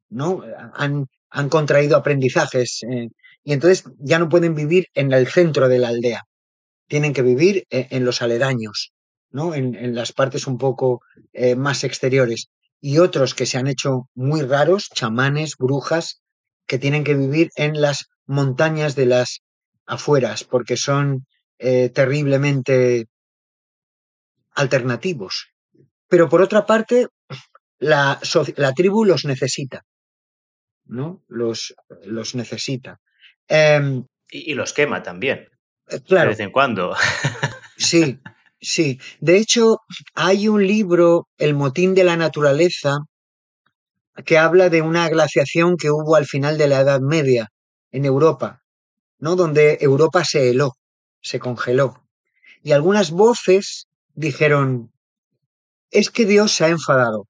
¿no? 0.09 0.41
Han, 0.73 1.07
contraído 1.49 1.97
aprendizajes 1.97 2.81
eh, 2.89 3.09
y 3.43 3.51
entonces 3.51 3.83
ya 3.99 4.19
no 4.19 4.29
pueden 4.29 4.55
vivir 4.55 4.87
en 4.93 5.11
el 5.11 5.27
centro 5.27 5.67
de 5.67 5.79
la 5.79 5.89
aldea. 5.89 6.23
Tienen 6.87 7.11
que 7.13 7.23
vivir 7.23 7.65
eh, 7.69 7.87
en 7.89 8.05
los 8.05 8.21
aledaños, 8.21 8.93
¿no? 9.37 9.53
En, 9.53 9.75
en 9.75 9.93
las 9.99 10.11
partes 10.13 10.47
un 10.47 10.57
poco 10.57 11.01
eh, 11.33 11.55
más 11.55 11.83
exteriores. 11.83 12.47
Y 12.79 12.99
otros 12.99 13.33
que 13.35 13.45
se 13.45 13.57
han 13.57 13.67
hecho 13.67 14.09
muy 14.15 14.41
raros, 14.41 14.89
chamanes, 14.93 15.55
brujas, 15.57 16.21
que 16.67 16.79
tienen 16.79 17.03
que 17.03 17.15
vivir 17.15 17.49
en 17.55 17.81
las 17.81 17.97
montañas 18.25 18.95
de 18.95 19.05
las 19.07 19.41
afueras 19.85 20.43
porque 20.43 20.77
son 20.77 21.25
eh, 21.59 21.89
terriblemente 21.89 23.07
alternativos. 24.55 25.47
Pero 26.07 26.29
por 26.29 26.41
otra 26.41 26.65
parte, 26.65 27.07
la, 27.79 28.19
la 28.55 28.71
tribu 28.73 29.03
los 29.05 29.25
necesita, 29.25 29.83
¿no? 30.85 31.23
Los, 31.27 31.75
los 32.05 32.35
necesita. 32.35 32.99
Em, 33.47 34.05
Y, 34.31 34.51
y 34.51 34.53
los 34.55 34.73
quema 34.73 35.03
también, 35.03 35.39
eh, 35.89 35.99
de 35.99 36.01
claro, 36.01 36.29
vez 36.29 36.39
en 36.39 36.51
cuando. 36.51 36.95
sí, 37.77 38.19
sí. 38.61 38.99
De 39.19 39.37
hecho, 39.37 39.77
hay 40.13 40.47
un 40.47 40.65
libro, 40.65 41.27
El 41.37 41.53
motín 41.53 41.93
de 41.93 42.03
la 42.03 42.17
naturaleza, 42.17 42.97
que 44.25 44.37
habla 44.37 44.69
de 44.69 44.81
una 44.81 45.09
glaciación 45.09 45.77
que 45.77 45.91
hubo 45.91 46.15
al 46.15 46.25
final 46.25 46.57
de 46.57 46.67
la 46.67 46.81
Edad 46.81 47.01
Media 47.01 47.49
en 47.91 48.05
Europa, 48.05 48.61
¿no? 49.19 49.35
Donde 49.35 49.77
Europa 49.81 50.23
se 50.23 50.49
heló, 50.49 50.73
se 51.21 51.39
congeló. 51.39 52.05
Y 52.63 52.71
algunas 52.71 53.11
voces 53.11 53.87
dijeron, 54.13 54.91
es 55.91 56.09
que 56.09 56.25
Dios 56.25 56.51
se 56.53 56.65
ha 56.65 56.69
enfadado. 56.69 57.27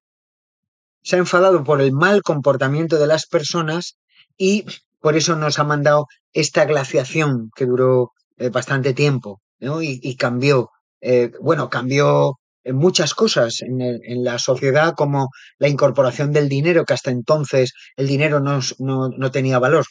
Se 1.01 1.15
ha 1.15 1.19
enfadado 1.19 1.63
por 1.63 1.81
el 1.81 1.91
mal 1.91 2.21
comportamiento 2.21 2.97
de 2.97 3.07
las 3.07 3.27
personas 3.27 3.97
y 4.37 4.65
por 4.99 5.15
eso 5.15 5.35
nos 5.35 5.59
ha 5.59 5.63
mandado 5.63 6.07
esta 6.33 6.65
glaciación 6.65 7.51
que 7.55 7.65
duró 7.65 8.11
eh, 8.37 8.49
bastante 8.49 8.93
tiempo 8.93 9.41
¿no? 9.59 9.81
y, 9.81 9.99
y 10.01 10.15
cambió, 10.15 10.71
eh, 11.05 11.31
bueno, 11.41 11.69
cambió 11.69 12.39
muchas 12.65 13.13
cosas 13.13 13.61
en, 13.61 14.23
la 14.23 14.39
sociedad 14.39 14.95
como 14.95 15.29
la 15.59 15.67
incorporación 15.69 16.31
del 16.33 16.49
dinero, 16.49 16.83
que 16.85 16.93
hasta 16.95 17.11
entonces 17.11 17.73
el 17.95 18.07
dinero 18.07 18.39
no, 18.39 18.59
no- 18.79 19.09
no 19.09 19.31
tenía 19.31 19.59
valor. 19.59 19.85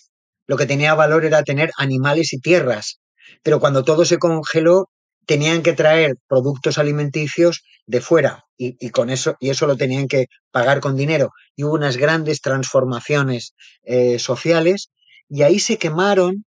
Lo 0.47 0.57
que 0.57 0.67
tenía 0.67 0.95
valor 0.95 1.25
era 1.25 1.43
tener 1.43 1.71
animales 1.79 2.33
y 2.33 2.41
tierras. 2.41 2.99
Pero 3.43 3.61
cuando 3.61 3.85
todo 3.85 4.05
se 4.05 4.19
congeló, 4.19 4.89
tenían 5.27 5.63
que 5.63 5.73
traer 5.73 6.17
productos 6.29 6.79
alimenticios 6.79 7.63
de 7.87 8.01
fuera 8.01 8.45
y, 8.59 8.77
y 8.85 8.91
con 8.91 9.09
eso, 9.11 9.37
y 9.41 9.51
eso 9.51 9.67
lo 9.67 9.77
tenían 9.77 10.09
que 10.09 10.27
pagar 10.51 10.81
con 10.81 10.97
dinero. 10.97 11.31
Y 11.57 11.65
hubo 11.65 11.75
unas 11.75 11.97
grandes 11.97 12.41
transformaciones 12.41 13.55
eh, 13.85 14.19
sociales 14.19 14.91
y 15.29 15.43
ahí 15.43 15.59
se 15.61 15.79
quemaron, 15.79 16.45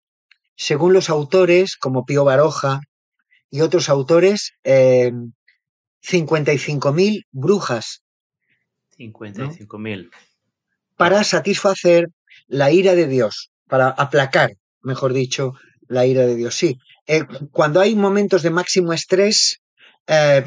según 0.57 0.93
los 0.95 1.11
autores, 1.11 1.77
como 1.77 2.05
Pío 2.07 2.25
Baroja 2.25 2.81
y 3.51 3.61
otros 3.61 3.88
autores, 3.88 4.53
eh, 4.64 5.12
55.000 6.03 7.24
brujas 7.32 8.03
55.000. 8.99 10.11
para 10.97 11.24
satisfacer 11.24 12.09
la 12.47 12.70
ira 12.70 12.94
de 12.94 13.07
Dios, 13.07 13.51
para 13.66 13.88
aplacar, 13.88 14.53
mejor 14.82 15.12
dicho, 15.12 15.53
la 15.88 16.07
ira 16.07 16.26
de 16.26 16.36
Dios. 16.36 16.55
Sí, 16.55 16.78
eh, 17.07 17.24
cuando 17.51 17.80
hay 17.80 17.94
momentos 17.94 18.42
de 18.42 18.51
máximo 18.51 18.92
estrés, 18.92 19.61
eh, 20.07 20.44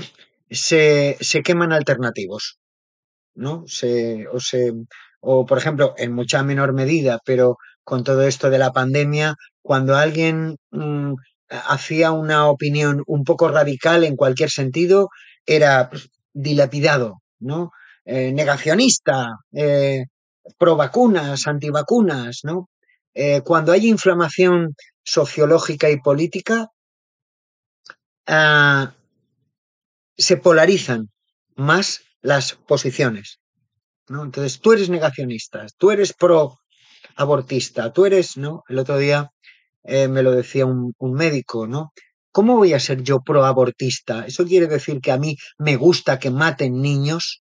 se, 0.49 1.17
se 1.19 1.41
queman 1.43 1.73
alternativos, 1.73 2.59
¿no? 3.35 3.63
Se, 3.67 4.27
o, 4.31 4.39
se, 4.39 4.73
o, 5.19 5.45
por 5.45 5.57
ejemplo, 5.57 5.93
en 5.97 6.13
mucha 6.13 6.43
menor 6.43 6.73
medida, 6.73 7.19
pero 7.25 7.57
con 7.83 8.03
todo 8.03 8.23
esto 8.23 8.49
de 8.49 8.59
la 8.59 8.71
pandemia, 8.71 9.35
cuando 9.61 9.95
alguien 9.95 10.57
mm, 10.71 11.13
hacía 11.49 12.11
una 12.11 12.47
opinión 12.47 13.03
un 13.07 13.23
poco 13.23 13.49
radical 13.49 14.03
en 14.03 14.15
cualquier 14.15 14.49
sentido, 14.49 15.09
era 15.45 15.89
dilapidado, 16.33 17.21
¿no? 17.39 17.71
Eh, 18.05 18.31
negacionista, 18.31 19.29
eh, 19.53 20.05
pro 20.57 20.75
vacunas, 20.75 21.47
antivacunas, 21.47 22.41
¿no? 22.43 22.69
Eh, 23.13 23.41
cuando 23.41 23.71
hay 23.71 23.87
inflamación 23.87 24.75
sociológica 25.03 25.89
y 25.89 25.99
política, 25.99 26.67
ah, 28.27 28.93
se 30.17 30.37
polarizan 30.37 31.09
más 31.55 32.01
las 32.21 32.53
posiciones. 32.53 33.39
¿no? 34.07 34.23
Entonces, 34.23 34.59
tú 34.59 34.73
eres 34.73 34.89
negacionista, 34.89 35.65
tú 35.77 35.91
eres 35.91 36.13
pro 36.13 36.59
abortista, 37.15 37.91
tú 37.93 38.05
eres, 38.05 38.37
¿no? 38.37 38.63
El 38.67 38.79
otro 38.79 38.97
día 38.97 39.29
eh, 39.83 40.07
me 40.07 40.23
lo 40.23 40.31
decía 40.31 40.65
un, 40.65 40.93
médico, 40.99 41.67
¿no? 41.67 41.91
¿Cómo 42.31 42.57
voy 42.57 42.73
a 42.73 42.79
ser 42.79 43.01
yo 43.01 43.21
proabortista? 43.21 44.25
¿Eso 44.25 44.45
quiere 44.45 44.67
decir 44.67 45.01
que 45.01 45.11
a 45.11 45.17
mí 45.17 45.35
me 45.57 45.75
gusta 45.75 46.19
que 46.19 46.29
maten 46.29 46.81
niños 46.81 47.41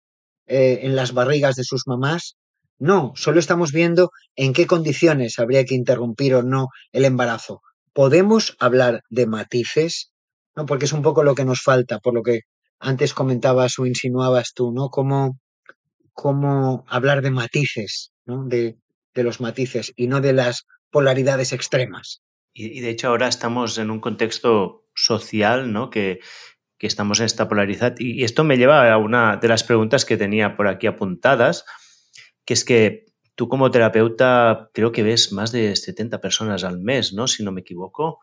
eh, 0.48 0.80
en 0.84 0.96
las 0.96 1.14
barrigas 1.14 1.56
de 1.56 1.64
sus 1.64 1.84
mamás? 1.86 2.36
No, 2.80 3.14
solo 3.16 3.40
estamos 3.40 3.72
viendo 3.72 4.10
en 4.36 4.54
qué 4.54 4.66
condiciones 4.66 5.38
habría 5.38 5.66
que 5.66 5.76
interrumpir 5.76 6.34
o 6.34 6.42
no 6.42 6.70
el 6.92 7.06
embarazo. 7.06 7.62
¿Podemos 7.94 8.56
hablar 8.60 9.04
de 9.10 9.28
matices? 9.28 10.12
¿No? 10.56 10.66
Porque 10.66 10.86
es 10.86 10.94
un 10.94 11.04
poco 11.04 11.24
lo 11.24 11.36
que 11.36 11.46
nos 11.46 11.62
falta, 11.62 12.00
por 12.00 12.16
lo 12.16 12.24
que 12.24 12.42
antes 12.80 13.14
comentabas 13.14 13.78
o 13.78 13.86
insinuabas 13.86 14.54
tú, 14.56 14.72
¿no? 14.72 14.90
Cómo, 14.90 15.38
cómo 16.14 16.84
hablar 16.88 17.22
de 17.22 17.30
matices, 17.30 18.12
¿no? 18.26 18.46
De, 18.46 18.78
de 19.14 19.24
los 19.24 19.40
matices 19.42 19.94
y 19.96 20.08
no 20.08 20.20
de 20.20 20.34
las 20.34 20.66
polaridades 20.92 21.54
extremas. 21.54 22.24
Y, 22.54 22.78
y, 22.78 22.82
de 22.82 22.90
hecho 22.90 23.08
ahora 23.08 23.28
estamos 23.28 23.78
en 23.78 23.90
un 23.92 24.00
contexto 24.00 24.86
social, 24.94 25.72
¿no? 25.72 25.90
Que, 25.90 26.20
que 26.78 26.88
estamos 26.88 27.20
en 27.20 27.26
esta 27.26 27.48
polaridad. 27.48 27.96
Y, 27.98 28.22
y, 28.22 28.24
esto 28.24 28.44
me 28.44 28.58
lleva 28.58 28.92
a 28.92 28.98
una 28.98 29.38
de 29.38 29.48
las 29.48 29.64
preguntas 29.64 30.06
que 30.06 30.18
tenía 30.18 30.56
por 30.56 30.68
aquí 30.68 30.88
apuntadas, 30.88 31.66
que 32.46 32.54
es 32.54 32.66
que 32.66 33.06
tú 33.36 33.48
como 33.48 33.72
terapeuta 33.72 34.70
creo 34.74 34.92
que 34.92 35.04
ves 35.04 35.32
más 35.32 35.52
de 35.52 35.76
70 35.76 36.20
personas 36.22 36.64
al 36.64 36.80
mes, 36.80 37.14
¿no? 37.14 37.28
Si 37.28 37.44
no 37.44 37.52
me 37.52 37.62
equivoco. 37.62 38.20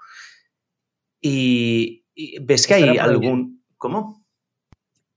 Y, 1.21 2.05
y 2.15 2.39
ves 2.41 2.67
que 2.67 2.75
hay 2.75 2.99
algún... 2.99 3.65
¿Cómo? 3.77 4.25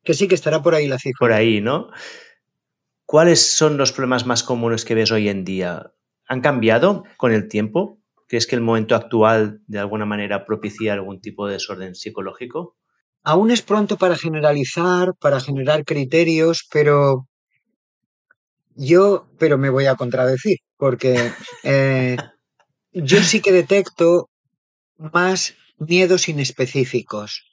Que 0.03 0.13
sí, 0.13 0.27
que 0.27 0.35
estará 0.35 0.61
por 0.63 0.75
ahí 0.75 0.87
la 0.87 0.97
cifra. 0.97 1.17
Por 1.19 1.33
ahí, 1.33 1.61
¿no? 1.61 1.89
¿Cuáles 3.05 3.45
son 3.45 3.77
los 3.77 3.91
problemas 3.91 4.25
más 4.25 4.43
comunes 4.43 4.85
que 4.85 4.95
ves 4.95 5.11
hoy 5.11 5.29
en 5.29 5.43
día? 5.43 5.93
¿Han 6.31 6.39
cambiado 6.39 7.03
con 7.17 7.33
el 7.33 7.49
tiempo? 7.49 7.99
¿Crees 8.29 8.47
que 8.47 8.55
el 8.55 8.61
momento 8.61 8.95
actual 8.95 9.59
de 9.67 9.79
alguna 9.79 10.05
manera 10.05 10.45
propicia 10.45 10.93
algún 10.93 11.19
tipo 11.19 11.45
de 11.45 11.55
desorden 11.55 11.93
psicológico? 11.93 12.77
Aún 13.21 13.51
es 13.51 13.61
pronto 13.61 13.97
para 13.97 14.15
generalizar, 14.15 15.13
para 15.19 15.41
generar 15.41 15.83
criterios, 15.83 16.65
pero 16.71 17.27
yo, 18.75 19.27
pero 19.39 19.57
me 19.57 19.69
voy 19.69 19.87
a 19.87 19.95
contradecir, 19.95 20.59
porque 20.77 21.33
eh, 21.65 22.15
yo 22.93 23.21
sí 23.23 23.41
que 23.41 23.51
detecto 23.51 24.29
más 24.95 25.55
miedos 25.79 26.29
inespecíficos, 26.29 27.43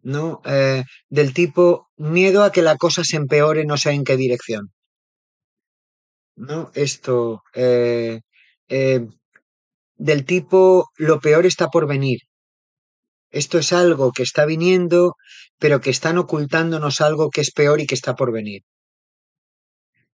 ¿no? 0.00 0.40
Eh, 0.46 0.84
del 1.10 1.34
tipo 1.34 1.90
miedo 1.98 2.44
a 2.44 2.50
que 2.50 2.62
la 2.62 2.78
cosa 2.78 3.04
se 3.04 3.18
empeore, 3.18 3.66
no 3.66 3.76
sé 3.76 3.90
en 3.90 4.04
qué 4.04 4.16
dirección. 4.16 4.72
¿No? 6.36 6.70
Esto, 6.74 7.42
eh, 7.54 8.20
eh, 8.68 9.06
del 9.96 10.24
tipo 10.24 10.90
lo 10.96 11.20
peor 11.20 11.46
está 11.46 11.68
por 11.68 11.86
venir. 11.86 12.20
Esto 13.30 13.58
es 13.58 13.72
algo 13.72 14.12
que 14.12 14.22
está 14.22 14.44
viniendo, 14.44 15.14
pero 15.58 15.80
que 15.80 15.90
están 15.90 16.18
ocultándonos 16.18 17.00
algo 17.00 17.30
que 17.30 17.40
es 17.40 17.50
peor 17.52 17.80
y 17.80 17.86
que 17.86 17.94
está 17.94 18.14
por 18.14 18.32
venir. 18.32 18.62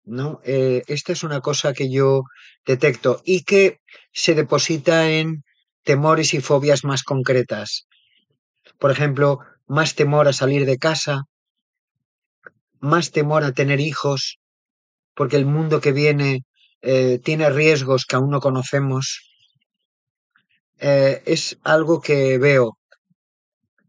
¿No? 0.04 0.40
Eh, 0.44 0.82
esta 0.86 1.12
es 1.12 1.22
una 1.22 1.40
cosa 1.40 1.72
que 1.74 1.90
yo 1.90 2.22
detecto 2.64 3.20
y 3.24 3.42
que 3.42 3.78
se 4.12 4.34
deposita 4.34 5.10
en 5.10 5.44
temores 5.82 6.34
y 6.34 6.40
fobias 6.40 6.84
más 6.84 7.02
concretas. 7.02 7.86
Por 8.78 8.90
ejemplo, 8.90 9.40
más 9.66 9.94
temor 9.94 10.28
a 10.28 10.32
salir 10.32 10.64
de 10.64 10.78
casa, 10.78 11.24
más 12.80 13.10
temor 13.10 13.42
a 13.44 13.52
tener 13.52 13.80
hijos, 13.80 14.38
porque 15.18 15.34
el 15.36 15.46
mundo 15.46 15.80
que 15.80 15.90
viene 15.90 16.44
eh, 16.80 17.18
tiene 17.18 17.50
riesgos 17.50 18.06
que 18.06 18.14
aún 18.14 18.30
no 18.30 18.38
conocemos. 18.38 19.34
Eh, 20.78 21.24
es 21.26 21.58
algo 21.64 22.00
que 22.00 22.38
veo. 22.38 22.78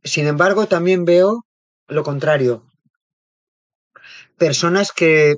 Sin 0.03 0.25
embargo, 0.25 0.65
también 0.65 1.05
veo 1.05 1.45
lo 1.87 2.03
contrario. 2.03 2.63
Personas 4.39 4.91
que 4.91 5.35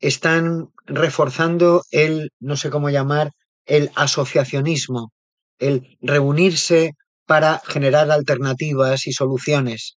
están 0.00 0.68
reforzando 0.84 1.82
el, 1.92 2.30
no 2.38 2.58
sé 2.58 2.68
cómo 2.68 2.90
llamar, 2.90 3.30
el 3.64 3.90
asociacionismo, 3.94 5.14
el 5.58 5.96
reunirse 6.02 6.92
para 7.24 7.62
generar 7.66 8.10
alternativas 8.10 9.06
y 9.06 9.14
soluciones. 9.14 9.96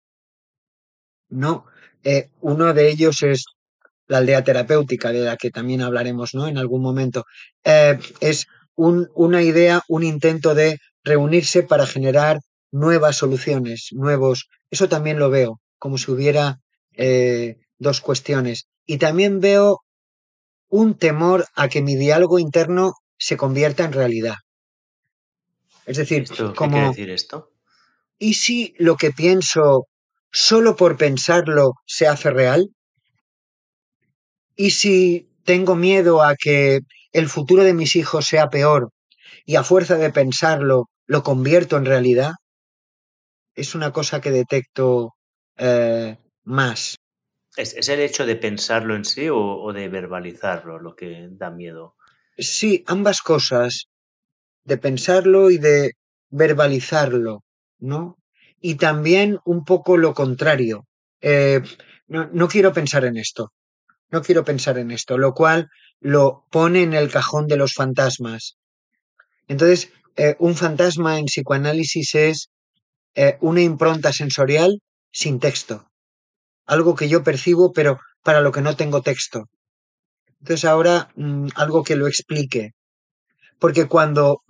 No, 1.28 1.66
eh, 2.04 2.30
uno 2.40 2.72
de 2.72 2.88
ellos 2.88 3.22
es 3.22 3.44
la 4.08 4.18
aldea 4.18 4.44
terapéutica, 4.44 5.12
de 5.12 5.20
la 5.20 5.36
que 5.36 5.50
también 5.50 5.82
hablaremos 5.82 6.34
¿no? 6.34 6.46
en 6.46 6.58
algún 6.58 6.82
momento. 6.82 7.24
Eh, 7.64 7.98
es 8.20 8.46
un, 8.74 9.08
una 9.14 9.42
idea, 9.42 9.82
un 9.88 10.02
intento 10.02 10.54
de 10.54 10.78
reunirse 11.04 11.62
para 11.62 11.86
generar 11.86 12.40
nuevas 12.70 13.16
soluciones, 13.16 13.88
nuevos. 13.92 14.48
Eso 14.70 14.88
también 14.88 15.18
lo 15.18 15.30
veo, 15.30 15.60
como 15.78 15.98
si 15.98 16.10
hubiera 16.10 16.58
eh, 16.94 17.56
dos 17.78 18.00
cuestiones. 18.00 18.66
Y 18.86 18.98
también 18.98 19.40
veo 19.40 19.80
un 20.68 20.94
temor 20.94 21.46
a 21.54 21.68
que 21.68 21.82
mi 21.82 21.96
diálogo 21.96 22.38
interno 22.38 22.94
se 23.18 23.36
convierta 23.36 23.84
en 23.84 23.92
realidad. 23.92 24.36
Es 25.86 25.96
decir, 25.96 26.22
¿Esto, 26.22 26.54
como, 26.54 26.70
¿qué 26.70 26.74
quiere 26.74 26.88
decir 26.88 27.10
esto? 27.10 27.50
¿y 28.18 28.34
si 28.34 28.74
lo 28.78 28.96
que 28.96 29.10
pienso 29.10 29.86
solo 30.32 30.76
por 30.76 30.96
pensarlo 30.96 31.74
se 31.86 32.06
hace 32.06 32.30
real? 32.30 32.70
¿Y 34.56 34.70
si 34.70 35.28
tengo 35.44 35.76
miedo 35.76 36.22
a 36.22 36.34
que 36.34 36.80
el 37.12 37.28
futuro 37.28 37.62
de 37.62 37.74
mis 37.74 37.94
hijos 37.94 38.26
sea 38.26 38.48
peor 38.48 38.90
y 39.44 39.56
a 39.56 39.62
fuerza 39.62 39.96
de 39.96 40.10
pensarlo 40.10 40.88
lo 41.06 41.22
convierto 41.22 41.76
en 41.76 41.84
realidad? 41.84 42.32
Es 43.54 43.74
una 43.74 43.92
cosa 43.92 44.20
que 44.20 44.30
detecto 44.30 45.12
eh, 45.56 46.16
más. 46.44 46.96
¿Es, 47.56 47.74
¿Es, 47.74 47.88
el 47.88 48.00
hecho 48.00 48.26
de 48.26 48.36
pensarlo 48.36 48.96
en 48.96 49.04
sí 49.04 49.28
o, 49.28 49.38
o 49.38 49.72
de 49.72 49.88
verbalizarlo 49.88 50.78
lo 50.78 50.94
que 50.94 51.28
da 51.30 51.50
miedo? 51.50 51.94
Sí, 52.36 52.84
ambas 52.86 53.22
cosas 53.22 53.86
de 54.64 54.76
pensarlo 54.76 55.50
y 55.50 55.58
de 55.58 55.92
verbalizarlo, 56.28 57.44
¿no? 57.78 58.18
Y 58.60 58.74
también 58.74 59.38
un 59.44 59.64
poco 59.64 59.96
lo 59.96 60.12
contrario. 60.12 60.86
Eh, 61.20 61.62
no, 62.08 62.28
no, 62.32 62.48
quiero 62.48 62.72
pensar 62.72 63.04
en 63.04 63.16
esto, 63.16 63.52
no 64.10 64.22
quiero 64.22 64.44
pensar 64.44 64.78
en 64.78 64.90
esto, 64.90 65.18
lo 65.18 65.34
cual 65.34 65.68
lo 66.00 66.44
pone 66.50 66.82
en 66.82 66.94
el 66.94 67.10
cajón 67.10 67.46
de 67.46 67.56
los 67.56 67.74
fantasmas. 67.74 68.56
Entonces, 69.48 69.90
eh, 70.16 70.36
un 70.38 70.54
fantasma 70.54 71.18
en 71.18 71.26
psicoanálisis 71.26 72.14
es 72.14 72.48
eh, 73.14 73.36
una 73.40 73.62
impronta 73.62 74.12
sensorial 74.12 74.80
sin 75.10 75.40
texto, 75.40 75.88
algo 76.66 76.94
que 76.94 77.08
yo 77.08 77.22
percibo, 77.22 77.72
pero 77.72 77.98
para 78.22 78.40
lo 78.40 78.52
que 78.52 78.60
no 78.60 78.76
tengo 78.76 79.02
texto. 79.02 79.44
Entonces 80.40 80.64
ahora 80.64 81.10
mmm, 81.16 81.48
algo 81.54 81.82
que 81.82 81.96
lo 81.96 82.06
explique, 82.06 82.72
porque 83.58 83.86
cuando 83.86 84.42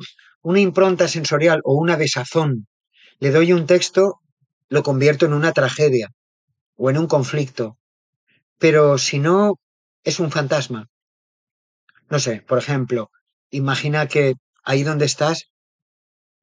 una 0.43 0.61
impronta 0.61 1.09
sensorial 1.09 1.61
o 1.65 1.75
una 1.75 1.97
desazón 1.97 2.67
le 3.19 3.31
doy 3.31 3.53
un 3.53 3.67
texto, 3.67 4.21
lo 4.69 4.83
convierto 4.83 5.27
en 5.27 5.33
una 5.33 5.53
tragedia 5.53 6.09
o 6.77 6.91
en 6.91 6.99
un 6.99 7.07
conflicto. 7.07 7.79
Pero 8.59 8.99
si 8.99 9.19
no, 9.19 9.57
es 10.05 10.21
un 10.21 10.31
fantasma. 10.31 10.89
No 12.09 12.19
sé, 12.19 12.43
por 12.43 12.59
ejemplo, 12.59 13.11
imagina 13.51 14.07
que 14.07 14.35
ahí 14.65 14.83
donde 14.83 15.07
estás 15.07 15.51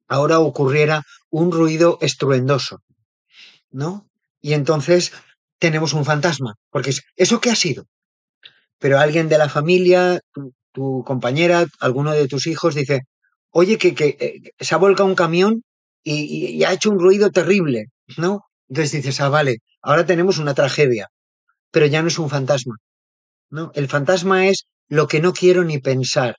ahora 0.08 0.38
ocurriera 0.38 1.02
un 1.30 1.50
ruido 1.50 1.98
estruendoso, 2.00 2.82
¿no? 3.70 4.08
Y 4.40 4.52
entonces 4.52 5.12
tenemos 5.58 5.94
un 5.94 6.04
fantasma, 6.04 6.54
porque 6.70 6.90
es, 6.90 7.02
¿eso 7.16 7.40
qué 7.40 7.50
ha 7.50 7.56
sido? 7.56 7.86
Pero 8.78 8.98
alguien 8.98 9.28
de 9.28 9.38
la 9.38 9.48
familia, 9.48 10.20
tu 10.72 11.02
compañera, 11.06 11.66
alguno 11.80 12.12
de 12.12 12.28
tus 12.28 12.46
hijos 12.46 12.74
dice, 12.74 13.02
oye, 13.50 13.78
que, 13.78 13.94
que 13.94 14.16
eh, 14.20 14.52
se 14.60 14.74
ha 14.74 14.78
volcado 14.78 15.08
un 15.08 15.14
camión 15.14 15.62
y, 16.02 16.14
y, 16.24 16.46
y, 16.56 16.64
ha 16.64 16.72
hecho 16.72 16.90
un 16.90 16.98
ruido 16.98 17.30
terrible, 17.30 17.86
¿no? 18.18 18.42
Entonces 18.68 18.92
dices, 18.92 19.20
ah, 19.20 19.30
vale, 19.30 19.58
ahora 19.80 20.04
tenemos 20.04 20.38
una 20.38 20.54
tragedia, 20.54 21.08
pero 21.74 21.86
ya 21.86 22.02
no 22.02 22.08
es 22.08 22.20
un 22.20 22.30
fantasma, 22.30 22.76
¿no? 23.50 23.72
El 23.74 23.88
fantasma 23.88 24.46
es 24.46 24.68
lo 24.88 25.08
que 25.08 25.20
no 25.20 25.32
quiero 25.32 25.64
ni 25.64 25.78
pensar, 25.78 26.36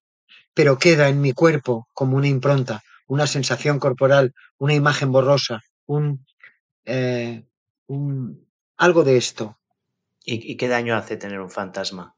pero 0.54 0.80
queda 0.80 1.10
en 1.10 1.20
mi 1.20 1.34
cuerpo 1.34 1.90
como 1.94 2.16
una 2.16 2.30
impronta, 2.30 2.82
una 3.06 3.28
sensación 3.28 3.78
corporal, 3.78 4.34
una 4.58 4.76
imagen 4.76 5.12
borrosa, 5.12 5.60
un, 5.88 6.26
eh, 6.86 7.44
un 7.88 8.48
algo 8.78 9.04
de 9.04 9.18
esto. 9.18 9.60
¿Y, 10.24 10.54
¿Y 10.54 10.56
qué 10.56 10.70
daño 10.70 10.96
hace 10.96 11.18
tener 11.18 11.42
un 11.42 11.52
fantasma? 11.52 12.16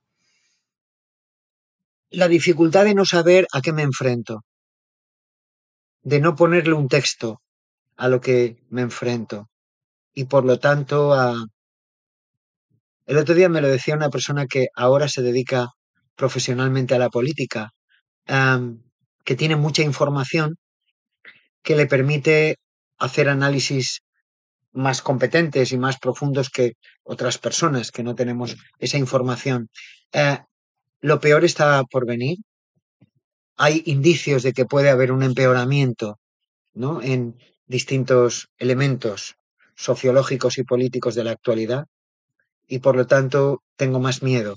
La 2.11 2.27
dificultad 2.27 2.85
de 2.85 2.93
no 2.93 3.03
saber 3.03 3.47
a 3.51 3.61
qué 3.61 3.73
me 3.73 3.81
enfrento 3.81 4.43
de 6.03 6.21
no 6.21 6.35
ponerle 6.35 6.73
un 6.73 6.87
texto 6.87 7.41
a 7.95 8.07
lo 8.09 8.21
que 8.21 8.63
me 8.69 8.83
enfrento 8.83 9.49
y 10.13 10.25
por 10.25 10.45
lo 10.45 10.59
tanto 10.59 11.13
a... 11.13 11.35
El 13.07 13.17
otro 13.17 13.35
día 13.35 13.47
me 13.47 13.61
lo 13.61 13.69
decía 13.69 13.95
una 13.95 14.09
persona 14.09 14.47
que 14.47 14.67
ahora 14.75 15.07
se 15.07 15.21
dedica 15.21 15.69
profesionalmente 16.17 16.93
a 16.93 16.99
la 16.99 17.09
política, 17.09 17.71
que 19.23 19.35
tiene 19.35 19.55
mucha 19.55 19.81
información 19.81 20.57
que 21.63 21.77
le 21.77 21.87
permite 21.87 22.57
hacer 22.97 23.29
análisis 23.29 24.01
más 24.73 25.01
competentes 25.01 25.71
y 25.71 25.77
más 25.77 25.97
profundos 25.99 26.49
que 26.49 26.73
otras 27.03 27.37
personas 27.37 27.91
que 27.91 28.03
no 28.03 28.13
tenemos 28.13 28.57
esa 28.77 28.97
información. 28.97 29.69
Eh, 30.11 30.39
lo 30.99 31.21
peor 31.21 31.45
está 31.45 31.83
por 31.85 32.05
venir. 32.05 32.37
Hay 33.55 33.83
indicios 33.85 34.43
de 34.43 34.51
que 34.51 34.65
puede 34.65 34.89
haber 34.89 35.13
un 35.13 35.23
empeoramiento 35.23 36.19
¿no? 36.73 37.01
en 37.01 37.37
distintos 37.67 38.49
elementos 38.57 39.35
sociológicos 39.75 40.57
y 40.57 40.63
políticos 40.63 41.15
de 41.15 41.23
la 41.23 41.31
actualidad 41.31 41.85
y 42.67 42.79
por 42.79 42.95
lo 42.95 43.07
tanto 43.07 43.63
tengo 43.75 43.99
más 43.99 44.21
miedo 44.21 44.55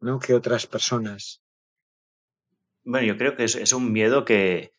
¿no? 0.00 0.18
que 0.18 0.34
otras 0.34 0.66
personas. 0.66 1.42
Bueno, 2.84 3.06
yo 3.06 3.18
creo 3.18 3.36
que 3.36 3.44
es, 3.44 3.72
un 3.72 3.92
miedo 3.92 4.24
que, 4.24 4.72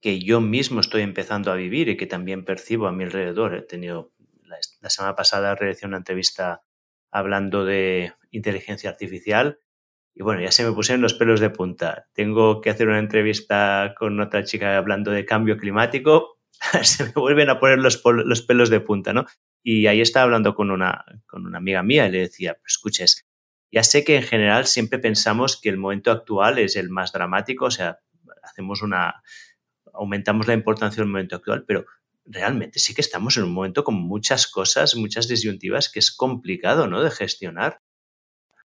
que, 0.00 0.18
yo 0.18 0.40
mismo 0.40 0.80
estoy 0.80 1.02
empezando 1.02 1.52
a 1.52 1.56
vivir 1.56 1.88
y 1.88 1.96
que 1.96 2.06
también 2.06 2.44
percibo 2.44 2.88
a 2.88 2.92
mi 2.92 3.04
alrededor. 3.04 3.54
He 3.54 3.62
tenido, 3.62 4.12
la, 4.42 4.90
semana 4.90 5.14
pasada 5.14 5.54
realicé 5.54 5.86
una 5.86 5.98
entrevista 5.98 6.62
hablando 7.10 7.64
de 7.64 8.12
inteligencia 8.30 8.90
artificial 8.90 9.60
y 10.14 10.22
bueno, 10.24 10.40
ya 10.42 10.50
se 10.50 10.64
me 10.64 10.72
pusieron 10.72 11.00
los 11.00 11.14
pelos 11.14 11.38
de 11.38 11.50
punta. 11.50 12.08
Tengo 12.12 12.60
que 12.60 12.70
hacer 12.70 12.88
una 12.88 12.98
entrevista 12.98 13.94
con 13.96 14.18
otra 14.18 14.42
chica 14.42 14.76
hablando 14.76 15.12
de 15.12 15.24
cambio 15.24 15.56
climático, 15.56 16.40
se 16.82 17.04
me 17.04 17.12
vuelven 17.12 17.50
a 17.50 17.60
poner 17.60 17.78
los, 17.78 18.02
los 18.04 18.42
pelos 18.42 18.68
de 18.68 18.80
punta, 18.80 19.12
¿no? 19.12 19.26
Y 19.62 19.86
ahí 19.86 20.00
estaba 20.00 20.24
hablando 20.24 20.54
con 20.54 20.70
una, 20.70 21.04
con 21.26 21.46
una 21.46 21.58
amiga 21.58 21.82
mía 21.82 22.06
y 22.06 22.12
le 22.12 22.18
decía, 22.20 22.54
pues 22.54 22.74
escuches, 22.74 23.26
ya 23.70 23.82
sé 23.82 24.04
que 24.04 24.16
en 24.16 24.22
general 24.22 24.66
siempre 24.66 24.98
pensamos 24.98 25.60
que 25.60 25.68
el 25.68 25.76
momento 25.76 26.10
actual 26.10 26.58
es 26.58 26.76
el 26.76 26.90
más 26.90 27.12
dramático, 27.12 27.66
o 27.66 27.70
sea, 27.70 27.98
hacemos 28.42 28.82
una, 28.82 29.22
aumentamos 29.92 30.46
la 30.46 30.54
importancia 30.54 31.02
del 31.02 31.10
momento 31.10 31.36
actual, 31.36 31.64
pero 31.66 31.84
realmente 32.24 32.78
sí 32.78 32.94
que 32.94 33.00
estamos 33.00 33.36
en 33.36 33.44
un 33.44 33.52
momento 33.52 33.84
con 33.84 33.94
muchas 33.94 34.46
cosas, 34.46 34.94
muchas 34.96 35.28
disyuntivas 35.28 35.90
que 35.90 35.98
es 35.98 36.14
complicado, 36.14 36.86
¿no? 36.86 37.02
De 37.02 37.10
gestionar. 37.10 37.80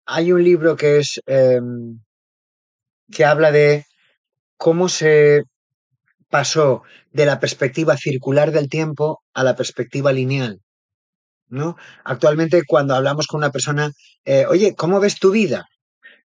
Hay 0.04 0.32
un 0.32 0.44
libro 0.44 0.76
que 0.76 0.98
es 0.98 1.20
em, 1.26 2.00
que 3.10 3.24
habla 3.24 3.50
de 3.50 3.84
cómo 4.56 4.88
se 4.88 5.42
pasó 6.28 6.82
de 7.12 7.26
la 7.26 7.40
perspectiva 7.40 7.96
circular 7.96 8.52
del 8.52 8.68
tiempo 8.68 9.22
a 9.32 9.42
la 9.42 9.56
perspectiva 9.56 10.12
lineal. 10.12 10.60
¿No? 11.48 11.76
Actualmente, 12.04 12.62
cuando 12.66 12.94
hablamos 12.94 13.26
con 13.26 13.38
una 13.38 13.50
persona, 13.50 13.90
eh, 14.24 14.46
oye, 14.46 14.74
¿cómo 14.74 15.00
ves 15.00 15.18
tu 15.18 15.30
vida? 15.30 15.66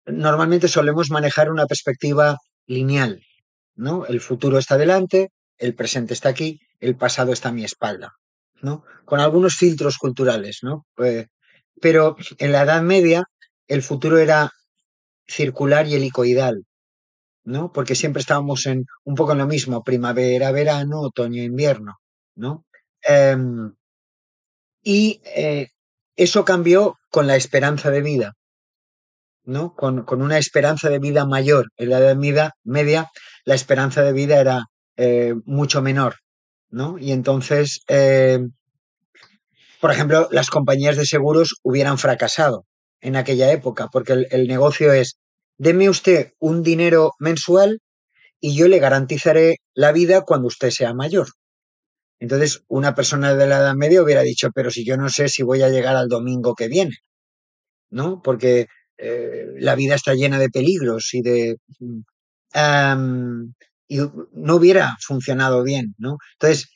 Normalmente 0.05 0.68
solemos 0.68 1.09
manejar 1.09 1.51
una 1.51 1.65
perspectiva 1.65 2.38
lineal, 2.68 3.22
¿no? 3.76 4.05
El 4.05 4.22
futuro 4.22 4.57
está 4.57 4.78
delante, 4.78 5.30
el 5.57 5.76
presente 5.76 6.13
está 6.13 6.30
aquí, 6.30 6.59
el 6.80 6.95
pasado 6.95 7.34
está 7.34 7.49
a 7.49 7.53
mi 7.53 7.63
espalda, 7.63 8.13
¿no? 8.61 8.84
Con 9.05 9.20
algunos 9.20 9.55
filtros 9.55 9.97
culturales, 9.97 10.59
¿no? 10.61 10.86
Eh, 11.03 11.28
pero 11.82 12.15
en 12.38 12.51
la 12.51 12.63
Edad 12.63 12.82
Media 12.82 13.24
el 13.68 13.82
futuro 13.84 14.18
era 14.18 14.51
circular 15.28 15.88
y 15.88 15.95
helicoidal, 15.95 16.63
¿no? 17.43 17.72
Porque 17.72 17.95
siempre 17.95 18.22
estábamos 18.22 18.65
en 18.65 18.86
un 19.03 19.15
poco 19.15 19.34
en 19.34 19.39
lo 19.39 19.47
mismo, 19.47 19.84
primavera, 19.84 20.51
verano, 20.51 21.01
otoño, 21.01 21.43
invierno, 21.43 21.95
¿no? 22.36 22.65
Em, 23.01 23.74
y 24.88 25.19
eh, 25.35 25.67
eso 26.15 26.45
cambió 26.45 26.95
con 27.11 27.27
la 27.27 27.35
esperanza 27.35 27.91
de 27.91 28.01
vida, 28.01 28.35
¿no? 29.43 29.75
Con, 29.75 30.05
una 30.09 30.38
esperanza 30.38 30.88
de 30.89 30.99
vida 30.99 31.25
mayor. 31.25 31.73
En 31.75 31.89
la 31.89 31.97
Edad 31.97 32.15
Media, 32.63 33.11
la 33.43 33.53
esperanza 33.53 34.01
de 34.01 34.13
vida 34.13 34.39
era 34.39 34.63
eh, 34.95 35.35
mucho 35.43 35.81
menor, 35.81 36.15
¿no? 36.69 36.97
Y 36.97 37.11
entonces, 37.11 37.81
eh, 37.89 38.39
por 39.81 39.91
ejemplo, 39.91 40.29
las 40.31 40.49
compañías 40.49 40.95
de 40.95 41.05
seguros 41.05 41.55
hubieran 41.63 41.97
fracasado 41.97 42.63
en 43.01 43.17
aquella 43.17 43.51
época, 43.51 43.89
porque 43.91 44.13
el, 44.13 44.27
el 44.31 44.47
negocio 44.47 44.93
es, 44.93 45.17
deme 45.57 45.89
usted 45.89 46.31
un 46.39 46.63
dinero 46.63 47.11
mensual 47.19 47.81
y 48.39 48.55
yo 48.55 48.69
le 48.69 48.79
garantizaré 48.79 49.57
la 49.73 49.91
vida 49.91 50.21
cuando 50.21 50.47
usted 50.47 50.69
sea 50.69 50.93
mayor. 50.93 51.27
Entonces, 52.20 52.63
una 52.68 52.95
persona 52.95 53.36
de 53.36 53.47
la 53.47 53.57
Edad 53.59 53.76
Media 53.76 54.01
hubiera 54.01 54.22
dicho, 54.22 54.49
pero 54.53 54.72
si 54.72 54.84
yo 54.86 54.97
no 54.97 55.09
sé 55.09 55.30
si 55.30 55.43
voy 55.43 55.61
a 55.61 55.70
llegar 55.70 55.95
al 55.95 56.07
domingo 56.07 56.55
que 56.55 56.68
viene, 56.68 56.97
¿no? 57.89 58.22
Porque 58.22 58.68
eh, 58.97 59.47
la 59.59 59.76
vida 59.76 59.95
está 59.95 60.15
llena 60.15 60.39
de 60.39 60.49
peligros 60.49 61.13
y 61.13 61.22
de... 61.22 61.57
y 63.88 63.97
no 64.34 64.55
hubiera 64.55 64.95
funcionado 64.99 65.63
bien, 65.63 65.95
¿no? 65.97 66.18
Entonces, 66.39 66.70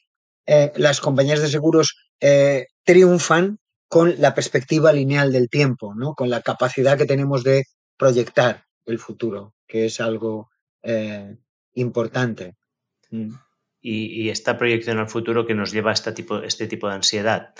eh, 0.45 0.71
las 0.75 1.01
compañías 1.01 1.41
de 1.41 1.47
seguros 1.49 1.95
eh, 2.19 2.67
triunfan 2.83 3.57
con 3.87 4.15
la 4.21 4.33
perspectiva 4.35 4.93
lineal 4.93 5.31
del 5.31 5.49
tiempo, 5.49 5.93
¿no? 5.95 6.13
Con 6.13 6.29
la 6.29 6.41
capacidad 6.41 6.97
que 6.97 7.05
tenemos 7.05 7.43
de 7.43 7.63
proyectar 7.97 8.65
el 8.85 8.99
futuro, 8.99 9.53
que 9.67 9.85
es 9.85 9.99
algo 9.99 10.49
importante. 11.73 12.55
Mm 13.11 13.31
y, 13.81 14.29
esta 14.29 14.57
proyección 14.57 14.99
al 14.99 15.09
futuro 15.09 15.45
que 15.45 15.55
nos 15.55 15.71
lleva 15.71 15.89
a 15.89 15.93
este 15.93 16.11
tipo, 16.11 16.39
este 16.39 16.67
tipo 16.67 16.87
de 16.87 16.95
ansiedad. 16.95 17.53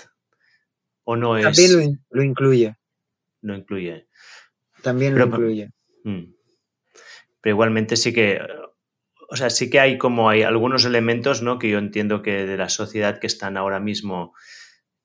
¿O 1.04 1.16
no 1.16 1.36
es? 1.36 1.44
También 1.44 2.00
lo, 2.10 2.22
incluye. 2.22 2.76
Lo 3.40 3.56
incluye. 3.56 4.06
También 4.82 5.18
lo 5.18 5.26
incluye. 5.26 5.70
Mm. 6.04 6.32
Pero 7.40 7.54
igualmente 7.54 7.96
sí 7.96 8.12
que, 8.12 8.40
o 9.28 9.36
sea, 9.36 9.50
sí 9.50 9.68
que 9.68 9.80
hay 9.80 9.98
como 9.98 10.30
hay 10.30 10.42
algunos 10.42 10.84
elementos, 10.84 11.42
¿no? 11.42 11.58
Que 11.58 11.70
yo 11.70 11.78
entiendo 11.78 12.22
que 12.22 12.46
de 12.46 12.56
la 12.56 12.68
sociedad 12.68 13.18
que 13.18 13.26
están 13.26 13.56
ahora 13.56 13.80
mismo, 13.80 14.32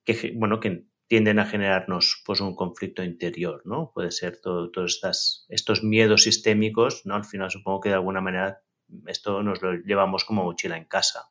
que, 0.04 0.34
bueno, 0.36 0.60
que 0.60 0.86
tienden 1.08 1.40
a 1.40 1.46
generarnos 1.46 2.22
pues 2.26 2.42
un 2.42 2.56
conflicto 2.56 3.04
interior, 3.04 3.64
¿no? 3.66 3.92
Puede 3.92 4.12
ser 4.12 4.40
todos 4.40 5.02
estos 5.50 5.84
miedos 5.84 6.24
sistémicos, 6.24 7.06
¿no? 7.06 7.16
Al 7.16 7.26
final 7.26 7.50
supongo 7.50 7.80
que 7.80 7.90
de 7.90 7.96
alguna 7.96 8.22
manera 8.22 8.62
esto 9.06 9.44
nos 9.44 9.62
lo 9.62 9.74
llevamos 9.74 10.24
como 10.24 10.44
mochila 10.44 10.78
en 10.78 10.86
casa. 10.86 11.30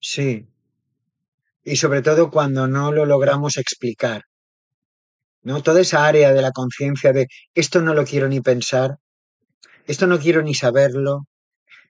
Sí. 0.00 0.48
Y 1.64 1.76
sobre 1.76 2.02
todo 2.02 2.30
cuando 2.30 2.66
no 2.66 2.92
lo 2.92 3.04
logramos 3.04 3.56
explicar. 3.56 4.22
¿no? 5.42 5.62
Toda 5.62 5.80
esa 5.80 6.06
área 6.06 6.32
de 6.32 6.42
la 6.42 6.52
conciencia 6.52 7.12
de 7.12 7.26
esto 7.54 7.80
no 7.82 7.94
lo 7.94 8.04
quiero 8.04 8.28
ni 8.28 8.40
pensar, 8.40 8.98
esto 9.86 10.06
no 10.06 10.18
quiero 10.18 10.42
ni 10.42 10.54
saberlo, 10.54 11.26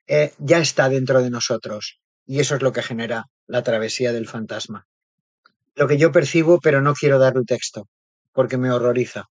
eh, 0.06 0.32
ya 0.38 0.58
está 0.58 0.88
dentro 0.88 1.22
de 1.22 1.30
nosotros. 1.30 2.00
Y 2.26 2.40
eso 2.40 2.56
es 2.56 2.62
lo 2.62 2.72
que 2.72 2.82
genera 2.82 3.24
la 3.46 3.62
travesía 3.62 4.12
del 4.12 4.28
fantasma. 4.28 4.86
Lo 5.74 5.88
que 5.88 5.98
yo 5.98 6.12
percibo, 6.12 6.60
pero 6.60 6.82
no 6.82 6.94
quiero 6.94 7.18
darle 7.18 7.44
texto, 7.44 7.88
porque 8.32 8.58
me 8.58 8.70
horroriza. 8.70 9.24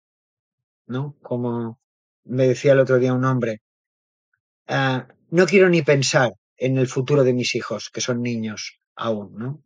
¿No? 0.88 1.16
Como 1.22 1.80
me 2.24 2.48
decía 2.48 2.74
el 2.74 2.80
otro 2.80 2.98
día 2.98 3.14
un 3.14 3.26
hombre, 3.26 3.62
ah, 4.68 5.08
no 5.30 5.46
quiero 5.46 5.70
ni 5.70 5.82
pensar 5.82 6.32
en 6.58 6.78
el 6.78 6.88
futuro 6.88 7.24
de 7.24 7.34
mis 7.34 7.56
hijos, 7.56 7.90
que 7.92 8.02
son 8.02 8.22
niños 8.22 8.80
aún, 8.96 9.36
¿no? 9.36 9.64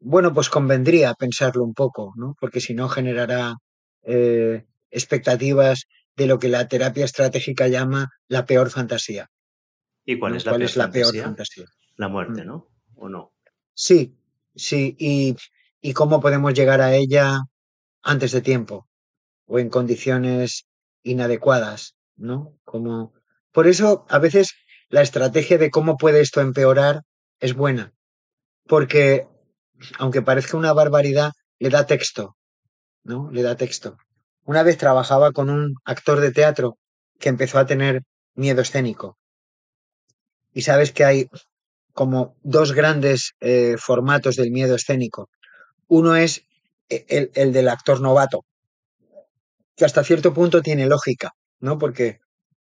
Bueno, 0.00 0.32
pues 0.34 0.48
convendría 0.48 1.14
pensarlo 1.14 1.62
un 1.62 1.74
poco, 1.74 2.12
¿no? 2.16 2.34
Porque 2.40 2.60
si 2.60 2.74
no 2.74 2.88
generará 2.88 3.54
eh, 4.02 4.64
expectativas 4.90 5.84
de 6.16 6.26
lo 6.26 6.38
que 6.38 6.48
la 6.48 6.66
terapia 6.66 7.04
estratégica 7.04 7.68
llama 7.68 8.08
la 8.26 8.44
peor 8.44 8.70
fantasía. 8.70 9.28
¿Y 10.04 10.18
cuál, 10.18 10.34
es, 10.34 10.44
la, 10.44 10.52
peor 10.52 10.62
es 10.62 10.76
la, 10.76 10.90
peor 10.90 11.16
fantasía? 11.16 11.66
La 11.96 12.08
muerte, 12.08 12.42
mm. 12.42 12.46
¿no? 12.46 12.68
¿O 12.96 13.08
no? 13.08 13.32
Sí, 13.74 14.16
sí. 14.56 14.96
Y, 14.98 15.36
y 15.80 15.92
cómo 15.92 16.20
podemos 16.20 16.52
llegar 16.52 16.80
a 16.80 16.94
ella 16.94 17.38
antes 18.02 18.32
de 18.32 18.40
tiempo 18.40 18.88
o 19.46 19.60
en 19.60 19.68
condiciones 19.68 20.66
inadecuadas, 21.04 21.94
¿no? 22.16 22.58
Como 22.64 23.12
por 23.52 23.66
eso, 23.66 24.06
a 24.08 24.18
veces, 24.18 24.54
la 24.92 25.00
estrategia 25.00 25.56
de 25.56 25.70
cómo 25.70 25.96
puede 25.96 26.20
esto 26.20 26.42
empeorar 26.42 27.02
es 27.40 27.54
buena, 27.54 27.94
porque, 28.68 29.26
aunque 29.98 30.20
parezca 30.20 30.58
una 30.58 30.74
barbaridad, 30.74 31.32
le 31.58 31.70
da 31.70 31.86
texto, 31.86 32.36
¿no? 33.02 33.30
Le 33.32 33.42
da 33.42 33.56
texto. 33.56 33.96
Una 34.44 34.62
vez 34.62 34.76
trabajaba 34.76 35.32
con 35.32 35.48
un 35.48 35.76
actor 35.86 36.20
de 36.20 36.30
teatro 36.30 36.76
que 37.18 37.30
empezó 37.30 37.58
a 37.58 37.64
tener 37.64 38.02
miedo 38.34 38.60
escénico. 38.60 39.16
Y 40.52 40.60
sabes 40.60 40.92
que 40.92 41.06
hay 41.06 41.30
como 41.94 42.36
dos 42.42 42.72
grandes 42.72 43.32
eh, 43.40 43.76
formatos 43.78 44.36
del 44.36 44.50
miedo 44.50 44.74
escénico. 44.74 45.30
Uno 45.88 46.16
es 46.16 46.44
eh, 46.90 47.06
el, 47.08 47.30
el, 47.34 47.54
del 47.54 47.70
actor 47.70 48.02
novato, 48.02 48.44
que 49.74 49.86
hasta 49.86 50.04
cierto 50.04 50.34
punto 50.34 50.60
tiene 50.60 50.84
lógica, 50.84 51.32
¿no? 51.60 51.78
Porque 51.78 52.20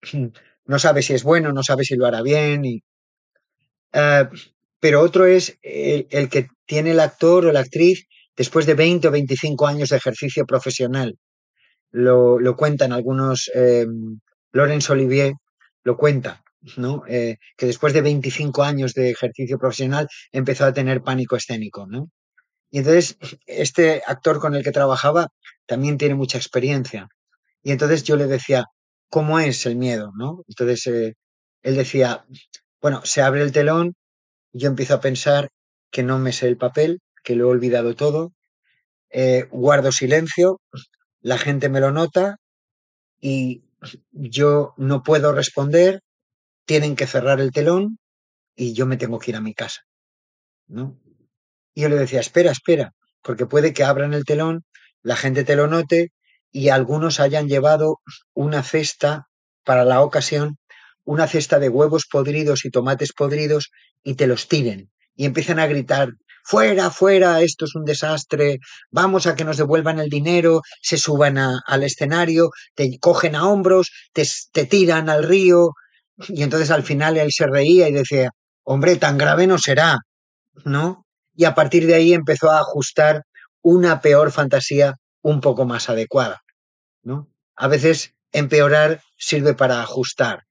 no 0.67 0.79
sabe 0.79 1.01
si 1.01 1.13
es 1.13 1.23
bueno, 1.23 1.51
no 1.51 1.63
sabe 1.63 1.83
si 1.83 1.95
lo 1.95 2.05
hará 2.05 2.21
bien. 2.21 2.65
Y, 2.65 2.83
eh, 3.93 4.27
pero 4.79 5.01
otro 5.01 5.25
es 5.25 5.57
el, 5.61 6.29
que 6.29 6.49
tiene 6.65 6.91
el 6.91 6.99
actor 6.99 7.45
o 7.45 7.51
la 7.51 7.61
actriz 7.61 8.07
después 8.35 8.65
de 8.65 8.75
20 8.75 9.07
o 9.07 9.11
25 9.11 9.67
años 9.67 9.89
de 9.89 9.97
ejercicio 9.97 10.45
profesional. 10.45 11.17
Lo, 11.91 12.39
lo 12.39 12.55
cuentan 12.55 12.91
algunos, 12.93 13.49
eh, 13.55 13.87
Laurence 14.51 14.91
Olivier 14.91 15.33
lo 15.83 15.97
cuenta, 15.97 16.43
¿no? 16.75 17.03
Eh, 17.07 17.37
que 17.57 17.65
después 17.65 17.93
de 17.93 18.01
25 18.01 18.63
años 18.63 18.93
de 18.93 19.11
ejercicio 19.11 19.57
profesional 19.57 20.07
empezó 20.31 20.65
a 20.65 20.73
tener 20.73 21.01
pánico 21.01 21.35
escénico, 21.37 21.87
¿no? 21.87 22.09
Y 22.71 22.79
entonces 22.79 23.17
este 23.45 24.03
actor 24.05 24.39
con 24.39 24.55
el 24.55 24.63
que 24.63 24.71
trabajaba 24.71 25.29
también 25.65 25.97
tiene 25.97 26.15
mucha 26.15 26.37
experiencia. 26.37 27.07
Y 27.63 27.71
entonces 27.71 28.03
yo 28.03 28.17
le 28.17 28.27
decía, 28.27 28.65
¿cómo 29.09 29.39
es 29.39 29.65
el 29.65 29.75
miedo? 29.75 30.11
¿no? 30.15 30.43
Entonces 30.47 30.87
eh, 30.87 31.15
él 31.61 31.75
decía, 31.75 32.25
bueno, 32.81 33.01
se 33.03 33.21
abre 33.21 33.41
el 33.41 33.51
telón, 33.51 33.95
yo 34.53 34.67
empiezo 34.67 34.95
a 34.95 35.01
pensar 35.01 35.49
que 35.91 36.03
no 36.03 36.19
me 36.19 36.33
sé 36.33 36.47
el 36.47 36.57
papel, 36.57 36.99
que 37.23 37.35
lo 37.35 37.45
he 37.45 37.51
olvidado 37.51 37.95
todo, 37.95 38.33
eh, 39.09 39.47
guardo 39.51 39.91
silencio, 39.91 40.59
la 41.21 41.37
gente 41.37 41.69
me 41.69 41.79
lo 41.79 41.91
nota 41.91 42.37
y 43.19 43.63
yo 44.11 44.73
no 44.77 45.03
puedo 45.03 45.31
responder, 45.33 46.01
tienen 46.65 46.95
que 46.95 47.07
cerrar 47.07 47.39
el 47.39 47.51
telón 47.51 47.99
y 48.55 48.73
yo 48.73 48.85
me 48.85 48.97
tengo 48.97 49.19
que 49.19 49.31
ir 49.31 49.37
a 49.37 49.41
mi 49.41 49.53
casa. 49.53 49.81
¿no? 50.67 50.99
Y 51.73 51.81
yo 51.81 51.89
le 51.89 51.95
decía, 51.95 52.19
espera, 52.19 52.51
espera, 52.51 52.93
porque 53.21 53.45
puede 53.45 53.73
que 53.73 53.83
abran 53.83 54.13
el 54.13 54.25
telón, 54.25 54.63
la 55.01 55.15
gente 55.15 55.43
te 55.43 55.55
lo 55.55 55.67
note 55.67 56.11
y 56.57 56.69
algunos 56.69 57.19
hayan 57.19 57.47
llevado 57.47 57.99
una 58.33 58.63
cesta 58.63 59.27
para 59.63 59.85
la 59.85 60.01
ocasión, 60.01 60.57
una 61.03 61.27
cesta 61.27 61.59
de 61.59 61.69
huevos 61.69 62.07
podridos 62.11 62.65
y 62.65 62.71
tomates 62.71 63.13
podridos 63.13 63.69
y 64.03 64.15
te 64.15 64.25
los 64.25 64.47
tiren 64.47 64.89
y 65.15 65.25
empiezan 65.25 65.59
a 65.59 65.67
gritar, 65.67 66.09
fuera, 66.43 66.89
fuera, 66.89 67.41
esto 67.41 67.65
es 67.65 67.75
un 67.75 67.85
desastre, 67.85 68.57
vamos 68.89 69.27
a 69.27 69.35
que 69.35 69.43
nos 69.43 69.57
devuelvan 69.57 69.99
el 69.99 70.09
dinero, 70.09 70.61
se 70.81 70.97
suban 70.97 71.37
al 71.37 71.83
escenario, 71.83 72.49
te 72.73 72.97
cogen 72.99 73.35
a 73.35 73.47
hombros, 73.47 73.91
te, 74.11 74.27
te 74.51 74.65
tiran 74.65 75.09
al 75.09 75.25
río 75.25 75.73
y 76.27 76.41
entonces 76.41 76.71
al 76.71 76.81
final 76.81 77.17
él 77.17 77.31
se 77.31 77.45
reía 77.45 77.87
y 77.87 77.93
decía, 77.93 78.31
hombre, 78.63 78.95
tan 78.95 79.19
grave 79.19 79.45
no 79.45 79.59
será, 79.59 79.99
¿no? 80.65 81.05
Y 81.35 81.45
a 81.45 81.53
partir 81.53 81.85
de 81.85 81.93
ahí 81.93 82.13
empezó 82.13 82.49
a 82.49 82.61
ajustar 82.61 83.25
una 83.61 84.01
peor 84.01 84.31
fantasía 84.31 84.95
un 85.21 85.39
poco 85.39 85.65
más 85.65 85.87
adecuada. 85.87 86.41
¿No? 87.07 87.29
A 87.55 87.69
veces 87.69 88.13
empeorar 88.33 89.01
sirve 89.15 89.53
para 89.53 89.81
ajustar, 89.81 90.45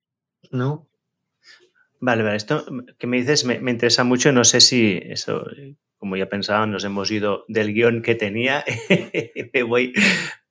¿no? 0.51 0.89
Vale, 2.01 2.23
vale. 2.23 2.37
Esto 2.37 2.65
que 2.99 3.07
me 3.07 3.19
dices 3.19 3.45
me, 3.45 3.71
interesa 3.71 4.05
mucho. 4.05 4.33
No 4.33 4.43
sé 4.43 4.61
si 4.61 4.99
eso, 5.05 5.45
como 5.99 6.17
ya 6.17 6.29
pensaba, 6.29 6.67
nos 6.67 6.85
hemos 6.85 7.11
ido 7.11 7.45
del 7.49 7.75
guion 7.75 8.01
que 8.01 8.15
tenía. 8.15 8.65
me 9.53 9.63
voy 9.63 9.93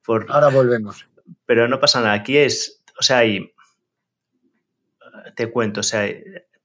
por. 0.04 0.26
Ahora 0.28 0.48
volvemos. 0.48 1.06
Pero 1.44 1.66
no 1.66 1.80
pasa 1.80 2.00
nada. 2.00 2.14
Aquí 2.14 2.38
es. 2.38 2.82
O 2.98 3.02
sea, 3.02 3.24
y, 3.24 3.52
te 5.34 5.50
cuento, 5.50 5.80
o 5.80 5.82
sea, 5.82 6.08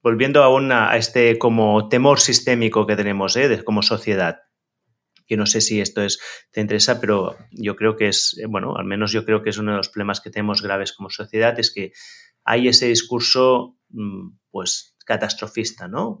volviendo 0.02 0.42
a, 0.42 0.92
a 0.92 0.96
este 0.96 1.36
como 1.38 1.88
temor 1.88 2.20
sistémico 2.20 2.86
que 2.86 2.96
tenemos 2.96 3.36
¿eh? 3.36 3.62
como 3.64 3.82
sociedad 3.82 4.42
que 5.32 5.38
no 5.38 5.46
sé 5.46 5.62
si 5.62 5.80
esto 5.80 6.02
es, 6.02 6.20
te 6.50 6.60
interesa, 6.60 7.00
pero 7.00 7.38
yo 7.52 7.74
creo 7.74 7.96
que 7.96 8.08
es, 8.08 8.38
eh, 8.38 8.44
bueno, 8.44 8.76
al 8.76 8.84
menos 8.84 9.12
yo 9.12 9.24
creo 9.24 9.42
que 9.42 9.48
es 9.48 9.56
uno 9.56 9.70
de 9.70 9.78
los 9.78 9.88
problemas 9.88 10.20
que 10.20 10.28
tenemos 10.28 10.60
graves 10.60 10.92
como 10.92 11.08
sociedad, 11.08 11.58
es 11.58 11.72
que 11.72 11.94
hay 12.44 12.68
ese 12.68 12.88
discurso, 12.88 13.78
mm, 13.88 14.28
pues, 14.50 14.94
catastrofista, 15.06 15.88
¿no? 15.88 16.20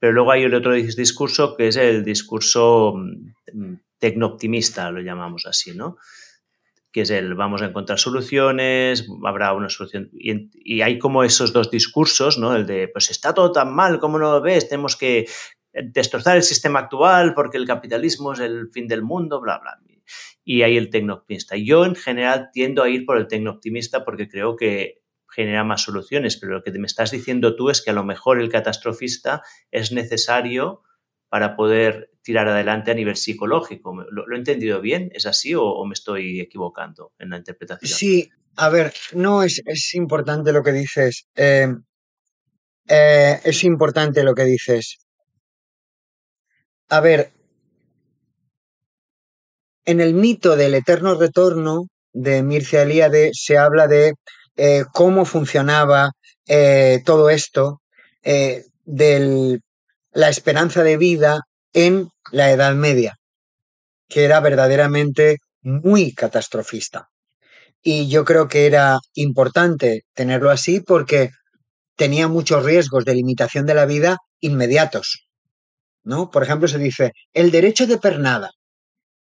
Pero 0.00 0.12
luego 0.14 0.32
hay 0.32 0.42
el 0.42 0.54
otro 0.56 0.72
discurso 0.72 1.54
que 1.54 1.68
es 1.68 1.76
el 1.76 2.02
discurso 2.02 2.94
mm, 2.96 3.74
tecnooptimista, 3.98 4.90
lo 4.90 5.00
llamamos 5.00 5.46
así, 5.46 5.72
¿no? 5.72 5.96
que 6.90 7.02
es 7.02 7.10
el 7.10 7.34
vamos 7.34 7.60
a 7.60 7.66
encontrar 7.66 7.98
soluciones, 7.98 9.08
habrá 9.24 9.52
una 9.52 9.68
solución. 9.68 10.10
Y, 10.12 10.48
y, 10.54 10.80
hay 10.80 11.00
como 11.00 11.24
esos 11.24 11.52
dos 11.52 11.68
discursos, 11.68 12.38
¿no? 12.38 12.54
El 12.54 12.66
de, 12.66 12.86
pues 12.86 13.10
está 13.10 13.34
todo 13.34 13.50
tan 13.50 13.74
mal, 13.74 13.98
¿cómo 13.98 14.16
no 14.16 14.30
lo 14.30 14.40
ves? 14.40 14.68
Tenemos 14.68 14.94
que 14.94 15.26
destrozar 15.82 16.36
el 16.36 16.42
sistema 16.42 16.80
actual 16.80 17.34
porque 17.34 17.58
el 17.58 17.66
capitalismo 17.66 18.32
es 18.32 18.40
el 18.40 18.70
fin 18.72 18.86
del 18.86 19.02
mundo, 19.02 19.40
bla, 19.40 19.58
bla. 19.58 19.78
Y 20.44 20.62
hay 20.62 20.76
el 20.76 20.90
tecnooptimista. 20.90 21.56
Yo 21.56 21.84
en 21.84 21.94
general 21.94 22.50
tiendo 22.52 22.82
a 22.82 22.88
ir 22.88 23.06
por 23.06 23.16
el 23.16 23.26
tecnooptimista 23.26 24.04
porque 24.04 24.28
creo 24.28 24.56
que 24.56 25.02
genera 25.28 25.64
más 25.64 25.82
soluciones, 25.82 26.36
pero 26.36 26.52
lo 26.52 26.62
que 26.62 26.70
me 26.72 26.86
estás 26.86 27.10
diciendo 27.10 27.56
tú 27.56 27.70
es 27.70 27.82
que 27.82 27.90
a 27.90 27.94
lo 27.94 28.04
mejor 28.04 28.40
el 28.40 28.50
catastrofista 28.50 29.42
es 29.70 29.90
necesario 29.90 30.82
para 31.28 31.56
poder 31.56 32.12
tirar 32.22 32.46
adelante 32.48 32.92
a 32.92 32.94
nivel 32.94 33.16
psicológico. 33.16 33.94
¿Lo, 34.10 34.32
he 34.32 34.38
entendido 34.38 34.80
bien? 34.80 35.10
¿Es 35.12 35.26
así 35.26 35.54
o, 35.56 35.84
me 35.84 35.94
estoy 35.94 36.40
equivocando 36.40 37.12
en 37.18 37.30
la 37.30 37.38
interpretación? 37.38 37.98
Sí, 37.98 38.30
a 38.56 38.68
ver, 38.68 38.92
no 39.14 39.42
es, 39.42 39.60
es 39.66 39.94
importante 39.94 40.52
lo 40.52 40.62
que 40.62 40.72
dices. 40.72 41.26
Eh, 41.34 41.66
eh, 42.88 43.40
es 43.42 43.64
importante 43.64 44.22
lo 44.22 44.34
que 44.34 44.44
dices. 44.44 45.03
A 46.96 47.00
ver, 47.00 47.32
en 49.84 50.00
el 50.00 50.14
mito 50.14 50.54
del 50.54 50.74
eterno 50.76 51.16
retorno 51.16 51.88
de 52.12 52.44
Mircea 52.44 52.82
Eliade 52.82 53.30
se 53.32 53.58
habla 53.58 53.88
de 53.88 54.14
eh, 54.54 54.84
cómo 54.92 55.24
funcionaba 55.24 56.12
eh, 56.46 57.02
todo 57.04 57.30
esto, 57.30 57.80
eh, 58.22 58.66
de 58.84 59.58
la 60.12 60.28
esperanza 60.28 60.84
de 60.84 60.96
vida 60.96 61.40
en 61.72 62.10
la 62.30 62.52
Edad 62.52 62.76
Media, 62.76 63.16
que 64.08 64.24
era 64.24 64.38
verdaderamente 64.38 65.38
muy 65.62 66.12
catastrofista. 66.14 67.08
Y 67.82 68.08
yo 68.08 68.24
creo 68.24 68.46
que 68.46 68.66
era 68.66 69.00
importante 69.14 70.04
tenerlo 70.14 70.48
así 70.48 70.78
porque 70.78 71.30
tenía 71.96 72.28
muchos 72.28 72.64
riesgos 72.64 73.04
de 73.04 73.16
limitación 73.16 73.66
de 73.66 73.74
la 73.74 73.84
vida 73.84 74.18
inmediatos. 74.38 75.24
¿No? 76.04 76.30
Por 76.30 76.42
ejemplo, 76.42 76.68
se 76.68 76.78
dice 76.78 77.12
el 77.32 77.50
derecho 77.50 77.86
de 77.86 77.98
pernada. 77.98 78.50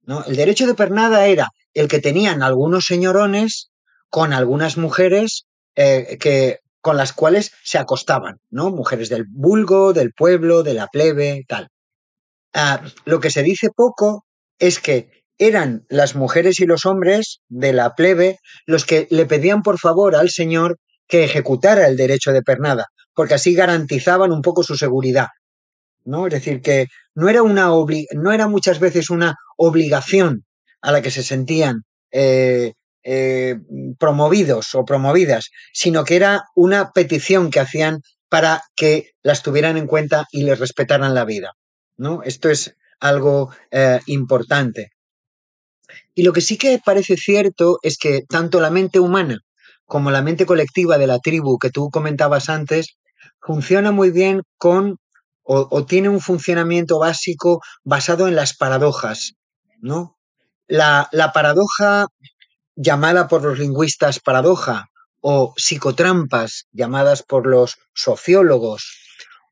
¿no? 0.02 0.24
El 0.24 0.36
derecho 0.36 0.66
de 0.66 0.74
pernada 0.74 1.26
era 1.26 1.48
el 1.74 1.88
que 1.88 2.00
tenían 2.00 2.42
algunos 2.42 2.84
señorones 2.84 3.70
con 4.08 4.32
algunas 4.32 4.76
mujeres 4.76 5.46
eh, 5.74 6.18
que, 6.20 6.58
con 6.80 6.96
las 6.96 7.12
cuales 7.12 7.52
se 7.62 7.78
acostaban, 7.78 8.38
¿no? 8.50 8.70
Mujeres 8.70 9.08
del 9.08 9.24
vulgo, 9.26 9.92
del 9.92 10.12
pueblo, 10.12 10.62
de 10.62 10.74
la 10.74 10.88
plebe, 10.88 11.44
tal. 11.48 11.68
Ah, 12.52 12.82
lo 13.06 13.20
que 13.20 13.30
se 13.30 13.42
dice 13.42 13.70
poco 13.74 14.26
es 14.58 14.80
que 14.80 15.22
eran 15.38 15.86
las 15.88 16.14
mujeres 16.14 16.60
y 16.60 16.66
los 16.66 16.84
hombres 16.84 17.40
de 17.48 17.72
la 17.72 17.94
plebe 17.94 18.38
los 18.66 18.84
que 18.84 19.06
le 19.10 19.26
pedían 19.26 19.62
por 19.62 19.78
favor 19.78 20.14
al 20.14 20.30
señor 20.30 20.78
que 21.08 21.24
ejecutara 21.24 21.86
el 21.86 21.96
derecho 21.96 22.32
de 22.32 22.42
pernada, 22.42 22.86
porque 23.14 23.34
así 23.34 23.54
garantizaban 23.54 24.32
un 24.32 24.42
poco 24.42 24.62
su 24.62 24.76
seguridad. 24.76 25.28
¿No? 26.04 26.26
Es 26.26 26.32
decir, 26.32 26.60
que 26.60 26.86
no 27.14 27.28
era, 27.28 27.42
una 27.42 27.68
no 28.12 28.32
era 28.32 28.48
muchas 28.48 28.80
veces 28.80 29.10
una 29.10 29.36
obligación 29.56 30.44
a 30.80 30.92
la 30.92 31.02
que 31.02 31.10
se 31.10 31.22
sentían 31.22 31.82
eh, 32.10 32.72
eh, 33.04 33.56
promovidos 33.98 34.74
o 34.74 34.84
promovidas, 34.84 35.50
sino 35.72 36.04
que 36.04 36.16
era 36.16 36.44
una 36.54 36.92
petición 36.92 37.50
que 37.50 37.60
hacían 37.60 38.00
para 38.28 38.62
que 38.76 39.10
las 39.22 39.42
tuvieran 39.42 39.76
en 39.76 39.86
cuenta 39.86 40.26
y 40.30 40.44
les 40.44 40.58
respetaran 40.58 41.14
la 41.14 41.24
vida. 41.24 41.52
¿no? 41.96 42.22
Esto 42.22 42.48
es 42.48 42.74
algo 43.00 43.50
eh, 43.70 44.00
importante. 44.06 44.90
Y 46.14 46.22
lo 46.22 46.32
que 46.32 46.40
sí 46.40 46.56
que 46.56 46.80
parece 46.84 47.16
cierto 47.16 47.78
es 47.82 47.98
que 47.98 48.22
tanto 48.28 48.60
la 48.60 48.70
mente 48.70 49.00
humana 49.00 49.38
como 49.84 50.10
la 50.10 50.22
mente 50.22 50.46
colectiva 50.46 50.96
de 50.96 51.06
la 51.06 51.18
tribu 51.18 51.58
que 51.58 51.70
tú 51.70 51.90
comentabas 51.90 52.48
antes 52.48 52.96
funciona 53.40 53.90
muy 53.92 54.10
bien 54.10 54.42
con 54.56 54.96
o, 55.44 55.84
tiene 55.86 56.08
un 56.08 56.20
funcionamiento 56.20 56.98
básico 56.98 57.60
basado 57.84 58.28
en 58.28 58.36
las 58.36 58.56
paradojas, 58.56 59.34
¿no? 59.80 60.16
La, 60.68 61.08
la 61.12 61.32
paradoja 61.32 62.06
llamada 62.76 63.28
por 63.28 63.42
los 63.42 63.58
lingüistas 63.58 64.20
paradoja 64.20 64.86
o 65.20 65.52
psicotrampas 65.56 66.66
llamadas 66.72 67.22
por 67.22 67.46
los 67.46 67.76
sociólogos 67.94 68.98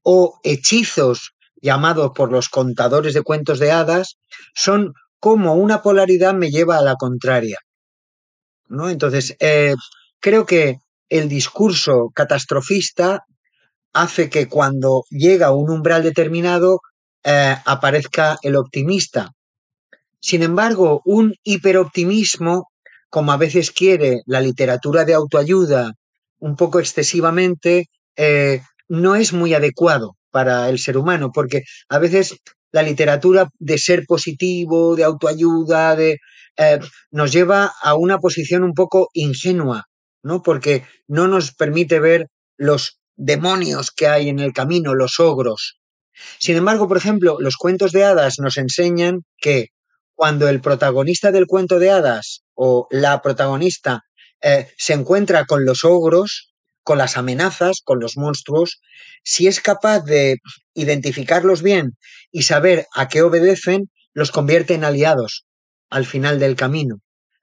o 0.03 0.41
hechizos 0.43 1.33
llamados 1.61 2.13
por 2.15 2.33
los 2.33 2.49
contadores 2.49 3.15
de 3.15 3.23
cuentos 3.23 3.59
de 3.59 3.71
hadas 3.71 4.17
son 4.55 4.95
como 5.19 5.55
una 5.55 5.83
polaridad 5.83 6.35
me 6.35 6.51
lleva 6.51 6.79
a 6.79 6.83
la 6.83 6.97
contraria. 6.97 7.59
¿no? 8.69 8.89
Entonces, 8.89 9.37
eh, 9.41 9.75
creo 10.21 10.47
que 10.47 10.77
el 11.09 11.29
discurso 11.29 12.11
catastrofista 12.15 13.25
hace 13.93 14.31
que 14.31 14.49
cuando 14.49 15.05
llega 15.11 15.53
un 15.53 15.71
umbral 15.71 16.03
determinado 16.03 16.81
eh, 17.25 17.55
aparezca 17.65 18.39
el 18.43 18.57
optimista. 18.57 19.31
Sin 20.21 20.43
embargo, 20.43 21.03
un 21.05 21.35
hiperoptimismo, 21.43 22.69
como 23.09 23.33
a 23.33 23.37
veces 23.37 23.71
quiere 23.71 24.21
la 24.27 24.41
literatura 24.41 25.05
de 25.05 25.15
autoayuda 25.15 25.93
un 26.39 26.57
poco 26.57 26.81
excesivamente, 26.81 27.87
eh, 28.17 28.63
no 28.89 29.15
es 29.17 29.33
muy 29.33 29.55
adecuado 29.55 30.17
para 30.31 30.69
el 30.69 30.79
ser 30.79 30.97
humano, 30.97 31.31
porque 31.33 31.63
a 31.89 31.99
veces 31.99 32.37
la 32.73 32.83
literatura 32.83 33.49
de 33.59 33.79
ser 33.79 34.05
positivo, 34.07 34.95
de 34.97 35.05
autoayuda, 35.05 35.97
de, 35.97 36.19
eh, 36.57 36.79
nos 37.11 37.33
lleva 37.33 37.73
a 37.83 37.95
una 37.95 38.19
posición 38.19 38.63
un 38.63 38.75
poco 38.75 39.09
ingenua, 39.13 39.87
¿no? 40.23 40.43
Porque 40.43 40.85
no 41.09 41.29
nos 41.29 41.53
permite 41.53 41.99
ver 42.01 42.29
los 42.57 43.00
demonios 43.21 43.91
que 43.91 44.07
hay 44.09 44.31
en 44.31 44.39
el 44.39 44.53
camino, 44.53 44.95
los 44.95 45.21
ogros. 45.21 45.79
Sin 46.39 46.57
embargo, 46.57 46.89
por 46.89 46.97
ejemplo, 46.97 47.37
los 47.39 47.57
cuentos 47.57 47.93
de 47.93 48.05
hadas 48.05 48.39
nos 48.39 48.57
enseñan 48.57 49.25
que 49.39 49.69
cuando 50.15 50.49
el 50.49 50.61
protagonista 50.61 51.31
del 51.31 51.47
cuento 51.47 51.79
de 51.79 51.91
hadas 51.91 52.43
o 52.55 52.87
la 52.91 53.21
protagonista 53.21 54.03
eh, 54.43 54.69
se 54.77 54.95
encuentra 54.95 55.45
con 55.45 55.65
los 55.65 55.85
ogros, 55.85 56.55
con 56.83 56.97
las 56.99 57.19
amenazas, 57.19 57.83
con 57.85 58.01
los 58.01 58.17
monstruos, 58.17 58.81
si 59.23 59.47
es 59.47 59.61
capaz 59.61 60.01
de 60.01 60.39
identificarlos 60.75 61.63
bien 61.63 61.97
y 62.33 62.43
saber 62.43 62.87
a 62.95 63.09
qué 63.09 63.23
obedecen, 63.23 63.91
los 64.15 64.31
convierte 64.31 64.75
en 64.75 64.85
aliados 64.85 65.45
al 65.91 66.07
final 66.07 66.39
del 66.39 66.57
camino. 66.57 67.01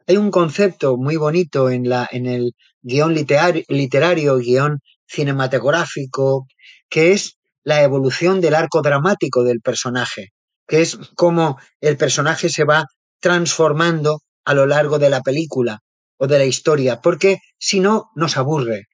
Hay 0.08 0.18
un 0.18 0.32
concepto 0.32 0.98
muy 0.98 1.18
bonito 1.18 1.70
en, 1.70 1.88
la, 1.88 2.08
en 2.12 2.26
el 2.26 2.54
guion 2.82 3.14
literario, 3.14 3.64
literario, 3.68 4.38
guion 4.38 4.80
cinematográfico, 5.08 6.48
que 6.90 7.14
es 7.14 7.38
la 7.64 7.82
evolución 7.84 8.42
del 8.42 8.56
arco 8.56 8.82
dramático 8.82 9.44
del 9.44 9.62
personaje, 9.62 10.30
que 10.68 10.82
es 10.82 10.98
cómo 11.16 11.58
el 11.82 11.98
personaje 11.98 12.50
se 12.50 12.64
va 12.64 12.86
transformando 13.20 14.22
a 14.46 14.54
lo 14.54 14.66
largo 14.66 15.00
de 15.00 15.10
la 15.10 15.22
película 15.22 15.80
o 16.18 16.28
de 16.28 16.38
la 16.38 16.46
historia, 16.46 17.02
porque 17.02 17.40
si 17.60 17.80
no, 17.80 18.10
nos 18.16 18.38
aburre. 18.38 18.86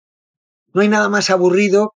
No 0.73 0.81
hay 0.81 0.87
nada 0.87 1.09
más 1.09 1.29
aburrido 1.29 1.93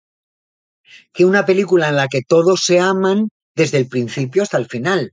que 1.13 1.25
una 1.25 1.47
película 1.47 1.89
en 1.89 1.97
la 1.97 2.09
que 2.09 2.21
todos 2.27 2.65
se 2.65 2.79
aman 2.79 3.29
desde 3.55 3.79
el 3.79 3.89
principio 3.89 4.43
hasta 4.43 4.59
el 4.59 4.67
final. 4.67 5.11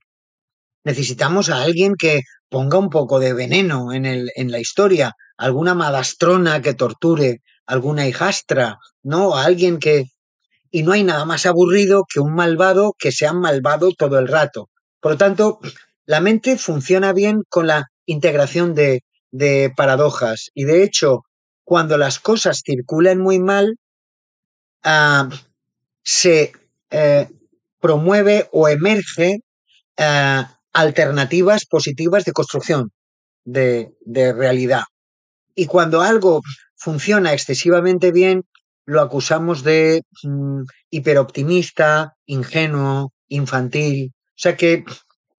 Necesitamos 0.84 1.49
a 1.49 1.62
alguien 1.62 1.95
que 1.97 2.22
ponga 2.49 2.78
un 2.78 2.89
poco 2.89 3.20
de 3.20 3.34
veneno 3.34 3.93
en, 3.93 4.06
el, 4.06 4.32
en 4.36 4.51
la 4.51 4.60
historia, 4.60 5.14
alguna 5.38 5.74
madastrona 5.74 6.62
que 6.62 6.74
torture, 6.74 7.39
alguna 7.66 8.07
hijastra, 8.07 8.78
¿no? 9.03 9.36
A 9.36 9.45
alguien 9.45 9.80
que... 9.80 10.05
Y 10.72 10.84
no 10.84 10.91
hay 10.91 11.03
nada 11.03 11.26
más 11.26 11.45
aburrido 11.45 12.03
que 12.11 12.20
un 12.20 12.34
malvado 12.34 12.93
que 12.97 13.11
sea 13.11 13.32
malvado 13.34 13.91
todo 13.91 14.18
el 14.18 14.28
rato. 14.28 14.70
Por 14.99 15.14
lo 15.14 15.18
tanto, 15.18 15.59
la 16.05 16.20
mente 16.20 16.57
funciona 16.57 17.14
bien 17.14 17.43
con 17.47 17.68
la 17.68 17.88
integración 18.05 18.74
de, 18.74 19.01
de 19.32 19.72
paradojas. 19.76 20.49
Y 20.55 20.64
de 20.64 20.84
hecho, 20.84 21.22
cuando 21.64 21.97
las 21.97 22.20
cosas 22.20 22.61
circulan 22.66 23.20
muy 23.20 23.39
mal, 23.39 23.76
uh, 24.86 25.30
se 26.03 26.53
eh, 26.89 27.30
promueve 27.80 28.49
o 28.51 28.68
emerge 28.68 29.39
uh, 29.99 30.43
alternativas 30.74 31.66
positivas 31.66 32.26
de 32.26 32.34
construcción 32.34 32.91
de, 33.45 33.93
de 34.01 34.34
realidad. 34.34 34.84
Y 35.55 35.68
cuando 35.68 36.01
algo 36.01 36.41
funciona 36.84 37.31
excesivamente 37.31 38.11
bien, 38.11 38.43
lo 38.86 38.99
acusamos 38.99 39.63
de 39.63 40.01
mm, 40.23 40.63
hiperoptimista, 40.89 42.13
ingenuo, 42.25 43.13
infantil. 43.29 44.11
O 44.13 44.39
sea 44.43 44.57
que 44.57 44.84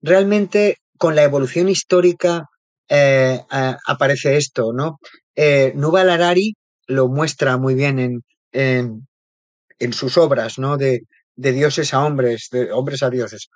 realmente 0.01 0.77
con 0.97 1.15
la 1.15 1.21
evolución 1.21 1.69
histórica 1.69 2.45
eh, 2.89 3.41
aparece 3.85 4.37
esto, 4.37 4.73
¿no? 4.73 4.97
Eh, 5.35 5.71
Nuval 5.75 6.09
Harari 6.09 6.55
lo 6.87 7.07
muestra 7.09 7.57
muy 7.57 7.75
bien 7.75 7.99
en, 7.99 8.23
en, 8.51 9.07
en 9.77 9.93
sus 9.93 10.17
obras, 10.17 10.57
¿no? 10.57 10.77
De, 10.77 11.01
de, 11.35 11.51
dioses 11.51 11.93
a 11.93 12.03
hombres, 12.03 12.47
de 12.51 12.71
hombres 12.71 13.03
a 13.03 13.11
dioses. 13.11 13.49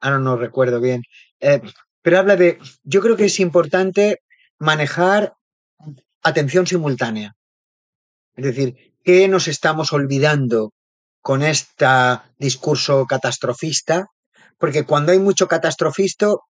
Ahora 0.00 0.18
no 0.18 0.36
recuerdo 0.36 0.80
bien. 0.80 1.02
Eh, 1.40 1.62
pero 2.02 2.18
habla 2.18 2.36
de, 2.36 2.58
yo 2.82 3.00
creo 3.00 3.16
que 3.16 3.26
es 3.26 3.40
importante 3.40 4.18
manejar 4.58 5.32
atención 6.22 6.66
simultánea. 6.66 7.34
Es 8.34 8.44
decir, 8.44 8.94
¿qué 9.04 9.28
nos 9.28 9.48
estamos 9.48 9.92
olvidando 9.92 10.72
con 11.20 11.42
este 11.42 11.86
discurso 12.38 13.06
catastrofista? 13.06 14.06
Porque 14.58 14.84
cuando 14.84 15.12
hay 15.12 15.18
mucho 15.18 15.48
catastrofismo, 15.48 16.44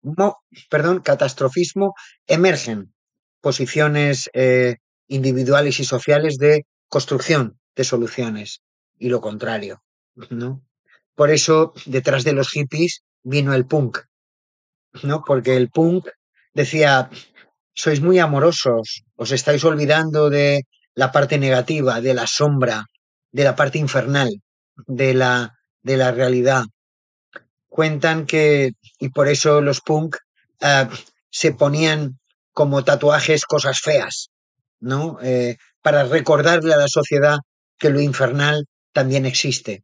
perdón, 0.70 1.00
catastrofismo, 1.00 1.94
emergen 2.28 2.94
posiciones 3.42 4.30
eh, 4.34 4.76
individuales 5.08 5.80
y 5.80 5.86
sociales 5.86 6.38
de 6.38 6.66
construcción 6.88 7.60
de 7.76 7.84
soluciones 7.84 8.62
y 9.00 9.10
lo 9.10 9.22
contrario, 9.22 9.82
¿no? 10.30 10.62
Por 11.16 11.32
eso, 11.32 11.74
detrás 11.86 12.24
de 12.24 12.34
los 12.34 12.50
hippies 12.50 13.04
vino 13.24 13.54
el 13.54 13.66
punk, 13.66 14.00
¿no? 15.04 15.24
Porque 15.26 15.56
el 15.56 15.70
punk 15.70 16.08
decía, 16.54 17.10
sois 17.74 18.02
muy 18.02 18.20
amorosos, 18.20 19.04
os 19.16 19.32
estáis 19.32 19.64
olvidando 19.64 20.30
de 20.30 20.64
la 20.96 21.12
parte 21.12 21.38
negativa, 21.38 22.02
de 22.02 22.14
la 22.14 22.28
sombra, 22.28 22.86
de 23.32 23.44
la 23.44 23.56
parte 23.56 23.78
infernal, 23.78 24.30
de 24.88 25.14
la, 25.14 25.54
de 25.82 25.98
la 25.98 26.12
realidad. 26.12 26.64
Cuentan 27.70 28.26
que, 28.26 28.72
y 29.00 29.10
por 29.10 29.28
eso 29.28 29.62
los 29.62 29.82
punk 29.82 30.18
uh, 30.62 30.94
se 31.30 31.54
ponían 31.54 32.20
como 32.52 32.84
tatuajes 32.84 33.46
cosas 33.46 33.80
feas, 33.80 34.30
¿no? 34.80 35.18
Eh, 35.22 35.56
para 35.82 36.04
recordarle 36.04 36.74
a 36.74 36.78
la 36.78 36.90
sociedad 36.90 37.38
que 37.78 37.90
lo 37.90 38.02
infernal 38.02 38.66
también 38.92 39.26
existe, 39.26 39.84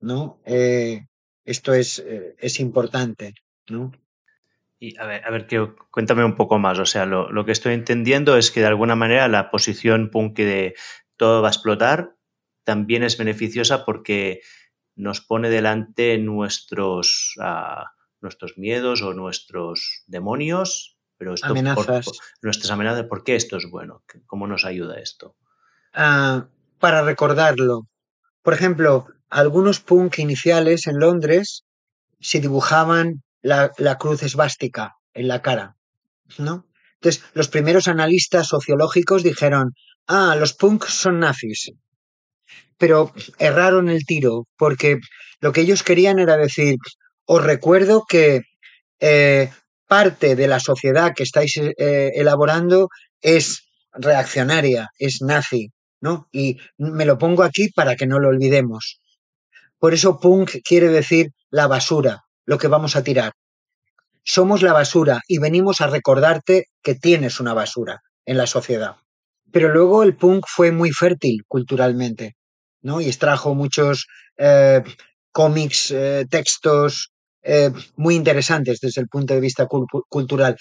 ¿no? 0.00 0.40
Eh, 0.46 1.02
esto 1.44 1.74
es, 1.74 1.98
eh, 1.98 2.34
es 2.38 2.60
importante, 2.60 3.34
¿no? 3.68 3.92
Y 4.80 4.98
a 4.98 5.06
ver, 5.06 5.24
a 5.24 5.30
ver 5.30 5.46
que, 5.46 5.72
cuéntame 5.90 6.24
un 6.24 6.36
poco 6.36 6.58
más. 6.58 6.78
O 6.78 6.86
sea, 6.86 7.04
lo, 7.04 7.30
lo, 7.32 7.44
que 7.44 7.52
estoy 7.52 7.74
entendiendo 7.74 8.36
es 8.36 8.50
que 8.50 8.60
de 8.60 8.66
alguna 8.66 8.94
manera 8.94 9.26
la 9.28 9.50
posición 9.50 10.10
punk 10.10 10.36
de 10.36 10.74
todo 11.16 11.42
va 11.42 11.48
a 11.48 11.50
explotar 11.50 12.14
también 12.68 13.02
es 13.02 13.16
beneficiosa 13.16 13.86
porque 13.86 14.42
nos 14.94 15.22
pone 15.22 15.48
delante 15.48 16.18
nuestros, 16.18 17.34
uh, 17.38 17.84
nuestros 18.20 18.58
miedos 18.58 19.00
o 19.00 19.14
nuestros 19.14 20.02
demonios. 20.06 20.98
Pero 21.16 21.32
esto 21.32 21.46
amenazas. 21.46 22.04
Por, 22.04 22.14
nuestras 22.42 22.70
amenazas, 22.70 23.06
¿por 23.06 23.24
qué 23.24 23.36
esto 23.36 23.56
es 23.56 23.70
bueno? 23.70 24.04
¿Cómo 24.26 24.46
nos 24.46 24.66
ayuda 24.66 25.00
esto? 25.00 25.34
Uh, 25.94 26.42
para 26.78 27.00
recordarlo. 27.00 27.88
Por 28.42 28.52
ejemplo, 28.52 29.06
algunos 29.30 29.80
punk 29.80 30.18
iniciales 30.18 30.86
en 30.86 31.00
Londres 31.00 31.64
se 32.20 32.38
dibujaban 32.40 33.22
la, 33.42 33.72
la 33.78 33.98
cruz 33.98 34.22
esvástica 34.22 34.94
en 35.14 35.28
la 35.28 35.42
cara, 35.42 35.76
¿no? 36.38 36.66
Entonces, 37.00 37.22
los 37.32 37.48
primeros 37.48 37.86
analistas 37.86 38.48
sociológicos 38.48 39.22
dijeron, 39.22 39.72
ah, 40.06 40.36
los 40.38 40.54
punks 40.54 40.92
son 40.92 41.20
nazis. 41.20 41.70
Pero 42.76 43.12
erraron 43.38 43.88
el 43.88 44.04
tiro, 44.04 44.46
porque 44.56 44.98
lo 45.40 45.52
que 45.52 45.60
ellos 45.60 45.82
querían 45.82 46.18
era 46.18 46.36
decir, 46.36 46.76
os 47.24 47.44
recuerdo 47.44 48.04
que 48.08 48.42
eh, 49.00 49.50
parte 49.86 50.34
de 50.34 50.48
la 50.48 50.60
sociedad 50.60 51.12
que 51.14 51.22
estáis 51.22 51.56
eh, 51.56 52.12
elaborando 52.14 52.88
es 53.20 53.68
reaccionaria, 53.92 54.90
es 54.98 55.22
nazi, 55.22 55.70
¿no? 56.00 56.28
Y 56.32 56.58
me 56.76 57.04
lo 57.04 57.18
pongo 57.18 57.42
aquí 57.42 57.68
para 57.70 57.96
que 57.96 58.06
no 58.06 58.18
lo 58.18 58.28
olvidemos. 58.28 59.00
Por 59.78 59.94
eso 59.94 60.18
punk 60.18 60.56
quiere 60.64 60.88
decir 60.88 61.30
la 61.50 61.66
basura, 61.68 62.24
lo 62.48 62.56
que 62.56 62.68
vamos 62.68 62.96
a 62.96 63.04
tirar. 63.04 63.32
Somos 64.24 64.62
la 64.62 64.72
basura 64.72 65.20
y 65.28 65.38
venimos 65.38 65.82
a 65.82 65.86
recordarte 65.86 66.64
que 66.82 66.94
tienes 66.94 67.40
una 67.40 67.52
basura 67.52 68.00
en 68.24 68.38
la 68.38 68.46
sociedad. 68.46 68.96
Pero 69.52 69.68
luego 69.68 70.02
el 70.02 70.16
punk 70.16 70.46
fue 70.48 70.72
muy 70.72 70.90
fértil 70.90 71.42
culturalmente, 71.46 72.36
¿no? 72.80 73.02
Y 73.02 73.06
extrajo 73.06 73.54
muchos 73.54 74.06
eh, 74.38 74.82
cómics, 75.30 75.90
eh, 75.90 76.24
textos 76.30 77.12
eh, 77.42 77.70
muy 77.96 78.14
interesantes 78.14 78.80
desde 78.80 79.02
el 79.02 79.08
punto 79.08 79.34
de 79.34 79.40
vista 79.40 79.66
cul 79.66 79.84
cultural. 80.08 80.56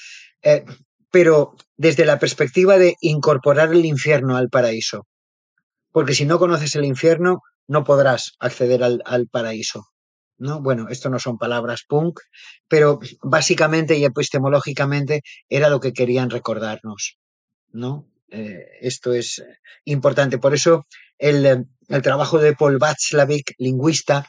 Pero 1.09 1.55
desde 1.77 2.03
la 2.03 2.19
perspectiva 2.19 2.77
de 2.77 2.95
incorporar 2.99 3.71
el 3.71 3.85
infierno 3.85 4.35
al 4.35 4.49
paraíso. 4.49 5.07
Porque 5.93 6.13
si 6.13 6.25
no 6.25 6.37
conoces 6.37 6.75
el 6.75 6.83
infierno, 6.83 7.39
no 7.65 7.85
podrás 7.85 8.33
acceder 8.39 8.83
al 8.83 9.27
paraíso. 9.31 9.85
¿No? 10.37 10.61
Bueno, 10.61 10.87
esto 10.89 11.09
no 11.09 11.19
son 11.19 11.37
palabras 11.37 11.83
punk, 11.87 12.19
pero 12.67 12.99
básicamente 13.21 13.97
y 13.97 14.05
epistemológicamente 14.05 15.21
era 15.49 15.69
lo 15.69 15.79
que 15.79 15.93
querían 15.93 16.29
recordarnos, 16.29 17.17
¿no? 17.71 18.07
Eh, 18.29 18.65
esto 18.81 19.13
es 19.13 19.43
importante. 19.85 20.37
Por 20.37 20.53
eso 20.53 20.85
el, 21.17 21.67
el 21.87 22.01
trabajo 22.01 22.39
de 22.39 22.55
Paul 22.55 22.77
Václavic, 22.77 23.53
lingüista, 23.57 24.25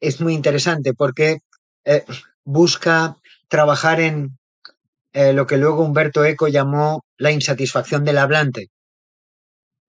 es 0.00 0.20
muy 0.20 0.34
interesante 0.34 0.94
porque 0.94 1.38
eh, 1.84 2.04
busca 2.44 3.16
trabajar 3.48 4.00
en 4.00 4.38
eh, 5.12 5.32
lo 5.32 5.46
que 5.46 5.58
luego 5.58 5.84
Humberto 5.84 6.24
Eco 6.24 6.48
llamó 6.48 7.04
la 7.18 7.30
insatisfacción 7.32 8.04
del 8.04 8.18
hablante. 8.18 8.68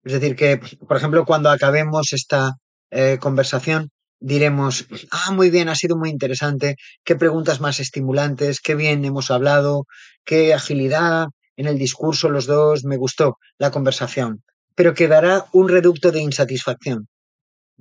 Es 0.02 0.14
decir, 0.14 0.34
que, 0.34 0.58
por 0.88 0.96
ejemplo, 0.96 1.24
cuando 1.26 1.50
acabemos 1.50 2.12
esta 2.12 2.54
eh, 2.90 3.18
conversación, 3.20 3.90
diremos, 4.20 4.86
ah, 5.10 5.32
muy 5.32 5.50
bien, 5.50 5.68
ha 5.68 5.74
sido 5.74 5.96
muy 5.96 6.10
interesante, 6.10 6.76
qué 7.04 7.16
preguntas 7.16 7.60
más 7.60 7.80
estimulantes, 7.80 8.60
qué 8.60 8.74
bien 8.74 9.04
hemos 9.04 9.30
hablado, 9.30 9.86
qué 10.24 10.54
agilidad 10.54 11.28
en 11.56 11.66
el 11.66 11.78
discurso 11.78 12.28
los 12.28 12.46
dos, 12.46 12.84
me 12.84 12.96
gustó 12.96 13.38
la 13.58 13.70
conversación, 13.70 14.42
pero 14.74 14.94
quedará 14.94 15.46
un 15.52 15.68
reducto 15.68 16.12
de 16.12 16.20
insatisfacción, 16.20 17.08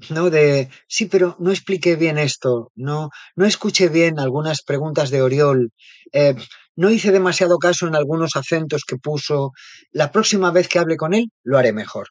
¿no? 0.10 0.30
De, 0.30 0.70
sí, 0.88 1.06
pero 1.06 1.36
no 1.40 1.52
expliqué 1.52 1.96
bien 1.96 2.18
esto, 2.18 2.72
no, 2.76 3.10
no 3.36 3.46
escuché 3.46 3.90
bien 3.90 4.20
algunas 4.20 4.64
preguntas 4.64 5.10
de 5.10 5.22
Oriol, 5.22 5.72
eh, 6.14 6.36
no 6.76 6.90
hice 6.90 7.12
demasiado 7.12 7.58
caso 7.58 7.88
en 7.88 7.96
algunos 7.96 8.38
acentos 8.38 8.84
que 8.88 8.96
puso, 8.96 9.52
la 9.92 10.12
próxima 10.12 10.52
vez 10.52 10.70
que 10.70 10.80
hable 10.80 10.96
con 10.96 11.14
él 11.14 11.30
lo 11.44 11.58
haré 11.58 11.74
mejor. 11.74 12.08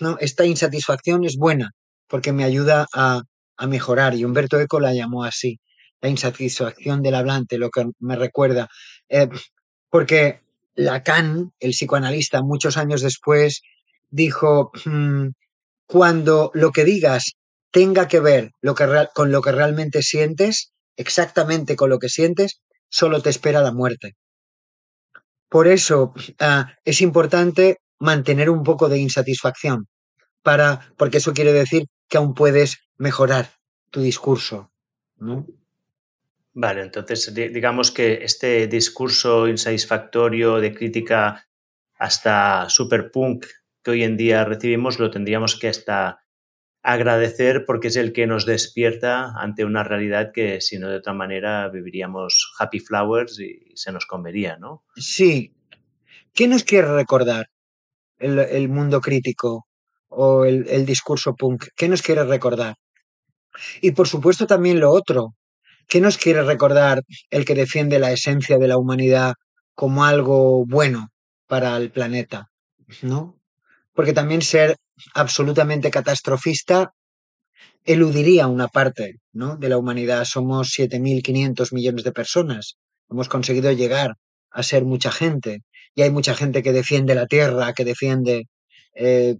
¿no? 0.00 0.18
Esta 0.20 0.44
insatisfacción 0.44 1.24
es 1.24 1.36
buena 1.36 1.70
porque 2.08 2.32
me 2.32 2.44
ayuda 2.44 2.86
a, 2.92 3.22
a 3.56 3.66
mejorar 3.66 4.14
y 4.14 4.24
Humberto 4.24 4.58
Eco 4.60 4.80
la 4.80 4.94
llamó 4.94 5.24
así, 5.24 5.60
la 6.00 6.08
insatisfacción 6.08 7.02
del 7.02 7.14
hablante, 7.14 7.58
lo 7.58 7.70
que 7.70 7.86
me 7.98 8.16
recuerda, 8.16 8.68
eh, 9.08 9.28
porque 9.90 10.40
Lacan, 10.74 11.52
el 11.58 11.70
psicoanalista, 11.70 12.42
muchos 12.42 12.76
años 12.76 13.00
después, 13.00 13.62
dijo, 14.10 14.70
mm, 14.84 15.28
cuando 15.86 16.50
lo 16.54 16.70
que 16.72 16.84
digas 16.84 17.36
tenga 17.70 18.08
que 18.08 18.20
ver 18.20 18.52
con 19.14 19.32
lo 19.32 19.42
que 19.42 19.52
realmente 19.52 20.02
sientes, 20.02 20.72
exactamente 20.96 21.76
con 21.76 21.90
lo 21.90 21.98
que 21.98 22.08
sientes, 22.08 22.60
solo 22.88 23.20
te 23.20 23.30
espera 23.30 23.60
la 23.60 23.72
muerte. 23.72 24.16
Por 25.48 25.68
eso 25.68 26.14
uh, 26.16 26.64
es 26.84 27.00
importante 27.00 27.78
mantener 27.98 28.50
un 28.50 28.62
poco 28.62 28.88
de 28.88 28.98
insatisfacción, 28.98 29.86
para, 30.42 30.92
porque 30.96 31.18
eso 31.18 31.34
quiere 31.34 31.52
decir 31.52 31.86
que 32.08 32.16
aún 32.16 32.34
puedes 32.34 32.78
mejorar 32.98 33.50
tu 33.90 34.00
discurso. 34.00 34.70
¿no? 35.18 35.46
Vale, 36.52 36.82
entonces 36.82 37.34
digamos 37.34 37.90
que 37.90 38.24
este 38.24 38.66
discurso 38.66 39.46
insatisfactorio 39.46 40.58
de 40.58 40.74
crítica 40.74 41.46
hasta 41.98 42.68
super 42.70 43.10
punk 43.10 43.46
que 43.82 43.90
hoy 43.90 44.02
en 44.04 44.16
día 44.16 44.44
recibimos 44.44 44.98
lo 44.98 45.10
tendríamos 45.10 45.58
que 45.58 45.68
hasta 45.68 46.24
agradecer 46.82 47.64
porque 47.66 47.88
es 47.88 47.96
el 47.96 48.12
que 48.12 48.26
nos 48.26 48.46
despierta 48.46 49.32
ante 49.36 49.64
una 49.64 49.82
realidad 49.82 50.32
que 50.32 50.60
si 50.60 50.78
no 50.78 50.88
de 50.88 50.96
otra 50.96 51.12
manera 51.12 51.68
viviríamos 51.68 52.54
happy 52.58 52.80
flowers 52.80 53.40
y 53.40 53.72
se 53.74 53.92
nos 53.92 54.06
comería, 54.06 54.56
¿no? 54.56 54.84
Sí. 54.94 55.54
¿Qué 56.32 56.48
nos 56.48 56.64
quiere 56.64 56.94
recordar 56.94 57.50
el, 58.18 58.38
el 58.38 58.68
mundo 58.68 59.00
crítico 59.00 59.66
o 60.08 60.44
el, 60.44 60.68
el 60.68 60.86
discurso 60.86 61.34
punk? 61.34 61.66
¿Qué 61.76 61.88
nos 61.88 62.02
quiere 62.02 62.24
recordar? 62.24 62.76
Y 63.80 63.92
por 63.92 64.08
supuesto 64.08 64.46
también 64.46 64.80
lo 64.80 64.90
otro. 64.90 65.34
¿Qué 65.88 66.00
nos 66.00 66.18
quiere 66.18 66.42
recordar 66.42 67.02
el 67.30 67.44
que 67.44 67.54
defiende 67.54 67.98
la 67.98 68.12
esencia 68.12 68.58
de 68.58 68.68
la 68.68 68.78
humanidad 68.78 69.34
como 69.74 70.04
algo 70.04 70.64
bueno 70.66 71.10
para 71.46 71.76
el 71.76 71.90
planeta? 71.90 72.48
¿No? 73.02 73.38
Porque 73.94 74.12
también 74.12 74.42
ser 74.42 74.76
absolutamente 75.14 75.90
catastrofista 75.90 76.92
eludiría 77.84 78.48
una 78.48 78.68
parte 78.68 79.20
¿no? 79.32 79.56
de 79.56 79.68
la 79.68 79.78
humanidad. 79.78 80.24
Somos 80.24 80.70
7.500 80.76 81.72
millones 81.72 82.04
de 82.04 82.12
personas. 82.12 82.76
Hemos 83.08 83.28
conseguido 83.28 83.70
llegar 83.72 84.16
a 84.50 84.62
ser 84.62 84.84
mucha 84.84 85.12
gente. 85.12 85.62
Y 85.94 86.02
hay 86.02 86.10
mucha 86.10 86.34
gente 86.34 86.62
que 86.62 86.72
defiende 86.72 87.14
la 87.14 87.26
tierra, 87.26 87.72
que 87.72 87.84
defiende 87.84 88.48
eh, 88.94 89.36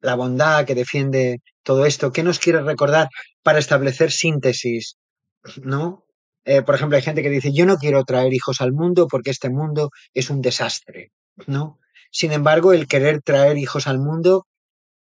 la 0.00 0.14
bondad, 0.14 0.64
que 0.64 0.74
defiende 0.74 1.40
todo 1.70 1.86
esto. 1.86 2.10
¿Qué 2.10 2.24
nos 2.24 2.40
quiere 2.40 2.60
recordar 2.62 3.08
para 3.44 3.60
establecer 3.60 4.10
síntesis? 4.10 4.96
¿No? 5.62 6.04
Eh, 6.44 6.62
por 6.62 6.74
ejemplo, 6.74 6.96
hay 6.96 7.02
gente 7.02 7.22
que 7.22 7.30
dice, 7.30 7.52
yo 7.52 7.64
no 7.64 7.76
quiero 7.76 8.02
traer 8.02 8.34
hijos 8.34 8.60
al 8.60 8.72
mundo 8.72 9.06
porque 9.08 9.30
este 9.30 9.50
mundo 9.50 9.90
es 10.12 10.30
un 10.30 10.40
desastre, 10.40 11.12
¿no? 11.46 11.78
Sin 12.10 12.32
embargo, 12.32 12.72
el 12.72 12.88
querer 12.88 13.22
traer 13.22 13.56
hijos 13.56 13.86
al 13.86 14.00
mundo 14.00 14.48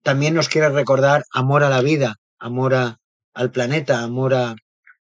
también 0.03 0.35
nos 0.35 0.47
quiere 0.47 0.69
recordar 0.69 1.23
amor 1.33 1.63
a 1.63 1.69
la 1.69 1.81
vida, 1.81 2.17
amor 2.37 2.75
a, 2.75 2.97
al 3.33 3.49
planeta, 3.49 4.03
amor 4.03 4.35
a 4.35 4.55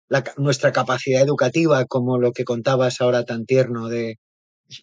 la, 0.07 0.23
nuestra 0.37 0.71
capacidad 0.71 1.21
educativa, 1.21 1.83
como 1.83 2.17
lo 2.17 2.31
que 2.31 2.45
contabas 2.45 3.01
ahora 3.01 3.25
tan 3.25 3.45
tierno 3.45 3.89
de 3.89 4.19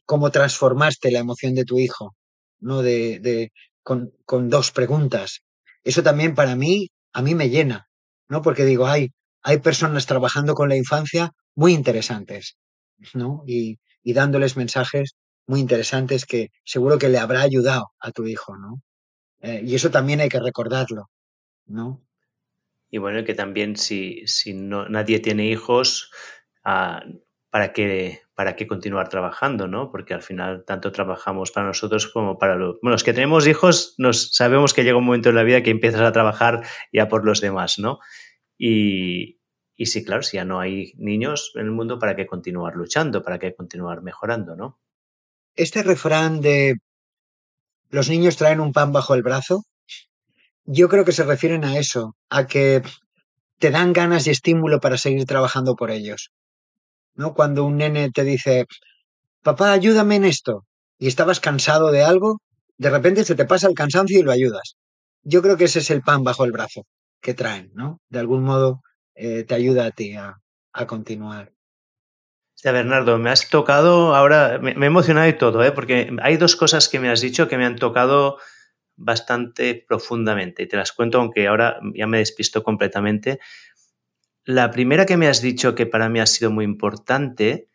cómo 0.04 0.30
transformaste 0.30 1.10
la 1.10 1.20
emoción 1.20 1.54
de 1.54 1.64
tu 1.64 1.78
hijo, 1.78 2.14
¿no? 2.60 2.82
De, 2.82 3.20
de 3.20 3.52
con, 3.82 4.12
con, 4.26 4.50
dos 4.50 4.70
preguntas. 4.70 5.40
Eso 5.84 6.02
también 6.02 6.34
para 6.34 6.56
mí, 6.56 6.90
a 7.12 7.22
mí 7.22 7.34
me 7.34 7.50
llena, 7.50 7.86
¿no? 8.28 8.42
Porque 8.42 8.64
digo, 8.64 8.86
hay, 8.86 9.10
hay 9.42 9.58
personas 9.58 10.06
trabajando 10.06 10.54
con 10.54 10.68
la 10.68 10.76
infancia 10.76 11.30
muy 11.54 11.72
interesantes, 11.74 12.56
¿no? 13.12 13.44
Y, 13.46 13.78
y 14.02 14.12
dándoles 14.12 14.56
mensajes 14.56 15.14
muy 15.46 15.60
interesantes 15.60 16.24
que 16.24 16.48
seguro 16.64 16.98
que 16.98 17.08
le 17.08 17.18
habrá 17.18 17.42
ayudado 17.42 17.92
a 18.00 18.10
tu 18.12 18.26
hijo, 18.26 18.56
¿no? 18.56 18.82
Eh, 19.40 19.62
y 19.64 19.74
eso 19.74 19.90
también 19.90 20.20
hay 20.20 20.28
que 20.28 20.40
recordarlo, 20.40 21.10
¿no? 21.66 22.02
Y 22.90 22.98
bueno, 22.98 23.24
que 23.24 23.34
también 23.34 23.76
si, 23.76 24.26
si 24.26 24.54
no, 24.54 24.88
nadie 24.88 25.20
tiene 25.20 25.46
hijos, 25.48 26.10
uh, 26.64 27.00
¿para, 27.50 27.72
qué, 27.72 28.22
¿para 28.34 28.56
qué 28.56 28.66
continuar 28.66 29.08
trabajando, 29.08 29.68
no? 29.68 29.90
Porque 29.90 30.14
al 30.14 30.22
final 30.22 30.64
tanto 30.66 30.92
trabajamos 30.92 31.50
para 31.52 31.66
nosotros 31.66 32.08
como 32.08 32.38
para 32.38 32.56
los... 32.56 32.76
Bueno, 32.82 32.94
los 32.94 33.04
que 33.04 33.12
tenemos 33.12 33.46
hijos 33.46 33.94
nos 33.98 34.34
sabemos 34.34 34.74
que 34.74 34.84
llega 34.84 34.98
un 34.98 35.04
momento 35.04 35.28
en 35.28 35.36
la 35.36 35.44
vida 35.44 35.62
que 35.62 35.70
empiezas 35.70 36.00
a 36.00 36.12
trabajar 36.12 36.62
ya 36.92 37.08
por 37.08 37.24
los 37.24 37.40
demás, 37.40 37.78
¿no? 37.78 38.00
Y, 38.58 39.40
y 39.76 39.86
sí, 39.86 40.04
claro, 40.04 40.22
si 40.22 40.36
ya 40.36 40.44
no 40.44 40.60
hay 40.60 40.92
niños 40.96 41.52
en 41.54 41.66
el 41.66 41.70
mundo, 41.70 41.98
¿para 41.98 42.16
qué 42.16 42.26
continuar 42.26 42.74
luchando? 42.74 43.22
¿Para 43.22 43.38
qué 43.38 43.54
continuar 43.54 44.02
mejorando, 44.02 44.56
no? 44.56 44.80
Este 45.54 45.82
refrán 45.82 46.40
de 46.40 46.76
los 47.90 48.08
niños 48.08 48.36
traen 48.36 48.60
un 48.60 48.72
pan 48.72 48.92
bajo 48.92 49.14
el 49.14 49.22
brazo, 49.22 49.62
yo 50.64 50.88
creo 50.88 51.04
que 51.04 51.12
se 51.12 51.24
refieren 51.24 51.64
a 51.64 51.78
eso, 51.78 52.16
a 52.28 52.46
que 52.46 52.82
te 53.58 53.70
dan 53.70 53.92
ganas 53.92 54.26
y 54.26 54.30
estímulo 54.30 54.80
para 54.80 54.98
seguir 54.98 55.26
trabajando 55.26 55.76
por 55.76 55.90
ellos. 55.90 56.32
¿No? 57.14 57.34
Cuando 57.34 57.64
un 57.64 57.76
nene 57.76 58.10
te 58.10 58.24
dice, 58.24 58.66
papá, 59.42 59.72
ayúdame 59.72 60.16
en 60.16 60.24
esto, 60.24 60.64
y 60.98 61.06
estabas 61.06 61.40
cansado 61.40 61.90
de 61.90 62.02
algo, 62.02 62.40
de 62.76 62.90
repente 62.90 63.24
se 63.24 63.34
te 63.34 63.44
pasa 63.44 63.68
el 63.68 63.74
cansancio 63.74 64.18
y 64.18 64.22
lo 64.22 64.32
ayudas. 64.32 64.74
Yo 65.22 65.42
creo 65.42 65.56
que 65.56 65.64
ese 65.64 65.78
es 65.78 65.90
el 65.90 66.02
pan 66.02 66.24
bajo 66.24 66.44
el 66.44 66.52
brazo 66.52 66.82
que 67.20 67.34
traen, 67.34 67.70
¿no? 67.74 68.00
De 68.08 68.18
algún 68.18 68.42
modo 68.42 68.80
eh, 69.14 69.44
te 69.44 69.54
ayuda 69.54 69.86
a 69.86 69.90
ti 69.90 70.14
a, 70.14 70.34
a 70.72 70.86
continuar. 70.86 71.52
Hostia, 72.54 72.72
Bernardo, 72.72 73.18
me 73.18 73.30
has 73.30 73.48
tocado 73.48 74.14
ahora, 74.14 74.58
me, 74.58 74.72
he 74.72 74.86
emocionado 74.86 75.28
y 75.28 75.38
todo, 75.38 75.64
¿eh? 75.64 75.72
porque 75.72 76.10
hay 76.22 76.36
dos 76.36 76.56
cosas 76.56 76.88
que 76.88 77.00
me 77.00 77.10
has 77.10 77.20
dicho 77.20 77.48
que 77.48 77.58
me 77.58 77.66
han 77.66 77.76
tocado 77.76 78.38
bastante 78.96 79.84
profundamente 79.88 80.62
y 80.62 80.68
te 80.68 80.76
las 80.76 80.92
cuento 80.92 81.18
aunque 81.18 81.48
ahora 81.48 81.80
ya 81.94 82.06
me 82.06 82.18
despisto 82.18 82.62
completamente. 82.62 83.40
La 84.44 84.70
primera 84.70 85.06
que 85.06 85.16
me 85.16 85.28
has 85.28 85.40
dicho 85.40 85.74
que 85.74 85.86
para 85.86 86.08
mí 86.08 86.20
ha 86.20 86.26
sido 86.26 86.50
muy 86.50 86.64
importante 86.64 87.68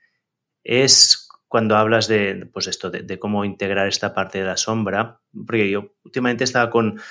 es 0.64 1.28
cuando 1.48 1.76
hablas 1.76 2.08
de, 2.08 2.48
pues 2.54 2.68
esto, 2.68 2.92
de, 2.92 3.20
cómo 3.20 3.44
integrar 3.44 3.88
esta 3.88 4.14
parte 4.14 4.38
de 4.38 4.46
la 4.46 4.56
sombra, 4.56 5.20
porque 5.34 5.70
yo 5.70 5.96
últimamente 6.04 6.44
estaba 6.44 6.70
con, 6.70 7.02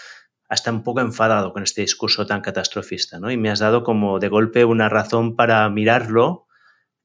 hasta 0.49 0.71
un 0.71 0.85
poco 0.85 1.01
enfadado 1.01 1.53
con 1.53 1.65
este 1.65 1.81
discurso 1.81 2.25
tan 2.25 2.41
catastrofista, 2.41 3.19
¿no? 3.19 3.33
Y 3.33 3.37
me 3.37 3.51
has 3.51 3.59
dado 3.59 3.83
como 3.83 4.21
de 4.21 4.29
golpe 4.29 4.65
una 4.65 4.89
razón 4.89 5.35
para 5.35 5.69
mirarlo 5.69 6.47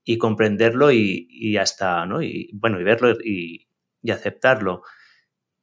y 0.03 0.19
comprenderlo 0.19 0.91
y, 0.91 1.57
hasta, 1.57 2.05
¿no? 2.05 2.21
Y 2.21 2.51
bueno, 2.53 2.79
y 2.79 2.83
verlo 2.83 3.11
y, 3.11 3.67
aceptarlo. 4.11 4.83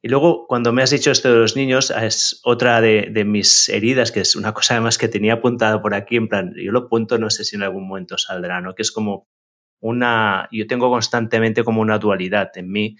Y 0.03 0.09
luego, 0.09 0.47
cuando 0.47 0.73
me 0.73 0.81
has 0.81 0.89
dicho 0.89 1.11
esto 1.11 1.31
de 1.31 1.39
los 1.39 1.55
niños, 1.55 1.91
es 1.91 2.41
otra 2.43 2.81
de, 2.81 3.23
mis 3.23 3.69
heridas, 3.69 4.11
que 4.11 4.21
es 4.21 4.35
una 4.35 4.51
cosa 4.51 4.73
además 4.73 4.97
que 4.97 5.07
tenía 5.07 5.33
apuntada 5.33 5.79
por 5.79 5.93
aquí, 5.93 6.15
en 6.15 6.27
plan, 6.27 6.53
yo 6.55 6.71
lo 6.71 6.79
apunto, 6.79 7.19
no 7.19 7.29
sé 7.29 7.43
si 7.43 7.55
en 7.55 7.61
algún 7.61 7.87
momento 7.87 8.17
saldrá, 8.17 8.61
¿no? 8.61 8.73
Que 8.73 8.81
es 8.81 8.91
como 8.91 9.27
una, 9.79 10.49
yo 10.51 10.65
tengo 10.65 10.89
constantemente 10.89 11.63
como 11.63 11.81
una 11.81 11.99
dualidad 11.99 12.49
en 12.55 12.71
mí, 12.71 12.97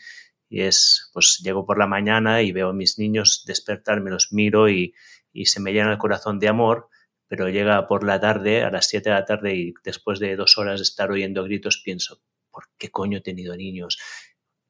y 0.48 0.62
es, 0.62 1.10
pues 1.14 1.42
llego 1.44 1.66
por 1.66 1.80
la 1.80 1.88
mañana 1.88 2.44
y 2.44 2.52
veo 2.52 2.70
a 2.70 2.74
mis 2.74 3.00
niños 3.00 3.46
despertar, 3.48 4.02
me 4.02 4.12
los 4.12 4.32
miro 4.32 4.70
y, 4.70 4.94
y 5.34 5.46
se 5.46 5.60
me 5.60 5.74
llena 5.74 5.94
el 5.94 5.98
corazón 5.98 6.38
de 6.38 6.50
amor, 6.50 6.90
pero 7.28 7.50
llega 7.50 7.88
por 7.88 8.04
la 8.04 8.20
tarde, 8.20 8.62
a 8.62 8.70
las 8.70 8.88
7 8.88 9.10
de 9.10 9.16
la 9.16 9.26
tarde, 9.26 9.56
y 9.56 9.74
después 9.84 10.20
de 10.20 10.36
dos 10.36 10.60
horas 10.60 10.80
de 10.80 10.84
estar 10.84 11.10
oyendo 11.10 11.44
gritos, 11.46 11.82
pienso, 11.84 12.22
¿por 12.52 12.66
qué 12.78 12.92
coño 12.92 13.20
he 13.20 13.22
tenido 13.22 13.56
niños? 13.56 13.98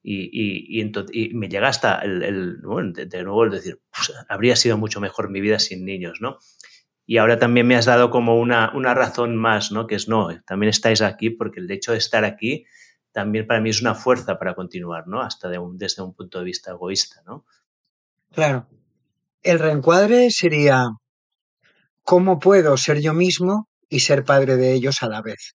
Y, 0.03 0.79
y, 0.79 1.33
me 1.33 1.47
llega 1.47 1.67
hasta 1.67 1.99
el, 1.99 2.19
de, 2.19 3.23
nuevo 3.23 3.43
el 3.43 3.51
decir, 3.51 3.79
pues, 3.91 4.11
habría 4.27 4.55
sido 4.55 4.77
mucho 4.77 4.99
mejor 4.99 5.29
mi 5.29 5.41
vida 5.41 5.59
sin 5.59 5.85
niños, 5.85 6.19
¿no? 6.21 6.39
Y 7.05 7.17
ahora 7.17 7.37
también 7.37 7.67
me 7.67 7.75
has 7.75 7.85
dado 7.85 8.09
como 8.09 8.39
una, 8.39 8.71
una 8.73 8.93
razón 8.93 9.35
más, 9.35 9.71
¿no? 9.71 9.85
Que 9.85 9.95
es, 9.95 10.07
no, 10.07 10.29
también 10.45 10.69
estáis 10.69 11.01
aquí 11.01 11.29
porque 11.29 11.59
el 11.59 11.69
hecho 11.69 11.91
de 11.91 11.97
estar 11.97 12.25
aquí 12.25 12.65
también 13.11 13.45
para 13.45 13.59
mí 13.59 13.69
es 13.69 13.81
una 13.81 13.95
fuerza 13.95 14.39
para 14.39 14.55
continuar, 14.55 15.07
¿no? 15.07 15.21
Hasta 15.21 15.49
desde 15.49 16.01
un 16.01 16.13
punto 16.13 16.39
de 16.39 16.45
vista 16.45 16.71
egoísta, 16.71 17.21
¿no? 17.25 17.45
Claro. 18.31 18.67
El 19.43 19.59
reencuadre 19.59 20.29
sería, 20.31 20.87
¿cómo 22.03 22.39
puedo 22.39 22.77
ser 22.77 23.01
yo 23.01 23.13
mismo 23.13 23.67
y 23.89 23.99
ser 24.01 24.23
padre 24.23 24.55
de 24.55 24.73
ellos 24.73 25.03
a 25.03 25.09
la 25.09 25.21
vez? 25.21 25.55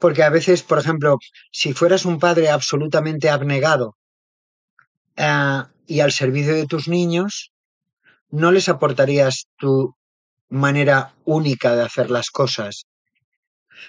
Porque 0.00 0.22
a 0.22 0.30
veces, 0.30 0.62
por 0.62 0.78
ejemplo, 0.78 1.18
si 1.52 1.74
fueras 1.74 2.04
un 2.04 2.18
padre 2.18 2.48
absolutamente 2.48 3.28
abnegado 3.28 3.96
uh, 5.18 5.62
y 5.86 6.00
al 6.00 6.10
servicio 6.10 6.54
de 6.54 6.66
tus 6.66 6.88
niños, 6.88 7.52
no 8.30 8.50
les 8.50 8.68
aportarías 8.68 9.46
tu 9.58 9.94
manera 10.48 11.14
única 11.24 11.76
de 11.76 11.82
hacer 11.82 12.10
las 12.10 12.30
cosas. 12.30 12.86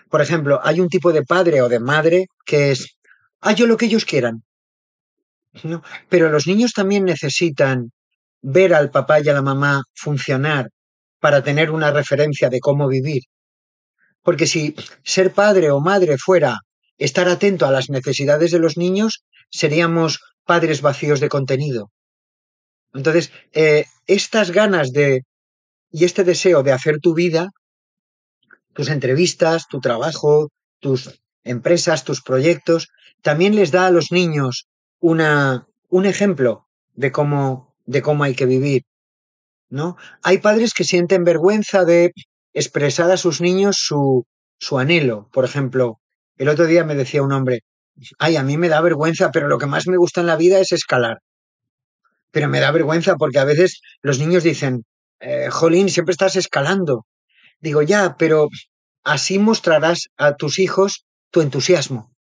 Por 0.09 0.21
ejemplo, 0.21 0.59
hay 0.63 0.79
un 0.79 0.89
tipo 0.89 1.11
de 1.13 1.23
padre 1.23 1.61
o 1.61 1.69
de 1.69 1.79
madre 1.79 2.27
que 2.45 2.71
es, 2.71 2.97
ah, 3.39 3.53
yo 3.53 3.65
lo 3.65 3.77
que 3.77 3.85
ellos 3.85 4.05
quieran. 4.05 4.43
¿No? 5.63 5.83
Pero 6.09 6.29
los 6.29 6.47
niños 6.47 6.73
también 6.73 7.03
necesitan 7.05 7.91
ver 8.41 8.73
al 8.73 8.89
papá 8.89 9.19
y 9.19 9.29
a 9.29 9.33
la 9.33 9.41
mamá 9.41 9.83
funcionar 9.93 10.69
para 11.19 11.43
tener 11.43 11.71
una 11.71 11.91
referencia 11.91 12.49
de 12.49 12.59
cómo 12.59 12.87
vivir. 12.87 13.23
Porque 14.23 14.47
si 14.47 14.75
ser 15.03 15.33
padre 15.33 15.71
o 15.71 15.79
madre 15.79 16.17
fuera 16.17 16.59
estar 16.97 17.27
atento 17.27 17.65
a 17.65 17.71
las 17.71 17.89
necesidades 17.89 18.51
de 18.51 18.59
los 18.59 18.77
niños, 18.77 19.23
seríamos 19.49 20.19
padres 20.45 20.81
vacíos 20.81 21.19
de 21.19 21.29
contenido. 21.29 21.91
Entonces, 22.93 23.31
eh, 23.53 23.85
estas 24.05 24.51
ganas 24.51 24.91
de 24.91 25.21
y 25.91 26.05
este 26.05 26.23
deseo 26.23 26.63
de 26.63 26.71
hacer 26.71 26.99
tu 26.99 27.13
vida, 27.13 27.49
tus 28.73 28.89
entrevistas, 28.89 29.67
tu 29.67 29.79
trabajo, 29.79 30.49
tus 30.79 31.21
empresas, 31.43 32.03
tus 32.03 32.21
proyectos, 32.21 32.87
también 33.21 33.55
les 33.55 33.71
da 33.71 33.87
a 33.87 33.91
los 33.91 34.11
niños 34.11 34.67
una, 34.99 35.67
un 35.89 36.05
ejemplo 36.05 36.67
de 36.93 37.11
cómo, 37.11 37.75
de 37.85 38.01
cómo 38.01 38.23
hay 38.23 38.35
que 38.35 38.45
vivir. 38.45 38.83
¿no? 39.69 39.97
Hay 40.23 40.37
padres 40.37 40.73
que 40.73 40.83
sienten 40.83 41.23
vergüenza 41.23 41.85
de 41.85 42.11
expresar 42.53 43.09
a 43.11 43.17
sus 43.17 43.41
niños 43.41 43.77
su, 43.79 44.25
su 44.59 44.79
anhelo. 44.79 45.29
Por 45.31 45.45
ejemplo, 45.45 45.99
el 46.37 46.49
otro 46.49 46.65
día 46.65 46.83
me 46.83 46.95
decía 46.95 47.23
un 47.23 47.31
hombre, 47.31 47.61
ay, 48.19 48.35
a 48.35 48.43
mí 48.43 48.57
me 48.57 48.69
da 48.69 48.81
vergüenza, 48.81 49.31
pero 49.31 49.47
lo 49.47 49.57
que 49.57 49.65
más 49.65 49.87
me 49.87 49.97
gusta 49.97 50.21
en 50.21 50.27
la 50.27 50.37
vida 50.37 50.59
es 50.59 50.71
escalar. 50.71 51.19
Pero 52.31 52.47
me 52.47 52.59
da 52.59 52.71
vergüenza 52.71 53.15
porque 53.15 53.39
a 53.39 53.45
veces 53.45 53.81
los 54.01 54.19
niños 54.19 54.43
dicen, 54.43 54.83
eh, 55.19 55.49
Jolín, 55.49 55.89
siempre 55.89 56.13
estás 56.13 56.35
escalando. 56.35 57.05
Digo, 57.59 57.81
ya, 57.81 58.15
pero 58.17 58.47
así 59.03 59.39
mostrarás 59.39 60.07
a 60.17 60.35
tus 60.35 60.59
hijos 60.59 61.05
tu 61.29 61.41
entusiasmo, 61.41 62.11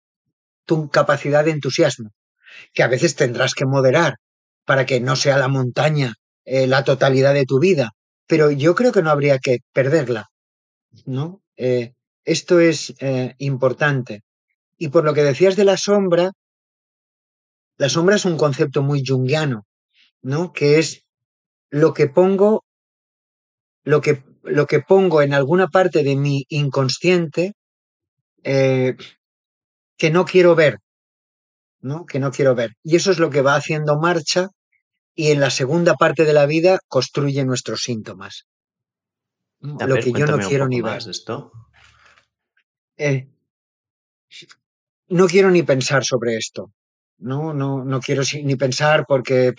tu 0.66 0.90
capacidad 0.90 1.44
de 1.44 1.52
entusiasmo, 1.52 2.10
que 2.72 2.82
a 2.82 2.88
veces 2.88 3.16
tendrás 3.16 3.54
que 3.54 3.66
moderar 3.66 4.16
para 4.64 4.86
que 4.86 5.00
no 5.00 5.16
sea 5.16 5.38
la 5.38 5.48
montaña 5.48 6.14
eh, 6.44 6.66
la 6.66 6.84
totalidad 6.84 7.34
de 7.34 7.44
tu 7.44 7.58
vida, 7.58 7.90
pero 8.30 8.52
yo 8.52 8.76
creo 8.76 8.92
que 8.92 9.02
no 9.02 9.10
habría 9.10 9.40
que 9.40 9.58
perderla, 9.72 10.30
¿no? 11.04 11.42
Eh, 11.56 11.94
esto 12.24 12.60
es 12.60 12.94
eh, 13.00 13.34
importante. 13.38 14.22
Y 14.78 14.86
por 14.90 15.04
lo 15.04 15.14
que 15.14 15.24
decías 15.24 15.56
de 15.56 15.64
la 15.64 15.76
sombra, 15.76 16.30
la 17.76 17.88
sombra 17.88 18.14
es 18.14 18.24
un 18.24 18.36
concepto 18.36 18.82
muy 18.82 19.02
junguiano, 19.04 19.66
¿no? 20.22 20.52
Que 20.52 20.78
es 20.78 21.02
lo 21.70 21.92
que 21.92 22.06
pongo, 22.06 22.62
lo 23.82 24.00
que, 24.00 24.22
lo 24.44 24.68
que 24.68 24.78
pongo 24.78 25.22
en 25.22 25.34
alguna 25.34 25.66
parte 25.66 26.04
de 26.04 26.14
mi 26.14 26.44
inconsciente 26.50 27.54
que 28.44 30.10
no 30.12 30.24
quiero 30.24 30.54
ver, 30.54 30.78
¿no? 31.80 32.06
Que 32.06 32.20
no 32.20 32.30
quiero 32.30 32.54
ver. 32.54 32.76
Y 32.84 32.94
eso 32.94 33.10
es 33.10 33.18
lo 33.18 33.28
que 33.28 33.42
va 33.42 33.56
haciendo 33.56 33.98
marcha 33.98 34.50
y 35.20 35.32
en 35.32 35.38
la 35.38 35.50
segunda 35.50 35.96
parte 35.96 36.24
de 36.24 36.32
la 36.32 36.46
vida 36.46 36.78
construye 36.88 37.44
nuestros 37.44 37.82
síntomas. 37.82 38.46
lo 39.60 39.96
que 39.96 40.12
yo 40.12 40.24
no 40.24 40.38
quiero 40.38 40.66
ni 40.66 40.80
ver. 40.80 41.02
Esto. 41.06 41.52
Eh, 42.96 43.28
no 45.08 45.26
quiero 45.26 45.50
ni 45.50 45.62
pensar 45.62 46.06
sobre 46.06 46.36
esto. 46.36 46.72
No, 47.18 47.52
no, 47.52 47.84
no 47.84 48.00
quiero 48.00 48.22
ni 48.42 48.56
pensar 48.56 49.04
porque, 49.06 49.52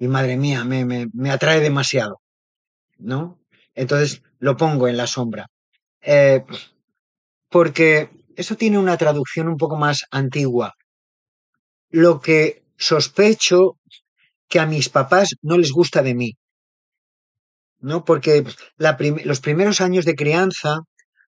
mi 0.00 0.08
madre 0.08 0.36
mía, 0.36 0.64
me, 0.64 0.84
me, 0.84 1.30
atrae 1.30 1.60
demasiado. 1.60 2.20
¿No? 2.98 3.38
Entonces 3.76 4.22
lo 4.40 4.56
pongo 4.56 4.88
en 4.88 4.96
la 4.96 5.06
sombra. 5.06 5.46
Eh, 6.00 6.44
porque 7.48 8.10
eso 8.34 8.56
tiene 8.56 8.76
una 8.76 8.96
traducción 8.96 9.46
un 9.46 9.56
poco 9.56 9.76
más 9.76 10.04
antigua. 10.10 10.74
Lo 11.90 12.18
que 12.18 12.64
sospecho 12.76 13.78
que 14.48 14.60
a 14.60 14.66
mis 14.66 14.88
papás 14.88 15.34
no 15.42 15.58
les 15.58 15.72
gusta 15.72 16.02
de 16.02 16.14
mí. 16.14 16.36
¿No? 17.80 18.04
Porque 18.04 18.44
los 18.78 19.40
primeros 19.40 19.80
años 19.80 20.04
de 20.04 20.14
crianza 20.14 20.80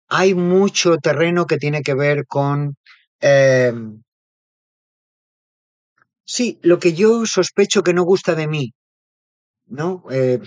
hay 0.08 0.34
mucho 0.34 0.98
terreno 0.98 1.46
que 1.46 1.58
tiene 1.58 1.82
que 1.82 1.94
ver 1.94 2.26
con... 2.28 2.76
Em, 3.20 4.02
sí, 6.26 6.60
lo 6.64 6.80
que 6.80 6.94
yo 6.94 7.26
sospecho 7.26 7.84
que 7.84 7.94
no 7.94 8.04
gusta 8.04 8.36
de 8.36 8.48
mí. 8.48 8.74
¿No? 9.68 10.04
Eh, 10.12 10.40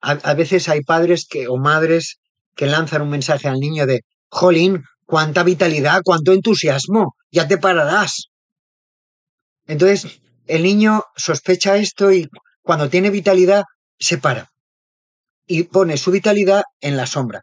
a, 0.00 0.34
veces 0.34 0.68
hay 0.68 0.80
padres 0.82 1.26
que, 1.28 1.46
o 1.46 1.58
madres 1.58 2.18
que 2.56 2.66
lanzan 2.66 3.02
un 3.02 3.10
mensaje 3.10 3.48
al 3.48 3.60
niño 3.60 3.86
de, 3.86 4.00
Jolín, 4.30 4.82
cuánta 5.04 5.42
vitalidad, 5.42 6.00
cuánto 6.02 6.32
entusiasmo, 6.32 7.14
ya 7.30 7.46
te 7.46 7.58
pararás. 7.58 8.30
Entonces, 9.66 10.21
el 10.46 10.62
niño 10.62 11.04
sospecha 11.16 11.76
esto 11.76 12.12
y 12.12 12.28
cuando 12.62 12.88
tiene 12.88 13.10
vitalidad 13.10 13.64
se 13.98 14.18
para 14.18 14.50
y 15.46 15.64
pone 15.64 15.96
su 15.96 16.10
vitalidad 16.10 16.62
en 16.80 16.96
la 16.96 17.06
sombra, 17.06 17.42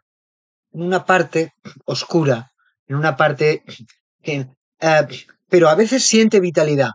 en 0.72 0.82
una 0.82 1.04
parte 1.04 1.52
oscura, 1.84 2.50
en 2.86 2.96
una 2.96 3.16
parte 3.16 3.62
que... 4.22 4.48
Eh, 4.80 5.26
pero 5.48 5.68
a 5.68 5.74
veces 5.74 6.04
siente 6.04 6.40
vitalidad, 6.40 6.90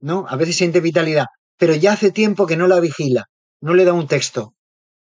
¿no? 0.00 0.26
A 0.28 0.36
veces 0.36 0.56
siente 0.56 0.80
vitalidad, 0.80 1.26
pero 1.56 1.74
ya 1.74 1.92
hace 1.92 2.10
tiempo 2.10 2.46
que 2.46 2.56
no 2.56 2.66
la 2.66 2.80
vigila, 2.80 3.26
no 3.60 3.74
le 3.74 3.84
da 3.84 3.92
un 3.92 4.08
texto. 4.08 4.54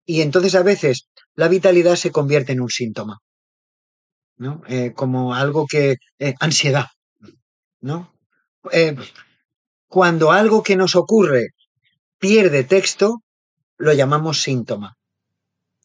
Y 0.06 0.22
entonces 0.22 0.56
a 0.56 0.64
veces 0.64 1.08
la 1.36 1.48
vitalidad 1.48 1.96
se 1.96 2.12
convierte 2.12 2.54
en 2.54 2.62
un 2.62 2.70
síntoma, 2.70 3.20
¿no? 4.38 4.62
Eh, 4.68 4.94
como 4.94 5.36
algo 5.36 5.66
que... 5.68 5.98
Eh, 6.20 6.34
ansiedad, 6.40 6.88
¿no? 7.80 8.14
Cuando 9.88 10.32
algo 10.32 10.64
que 10.64 10.76
nos 10.76 10.96
ocurre 10.96 11.50
pierde 12.20 12.64
texto, 12.64 13.24
lo 13.78 13.94
llamamos 13.94 14.42
síntoma. 14.42 14.98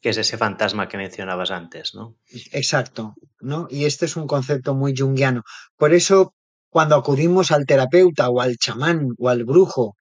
Que 0.00 0.08
es 0.08 0.16
ese 0.16 0.36
fantasma 0.36 0.88
que 0.88 0.96
mencionabas 0.96 1.52
antes, 1.52 1.94
¿no? 1.94 2.16
Exacto, 2.50 3.14
¿no? 3.40 3.68
Y 3.70 3.84
este 3.84 4.06
es 4.06 4.16
un 4.16 4.26
concepto 4.26 4.74
muy 4.74 4.96
junguiano. 4.96 5.42
Por 5.76 5.94
eso, 5.94 6.34
cuando 6.68 6.96
acudimos 6.96 7.52
al 7.52 7.64
terapeuta 7.64 8.28
o 8.28 8.40
al 8.40 8.56
chamán 8.56 9.10
o 9.18 9.28
al 9.28 9.44
brujo 9.44 9.96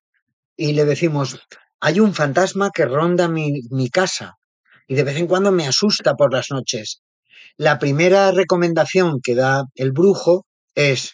y 0.58 0.74
le 0.74 0.86
decimos, 0.86 1.40
hay 1.80 2.00
un 2.00 2.16
fantasma 2.16 2.72
que 2.74 2.86
ronda 2.86 3.28
mi, 3.28 3.62
mi 3.70 3.90
casa 3.90 4.38
y 4.88 4.96
de 4.96 5.04
vez 5.04 5.18
en 5.18 5.28
cuando 5.28 5.52
me 5.52 5.68
asusta 5.68 6.16
por 6.16 6.34
las 6.34 6.50
noches. 6.50 7.04
La 7.56 7.78
primera 7.78 8.32
recomendación 8.32 9.22
que 9.22 9.36
da 9.36 9.66
el 9.76 9.92
brujo 9.92 10.48
es, 10.74 11.14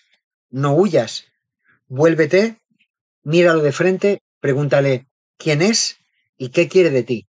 no 0.49 0.73
huyas, 0.73 1.25
vuélvete 1.87 2.61
míralo 3.27 3.61
de 3.61 3.73
frente, 3.73 4.21
pregúntale 4.39 5.05
quién 5.37 5.61
es 5.61 5.97
y 6.37 6.49
qué 6.49 6.69
quiere 6.69 6.91
de 6.91 7.03
ti. 7.03 7.27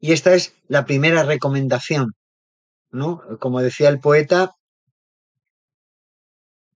Y 0.00 0.10
esta 0.10 0.34
es 0.34 0.54
la 0.66 0.86
primera 0.86 1.22
recomendación, 1.22 2.14
¿no? 2.90 3.22
Como 3.38 3.60
decía 3.60 3.90
el 3.90 4.00
poeta, 4.00 4.56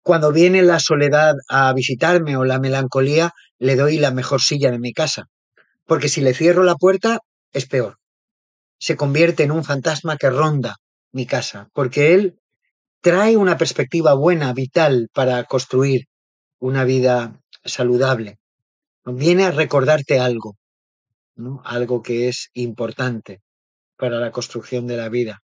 cuando 0.03 0.31
viene 0.31 0.63
la 0.63 0.79
soledad 0.79 1.35
a 1.49 1.73
visitarme 1.73 2.37
o 2.37 2.45
la 2.45 2.61
melancolía, 2.61 3.33
le 3.59 3.75
doy 3.75 3.99
la 3.99 4.13
mejor 4.13 4.41
silla 4.41 4.71
de 4.71 4.79
mi 4.79 4.93
casa, 4.93 5.27
porque 5.85 6.09
si 6.09 6.21
le 6.21 6.33
cierro 6.33 6.63
la 6.63 6.77
puerta, 6.77 7.19
es 7.53 7.67
peor. 7.67 7.99
Se 8.79 8.97
convierte 8.97 9.43
en 9.43 9.51
un 9.51 9.65
fantasma 9.65 10.17
que 10.17 10.31
ronda 10.31 10.77
mi 11.11 11.27
casa, 11.27 11.71
porque 11.73 12.15
él 12.15 12.39
trae 13.01 13.37
una 13.37 13.59
perspectiva 13.59 14.15
buena, 14.15 14.53
vital, 14.53 15.09
para 15.13 15.43
construir 15.43 16.07
una 16.61 16.85
vida 16.85 17.42
saludable. 17.65 18.39
Viene 19.05 19.45
a 19.45 19.51
recordarte 19.51 20.21
algo, 20.21 20.57
¿no? 21.35 21.61
algo 21.65 22.03
que 22.03 22.29
es 22.29 22.51
importante 22.55 23.43
para 23.97 24.21
la 24.21 24.31
construcción 24.31 24.87
de 24.87 24.97
la 24.97 25.09
vida. 25.09 25.43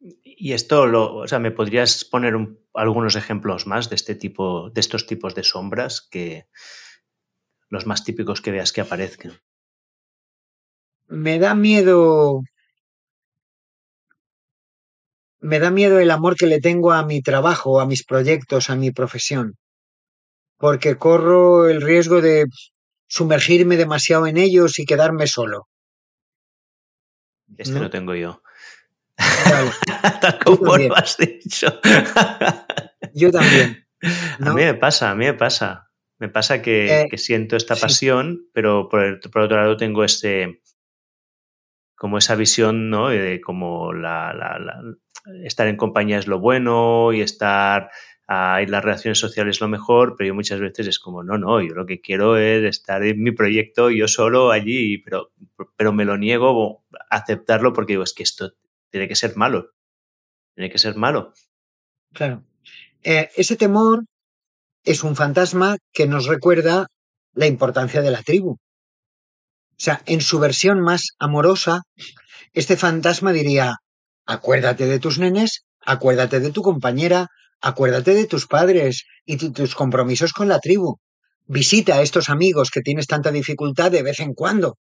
Y 0.00 0.52
esto, 0.52 0.86
lo, 0.86 1.14
o 1.14 1.28
sea, 1.28 1.38
¿me 1.38 1.52
podrías 1.52 2.04
poner 2.04 2.34
algunos 2.74 3.14
ejemplos 3.14 3.66
más 3.66 3.88
de 3.88 3.94
este 3.94 4.16
tipo, 4.16 4.70
de 4.70 4.80
estos 4.80 5.06
tipos 5.06 5.34
de 5.36 5.44
sombras 5.44 6.00
que 6.00 6.46
los 7.68 7.86
más 7.86 8.04
típicos 8.04 8.40
que 8.40 8.50
veas 8.50 8.72
que 8.72 8.80
aparezcan? 8.80 9.32
Me 11.06 11.38
da 11.38 11.54
miedo. 11.54 12.42
Me 15.40 15.58
da 15.60 15.70
miedo 15.70 16.00
el 16.00 16.10
amor 16.10 16.36
que 16.36 16.46
le 16.46 16.60
tengo 16.60 16.92
a 16.92 17.04
mi 17.04 17.22
trabajo, 17.22 17.80
a 17.80 17.86
mis 17.86 18.04
proyectos, 18.04 18.70
a 18.70 18.76
mi 18.76 18.90
profesión 18.90 19.56
porque 20.62 20.96
corro 20.96 21.68
el 21.68 21.82
riesgo 21.82 22.20
de 22.20 22.46
sumergirme 23.08 23.76
demasiado 23.76 24.28
en 24.28 24.36
ellos 24.36 24.78
y 24.78 24.84
quedarme 24.84 25.26
solo. 25.26 25.66
Este 27.58 27.74
¿No? 27.74 27.80
lo 27.80 27.90
tengo 27.90 28.14
yo. 28.14 28.44
Tal 30.20 30.38
como 30.38 30.76
lo 30.76 30.96
has 30.96 31.16
dicho. 31.16 31.80
yo 33.12 33.32
también. 33.32 33.88
A 34.38 34.54
mí 34.54 34.62
me 34.62 34.74
pasa, 34.74 35.10
a 35.10 35.16
mí 35.16 35.24
me 35.24 35.34
pasa. 35.34 35.90
Me 36.20 36.28
pasa 36.28 36.62
que, 36.62 37.08
eh, 37.10 37.18
siento 37.18 37.56
esta 37.56 37.74
pasión, 37.74 38.48
pero 38.52 38.88
por, 38.88 39.18
por, 39.32 39.42
otro 39.42 39.56
lado 39.56 39.76
tengo 39.76 40.04
este, 40.04 40.62
como 41.96 42.18
esa 42.18 42.36
visión, 42.36 42.88
¿no? 42.88 43.08
De 43.08 43.40
como 43.40 43.92
la, 43.92 44.32
estar 45.42 45.66
en 45.66 45.76
compañía 45.76 46.18
es 46.18 46.28
lo 46.28 46.38
bueno 46.38 47.12
y 47.12 47.20
estar 47.20 47.90
ahí 48.32 48.66
las 48.66 48.84
relaciones 48.84 49.18
sociales 49.18 49.56
es 49.56 49.60
lo 49.60 49.68
mejor, 49.68 50.14
pero 50.16 50.28
yo 50.28 50.34
muchas 50.34 50.60
veces 50.60 50.86
es 50.86 50.98
como, 50.98 51.22
no, 51.22 51.38
no, 51.38 51.60
yo 51.60 51.74
lo 51.74 51.86
que 51.86 52.00
quiero 52.00 52.36
es 52.36 52.64
estar 52.64 53.02
en 53.04 53.22
mi 53.22 53.32
proyecto 53.32 53.90
yo 53.90 54.08
solo 54.08 54.50
allí, 54.50 54.98
pero, 54.98 55.32
pero 55.76 55.92
me 55.92 56.04
lo 56.04 56.16
niego 56.16 56.84
aceptarlo 57.10 57.72
porque 57.72 57.94
digo, 57.94 58.04
es 58.04 58.14
que 58.14 58.22
esto 58.22 58.54
tiene 58.90 59.08
que 59.08 59.16
ser 59.16 59.36
malo, 59.36 59.72
tiene 60.54 60.70
que 60.70 60.78
ser 60.78 60.96
malo. 60.96 61.32
Claro. 62.12 62.44
Eh, 63.02 63.30
ese 63.36 63.56
temor 63.56 64.04
es 64.84 65.02
un 65.04 65.16
fantasma 65.16 65.76
que 65.92 66.06
nos 66.06 66.26
recuerda 66.26 66.86
la 67.34 67.46
importancia 67.46 68.02
de 68.02 68.10
la 68.10 68.22
tribu. 68.22 68.52
O 68.52 69.84
sea, 69.84 70.02
en 70.06 70.20
su 70.20 70.38
versión 70.38 70.80
más 70.80 71.08
amorosa, 71.18 71.82
este 72.52 72.76
fantasma 72.76 73.32
diría, 73.32 73.76
acuérdate 74.26 74.86
de 74.86 74.98
tus 74.98 75.18
nenes, 75.18 75.64
acuérdate 75.80 76.40
de 76.40 76.52
tu 76.52 76.62
compañera, 76.62 77.28
acuérdate 77.62 78.14
de 78.14 78.26
tus 78.26 78.46
padres 78.46 79.04
y 79.24 79.36
tus 79.36 79.74
compromisos 79.74 80.32
con 80.32 80.48
la 80.48 80.58
tribu. 80.58 80.98
Visita 81.46 81.96
a 81.96 82.02
estos 82.02 82.28
amigos 82.28 82.70
que 82.70 82.82
tienes 82.82 83.06
tanta 83.06 83.30
dificultad 83.30 83.90
de 83.90 84.02
vez 84.02 84.20
en 84.20 84.34
cuando. 84.34 84.78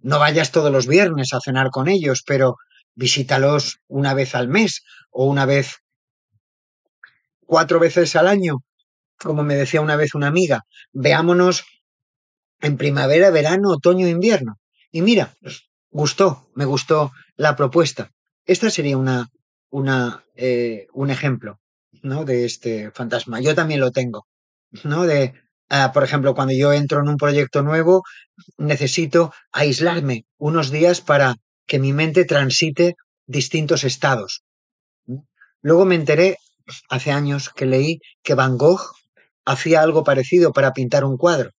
No 0.00 0.18
vayas 0.18 0.52
todos 0.52 0.72
los 0.72 0.86
viernes 0.86 1.32
a 1.32 1.40
cenar 1.40 1.70
con 1.70 1.88
ellos, 1.88 2.22
pero 2.26 2.56
visítalos 2.94 3.80
una 3.88 4.14
vez 4.14 4.34
al 4.34 4.48
mes 4.48 4.82
o 5.10 5.26
una 5.26 5.44
vez 5.44 5.78
cuatro 7.46 7.80
veces 7.80 8.16
al 8.16 8.28
año, 8.28 8.58
como 9.18 9.42
me 9.42 9.56
decía 9.56 9.80
una 9.80 9.96
vez 9.96 10.14
una 10.14 10.28
amiga. 10.28 10.62
Veámonos 10.92 11.64
en 12.60 12.76
primavera, 12.76 13.30
verano, 13.30 13.70
otoño, 13.70 14.08
invierno. 14.08 14.54
Y 14.90 15.02
mira, 15.02 15.34
gustó, 15.90 16.48
me 16.54 16.64
gustó 16.64 17.12
la 17.36 17.56
propuesta. 17.56 18.10
Esta 18.46 18.70
sería 18.70 18.96
una, 18.96 19.28
una, 19.70 20.24
eh, 20.36 20.86
un 20.92 21.10
ejemplo, 21.10 21.58
¿no? 22.04 22.24
De 22.24 22.44
este 22.44 22.92
fantasma. 22.92 23.40
Yo 23.40 23.54
también 23.54 23.80
lo 23.80 23.90
tengo, 23.90 24.26
¿no? 24.84 25.04
De, 25.04 25.34
ah, 25.68 25.90
por 25.92 26.04
ejemplo, 26.04 26.34
cuando 26.34 26.54
yo 26.54 26.72
entro 26.72 27.00
en 27.00 27.08
un 27.08 27.16
proyecto 27.16 27.62
nuevo, 27.62 28.04
necesito 28.58 29.32
aislarme 29.52 30.26
unos 30.38 30.70
días 30.70 31.00
para 31.00 31.34
que 31.66 31.80
mi 31.80 31.92
mente 31.92 32.24
transite 32.24 32.94
distintos 33.26 33.82
estados. 33.84 34.44
Luego 35.62 35.84
me 35.84 35.96
enteré, 35.96 36.38
hace 36.88 37.10
años 37.10 37.50
que 37.50 37.66
leí, 37.66 37.98
que 38.22 38.34
Van 38.34 38.56
Gogh 38.56 38.82
hacía 39.44 39.82
algo 39.82 40.04
parecido 40.04 40.52
para 40.52 40.72
pintar 40.72 41.04
un 41.04 41.16
cuadro 41.16 41.50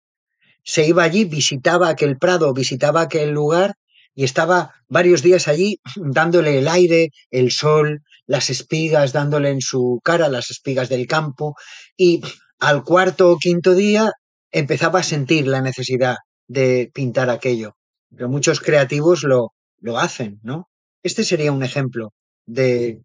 se 0.65 0.87
iba 0.87 1.03
allí, 1.03 1.25
visitaba 1.25 1.89
aquel 1.89 2.17
prado, 2.17 2.53
visitaba 2.55 3.03
aquel 3.03 3.31
lugar 3.31 3.75
y 4.15 4.25
estaba 4.25 4.75
varios 4.89 5.23
días 5.23 5.47
allí 5.47 5.79
dándole 5.97 6.59
el 6.59 6.69
aire, 6.69 7.11
el 7.31 7.53
sol, 7.53 8.03
las 8.27 8.51
espigas, 8.51 9.13
dándole 9.13 9.51
en 9.51 9.61
su 9.61 10.01
cara 10.03 10.29
las 10.29 10.51
espigas 10.51 10.89
del 10.89 11.07
campo 11.07 11.55
y 11.97 12.23
al 12.59 12.83
cuarto 12.85 13.31
o 13.31 13.39
quinto 13.39 13.75
día 13.75 14.13
empezaba 14.51 15.01
a 15.01 15.03
sentir 15.03 15.47
la 15.47 15.61
necesidad 15.61 16.17
de 16.47 16.91
pintar 16.95 17.31
aquello. 17.31 17.77
Pero 18.11 18.29
muchos 18.29 18.61
creativos 18.61 19.25
lo, 19.25 19.53
lo 19.81 19.99
hacen, 19.99 20.41
¿no? 20.43 20.69
Este 21.03 21.25
sería 21.25 21.53
un 21.53 21.63
ejemplo 21.63 22.13
de, 22.47 23.03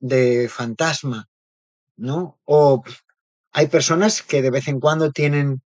de 0.00 0.48
fantasma, 0.48 1.26
¿no? 1.96 2.38
O 2.44 2.82
hay 3.52 3.68
personas 3.68 4.22
que 4.22 4.42
de 4.42 4.50
vez 4.50 4.68
en 4.68 4.80
cuando 4.80 5.12
tienen 5.12 5.62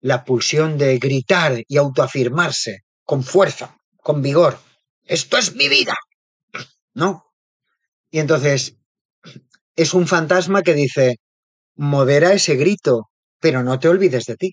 la 0.00 0.24
pulsión 0.24 0.78
de 0.78 0.98
gritar 0.98 1.62
y 1.66 1.76
autoafirmarse 1.76 2.80
con 3.04 3.22
fuerza, 3.22 3.76
con 4.02 4.20
vigor. 4.20 4.58
Esto 5.04 5.38
es 5.38 5.54
mi 5.54 5.68
vida. 5.68 5.94
¿No? 6.94 7.27
Y 8.10 8.18
entonces 8.20 8.76
es 9.76 9.94
un 9.94 10.06
fantasma 10.06 10.62
que 10.62 10.74
dice, 10.74 11.16
modera 11.76 12.32
ese 12.32 12.56
grito, 12.56 13.10
pero 13.40 13.62
no 13.62 13.78
te 13.78 13.88
olvides 13.88 14.26
de 14.26 14.36
ti. 14.36 14.52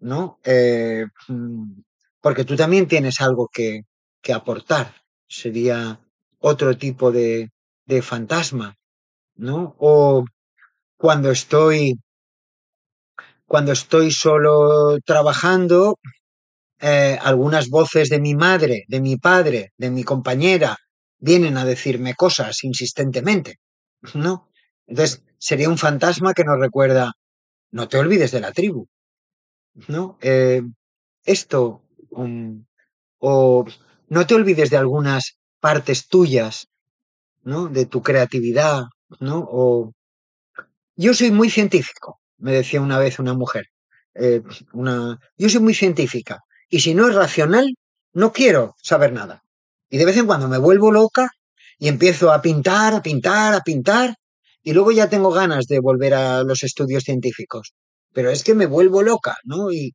¿No? 0.00 0.38
Eh, 0.44 1.04
mm, 1.28 1.80
porque 2.20 2.44
tú 2.44 2.56
también 2.56 2.88
tienes 2.88 3.20
algo 3.20 3.48
que, 3.52 3.82
que 4.22 4.32
aportar. 4.32 4.94
Sería 5.28 6.00
otro 6.38 6.76
tipo 6.78 7.12
de, 7.12 7.50
de 7.86 8.02
fantasma. 8.02 8.76
¿No? 9.36 9.76
O 9.78 10.24
cuando 10.98 11.30
estoy 11.30 11.98
cuando 13.46 13.72
estoy 13.72 14.12
solo 14.12 14.98
trabajando, 15.04 15.98
eh, 16.80 17.18
algunas 17.22 17.68
voces 17.68 18.08
de 18.10 18.20
mi 18.20 18.34
madre, 18.34 18.84
de 18.88 19.00
mi 19.00 19.16
padre, 19.16 19.72
de 19.78 19.90
mi 19.90 20.04
compañera, 20.04 20.76
vienen 21.20 21.56
a 21.58 21.64
decirme 21.64 22.14
cosas 22.14 22.64
insistentemente, 22.64 23.58
¿no? 24.14 24.50
Entonces, 24.86 25.22
sería 25.38 25.68
un 25.68 25.78
fantasma 25.78 26.34
que 26.34 26.44
nos 26.44 26.58
recuerda, 26.58 27.12
no 27.72 27.88
te 27.88 27.98
olvides 27.98 28.32
de 28.32 28.40
la 28.40 28.52
tribu, 28.52 28.88
¿no? 29.88 30.18
Eh, 30.22 30.62
esto, 31.24 31.84
um, 32.10 32.64
o 33.18 33.66
no 34.08 34.26
te 34.26 34.34
olvides 34.34 34.70
de 34.70 34.76
algunas 34.78 35.38
partes 35.60 36.08
tuyas, 36.08 36.68
¿no? 37.42 37.68
De 37.68 37.86
tu 37.86 38.02
creatividad, 38.02 38.84
¿no? 39.20 39.46
O 39.50 39.92
yo 40.96 41.14
soy 41.14 41.30
muy 41.30 41.50
científico, 41.50 42.20
me 42.38 42.52
decía 42.52 42.80
una 42.80 42.98
vez 42.98 43.18
una 43.18 43.34
mujer. 43.34 43.66
Eh, 44.14 44.42
una, 44.72 45.18
yo 45.38 45.48
soy 45.48 45.60
muy 45.60 45.74
científica 45.74 46.40
y 46.68 46.80
si 46.80 46.94
no 46.94 47.08
es 47.08 47.14
racional, 47.14 47.74
no 48.12 48.32
quiero 48.32 48.74
saber 48.82 49.12
nada. 49.12 49.42
Y 49.90 49.98
de 49.98 50.04
vez 50.04 50.16
en 50.16 50.26
cuando 50.26 50.48
me 50.48 50.58
vuelvo 50.58 50.92
loca 50.92 51.28
y 51.78 51.88
empiezo 51.88 52.32
a 52.32 52.40
pintar, 52.40 52.94
a 52.94 53.02
pintar, 53.02 53.54
a 53.54 53.60
pintar 53.60 54.14
y 54.62 54.72
luego 54.72 54.92
ya 54.92 55.08
tengo 55.08 55.30
ganas 55.30 55.66
de 55.66 55.80
volver 55.80 56.14
a 56.14 56.42
los 56.42 56.62
estudios 56.62 57.04
científicos. 57.04 57.72
Pero 58.12 58.30
es 58.30 58.44
que 58.44 58.54
me 58.54 58.66
vuelvo 58.66 59.02
loca, 59.02 59.36
¿no? 59.44 59.72
¿Y, 59.72 59.94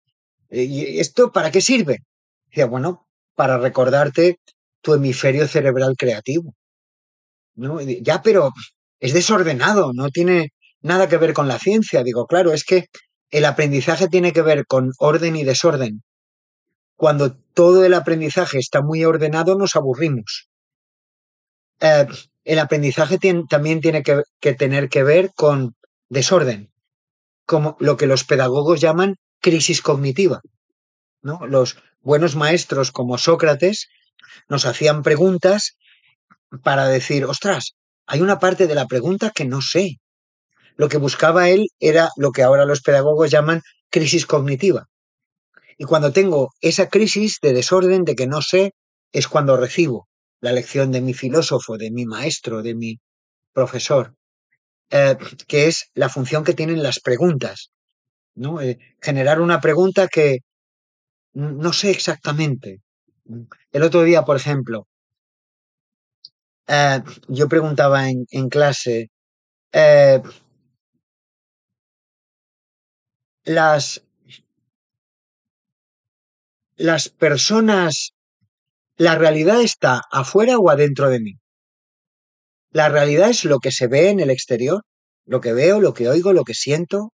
esto 0.49 1.31
para 1.31 1.51
qué 1.51 1.61
sirve? 1.61 1.99
Decía, 2.47 2.67
bueno, 2.67 3.07
para 3.35 3.57
recordarte 3.57 4.39
tu 4.81 4.93
hemisferio 4.93 5.47
cerebral 5.47 5.95
creativo. 5.97 6.53
¿no? 7.55 7.81
Ya, 7.81 8.21
pero 8.21 8.51
es 8.99 9.13
desordenado, 9.13 9.91
no 9.93 10.09
tiene, 10.09 10.51
nada 10.81 11.09
que 11.09 11.17
ver 11.17 11.33
con 11.33 11.47
la 11.47 11.59
ciencia. 11.59 12.03
Digo, 12.03 12.27
claro, 12.27 12.53
es 12.53 12.63
que 12.63 12.85
el 13.31 13.45
aprendizaje 13.45 14.07
tiene 14.07 14.31
que 14.31 14.41
ver 14.41 14.65
con 14.65 14.91
orden 14.99 15.35
y 15.35 15.43
desorden. 15.43 16.03
Cuando 16.95 17.35
todo 17.53 17.85
el 17.85 17.93
aprendizaje 17.93 18.57
está 18.57 18.81
muy 18.81 19.03
ordenado, 19.03 19.57
nos 19.57 19.75
aburrimos. 19.75 20.47
Eh, 21.79 22.07
el 22.45 22.59
aprendizaje 22.59 23.17
también 23.49 23.81
tiene 23.81 24.03
que, 24.03 24.53
tener 24.53 24.87
que 24.87 25.03
ver 25.03 25.31
con 25.35 25.75
desorden, 26.09 26.71
como 27.45 27.75
lo 27.79 27.97
que 27.97 28.05
los 28.05 28.23
pedagogos 28.23 28.79
llaman 28.79 29.15
crisis 29.41 29.81
cognitiva. 29.81 30.41
¿no? 31.21 31.45
Los 31.47 31.77
buenos 32.01 32.35
maestros 32.35 32.91
como 32.91 33.17
Sócrates 33.17 33.87
nos 34.47 34.65
hacían 34.65 35.01
preguntas 35.01 35.75
para 36.63 36.87
decir, 36.87 37.25
ostras, 37.25 37.75
hay 38.05 38.21
una 38.21 38.39
parte 38.39 38.67
de 38.67 38.75
la 38.75 38.85
pregunta 38.85 39.31
que 39.33 39.45
no 39.45 39.61
sé. 39.61 39.99
Lo 40.75 40.87
que 40.87 40.97
buscaba 40.97 41.49
él 41.49 41.67
era 41.79 42.09
lo 42.15 42.31
que 42.31 42.43
ahora 42.43 42.65
los 42.65 42.81
pedagogos 42.81 43.31
llaman 43.31 43.61
crisis 43.89 44.27
cognitiva. 44.27 44.87
Y 45.77 45.85
cuando 45.85 46.11
tengo 46.11 46.51
esa 46.61 46.89
crisis 46.89 47.39
de 47.41 47.53
desorden, 47.53 48.05
de 48.05 48.15
que 48.15 48.27
no 48.27 48.41
sé, 48.41 48.73
es 49.11 49.27
cuando 49.27 49.57
recibo 49.57 50.07
la 50.41 50.53
lección 50.53 50.91
de 50.91 51.01
mi 51.01 51.13
filósofo, 51.13 51.77
de 51.77 51.91
mi 51.91 52.05
maestro, 52.05 52.61
de 52.61 52.75
mi 52.75 52.99
profesor, 53.53 54.13
eh, 54.91 55.17
que 55.47 55.67
es 55.67 55.89
la 55.93 56.09
función 56.09 56.43
que 56.43 56.53
tienen 56.53 56.83
las 56.83 56.99
preguntas. 56.99 57.71
¿no? 58.35 58.61
Eh, 58.61 58.77
generar 59.01 59.41
una 59.41 59.59
pregunta 59.61 60.07
que 60.07 60.39
no 61.33 61.73
sé 61.73 61.91
exactamente. 61.91 62.81
El 63.71 63.83
otro 63.83 64.03
día, 64.03 64.23
por 64.23 64.37
ejemplo, 64.37 64.87
eh, 66.67 67.01
yo 67.27 67.47
preguntaba 67.47 68.09
en, 68.09 68.25
en 68.31 68.49
clase, 68.49 69.09
las, 73.45 74.01
las 76.75 77.09
personas, 77.09 78.13
la 78.97 79.15
realidad 79.15 79.61
está 79.61 80.01
afuera 80.11 80.57
o 80.57 80.69
adentro 80.69 81.09
de 81.09 81.19
mí. 81.19 81.33
La 82.71 82.89
realidad 82.89 83.29
es 83.29 83.45
lo 83.45 83.59
que 83.59 83.71
se 83.71 83.87
ve 83.87 84.09
en 84.09 84.19
el 84.19 84.29
exterior, 84.29 84.83
lo 85.25 85.39
que 85.39 85.53
veo, 85.53 85.79
lo 85.79 85.93
que 85.93 86.09
oigo, 86.09 86.33
lo 86.33 86.43
que 86.43 86.53
siento, 86.53 87.13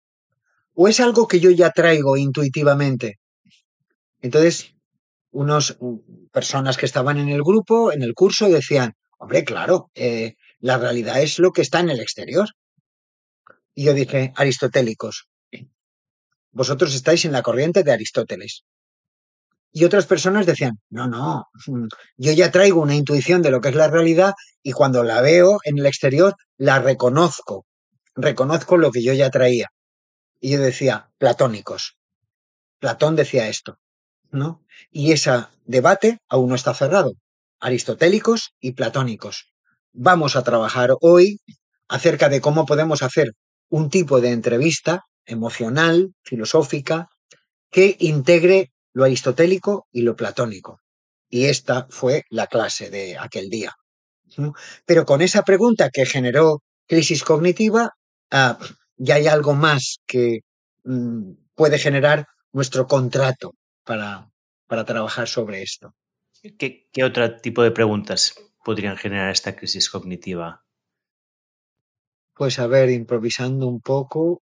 o 0.74 0.88
es 0.88 1.00
algo 1.00 1.26
que 1.26 1.40
yo 1.40 1.50
ya 1.50 1.70
traigo 1.70 2.16
intuitivamente. 2.18 3.18
Entonces, 4.20 4.74
unas 5.30 5.78
personas 6.32 6.76
que 6.76 6.86
estaban 6.86 7.16
en 7.18 7.28
el 7.30 7.42
grupo, 7.42 7.92
en 7.92 8.02
el 8.02 8.12
curso, 8.14 8.48
decían, 8.48 8.92
hombre, 9.18 9.44
claro, 9.44 9.90
eh, 9.94 10.34
la 10.58 10.76
realidad 10.76 11.22
es 11.22 11.38
lo 11.38 11.52
que 11.52 11.62
está 11.62 11.80
en 11.80 11.90
el 11.90 12.00
exterior. 12.00 12.48
Y 13.74 13.84
yo 13.84 13.94
dije, 13.94 14.32
aristotélicos, 14.36 15.28
vosotros 16.50 16.94
estáis 16.94 17.24
en 17.24 17.32
la 17.32 17.42
corriente 17.42 17.82
de 17.82 17.92
Aristóteles. 17.92 18.64
Y 19.78 19.84
otras 19.84 20.06
personas 20.06 20.46
decían, 20.46 20.80
no, 20.88 21.06
no, 21.06 21.48
mm, 21.66 21.88
yo 22.16 22.32
ya 22.32 22.50
traigo 22.50 22.80
una 22.80 22.94
intuición 22.94 23.42
de 23.42 23.50
lo 23.50 23.60
que 23.60 23.68
es 23.68 23.74
la 23.74 23.88
realidad 23.88 24.32
y 24.62 24.72
cuando 24.72 25.04
la 25.04 25.20
veo 25.20 25.58
en 25.64 25.76
el 25.76 25.84
exterior, 25.84 26.34
la 26.56 26.78
reconozco, 26.78 27.66
reconozco 28.14 28.78
lo 28.78 28.90
que 28.90 29.02
yo 29.02 29.12
ya 29.12 29.28
traía. 29.28 29.68
Y 30.40 30.52
yo 30.52 30.60
decía, 30.60 31.10
platónicos. 31.18 31.98
Platón 32.78 33.16
decía 33.16 33.48
esto, 33.48 33.76
¿no? 34.30 34.64
Y 34.90 35.12
ese 35.12 35.44
debate 35.66 36.20
aún 36.26 36.48
no 36.48 36.54
está 36.54 36.72
cerrado. 36.72 37.12
Aristotélicos 37.60 38.54
y 38.58 38.72
platónicos. 38.72 39.52
Vamos 39.92 40.36
a 40.36 40.42
trabajar 40.42 40.96
hoy 41.02 41.42
acerca 41.86 42.30
de 42.30 42.40
cómo 42.40 42.64
podemos 42.64 43.02
hacer 43.02 43.34
un 43.68 43.90
tipo 43.90 44.22
de 44.22 44.30
entrevista 44.30 45.04
emocional, 45.26 46.14
filosófica, 46.22 47.10
que 47.70 47.94
integre 48.00 48.70
lo 48.97 49.05
aristotélico 49.05 49.86
y 49.93 50.01
lo 50.01 50.16
platónico. 50.16 50.81
Y 51.28 51.44
esta 51.44 51.86
fue 51.90 52.23
la 52.31 52.47
clase 52.47 52.89
de 52.89 53.18
aquel 53.18 53.51
día. 53.51 53.74
Pero 54.86 55.05
con 55.05 55.20
esa 55.20 55.43
pregunta 55.43 55.90
que 55.90 56.06
generó 56.06 56.62
crisis 56.86 57.23
cognitiva, 57.23 57.90
ah, 58.31 58.59
ya 58.97 59.16
hay 59.16 59.27
algo 59.27 59.52
más 59.52 59.98
que 60.06 60.40
mm, 60.85 61.32
puede 61.55 61.78
generar 61.78 62.24
nuestro 62.52 62.86
contrato 62.86 63.52
para, 63.85 64.31
para 64.66 64.86
trabajar 64.86 65.28
sobre 65.28 65.60
esto. 65.60 65.93
¿Qué, 66.59 66.89
otro 67.05 67.36
tipo 67.36 67.62
de 67.62 67.73
preguntas 67.73 68.35
podrían 68.64 68.97
generar 68.97 69.31
esta 69.31 69.55
crisis 69.55 69.90
cognitiva? 69.90 70.64
Pues 72.32 72.59
a 72.59 72.66
ver, 72.66 72.89
improvisando 72.89 73.66
un 73.66 73.82
poco. 73.82 74.40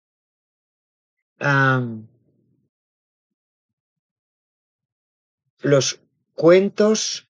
Los 5.65 6.03
cuentos, 6.35 7.27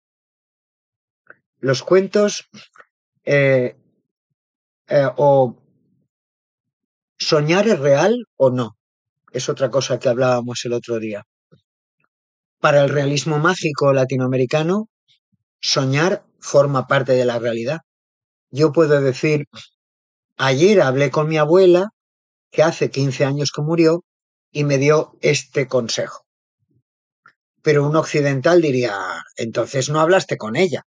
los 1.60 1.84
cuentos 1.84 2.50
eh, 3.26 3.78
eh, 4.88 5.10
o 5.18 5.56
soñar 7.20 7.68
es 7.68 7.80
real 7.80 8.26
o 8.36 8.50
no. 8.50 8.76
Es 9.32 9.50
otra 9.50 9.70
cosa 9.70 10.00
que 10.00 10.10
hablábamos 10.10 10.66
el 10.66 10.74
otro 10.74 11.00
día. 11.00 11.24
Para 12.60 12.84
el 12.84 12.90
realismo 12.90 13.38
mágico 13.38 13.94
latinoamericano, 13.94 14.90
soñar 15.62 16.26
forma 16.40 16.88
parte 16.88 17.12
de 17.14 17.26
la 17.26 17.38
realidad. 17.38 17.82
Yo 18.50 18.72
puedo 18.72 19.00
decir, 19.00 19.46
ayer 20.38 20.82
hablé 20.82 21.12
con 21.12 21.28
mi 21.28 21.38
abuela, 21.38 21.90
que 22.52 22.64
hace 22.64 22.90
15 22.90 23.26
años 23.26 23.52
que 23.52 23.62
murió, 23.62 24.04
y 24.52 24.64
me 24.64 24.80
dio 24.80 25.18
este 25.22 25.68
consejo. 25.68 26.23
Pero 27.64 27.88
un 27.88 27.96
occidental 27.96 28.62
diría, 28.62 28.94
entonces 29.36 29.90
no 29.90 30.00
hablaste 30.00 30.38
con 30.38 30.56
ella, 30.56 30.84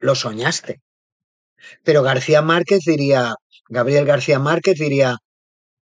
lo 0.00 0.14
soñaste. 0.14 0.82
Pero 1.84 2.02
García 2.02 2.42
Márquez 2.42 2.80
diría, 2.84 3.36
Gabriel 3.68 4.04
García 4.04 4.38
Márquez 4.38 4.78
diría, 4.78 5.16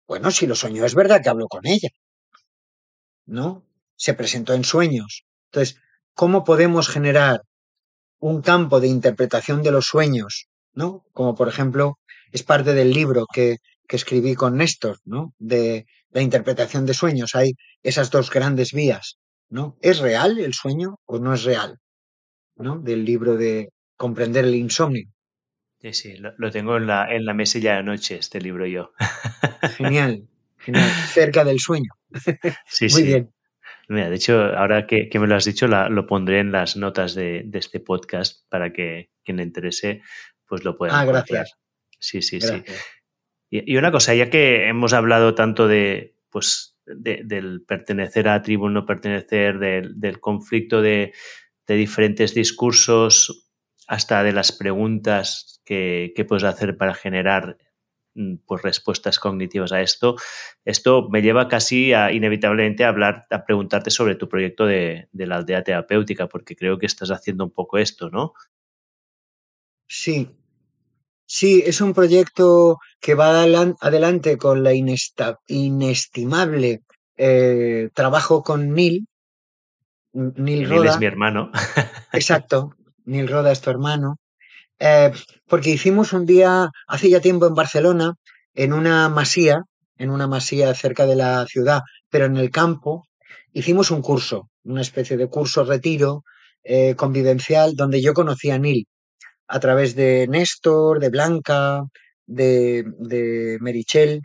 bueno, 0.06 0.30
si 0.30 0.46
lo 0.46 0.54
soñó 0.54 0.84
es 0.84 0.94
verdad 0.94 1.22
que 1.22 1.30
habló 1.30 1.46
con 1.48 1.66
ella. 1.66 1.88
¿No? 3.26 3.64
Se 3.96 4.14
presentó 4.14 4.52
en 4.54 4.64
sueños. 4.64 5.24
Entonces, 5.46 5.80
¿cómo 6.14 6.44
podemos 6.44 6.88
generar 6.88 7.42
un 8.18 8.42
campo 8.42 8.80
de 8.80 8.88
interpretación 8.88 9.62
de 9.62 9.70
los 9.70 9.86
sueños? 9.86 10.48
¿No? 10.74 11.04
Como 11.12 11.34
por 11.34 11.48
ejemplo, 11.48 11.98
es 12.32 12.42
parte 12.42 12.74
del 12.74 12.92
libro 12.92 13.26
que, 13.32 13.56
que 13.88 13.96
escribí 13.96 14.34
con 14.34 14.56
Néstor, 14.56 14.98
¿no? 15.04 15.32
De 15.38 15.86
la 16.10 16.22
interpretación 16.22 16.86
de 16.86 16.94
sueños. 16.94 17.34
Hay 17.34 17.54
esas 17.82 18.10
dos 18.10 18.30
grandes 18.30 18.72
vías. 18.72 19.16
¿No? 19.50 19.76
¿Es 19.82 19.98
real 19.98 20.38
el 20.38 20.54
sueño 20.54 20.96
o 21.04 21.18
no 21.18 21.34
es 21.34 21.44
real? 21.44 21.78
¿no? 22.62 22.78
Del 22.78 23.04
libro 23.04 23.36
de 23.36 23.70
Comprender 23.96 24.44
el 24.44 24.54
insomnio. 24.54 25.06
Sí, 25.80 25.92
sí, 25.92 26.16
lo, 26.16 26.50
tengo 26.50 26.76
en 26.76 26.86
la, 26.86 27.14
en 27.14 27.24
la 27.24 27.34
mesilla 27.34 27.76
de 27.76 27.82
noche, 27.82 28.16
este 28.16 28.40
libro 28.40 28.66
yo. 28.66 28.92
Genial, 29.76 30.26
genial. 30.58 30.90
Cerca 31.12 31.44
del 31.44 31.58
sueño. 31.58 31.90
Sí, 32.66 32.86
Muy 32.92 33.02
bien. 33.02 33.32
Mira, 33.88 34.08
de 34.08 34.16
hecho, 34.16 34.40
ahora 34.56 34.86
que, 34.86 35.10
me 35.14 35.26
lo 35.26 35.34
has 35.34 35.44
dicho, 35.44 35.66
lo 35.66 36.06
pondré 36.06 36.40
en 36.40 36.52
las 36.52 36.76
notas 36.76 37.14
de, 37.14 37.48
este 37.52 37.80
podcast 37.80 38.48
para 38.48 38.72
que 38.72 39.10
quien 39.24 39.38
le 39.38 39.42
interese, 39.42 40.02
pues 40.46 40.64
lo 40.64 40.76
pueda. 40.76 40.98
Ah, 40.98 41.04
gracias. 41.04 41.54
Sí, 41.98 42.22
sí, 42.22 42.40
sí. 42.40 42.62
Y, 43.50 43.72
y, 43.72 43.76
una 43.76 43.90
cosa, 43.90 44.14
ya 44.14 44.30
que 44.30 44.68
hemos 44.68 44.92
hablado 44.92 45.34
tanto 45.34 45.66
de, 45.66 46.14
pues, 46.30 46.69
del 46.96 47.62
pertenecer 47.66 48.28
a 48.28 48.42
tribu, 48.42 48.68
no 48.68 48.86
pertenecer, 48.86 49.58
del, 49.58 50.20
conflicto 50.20 50.82
de, 50.82 51.12
diferentes 51.66 52.34
discursos, 52.34 53.48
hasta 53.86 54.22
de 54.22 54.32
las 54.32 54.52
preguntas 54.52 55.60
que, 55.64 56.12
puedes 56.28 56.44
hacer 56.44 56.76
para 56.76 56.94
generar 56.94 57.58
mm, 58.14 58.36
pues, 58.46 58.62
respuestas 58.62 59.18
cognitivas 59.18 59.72
a 59.72 59.80
esto. 59.80 60.16
Esto 60.64 61.08
me 61.10 61.22
lleva 61.22 61.48
casi 61.48 61.92
a, 61.92 62.12
inevitablemente 62.12 62.84
a 62.84 62.88
hablar, 62.88 63.26
a 63.30 63.44
preguntarte 63.44 63.90
sobre 63.90 64.16
tu 64.16 64.28
proyecto 64.28 64.66
de, 64.66 65.08
de 65.12 65.26
la 65.26 65.36
aldea 65.36 65.62
terapéutica, 65.62 66.28
porque 66.28 66.56
creo 66.56 66.78
que 66.78 66.86
estás 66.86 67.10
haciendo 67.10 67.44
un 67.44 67.52
poco 67.52 67.78
esto, 67.78 68.10
¿no? 68.10 68.34
Sí, 69.88 70.28
Sí, 71.32 71.62
es 71.64 71.80
un 71.80 71.94
proyecto 71.94 72.80
que 72.98 73.14
va 73.14 73.42
adelante 73.42 74.36
con 74.36 74.64
la 74.64 74.72
inestimable 74.74 76.82
eh, 77.16 77.88
trabajo 77.94 78.42
con 78.42 78.74
Neil. 78.74 79.06
Neil 80.12 80.68
Roda. 80.68 80.80
Neil 80.80 80.90
es 80.90 80.98
mi 80.98 81.06
hermano. 81.06 81.52
Exacto, 82.12 82.74
Neil 83.04 83.28
Roda 83.28 83.52
es 83.52 83.60
tu 83.60 83.70
hermano. 83.70 84.16
Eh, 84.80 85.12
porque 85.46 85.70
hicimos 85.70 86.12
un 86.12 86.26
día, 86.26 86.68
hace 86.88 87.08
ya 87.08 87.20
tiempo 87.20 87.46
en 87.46 87.54
Barcelona, 87.54 88.14
en 88.52 88.72
una 88.72 89.08
masía, 89.08 89.62
en 89.98 90.10
una 90.10 90.26
masía 90.26 90.74
cerca 90.74 91.06
de 91.06 91.14
la 91.14 91.46
ciudad, 91.46 91.82
pero 92.08 92.24
en 92.24 92.38
el 92.38 92.50
campo, 92.50 93.06
hicimos 93.52 93.92
un 93.92 94.02
curso, 94.02 94.50
una 94.64 94.80
especie 94.80 95.16
de 95.16 95.28
curso 95.28 95.62
retiro 95.62 96.24
eh, 96.64 96.96
convivencial, 96.96 97.76
donde 97.76 98.02
yo 98.02 98.14
conocí 98.14 98.50
a 98.50 98.58
Neil 98.58 98.88
a 99.50 99.58
través 99.58 99.94
de 99.96 100.26
Néstor, 100.28 101.00
de 101.00 101.10
Blanca, 101.10 101.82
de, 102.26 102.84
de 102.98 103.58
Merichel. 103.60 104.22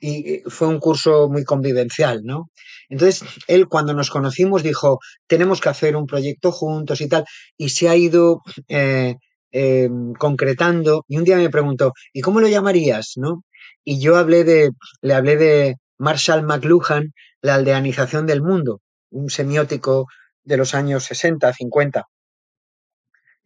Y 0.00 0.42
fue 0.46 0.68
un 0.68 0.78
curso 0.78 1.28
muy 1.28 1.44
convivencial, 1.44 2.22
¿no? 2.24 2.50
Entonces, 2.88 3.24
él 3.48 3.66
cuando 3.68 3.94
nos 3.94 4.10
conocimos 4.10 4.62
dijo, 4.62 4.98
tenemos 5.26 5.60
que 5.60 5.70
hacer 5.70 5.96
un 5.96 6.06
proyecto 6.06 6.52
juntos 6.52 7.00
y 7.00 7.08
tal, 7.08 7.24
y 7.56 7.70
se 7.70 7.88
ha 7.88 7.96
ido 7.96 8.42
eh, 8.68 9.16
em, 9.52 10.12
concretando, 10.14 11.04
y 11.08 11.16
un 11.18 11.24
día 11.24 11.36
me 11.36 11.50
preguntó, 11.50 11.92
¿y 12.12 12.20
cómo 12.20 12.40
lo 12.40 12.48
llamarías? 12.48 13.14
¿no? 13.16 13.42
Y 13.84 14.00
yo 14.00 14.16
hablé 14.16 14.44
de, 14.44 14.70
le 15.02 15.14
hablé 15.14 15.36
de 15.36 15.76
Marshall 15.98 16.42
McLuhan, 16.44 17.12
la 17.42 17.54
aldeanización 17.56 18.26
del 18.26 18.42
mundo, 18.42 18.80
un 19.10 19.30
semiótico 19.30 20.06
de 20.44 20.56
los 20.58 20.74
años 20.74 21.04
60, 21.04 21.52
50. 21.52 22.04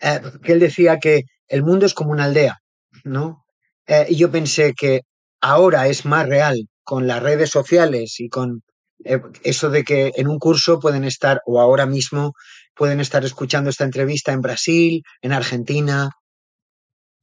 Eh, 0.00 0.20
que 0.42 0.52
él 0.52 0.60
decía 0.60 0.98
que 0.98 1.22
el 1.48 1.62
mundo 1.62 1.86
es 1.86 1.94
como 1.94 2.12
una 2.12 2.24
aldea, 2.24 2.58
¿no? 3.04 3.44
Eh, 3.86 4.06
y 4.10 4.16
yo 4.16 4.30
pensé 4.30 4.74
que 4.74 5.02
ahora 5.40 5.88
es 5.88 6.04
más 6.04 6.28
real 6.28 6.68
con 6.84 7.06
las 7.06 7.22
redes 7.22 7.50
sociales 7.50 8.20
y 8.20 8.28
con 8.28 8.62
eh, 9.04 9.20
eso 9.42 9.70
de 9.70 9.84
que 9.84 10.12
en 10.16 10.28
un 10.28 10.38
curso 10.38 10.78
pueden 10.78 11.04
estar, 11.04 11.40
o 11.46 11.60
ahora 11.60 11.86
mismo 11.86 12.32
pueden 12.74 13.00
estar 13.00 13.24
escuchando 13.24 13.70
esta 13.70 13.84
entrevista 13.84 14.32
en 14.32 14.40
Brasil, 14.42 15.02
en 15.22 15.32
Argentina, 15.32 16.10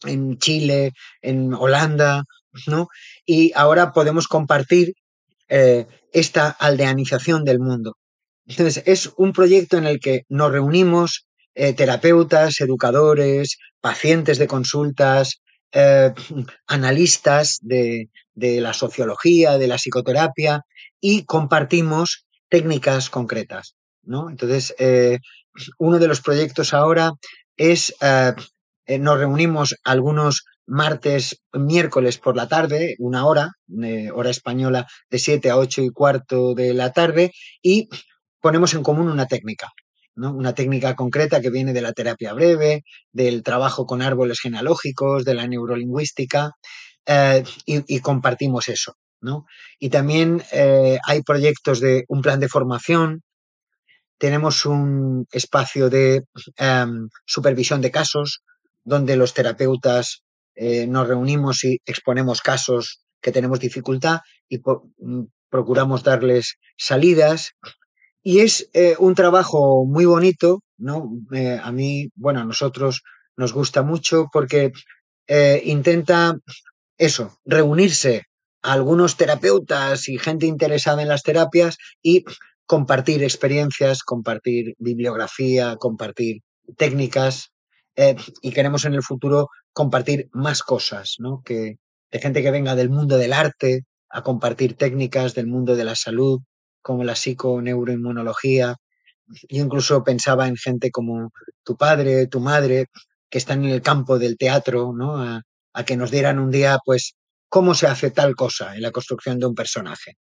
en 0.04 0.38
Chile, 0.38 0.92
en 1.22 1.54
Holanda, 1.54 2.24
¿no? 2.68 2.88
Y 3.26 3.54
ahora 3.56 3.94
podemos 3.94 4.28
compartir 4.28 4.94
esta 5.48 6.50
aldeanización 6.50 7.44
del 7.44 7.60
mundo. 7.60 7.98
Entonces, 8.48 8.84
es 8.88 9.12
un 9.18 9.32
proyecto 9.32 9.78
en 9.78 9.86
el 9.86 10.00
que 10.00 10.24
nos 10.28 10.52
reunimos 10.52 11.26
eh, 11.56 11.74
terapeutas, 11.74 12.60
educadores, 12.60 13.58
pacientes 13.80 14.38
de 14.38 14.48
consultas, 14.48 15.42
eh, 15.72 16.14
analistas 16.68 17.60
de, 17.62 18.10
la 18.36 18.74
sociología, 18.74 19.58
de 19.58 19.68
la 19.68 19.78
psicoterapia 19.78 20.62
y 21.00 21.24
compartimos 21.24 22.26
técnicas 22.50 23.10
concretas. 23.10 23.76
¿no? 24.04 24.30
Entonces, 24.30 24.76
eh, 24.80 25.20
uno 25.80 25.98
de 25.98 26.08
los 26.10 26.22
proyectos 26.22 26.74
ahora 26.74 27.14
es, 27.56 27.96
nos 29.00 29.18
reunimos 29.18 29.76
algunos 29.86 30.44
martes, 30.68 31.42
miércoles 31.54 32.18
por 32.18 32.36
la 32.36 32.50
tarde, 32.50 32.96
una 33.00 33.26
hora, 33.26 33.52
hora 34.14 34.30
española, 34.30 34.88
de 35.10 35.20
7 35.20 35.50
a 35.50 35.58
8 35.58 35.84
y 35.84 35.90
cuarto 35.90 36.54
de 36.54 36.74
la 36.74 36.92
tarde, 36.92 37.32
y 37.62 37.88
ponemos 38.42 38.74
en 38.74 38.84
común 38.84 39.08
una 39.08 39.26
técnica. 39.26 39.72
Una 40.16 40.56
técnica 40.56 40.96
concreta 40.96 41.42
que 41.42 41.50
viene 41.50 41.74
de 41.74 41.82
la 41.82 41.94
terapia 41.94 42.34
breve, 42.34 42.84
del 43.12 43.44
trabajo 43.44 43.86
con 43.86 44.02
árboles 44.02 44.40
genealógicos, 44.40 45.26
de 45.26 45.34
la 45.34 45.48
neurolingüística, 45.48 46.52
eh, 47.06 47.44
y, 47.66 48.00
compartimos 48.00 48.70
eso. 48.70 48.96
Y 49.80 49.90
también 49.90 50.44
eh, 50.52 50.98
hay 51.06 51.22
proyectos 51.24 51.80
de 51.80 52.06
un 52.08 52.22
plan 52.22 52.40
de 52.40 52.48
formación, 52.48 53.24
tenemos 54.18 54.66
un 54.66 55.28
espacio 55.32 55.90
de 55.90 56.24
em, 56.58 57.10
supervisión 57.26 57.82
de 57.82 57.92
casos, 57.92 58.44
donde 58.84 59.18
los 59.18 59.34
terapeutas 59.34 60.24
eh, 60.56 60.88
nos 60.88 61.08
reunimos 61.08 61.64
y 61.64 61.82
exponemos 61.86 62.42
casos 62.42 63.02
que 63.22 63.32
tenemos 63.32 63.60
dificultad 63.60 64.20
y 64.48 64.60
mm, 64.60 65.24
procuramos 65.50 66.04
darles 66.04 66.58
salidas. 66.78 67.52
Y 68.26 68.40
es 68.40 68.70
eh, 68.74 68.96
un 68.98 69.14
trabajo 69.14 69.86
muy 69.86 70.06
bonito, 70.06 70.64
¿no? 70.78 71.12
Eh, 71.32 71.60
a 71.62 71.72
mí, 71.72 72.10
bueno, 72.16 72.40
a 72.42 72.46
nosotros 72.46 73.04
nos 73.38 73.54
gusta 73.54 73.84
mucho 73.84 74.28
porque 74.34 74.72
intenta 75.64 76.38
eso, 76.98 77.40
reunirse 77.46 78.24
a 78.62 78.74
algunos 78.74 79.18
terapeutas 79.18 80.08
y 80.08 80.20
gente 80.20 80.46
interesada 80.46 81.02
en 81.02 81.08
las 81.08 81.24
terapias 81.24 81.78
y 82.02 82.24
compartir 82.66 83.24
experiencias, 83.24 84.04
compartir 84.04 84.76
bibliografía, 84.80 85.76
compartir 85.78 86.42
técnicas 86.78 87.52
eh, 87.96 88.16
y 88.42 88.52
queremos 88.52 88.86
en 88.86 88.94
el 88.94 89.04
futuro 89.04 89.50
compartir 89.72 90.30
más 90.34 90.64
cosas, 90.64 91.16
¿no? 91.20 91.42
Que 91.44 91.76
de 92.12 92.20
gente 92.20 92.42
que 92.42 92.52
venga 92.52 92.76
del 92.76 92.90
mundo 92.90 93.18
del 93.18 93.34
arte 93.34 93.84
a 94.10 94.24
compartir 94.24 94.76
técnicas 94.76 95.34
del 95.34 95.48
mundo 95.48 95.76
de 95.76 95.84
la 95.84 95.96
salud, 95.96 96.40
como 96.86 97.04
la 97.04 97.16
psiconeuroinmunología. 97.16 98.76
Yo 99.50 99.64
incluso 99.64 100.04
pensaba 100.04 100.48
en 100.48 100.56
gente 100.56 100.92
como 100.92 101.32
tu 101.64 101.76
padre, 101.76 102.28
tu 102.28 102.40
madre, 102.40 102.88
que 103.28 103.40
están 103.40 103.66
en 103.66 103.72
el 103.72 103.82
campo 103.82 104.20
del 104.20 104.38
teatro, 104.38 104.94
¿no? 104.94 105.18
A, 105.20 105.42
que 105.84 105.98
nos 105.98 106.12
dieran 106.12 106.38
un 106.40 106.52
día, 106.52 106.78
pues, 106.86 107.16
cómo 107.50 107.74
se 107.74 107.88
hace 107.88 108.12
tal 108.12 108.36
cosa 108.36 108.76
en 108.76 108.84
la 108.84 108.92
construcción 108.92 109.40
de 109.40 109.48
un 109.48 109.56
personaje 109.56 110.18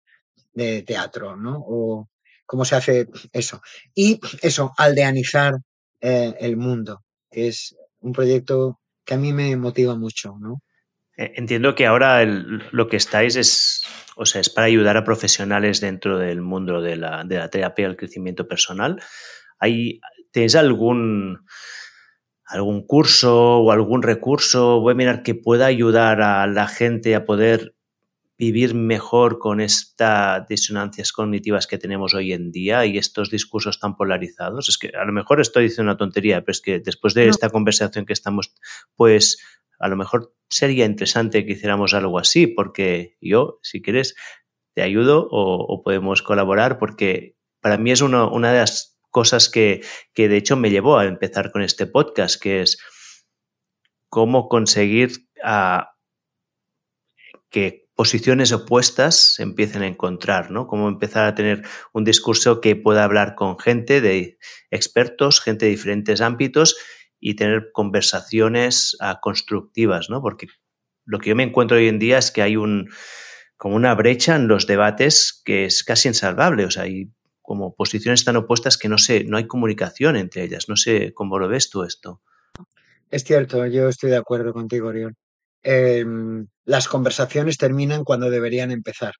de 0.52 0.82
teatro, 0.82 1.36
¿no? 1.36 1.58
O 1.66 2.08
cómo 2.46 2.64
se 2.64 2.76
hace 2.76 3.08
eso. 3.32 3.60
Y 3.94 4.20
eso, 4.40 4.72
aldeanizar 4.78 5.54
eh, 6.00 6.34
el 6.38 6.56
mundo 6.56 7.02
que 7.32 7.48
es 7.48 7.74
un 8.00 8.12
proyecto 8.12 8.78
que 9.04 9.14
a 9.14 9.16
mí 9.18 9.32
me 9.32 9.56
motiva 9.56 9.96
mucho, 9.96 10.36
¿no? 10.38 10.62
Eh, 11.16 11.32
entiendo 11.36 11.74
que 11.74 11.86
ahora 11.86 12.24
lo 12.24 12.88
que 12.88 12.96
estáis 12.96 13.36
es, 13.36 13.84
o 14.16 14.26
sea, 14.26 14.40
es 14.40 14.50
para 14.50 14.66
ayudar 14.66 14.96
a 14.96 15.04
profesionales 15.04 15.80
dentro 15.80 16.18
del 16.18 16.40
mundo 16.40 16.80
de 16.80 16.96
la, 16.96 17.24
de 17.24 17.38
la 17.38 17.48
terapia 17.48 17.86
del 17.86 17.96
crecimiento 17.96 18.48
personal. 18.48 19.02
¿Hay, 19.58 20.00
¿Tenéis 20.30 20.54
algún, 20.56 21.44
algún 22.46 22.86
curso 22.86 23.60
o 23.60 23.72
algún 23.72 24.02
recurso, 24.02 24.82
mirar 24.94 25.22
que 25.22 25.34
pueda 25.34 25.66
ayudar 25.66 26.20
a 26.22 26.46
la 26.46 26.66
gente 26.66 27.14
a 27.14 27.24
poder 27.24 27.74
vivir 28.38 28.74
mejor 28.74 29.38
con 29.38 29.60
estas 29.60 30.48
disonancias 30.48 31.12
cognitivas 31.12 31.66
que 31.66 31.78
tenemos 31.78 32.12
hoy 32.12 32.32
en 32.32 32.50
día 32.50 32.84
y 32.84 32.98
estos 32.98 33.30
discursos 33.30 33.78
tan 33.78 33.96
polarizados. 33.96 34.68
Es 34.68 34.78
que 34.78 34.88
a 34.88 35.04
lo 35.04 35.12
mejor 35.12 35.40
estoy 35.40 35.64
diciendo 35.64 35.92
una 35.92 35.96
tontería, 35.96 36.40
pero 36.40 36.52
es 36.52 36.60
que 36.60 36.80
después 36.80 37.14
de 37.14 37.28
esta 37.28 37.50
conversación 37.50 38.04
que 38.04 38.12
estamos, 38.12 38.52
pues 38.96 39.38
a 39.82 39.88
lo 39.88 39.96
mejor 39.96 40.32
sería 40.48 40.86
interesante 40.86 41.44
que 41.44 41.52
hiciéramos 41.52 41.92
algo 41.92 42.18
así, 42.18 42.46
porque 42.46 43.16
yo, 43.20 43.58
si 43.62 43.82
quieres, 43.82 44.14
te 44.74 44.82
ayudo 44.82 45.28
o, 45.30 45.82
podemos 45.82 46.22
colaborar, 46.22 46.78
porque 46.78 47.36
para 47.60 47.78
mí 47.78 47.90
es 47.90 48.00
una 48.00 48.52
de 48.52 48.58
las 48.58 48.96
cosas 49.10 49.48
que, 49.48 49.82
que 50.14 50.28
de 50.28 50.36
hecho 50.36 50.56
me 50.56 50.70
llevó 50.70 50.98
a 50.98 51.06
empezar 51.06 51.50
con 51.50 51.62
este 51.62 51.86
podcast, 51.86 52.40
que 52.40 52.62
es 52.62 52.78
cómo 54.08 54.48
conseguir 54.48 55.28
que 57.50 57.88
posiciones 57.96 58.52
opuestas 58.52 59.34
se 59.34 59.42
empiecen 59.42 59.82
a 59.82 59.88
encontrar, 59.88 60.52
¿no? 60.52 60.68
Cómo 60.68 60.88
empezar 60.88 61.26
a 61.26 61.34
tener 61.34 61.62
un 61.92 62.04
discurso 62.04 62.60
que 62.60 62.76
pueda 62.76 63.02
hablar 63.02 63.34
con 63.34 63.58
gente 63.58 64.00
de 64.00 64.38
expertos, 64.70 65.40
gente 65.40 65.66
de 65.66 65.72
diferentes 65.72 66.20
ámbitos 66.20 66.76
y 67.24 67.36
tener 67.36 67.70
conversaciones 67.72 68.96
uh, 69.00 69.18
constructivas, 69.20 70.10
¿no? 70.10 70.20
Porque 70.20 70.48
lo 71.04 71.20
que 71.20 71.30
yo 71.30 71.36
me 71.36 71.44
encuentro 71.44 71.76
hoy 71.76 71.86
en 71.86 72.00
día 72.00 72.18
es 72.18 72.32
que 72.32 72.42
hay 72.42 72.56
un 72.56 72.90
como 73.56 73.76
una 73.76 73.94
brecha 73.94 74.34
en 74.34 74.48
los 74.48 74.66
debates 74.66 75.40
que 75.44 75.64
es 75.66 75.84
casi 75.84 76.08
insalvable, 76.08 76.64
o 76.64 76.70
sea, 76.72 76.82
hay 76.82 77.12
como 77.40 77.76
posiciones 77.76 78.24
tan 78.24 78.34
opuestas 78.34 78.76
que 78.76 78.88
no 78.88 78.98
sé, 78.98 79.22
no 79.22 79.36
hay 79.36 79.46
comunicación 79.46 80.16
entre 80.16 80.42
ellas. 80.42 80.68
No 80.68 80.74
sé 80.74 81.14
cómo 81.14 81.38
lo 81.38 81.46
ves 81.46 81.70
tú 81.70 81.84
esto. 81.84 82.20
Es 83.08 83.22
cierto, 83.22 83.64
yo 83.66 83.88
estoy 83.88 84.10
de 84.10 84.16
acuerdo 84.16 84.52
contigo, 84.52 84.88
Orión. 84.88 85.14
Em, 85.62 86.48
las 86.64 86.88
conversaciones 86.88 87.56
terminan 87.56 88.02
cuando 88.02 88.30
deberían 88.30 88.72
empezar. 88.72 89.14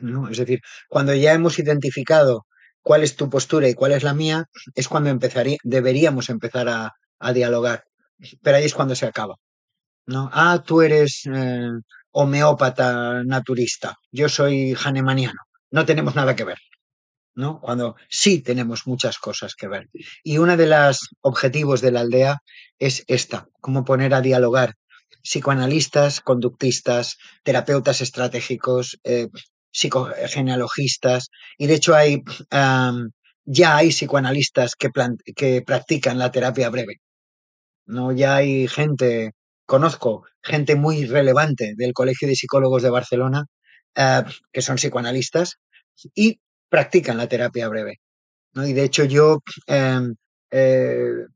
¿no? 0.00 0.30
Es 0.30 0.38
decir, 0.38 0.60
cuando 0.88 1.14
ya 1.14 1.34
hemos 1.34 1.58
identificado 1.58 2.46
cuál 2.86 3.02
es 3.02 3.16
tu 3.16 3.28
postura 3.28 3.68
y 3.68 3.74
cuál 3.74 3.90
es 3.90 4.04
la 4.04 4.14
mía, 4.14 4.44
es 4.76 4.86
cuando 4.86 5.10
empezaría, 5.10 5.58
deberíamos 5.64 6.30
empezar 6.30 6.68
a, 6.68 7.32
dialogar. 7.32 7.82
Pero 8.42 8.58
ahí 8.58 8.64
es 8.64 8.74
cuando 8.74 8.94
se 8.94 9.06
acaba. 9.06 9.34
¿no? 10.06 10.30
Ah, 10.32 10.62
tú 10.64 10.82
eres 10.82 11.22
eh, 11.26 11.68
homeópata 12.12 13.24
naturista, 13.24 13.96
yo 14.12 14.28
soy 14.28 14.76
hanemaniano, 14.84 15.40
no 15.72 15.84
tenemos 15.84 16.14
nada 16.14 16.36
que 16.36 16.44
ver. 16.44 16.58
¿no? 17.34 17.60
Cuando 17.60 17.96
sí 18.08 18.40
tenemos 18.40 18.86
muchas 18.86 19.18
cosas 19.18 19.56
que 19.56 19.66
ver. 19.66 19.88
Y 20.22 20.38
uno 20.38 20.56
de 20.56 20.68
los 20.68 21.08
objetivos 21.22 21.80
de 21.80 21.90
la 21.90 22.00
aldea 22.02 22.38
es 22.78 23.02
esta, 23.08 23.48
cómo 23.60 23.84
poner 23.84 24.14
a 24.14 24.20
dialogar 24.20 24.74
psicoanalistas, 25.24 26.20
conductistas, 26.20 27.16
terapeutas 27.42 28.00
estratégicos, 28.00 29.00
eh, 29.02 29.26
psicogenealogistas, 29.76 31.28
y 31.58 31.66
de 31.66 31.74
hecho 31.74 31.94
hay, 31.94 32.22
ya 33.44 33.76
hay 33.76 33.90
psicoanalistas 33.90 34.74
que, 34.74 34.88
que 35.34 35.62
practican 35.62 36.18
la 36.18 36.30
terapia 36.32 36.70
breve. 36.70 36.96
¿no? 37.86 38.12
Ya 38.12 38.36
hay 38.36 38.68
gente, 38.68 39.32
conozco 39.66 40.24
gente 40.42 40.76
muy 40.76 41.06
relevante 41.06 41.74
del 41.76 41.92
Colegio 41.92 42.28
de 42.28 42.36
Psicólogos 42.36 42.82
de 42.82 42.90
Barcelona, 42.90 43.44
eh, 43.94 44.22
que 44.52 44.62
son 44.62 44.76
psicoanalistas, 44.76 45.56
y 46.14 46.40
practican 46.68 47.18
la 47.18 47.28
terapia 47.28 47.68
breve. 47.68 48.00
¿no? 48.54 48.66
Y 48.66 48.72
de 48.72 48.84
hecho 48.84 49.04
yo 49.04 49.40
em, 49.66 50.14
eh, 50.50 51.26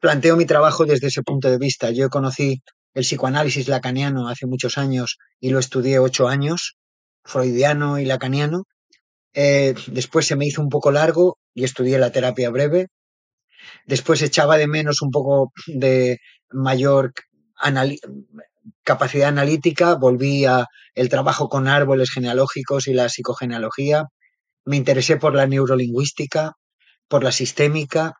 planteo 0.00 0.36
mi 0.36 0.46
trabajo 0.46 0.86
desde 0.86 1.08
ese 1.08 1.22
punto 1.22 1.50
de 1.50 1.58
vista. 1.58 1.90
Yo 1.90 2.08
conocí 2.08 2.62
el 2.94 3.04
psicoanálisis 3.04 3.68
lacaniano 3.68 4.28
hace 4.28 4.46
muchos 4.46 4.78
años 4.78 5.18
y 5.40 5.50
lo 5.50 5.58
estudié 5.58 5.98
ocho 5.98 6.28
años, 6.28 6.76
freudiano 7.24 7.98
y 7.98 8.04
lacaniano. 8.04 8.64
Eh, 9.34 9.74
después 9.86 10.26
se 10.26 10.36
me 10.36 10.46
hizo 10.46 10.62
un 10.62 10.68
poco 10.68 10.90
largo 10.90 11.38
y 11.54 11.64
estudié 11.64 11.98
la 11.98 12.12
terapia 12.12 12.50
breve. 12.50 12.88
Después 13.86 14.22
echaba 14.22 14.56
de 14.56 14.66
menos 14.66 15.02
un 15.02 15.10
poco 15.10 15.52
de 15.66 16.18
mayor 16.50 17.12
capacidad 18.82 19.28
analítica, 19.28 19.94
volví 19.94 20.44
a 20.44 20.66
el 20.94 21.08
trabajo 21.08 21.48
con 21.48 21.68
árboles 21.68 22.10
genealógicos 22.10 22.86
y 22.88 22.94
la 22.94 23.08
psicogenealogía. 23.08 24.04
Me 24.64 24.76
interesé 24.76 25.16
por 25.16 25.34
la 25.34 25.46
neurolingüística, 25.46 26.52
por 27.08 27.24
la 27.24 27.32
sistémica 27.32 28.14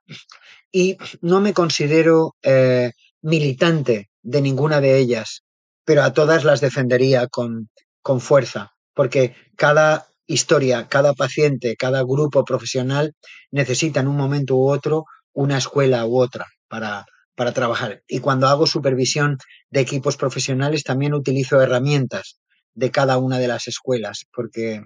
y 0.72 0.96
no 1.20 1.40
me 1.40 1.52
considero 1.54 2.34
eh, 2.42 2.92
militante 3.22 4.07
de 4.22 4.40
ninguna 4.40 4.80
de 4.80 4.98
ellas, 4.98 5.42
pero 5.84 6.02
a 6.02 6.12
todas 6.12 6.44
las 6.44 6.60
defendería 6.60 7.26
con, 7.28 7.68
con 8.02 8.20
fuerza, 8.20 8.72
porque 8.94 9.34
cada 9.56 10.08
historia, 10.26 10.88
cada 10.88 11.14
paciente, 11.14 11.76
cada 11.76 12.02
grupo 12.02 12.44
profesional 12.44 13.14
necesita 13.50 14.00
en 14.00 14.08
un 14.08 14.16
momento 14.16 14.56
u 14.56 14.68
otro 14.70 15.04
una 15.32 15.58
escuela 15.58 16.04
u 16.04 16.18
otra 16.18 16.46
para, 16.68 17.06
para 17.34 17.52
trabajar. 17.52 18.02
Y 18.06 18.20
cuando 18.20 18.48
hago 18.48 18.66
supervisión 18.66 19.38
de 19.70 19.80
equipos 19.80 20.16
profesionales, 20.16 20.84
también 20.84 21.14
utilizo 21.14 21.60
herramientas 21.62 22.38
de 22.74 22.90
cada 22.90 23.18
una 23.18 23.38
de 23.38 23.48
las 23.48 23.68
escuelas, 23.68 24.26
porque 24.32 24.82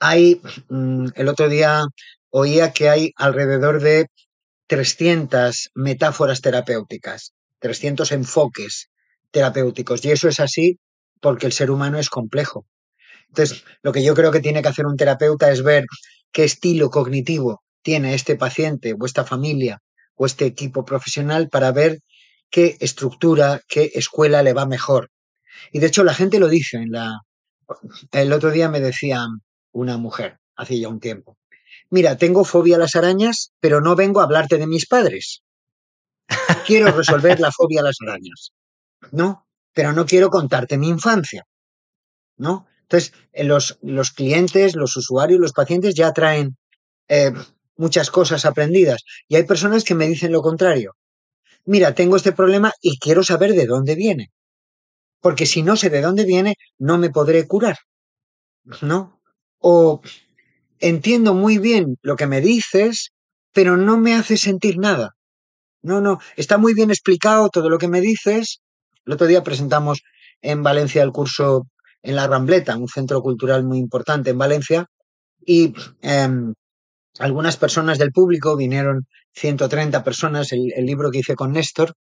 hay, 0.00 0.40
mm, 0.68 1.08
el 1.14 1.28
otro 1.28 1.48
día 1.48 1.84
oía 2.30 2.72
que 2.72 2.88
hay 2.88 3.12
alrededor 3.16 3.80
de 3.80 4.06
300 4.66 5.70
metáforas 5.74 6.40
terapéuticas, 6.40 7.32
300 7.66 8.12
enfoques 8.12 8.90
terapéuticos. 9.32 10.04
Y 10.04 10.12
eso 10.12 10.28
es 10.28 10.38
así 10.38 10.78
porque 11.20 11.46
el 11.46 11.52
ser 11.52 11.72
humano 11.72 11.98
es 11.98 12.08
complejo. 12.08 12.64
Entonces, 13.28 13.64
lo 13.82 13.92
que 13.92 14.04
yo 14.04 14.14
creo 14.14 14.30
que 14.30 14.40
tiene 14.40 14.62
que 14.62 14.68
hacer 14.68 14.86
un 14.86 14.96
terapeuta 14.96 15.50
es 15.50 15.64
ver 15.64 15.84
qué 16.30 16.44
estilo 16.44 16.90
cognitivo 16.90 17.64
tiene 17.82 18.14
este 18.14 18.36
paciente 18.36 18.94
o 18.98 19.04
esta 19.04 19.24
familia 19.24 19.82
o 20.14 20.26
este 20.26 20.46
equipo 20.46 20.84
profesional 20.84 21.48
para 21.48 21.72
ver 21.72 21.98
qué 22.50 22.76
estructura, 22.78 23.60
qué 23.66 23.90
escuela 23.94 24.44
le 24.44 24.52
va 24.52 24.64
mejor. 24.64 25.10
Y 25.72 25.80
de 25.80 25.88
hecho 25.88 26.04
la 26.04 26.14
gente 26.14 26.38
lo 26.38 26.48
dice 26.48 26.76
en 26.76 26.92
la... 26.92 27.18
El 28.12 28.32
otro 28.32 28.52
día 28.52 28.68
me 28.68 28.78
decía 28.78 29.26
una 29.72 29.98
mujer, 29.98 30.38
hace 30.54 30.78
ya 30.78 30.88
un 30.88 31.00
tiempo, 31.00 31.36
mira, 31.90 32.16
tengo 32.16 32.44
fobia 32.44 32.76
a 32.76 32.78
las 32.78 32.94
arañas, 32.94 33.50
pero 33.58 33.80
no 33.80 33.96
vengo 33.96 34.20
a 34.20 34.24
hablarte 34.24 34.56
de 34.56 34.68
mis 34.68 34.86
padres. 34.86 35.42
Quiero 36.66 36.92
resolver 36.92 37.40
la 37.40 37.52
fobia 37.52 37.80
a 37.80 37.84
las 37.84 37.96
arañas. 38.00 38.52
¿No? 39.12 39.46
pero 39.76 39.92
no 39.92 40.06
quiero 40.06 40.30
contarte 40.30 40.78
mi 40.78 40.88
infancia, 40.88 41.44
¿no? 42.38 42.66
Entonces, 42.84 43.12
eh, 43.34 43.44
los, 43.44 43.78
los 43.82 44.10
clientes, 44.10 44.74
los 44.74 44.96
usuarios, 44.96 45.38
los 45.38 45.52
pacientes 45.52 45.94
ya 45.94 46.12
traen 46.14 46.56
eh, 47.08 47.30
muchas 47.76 48.10
cosas 48.10 48.46
aprendidas 48.46 49.02
y 49.28 49.36
hay 49.36 49.42
personas 49.42 49.84
que 49.84 49.94
me 49.94 50.08
dicen 50.08 50.32
lo 50.32 50.40
contrario. 50.40 50.96
Mira, 51.66 51.94
tengo 51.94 52.16
este 52.16 52.32
problema 52.32 52.72
y 52.80 52.98
quiero 52.98 53.22
saber 53.22 53.52
de 53.52 53.66
dónde 53.66 53.96
viene, 53.96 54.30
porque 55.20 55.44
si 55.44 55.62
no 55.62 55.76
sé 55.76 55.90
de 55.90 56.00
dónde 56.00 56.24
viene, 56.24 56.54
no 56.78 56.96
me 56.96 57.10
podré 57.10 57.46
curar, 57.46 57.76
¿no? 58.80 59.20
O 59.58 60.00
entiendo 60.78 61.34
muy 61.34 61.58
bien 61.58 61.98
lo 62.00 62.16
que 62.16 62.26
me 62.26 62.40
dices, 62.40 63.12
pero 63.52 63.76
no 63.76 63.98
me 63.98 64.14
hace 64.14 64.38
sentir 64.38 64.78
nada. 64.78 65.16
No, 65.86 66.00
no, 66.00 66.18
está 66.34 66.58
muy 66.58 66.74
bien 66.74 66.90
explicado 66.90 67.48
todo 67.48 67.70
lo 67.70 67.78
que 67.78 67.86
me 67.86 68.00
dices. 68.00 68.60
El 69.04 69.12
otro 69.12 69.28
día 69.28 69.44
presentamos 69.44 70.02
en 70.42 70.64
Valencia 70.64 71.00
el 71.04 71.12
curso 71.12 71.68
en 72.02 72.16
La 72.16 72.26
Rambleta, 72.26 72.76
un 72.76 72.88
centro 72.88 73.22
cultural 73.22 73.62
muy 73.62 73.78
importante 73.78 74.30
en 74.30 74.38
Valencia, 74.38 74.86
y 75.46 75.74
em, 76.02 76.54
algunas 77.20 77.56
personas 77.56 77.98
del 77.98 78.10
público, 78.10 78.56
vinieron 78.56 79.06
130 79.34 80.02
personas, 80.02 80.50
el, 80.52 80.84
libro 80.84 81.12
que 81.12 81.20
hice 81.20 81.36
con 81.36 81.52
Néstor, 81.52 81.94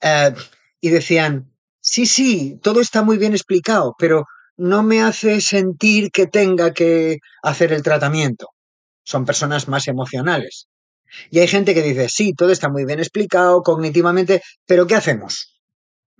eh, 0.00 0.34
y 0.80 0.88
decían, 0.90 1.52
sí, 1.80 2.06
sí, 2.06 2.58
todo 2.60 2.80
está 2.80 3.02
muy 3.02 3.18
bien 3.18 3.34
explicado, 3.34 3.94
pero 4.00 4.24
no 4.56 4.82
me 4.82 5.00
hace 5.02 5.40
sentir 5.40 6.10
que 6.10 6.26
tenga 6.26 6.72
que 6.72 7.18
hacer 7.44 7.72
el 7.72 7.84
tratamiento. 7.84 8.48
Son 9.04 9.24
personas 9.24 9.68
más 9.68 9.86
emocionales. 9.86 10.66
Y 11.30 11.38
hay 11.40 11.48
gente 11.48 11.74
que 11.74 11.82
dice, 11.82 12.08
sí, 12.08 12.34
todo 12.34 12.50
está 12.50 12.68
muy 12.68 12.84
bien 12.84 12.98
explicado 12.98 13.62
cognitivamente, 13.62 14.42
pero 14.66 14.86
¿qué 14.86 14.94
hacemos? 14.94 15.60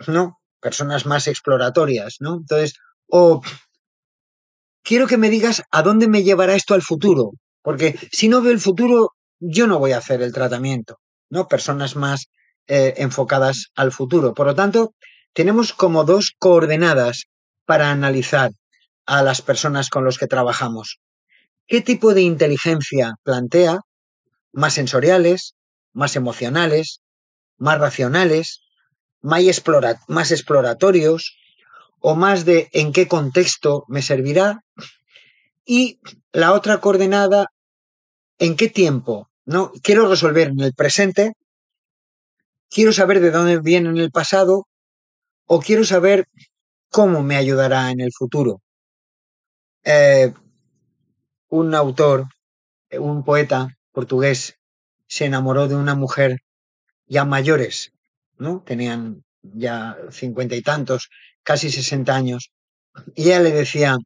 ¿No? 0.06 0.38
Personas 0.60 1.06
más 1.06 1.26
exploratorias, 1.26 2.16
¿no? 2.20 2.36
Entonces, 2.36 2.74
o 3.08 3.42
quiero 4.82 5.06
que 5.06 5.18
me 5.18 5.30
digas 5.30 5.62
a 5.70 5.82
dónde 5.82 6.08
me 6.08 6.22
llevará 6.22 6.54
esto 6.54 6.74
al 6.74 6.82
futuro, 6.82 7.32
porque 7.62 7.98
si 8.12 8.28
no 8.28 8.42
veo 8.42 8.52
el 8.52 8.60
futuro, 8.60 9.12
yo 9.40 9.66
no 9.66 9.78
voy 9.78 9.92
a 9.92 9.98
hacer 9.98 10.22
el 10.22 10.32
tratamiento, 10.32 10.98
¿no? 11.30 11.48
Personas 11.48 11.96
más 11.96 12.26
eh, 12.66 12.94
enfocadas 12.98 13.66
al 13.74 13.92
futuro. 13.92 14.34
Por 14.34 14.46
lo 14.46 14.54
tanto, 14.54 14.94
tenemos 15.32 15.72
como 15.72 16.04
dos 16.04 16.32
coordenadas 16.38 17.24
para 17.64 17.90
analizar 17.90 18.52
a 19.06 19.22
las 19.22 19.42
personas 19.42 19.90
con 19.90 20.04
las 20.04 20.18
que 20.18 20.26
trabajamos. 20.26 20.98
¿Qué 21.66 21.80
tipo 21.80 22.14
de 22.14 22.22
inteligencia 22.22 23.14
plantea? 23.22 23.80
¿Más 24.52 24.74
sensoriales? 24.74 25.54
¿Más 25.92 26.16
emocionales? 26.16 27.00
¿Más 27.56 27.78
racionales? 27.78 28.60
¿Más, 29.20 29.42
más 30.08 30.30
exploratorios? 30.30 31.36
¿O 32.00 32.14
más 32.14 32.44
de 32.44 32.68
en 32.72 32.92
qué 32.92 33.08
contexto 33.08 33.84
me 33.88 34.02
servirá? 34.02 34.64
Y 35.64 36.00
la 36.32 36.52
otra 36.52 36.80
coordenada, 36.80 37.46
¿en 38.38 38.56
qué 38.56 38.68
tiempo? 38.68 39.28
¿No? 39.44 39.72
Quiero 39.82 40.08
resolver 40.08 40.48
en 40.48 40.60
el 40.60 40.74
presente, 40.74 41.32
quiero 42.70 42.92
saber 42.92 43.20
de 43.20 43.30
dónde 43.30 43.58
viene 43.60 43.88
en 43.90 43.98
el 43.98 44.10
pasado, 44.10 44.66
o 45.46 45.60
quiero 45.60 45.84
saber 45.84 46.26
cómo 46.90 47.22
me 47.22 47.36
ayudará 47.36 47.90
en 47.90 48.00
el 48.00 48.12
futuro. 48.12 48.60
Eh, 49.84 50.32
un 51.48 51.74
autor, 51.74 52.26
un 52.92 53.24
poeta 53.24 53.77
portugués, 53.92 54.58
se 55.06 55.24
enamoró 55.24 55.68
de 55.68 55.76
una 55.76 55.94
mujer 55.94 56.40
ya 57.06 57.24
mayores, 57.24 57.92
¿no? 58.36 58.62
Tenían 58.64 59.24
ya 59.42 59.96
cincuenta 60.10 60.54
y 60.56 60.62
tantos, 60.62 61.08
casi 61.42 61.70
sesenta 61.70 62.14
años, 62.14 62.50
y 63.14 63.24
ella 63.24 63.40
le 63.40 63.52
decía, 63.52 63.96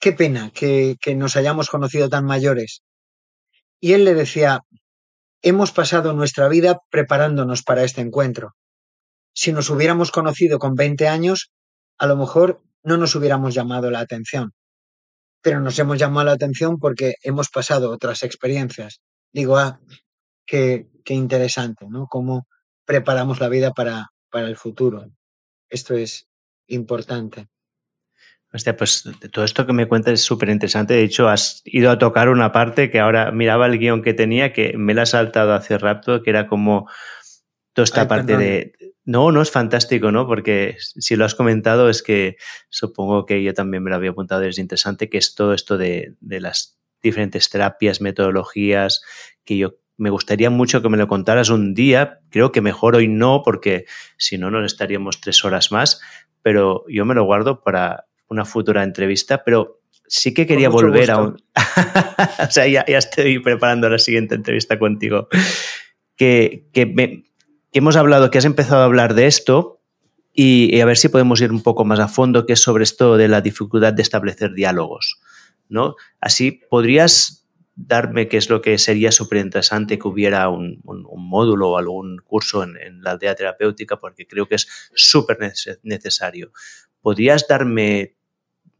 qué 0.00 0.12
pena 0.12 0.50
que, 0.50 0.96
que 1.00 1.14
nos 1.14 1.36
hayamos 1.36 1.68
conocido 1.68 2.08
tan 2.08 2.24
mayores. 2.24 2.82
Y 3.80 3.92
él 3.92 4.04
le 4.04 4.14
decía, 4.14 4.60
hemos 5.42 5.72
pasado 5.72 6.12
nuestra 6.12 6.48
vida 6.48 6.80
preparándonos 6.90 7.62
para 7.62 7.84
este 7.84 8.00
encuentro. 8.00 8.54
Si 9.34 9.52
nos 9.52 9.70
hubiéramos 9.70 10.10
conocido 10.10 10.58
con 10.58 10.74
20 10.74 11.08
años, 11.08 11.52
a 11.98 12.06
lo 12.06 12.16
mejor 12.16 12.62
no 12.82 12.96
nos 12.96 13.14
hubiéramos 13.14 13.54
llamado 13.54 13.90
la 13.90 14.00
atención. 14.00 14.52
Pero 15.46 15.60
nos 15.60 15.78
hemos 15.78 15.96
llamado 15.96 16.26
la 16.26 16.32
atención 16.32 16.76
porque 16.76 17.14
hemos 17.22 17.50
pasado 17.50 17.92
otras 17.92 18.24
experiencias. 18.24 19.00
Digo, 19.32 19.56
ah, 19.56 19.78
qué, 20.44 20.88
qué 21.04 21.14
interesante, 21.14 21.86
¿no? 21.88 22.08
Cómo 22.08 22.48
preparamos 22.84 23.38
la 23.38 23.48
vida 23.48 23.70
para, 23.70 24.08
para 24.28 24.48
el 24.48 24.56
futuro. 24.56 25.06
Esto 25.70 25.94
es 25.94 26.26
importante. 26.66 27.46
Hostia, 28.52 28.76
pues 28.76 29.04
todo 29.30 29.44
esto 29.44 29.64
que 29.68 29.72
me 29.72 29.86
cuentas 29.86 30.14
es 30.14 30.22
súper 30.22 30.48
interesante. 30.48 30.94
De 30.94 31.04
hecho, 31.04 31.28
has 31.28 31.62
ido 31.64 31.92
a 31.92 31.98
tocar 31.98 32.28
una 32.28 32.50
parte 32.50 32.90
que 32.90 32.98
ahora 32.98 33.30
miraba 33.30 33.66
el 33.66 33.78
guion 33.78 34.02
que 34.02 34.14
tenía, 34.14 34.52
que 34.52 34.76
me 34.76 34.94
la 34.94 35.02
ha 35.02 35.06
saltado 35.06 35.54
hace 35.54 35.78
rato, 35.78 36.24
que 36.24 36.30
era 36.30 36.48
como 36.48 36.90
toda 37.72 37.84
esta 37.84 38.08
parte 38.08 38.36
de, 38.36 38.72
no, 39.06 39.30
no 39.30 39.40
es 39.40 39.52
fantástico, 39.52 40.10
¿no? 40.10 40.26
Porque 40.26 40.76
si 40.80 41.14
lo 41.14 41.24
has 41.24 41.36
comentado 41.36 41.88
es 41.88 42.02
que 42.02 42.36
supongo 42.68 43.24
que 43.24 43.40
yo 43.42 43.54
también 43.54 43.84
me 43.84 43.90
lo 43.90 43.96
había 43.96 44.10
apuntado, 44.10 44.42
es 44.42 44.58
interesante 44.58 45.08
que 45.08 45.16
es 45.16 45.36
todo 45.36 45.54
esto 45.54 45.78
de, 45.78 46.16
las 46.20 46.76
diferentes 47.02 47.48
terapias, 47.48 48.00
metodologías, 48.00 49.02
que 49.44 49.56
yo 49.58 49.76
me 49.96 50.10
gustaría 50.10 50.50
mucho 50.50 50.82
que 50.82 50.88
me 50.88 50.96
lo 50.96 51.06
contaras 51.06 51.50
un 51.50 51.72
día. 51.72 52.18
Creo 52.30 52.50
que 52.50 52.60
mejor 52.60 52.96
hoy 52.96 53.06
no, 53.06 53.42
porque 53.44 53.86
si 54.18 54.38
no 54.38 54.50
nos 54.50 54.66
estaríamos 54.66 55.20
tres 55.20 55.44
horas 55.44 55.70
más, 55.70 56.00
pero 56.42 56.84
yo 56.88 57.04
me 57.04 57.14
lo 57.14 57.24
guardo 57.24 57.62
para 57.62 58.06
una 58.28 58.44
futura 58.44 58.82
entrevista, 58.82 59.44
pero 59.44 59.82
sí 60.08 60.34
que 60.34 60.48
quería 60.48 60.68
volver 60.68 61.12
a 61.12 61.18
un... 61.18 61.36
o 62.40 62.50
sea, 62.50 62.66
ya, 62.66 62.80
estoy 62.80 63.38
preparando 63.38 63.88
la 63.88 64.00
siguiente 64.00 64.34
entrevista 64.34 64.80
contigo. 64.80 65.28
Que, 66.16 66.66
que 66.72 66.86
me, 66.86 67.25
hemos 67.78 67.96
hablado, 67.96 68.30
que 68.30 68.38
has 68.38 68.44
empezado 68.44 68.80
a 68.80 68.84
hablar 68.84 69.14
de 69.14 69.26
esto 69.26 69.80
y, 70.32 70.80
a 70.80 70.86
ver 70.86 70.96
si 70.96 71.08
podemos 71.08 71.40
ir 71.40 71.52
un 71.52 71.62
poco 71.62 71.84
más 71.84 71.98
a 71.98 72.08
fondo, 72.08 72.46
que 72.46 72.54
es 72.54 72.60
sobre 72.60 72.84
esto 72.84 73.16
de 73.16 73.28
la 73.28 73.40
dificultad 73.40 73.92
de 73.92 74.02
establecer 74.02 74.54
diálogos. 74.54 75.20
¿no? 75.68 75.96
Así, 76.20 76.52
¿podrías 76.52 77.46
darme 77.74 78.28
qué 78.28 78.38
es 78.38 78.48
lo 78.48 78.62
que 78.62 78.78
sería 78.78 79.12
súper 79.12 79.38
interesante 79.38 79.98
que 79.98 80.08
hubiera 80.08 80.48
un, 80.48 80.80
módulo 80.84 81.72
o 81.72 81.78
algún 81.78 82.18
curso 82.18 82.62
en, 82.62 83.02
la 83.02 83.12
aldea 83.12 83.34
terapéutica? 83.34 83.98
Porque 83.98 84.26
creo 84.26 84.46
que 84.46 84.54
es 84.54 84.68
súper 84.94 85.38
necesario. 85.82 86.52
¿Podrías 87.02 87.46
darme 87.46 88.16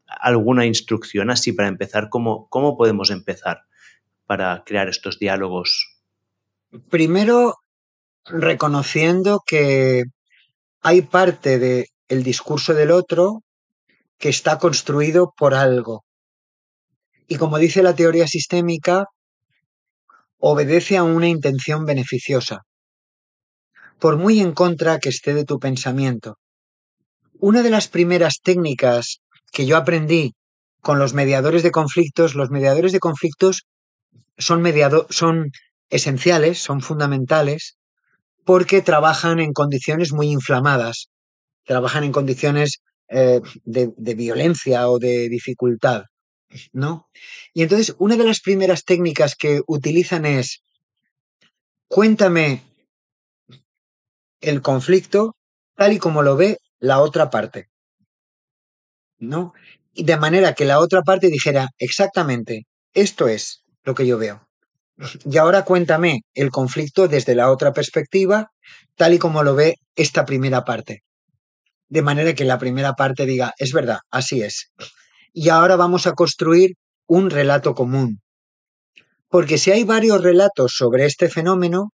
alguna 0.06 0.64
instrucción 0.64 1.30
así 1.30 1.52
para 1.52 1.68
empezar? 1.68 2.08
¿Cómo, 2.08 2.48
¿Cómo 2.48 2.76
podemos 2.76 3.10
empezar 3.10 3.64
para 4.24 4.62
crear 4.64 4.88
estos 4.88 5.18
diálogos? 5.18 6.00
Primero, 6.90 7.56
reconociendo 8.28 9.40
que 9.46 10.04
hay 10.82 11.02
parte 11.02 11.58
del 11.58 11.86
el 12.08 12.22
discurso 12.22 12.72
del 12.74 12.92
otro 12.92 13.42
que 14.18 14.28
está 14.28 14.58
construido 14.58 15.32
por 15.36 15.54
algo. 15.54 16.04
Y 17.26 17.36
como 17.36 17.58
dice 17.58 17.82
la 17.82 17.94
teoría 17.94 18.28
sistémica, 18.28 19.06
obedece 20.38 20.96
a 20.96 21.02
una 21.02 21.28
intención 21.28 21.84
beneficiosa, 21.84 22.60
por 23.98 24.16
muy 24.16 24.40
en 24.40 24.52
contra 24.52 24.98
que 24.98 25.08
esté 25.08 25.34
de 25.34 25.44
tu 25.44 25.58
pensamiento. 25.58 26.36
Una 27.38 27.62
de 27.62 27.70
las 27.70 27.88
primeras 27.88 28.40
técnicas 28.42 29.20
que 29.52 29.66
yo 29.66 29.76
aprendí 29.76 30.34
con 30.80 30.98
los 30.98 31.14
mediadores 31.14 31.62
de 31.62 31.72
conflictos, 31.72 32.34
los 32.34 32.50
mediadores 32.50 32.92
de 32.92 33.00
conflictos 33.00 33.66
son, 34.38 34.62
son 35.10 35.50
esenciales, 35.90 36.62
son 36.62 36.80
fundamentales, 36.80 37.75
porque 38.46 38.80
trabajan 38.80 39.40
en 39.40 39.52
condiciones 39.52 40.12
muy 40.12 40.30
inflamadas, 40.30 41.08
trabajan 41.64 42.04
en 42.04 42.12
condiciones 42.12 42.80
eh, 43.08 43.40
de, 43.64 43.92
de, 43.96 44.14
violencia 44.14 44.88
o 44.88 45.00
de 45.00 45.28
dificultad, 45.28 46.04
¿no? 46.72 47.08
Y 47.52 47.62
entonces 47.62 47.96
una 47.98 48.16
de 48.16 48.24
las 48.24 48.40
primeras 48.40 48.84
técnicas 48.84 49.34
que 49.34 49.62
utilizan 49.66 50.24
es, 50.24 50.62
cuéntame 51.88 52.62
el 54.40 54.62
conflicto 54.62 55.34
tal 55.74 55.92
y 55.92 55.98
como 55.98 56.22
lo 56.22 56.36
ve 56.36 56.58
la 56.78 57.00
otra 57.00 57.30
parte, 57.30 57.68
¿no? 59.18 59.54
Y 59.92 60.04
de 60.04 60.18
manera 60.18 60.54
que 60.54 60.66
la 60.66 60.78
otra 60.78 61.02
parte 61.02 61.28
dijera, 61.28 61.68
exactamente, 61.78 62.66
esto 62.94 63.26
es 63.26 63.64
lo 63.82 63.94
que 63.96 64.06
yo 64.06 64.18
veo. 64.18 64.45
Y 65.24 65.36
ahora 65.36 65.64
cuéntame 65.64 66.22
el 66.34 66.50
conflicto 66.50 67.08
desde 67.08 67.34
la 67.34 67.50
otra 67.50 67.72
perspectiva, 67.72 68.50
tal 68.94 69.14
y 69.14 69.18
como 69.18 69.42
lo 69.42 69.54
ve 69.54 69.76
esta 69.94 70.24
primera 70.24 70.64
parte. 70.64 71.02
De 71.88 72.02
manera 72.02 72.34
que 72.34 72.44
la 72.44 72.58
primera 72.58 72.94
parte 72.94 73.26
diga, 73.26 73.52
es 73.58 73.72
verdad, 73.72 73.98
así 74.10 74.42
es. 74.42 74.72
Y 75.32 75.50
ahora 75.50 75.76
vamos 75.76 76.06
a 76.06 76.12
construir 76.12 76.72
un 77.06 77.30
relato 77.30 77.74
común. 77.74 78.20
Porque 79.28 79.58
si 79.58 79.70
hay 79.70 79.84
varios 79.84 80.22
relatos 80.22 80.74
sobre 80.76 81.04
este 81.04 81.28
fenómeno, 81.28 81.92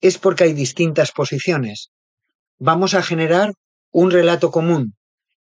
es 0.00 0.18
porque 0.18 0.44
hay 0.44 0.52
distintas 0.52 1.12
posiciones. 1.12 1.90
Vamos 2.58 2.94
a 2.94 3.02
generar 3.02 3.52
un 3.90 4.10
relato 4.10 4.50
común. 4.50 4.94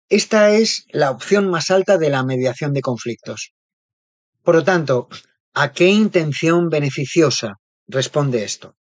Esta 0.08 0.50
es 0.50 0.86
la 0.90 1.10
opción 1.10 1.48
más 1.48 1.70
alta 1.70 1.98
de 1.98 2.10
la 2.10 2.24
mediación 2.24 2.72
de 2.72 2.82
conflictos. 2.82 3.52
Por 4.42 4.54
lo 4.56 4.64
tanto, 4.64 5.08
¿a 5.54 5.72
qué 5.72 5.88
intención 5.88 6.68
beneficiosa 6.68 7.54
responde 7.86 8.44
esto? 8.44 8.76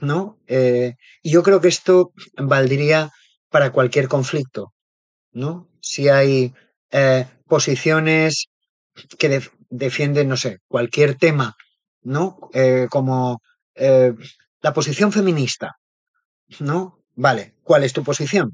¿No? 0.00 0.38
Eh, 0.46 0.94
y 1.22 1.30
yo 1.30 1.42
creo 1.42 1.60
que 1.60 1.68
esto 1.68 2.12
valdría 2.36 3.10
para 3.48 3.72
cualquier 3.72 4.08
conflicto, 4.08 4.72
¿no? 5.32 5.68
Si 5.80 6.08
hay 6.08 6.52
eh, 6.92 7.26
posiciones 7.46 8.46
que 9.18 9.42
defienden, 9.68 10.28
no 10.28 10.36
sé, 10.36 10.58
cualquier 10.68 11.16
tema, 11.16 11.54
¿no? 12.02 12.38
Eh, 12.52 12.86
como 12.90 13.40
la 14.62 14.74
posición 14.74 15.10
feminista, 15.10 15.76
¿no? 16.58 16.98
Vale, 17.14 17.54
¿cuál 17.62 17.82
es 17.82 17.94
tu 17.94 18.04
posición? 18.04 18.52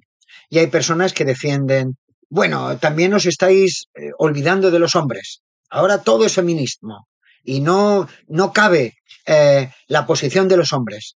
Y 0.49 0.59
hay 0.59 0.69
personas 0.69 1.13
que 1.13 1.25
defienden, 1.25 1.97
bueno, 2.29 2.79
también 2.79 3.13
os 3.13 3.27
estáis 3.27 3.87
olvidando 4.19 4.71
de 4.71 4.79
los 4.79 4.95
hombres. 4.95 5.43
Ahora 5.71 6.03
todo 6.03 6.25
es 6.25 6.35
feminismo 6.35 7.09
y 7.43 7.61
no, 7.61 8.09
no 8.29 8.53
cabe 8.53 8.95
eh, 9.27 9.71
la 9.89 10.07
posición 10.07 10.49
de 10.49 10.57
los 10.57 10.73
hombres. 10.73 11.17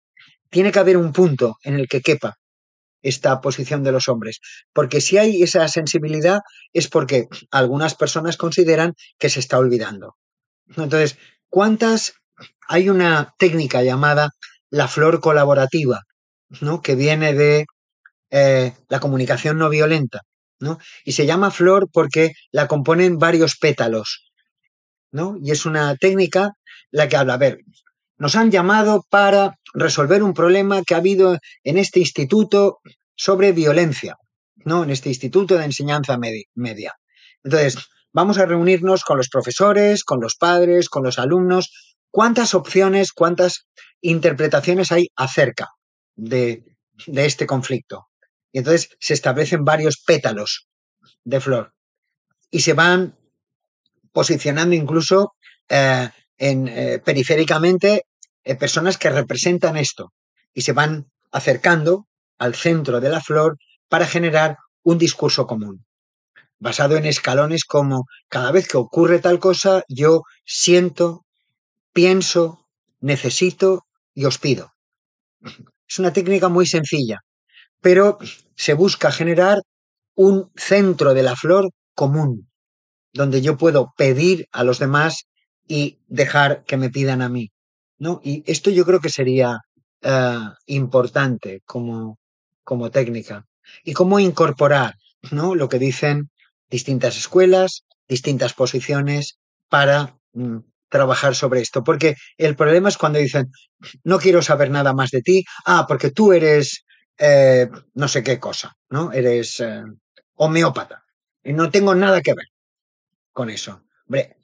Tiene 0.49 0.71
que 0.71 0.80
haber 0.80 0.97
un 0.97 1.13
punto 1.13 1.57
en 1.63 1.76
el 1.76 1.88
que 1.88 2.01
quepa 2.01 2.35
esta 3.01 3.39
posición 3.41 3.84
de 3.84 3.91
los 3.91 4.07
hombres. 4.07 4.39
Porque 4.73 5.01
si 5.01 5.17
hay 5.17 5.41
esa 5.43 5.67
sensibilidad 5.67 6.39
es 6.73 6.88
porque 6.88 7.27
algunas 7.51 7.95
personas 7.95 8.38
consideran 8.38 8.93
que 9.17 9.30
se 9.30 9.39
está 9.39 9.57
olvidando. 9.57 10.15
Entonces, 10.76 11.17
¿cuántas? 11.49 12.13
Hay 12.67 12.89
una 12.89 13.34
técnica 13.38 13.84
llamada 13.84 14.31
la 14.69 14.88
flor 14.88 15.19
colaborativa, 15.19 16.01
¿no? 16.61 16.81
que 16.81 16.95
viene 16.95 17.34
de 17.34 17.65
eh, 18.30 18.73
la 18.88 18.99
comunicación 18.99 19.57
no 19.57 19.69
violenta, 19.69 20.21
¿no? 20.59 20.77
Y 21.03 21.13
se 21.13 21.26
llama 21.26 21.49
flor 21.49 21.89
porque 21.91 22.34
la 22.51 22.67
componen 22.67 23.17
varios 23.17 23.57
pétalos, 23.57 24.28
¿no? 25.11 25.38
Y 25.41 25.52
es 25.52 25.65
una 25.65 25.95
técnica 25.95 26.53
la 26.91 27.07
que 27.07 27.18
habla, 27.18 27.36
a 27.36 27.38
ver, 27.38 27.60
nos 28.18 28.36
han 28.36 28.52
llamado 28.52 29.06
para 29.10 29.56
resolver 29.73 30.23
un 30.23 30.34
problema 30.34 30.84
que 30.84 30.94
ha 30.94 30.98
habido 30.98 31.38
en 31.64 31.77
este 31.77 31.99
instituto 31.99 32.80
sobre 33.15 33.53
violencia, 33.53 34.18
¿no? 34.57 34.84
En 34.84 34.90
este 34.90 35.10
instituto 35.10 35.57
de 35.57 35.65
enseñanza 35.65 36.18
media. 36.18 36.94
Entonces, 37.44 37.77
vamos 38.11 38.38
a 38.38 38.45
reunirnos 38.45 39.03
con 39.03 39.18
los 39.18 39.30
profesores, 39.30 40.03
con 40.03 40.19
los 40.19 40.36
padres, 40.36 40.90
con 40.90 41.03
los 41.03 41.18
alumnos. 41.19 41.95
¿Cuántas 42.11 42.53
opciones, 42.53 43.14
cuántas 43.14 43.68
interpretaciones 44.02 44.91
hay 44.91 45.07
acerca 45.15 45.69
de, 46.15 46.65
de 47.07 47.26
este 47.26 47.45
conflicto? 47.45 48.07
Y 48.52 48.60
entonces 48.60 48.90
se 48.99 49.14
establecen 49.14 49.64
varios 49.64 50.02
pétalos 50.06 50.68
de 51.23 51.40
flor 51.40 51.73
y 52.52 52.61
se 52.61 52.73
van 52.73 53.19
posicionando 54.20 54.76
incluso 54.76 55.36
eh, 55.70 56.10
en, 56.38 56.68
eh, 56.68 57.00
periféricamente 57.00 58.04
eh, 58.44 58.56
personas 58.56 58.98
que 58.98 59.10
representan 59.10 59.78
esto 59.78 60.12
y 60.54 60.64
se 60.64 60.74
van 60.74 61.06
acercando 61.32 62.06
al 62.38 62.54
centro 62.54 63.00
de 63.00 63.08
la 63.08 63.22
flor 63.22 63.56
para 63.88 64.06
generar 64.06 64.58
un 64.84 64.98
discurso 64.98 65.48
común, 65.48 65.86
basado 66.60 66.98
en 66.98 67.06
escalones 67.06 67.64
como 67.64 68.08
cada 68.28 68.52
vez 68.52 68.68
que 68.68 68.76
ocurre 68.76 69.20
tal 69.20 69.40
cosa, 69.40 69.84
yo 69.88 70.24
siento, 70.44 71.24
pienso, 71.94 72.68
necesito 73.00 73.86
y 74.14 74.26
os 74.26 74.38
pido. 74.38 74.74
Es 75.88 75.98
una 75.98 76.12
técnica 76.12 76.50
muy 76.50 76.66
sencilla, 76.66 77.20
pero 77.80 78.18
se 78.58 78.74
busca 78.74 79.14
generar 79.14 79.60
un 80.16 80.52
centro 80.58 81.14
de 81.14 81.24
la 81.24 81.38
flor 81.38 81.70
común, 81.96 82.48
donde 83.20 83.41
yo 83.41 83.58
puedo 83.58 83.94
pedir 83.98 84.48
a 84.54 84.64
los 84.64 84.80
demás 84.80 85.26
y 85.68 86.00
dejar 86.08 86.64
que 86.64 86.78
me 86.78 86.90
pidan 86.90 87.22
a 87.22 87.28
mí. 87.28 87.52
¿no? 87.98 88.22
Y 88.24 88.50
esto 88.50 88.70
yo 88.70 88.86
creo 88.86 89.02
que 89.02 89.10
sería 89.10 89.60
eh, 90.02 90.50
importante 90.68 91.62
como, 91.66 92.18
como 92.64 92.90
técnica. 92.91 93.46
Y 93.84 93.91
cómo 93.91 94.22
incorporar 94.22 94.94
¿no? 95.32 95.54
lo 95.54 95.68
que 95.68 95.80
dicen 95.80 96.30
distintas 96.70 97.18
escuelas, 97.18 97.84
distintas 98.08 98.54
posiciones 98.54 99.38
para 99.68 100.16
mm, 100.32 100.60
trabajar 100.88 101.36
sobre 101.36 101.60
esto. 101.60 101.84
Porque 101.84 102.16
el 102.38 102.56
problema 102.56 102.88
es 102.88 102.98
cuando 102.98 103.20
dicen, 103.20 103.52
no 104.06 104.18
quiero 104.20 104.41
saber 104.41 104.72
nada 104.72 104.94
más 104.94 105.12
de 105.12 105.22
ti, 105.22 105.44
ah, 105.66 105.84
porque 105.90 106.12
tú 106.12 106.32
eres 106.32 106.86
eh, 107.18 107.70
no 107.96 108.08
sé 108.08 108.24
qué 108.24 108.40
cosa, 108.40 108.78
¿no? 108.90 109.12
Eres 109.12 109.60
eh, 109.60 109.84
homeópata. 110.36 111.04
Y 111.44 111.52
no 111.52 111.70
tengo 111.70 111.94
nada 111.94 112.22
que 112.22 112.34
ver 112.34 112.46
con 113.40 113.49
eso. 113.49 113.84
Hombre, 114.06 114.36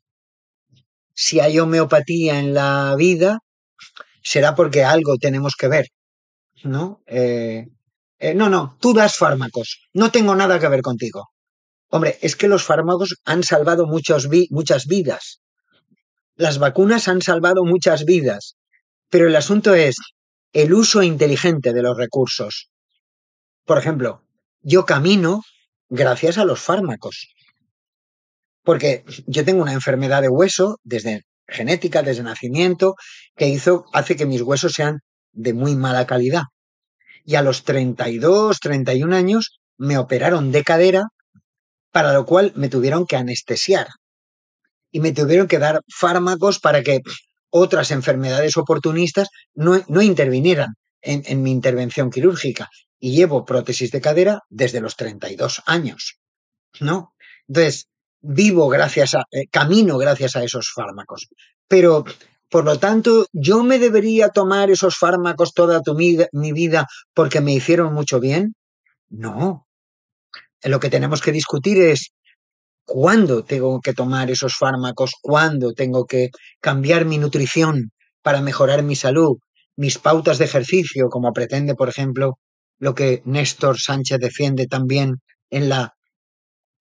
si 1.14 1.42
hay 1.42 1.60
homeopatía 1.60 2.40
en 2.40 2.54
la 2.54 2.96
vida, 2.98 3.40
será 4.24 4.56
porque 4.56 4.86
algo 4.86 5.18
tenemos 5.18 5.56
que 5.60 5.68
ver, 5.68 5.88
¿no? 6.64 7.04
Eh, 7.06 7.68
no, 8.36 8.48
no, 8.50 8.78
tú 8.80 8.94
das 8.94 9.18
fármacos, 9.18 9.90
no 9.92 10.12
tengo 10.12 10.34
nada 10.34 10.62
que 10.62 10.70
ver 10.70 10.82
contigo. 10.82 11.28
Hombre, 11.90 12.18
es 12.22 12.38
que 12.38 12.48
los 12.48 12.64
fármacos 12.64 13.16
han 13.26 13.44
salvado 13.44 13.86
muchas 13.86 14.30
vidas. 14.88 15.42
Las 16.38 16.58
vacunas 16.58 17.10
han 17.10 17.22
salvado 17.22 17.66
muchas 17.66 18.06
vidas. 18.06 18.56
Pero 19.10 19.28
el 19.28 19.36
asunto 19.36 19.76
es, 19.76 19.96
el 20.54 20.74
uso 20.74 21.04
inteligente 21.04 21.74
de 21.74 21.84
los 21.84 21.98
recursos. 21.98 22.70
Por 23.66 23.78
ejemplo, 23.78 24.24
yo 24.62 24.86
camino 24.86 25.42
gracias 25.90 26.38
a 26.38 26.46
los 26.46 26.62
fármacos. 26.62 27.35
Porque 28.66 29.06
yo 29.28 29.46
tengo 29.46 29.62
una 29.62 29.74
enfermedad 29.74 30.22
de 30.24 30.28
hueso 30.28 30.80
desde 30.84 31.22
genética, 31.48 32.02
desde 32.02 32.24
nacimiento, 32.24 32.96
que 33.38 33.48
hizo, 33.48 33.86
hace 33.94 34.16
que 34.16 34.26
mis 34.26 34.42
huesos 34.42 34.74
sean 34.74 35.00
de 35.32 35.54
muy 35.54 35.76
mala 35.76 36.08
calidad. 36.08 36.44
Y 37.24 37.36
a 37.36 37.44
los 37.44 37.64
32, 37.64 38.60
31 38.60 39.16
años 39.16 39.60
me 39.78 39.98
operaron 39.98 40.52
de 40.52 40.64
cadera, 40.64 41.04
para 41.92 42.12
lo 42.12 42.26
cual 42.26 42.54
me 42.56 42.68
tuvieron 42.68 43.06
que 43.06 43.16
anestesiar. 43.16 43.88
Y 44.92 45.00
me 45.00 45.12
tuvieron 45.12 45.48
que 45.48 45.60
dar 45.60 45.82
fármacos 45.88 46.60
para 46.60 46.82
que 46.82 47.02
otras 47.52 47.92
enfermedades 47.92 48.58
oportunistas 48.58 49.30
no, 49.54 49.82
no 49.88 50.02
intervinieran 50.02 50.74
en, 51.02 51.24
en, 51.26 51.44
mi 51.44 51.52
intervención 51.52 52.10
quirúrgica. 52.10 52.70
Y 53.00 53.16
llevo 53.16 53.46
prótesis 53.46 53.92
de 53.92 54.02
cadera 54.02 54.40
desde 54.50 54.82
los 54.82 54.96
32 54.96 55.62
años, 55.68 56.18
¿no? 56.80 57.14
Entonces, 57.48 57.88
vivo 58.26 58.68
gracias 58.70 59.14
a, 59.16 59.24
eh, 59.32 59.48
camino 59.52 59.98
gracias 59.98 60.36
a 60.36 60.44
esos 60.44 60.72
fármacos. 60.74 61.28
Pero, 61.68 62.06
por 62.50 62.66
lo 62.66 62.78
tanto, 62.80 63.28
¿yo 63.34 63.64
me 63.64 63.80
debería 63.80 64.30
tomar 64.30 64.70
esos 64.70 64.98
fármacos 64.98 65.54
toda 65.54 65.82
tu, 65.82 65.94
mi, 65.96 66.18
mi 66.32 66.52
vida 66.52 66.88
porque 67.14 67.42
me 67.42 67.54
hicieron 67.54 67.94
mucho 67.94 68.20
bien? 68.20 68.56
No. 69.10 69.68
Lo 70.64 70.80
que 70.80 70.90
tenemos 70.90 71.22
que 71.22 71.32
discutir 71.32 71.78
es 71.80 72.12
cuándo 72.86 73.44
tengo 73.44 73.80
que 73.82 73.94
tomar 73.94 74.30
esos 74.32 74.56
fármacos, 74.56 75.14
cuándo 75.22 75.74
tengo 75.74 76.06
que 76.06 76.30
cambiar 76.60 77.06
mi 77.06 77.18
nutrición 77.18 77.92
para 78.22 78.42
mejorar 78.42 78.84
mi 78.84 78.96
salud, 78.96 79.38
mis 79.76 79.98
pautas 79.98 80.38
de 80.38 80.46
ejercicio, 80.46 81.10
como 81.10 81.34
pretende, 81.34 81.76
por 81.76 81.90
ejemplo, 81.90 82.40
lo 82.80 82.96
que 82.96 83.22
Néstor 83.26 83.80
Sánchez 83.80 84.20
defiende 84.20 84.68
también 84.68 85.22
en 85.50 85.70
la 85.70 85.95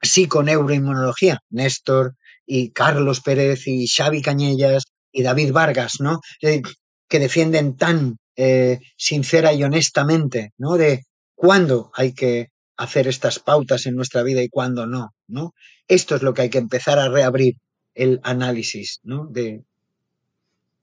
psiconeuroinmunología. 0.05 1.41
Néstor 1.51 2.15
y 2.47 2.71
Carlos 2.71 3.21
Pérez 3.21 3.67
y 3.67 3.87
Xavi 3.87 4.23
Cañellas 4.23 4.85
y 5.13 5.23
David 5.23 5.53
Vargas, 5.53 6.01
¿no? 6.01 6.21
Que 6.41 7.19
defienden 7.19 7.77
tan 7.77 8.17
eh, 8.37 8.81
sincera 8.97 9.53
y 9.53 9.63
honestamente, 9.63 10.53
¿no? 10.59 10.77
De 10.77 11.05
cuándo 11.35 11.91
hay 11.95 12.13
que 12.13 12.49
hacer 12.77 13.07
estas 13.07 13.39
pautas 13.39 13.87
en 13.87 13.95
nuestra 13.95 14.23
vida 14.23 14.43
y 14.43 14.49
cuándo 14.49 14.87
no, 14.87 15.15
¿no? 15.29 15.55
Esto 15.87 16.17
es 16.17 16.23
lo 16.23 16.35
que 16.35 16.43
hay 16.43 16.51
que 16.51 16.59
empezar 16.59 16.99
a 16.99 17.09
reabrir 17.09 17.57
el 17.95 18.21
análisis, 18.25 19.01
¿no? 19.05 19.27
De... 19.27 19.65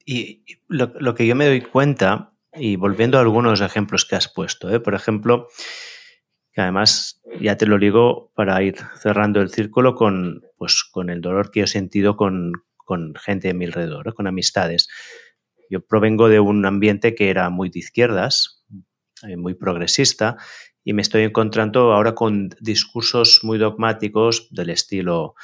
Y 0.05 0.43
lo, 0.67 0.93
lo 0.99 1.13
que 1.13 1.27
yo 1.27 1.35
me 1.35 1.45
doy 1.45 1.61
cuenta, 1.61 2.31
y 2.53 2.75
volviendo 2.75 3.17
a 3.17 3.21
algunos 3.21 3.61
ejemplos 3.61 4.05
que 4.05 4.15
has 4.15 4.31
puesto, 4.31 4.73
¿eh? 4.73 4.79
por 4.79 4.95
ejemplo, 4.95 5.47
que 6.53 6.61
además 6.61 7.21
ya 7.39 7.57
te 7.57 7.65
lo 7.65 7.77
digo 7.77 8.31
para 8.35 8.61
ir 8.61 8.75
cerrando 8.99 9.41
el 9.41 9.49
círculo 9.49 9.95
con, 9.95 10.43
pues, 10.57 10.83
con 10.83 11.09
el 11.09 11.21
dolor 11.21 11.51
que 11.51 11.61
he 11.61 11.67
sentido 11.67 12.17
con, 12.17 12.53
con 12.77 13.13
gente 13.15 13.47
de 13.47 13.53
mi 13.53 13.65
alrededor, 13.65 14.09
¿eh? 14.09 14.13
con 14.13 14.27
amistades. 14.27 14.87
Yo 15.69 15.85
provengo 15.85 16.27
de 16.27 16.39
un 16.39 16.65
ambiente 16.65 17.15
que 17.15 17.29
era 17.29 17.49
muy 17.49 17.69
de 17.69 17.79
izquierdas, 17.79 18.65
eh, 19.23 19.37
muy 19.37 19.53
progresista, 19.53 20.37
y 20.83 20.93
me 20.93 21.01
estoy 21.01 21.23
encontrando 21.23 21.93
ahora 21.93 22.15
con 22.15 22.49
discursos 22.59 23.41
muy 23.43 23.57
dogmáticos 23.57 24.49
del 24.51 24.71
estilo 24.71 25.35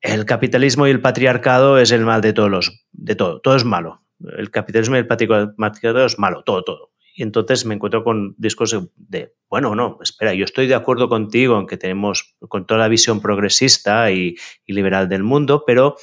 el 0.00 0.24
capitalismo 0.24 0.86
y 0.86 0.90
el 0.90 1.02
patriarcado 1.02 1.78
es 1.78 1.90
el 1.92 2.04
mal 2.04 2.20
de 2.20 2.32
todos 2.32 2.50
los 2.50 2.86
de 2.92 3.14
todo, 3.14 3.40
todo 3.40 3.56
es 3.56 3.64
malo. 3.64 4.02
El 4.36 4.50
capitalismo 4.50 4.96
y 4.96 5.00
el 5.00 5.06
patriarcado 5.06 6.06
es 6.06 6.18
malo, 6.18 6.42
todo, 6.42 6.62
todo. 6.62 6.89
Y 7.14 7.22
entonces 7.22 7.64
me 7.64 7.74
encuentro 7.74 8.04
con 8.04 8.34
discursos 8.38 8.88
de, 8.96 9.34
bueno, 9.48 9.74
no, 9.74 9.98
espera, 10.02 10.34
yo 10.34 10.44
estoy 10.44 10.66
de 10.66 10.74
acuerdo 10.74 11.08
contigo 11.08 11.58
en 11.58 11.66
que 11.66 11.76
tenemos 11.76 12.36
con 12.48 12.66
toda 12.66 12.80
la 12.80 12.88
visión 12.88 13.20
progresista 13.20 14.10
y, 14.10 14.36
y 14.64 14.72
liberal 14.72 15.08
del 15.08 15.22
mundo, 15.22 15.64
pero 15.66 15.96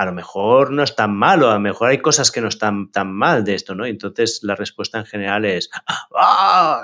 a 0.00 0.06
lo 0.06 0.12
mejor 0.12 0.70
no 0.70 0.82
es 0.82 0.96
tan 0.96 1.14
malo, 1.14 1.50
a 1.50 1.54
lo 1.54 1.60
mejor 1.60 1.90
hay 1.90 1.98
cosas 1.98 2.30
que 2.30 2.40
no 2.40 2.48
están 2.48 2.90
tan 2.90 3.12
mal 3.12 3.44
de 3.44 3.54
esto, 3.54 3.74
¿no? 3.74 3.84
Entonces 3.84 4.40
la 4.42 4.54
respuesta 4.54 4.98
en 4.98 5.04
general 5.04 5.44
es, 5.44 5.68
¡Ah! 6.16 6.82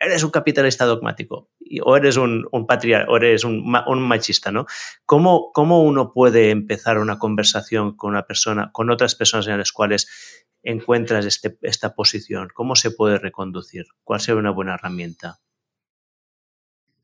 eres 0.00 0.24
un 0.24 0.30
capitalista 0.30 0.84
dogmático 0.84 1.50
o 1.82 1.96
eres 1.96 2.16
un, 2.16 2.46
un 2.50 2.66
o 3.08 3.16
eres 3.16 3.44
un, 3.44 3.76
un, 3.86 4.02
machista, 4.02 4.50
¿no? 4.50 4.66
¿Cómo, 5.04 5.52
¿Cómo 5.52 5.82
uno 5.82 6.12
puede 6.12 6.50
empezar 6.50 6.98
una 6.98 7.18
conversación 7.18 7.96
con 7.96 8.10
una 8.10 8.26
persona, 8.26 8.70
con 8.72 8.90
otras 8.90 9.14
personas 9.14 9.46
en 9.48 9.58
las 9.58 9.72
cuales 9.72 10.08
encuentras 10.62 11.24
este, 11.24 11.56
esta 11.62 11.94
posición? 11.94 12.48
¿Cómo 12.54 12.76
se 12.76 12.90
puede 12.90 13.18
reconducir? 13.18 13.86
¿Cuál 14.04 14.20
sería 14.20 14.40
una 14.40 14.50
buena 14.50 14.74
herramienta? 14.74 15.38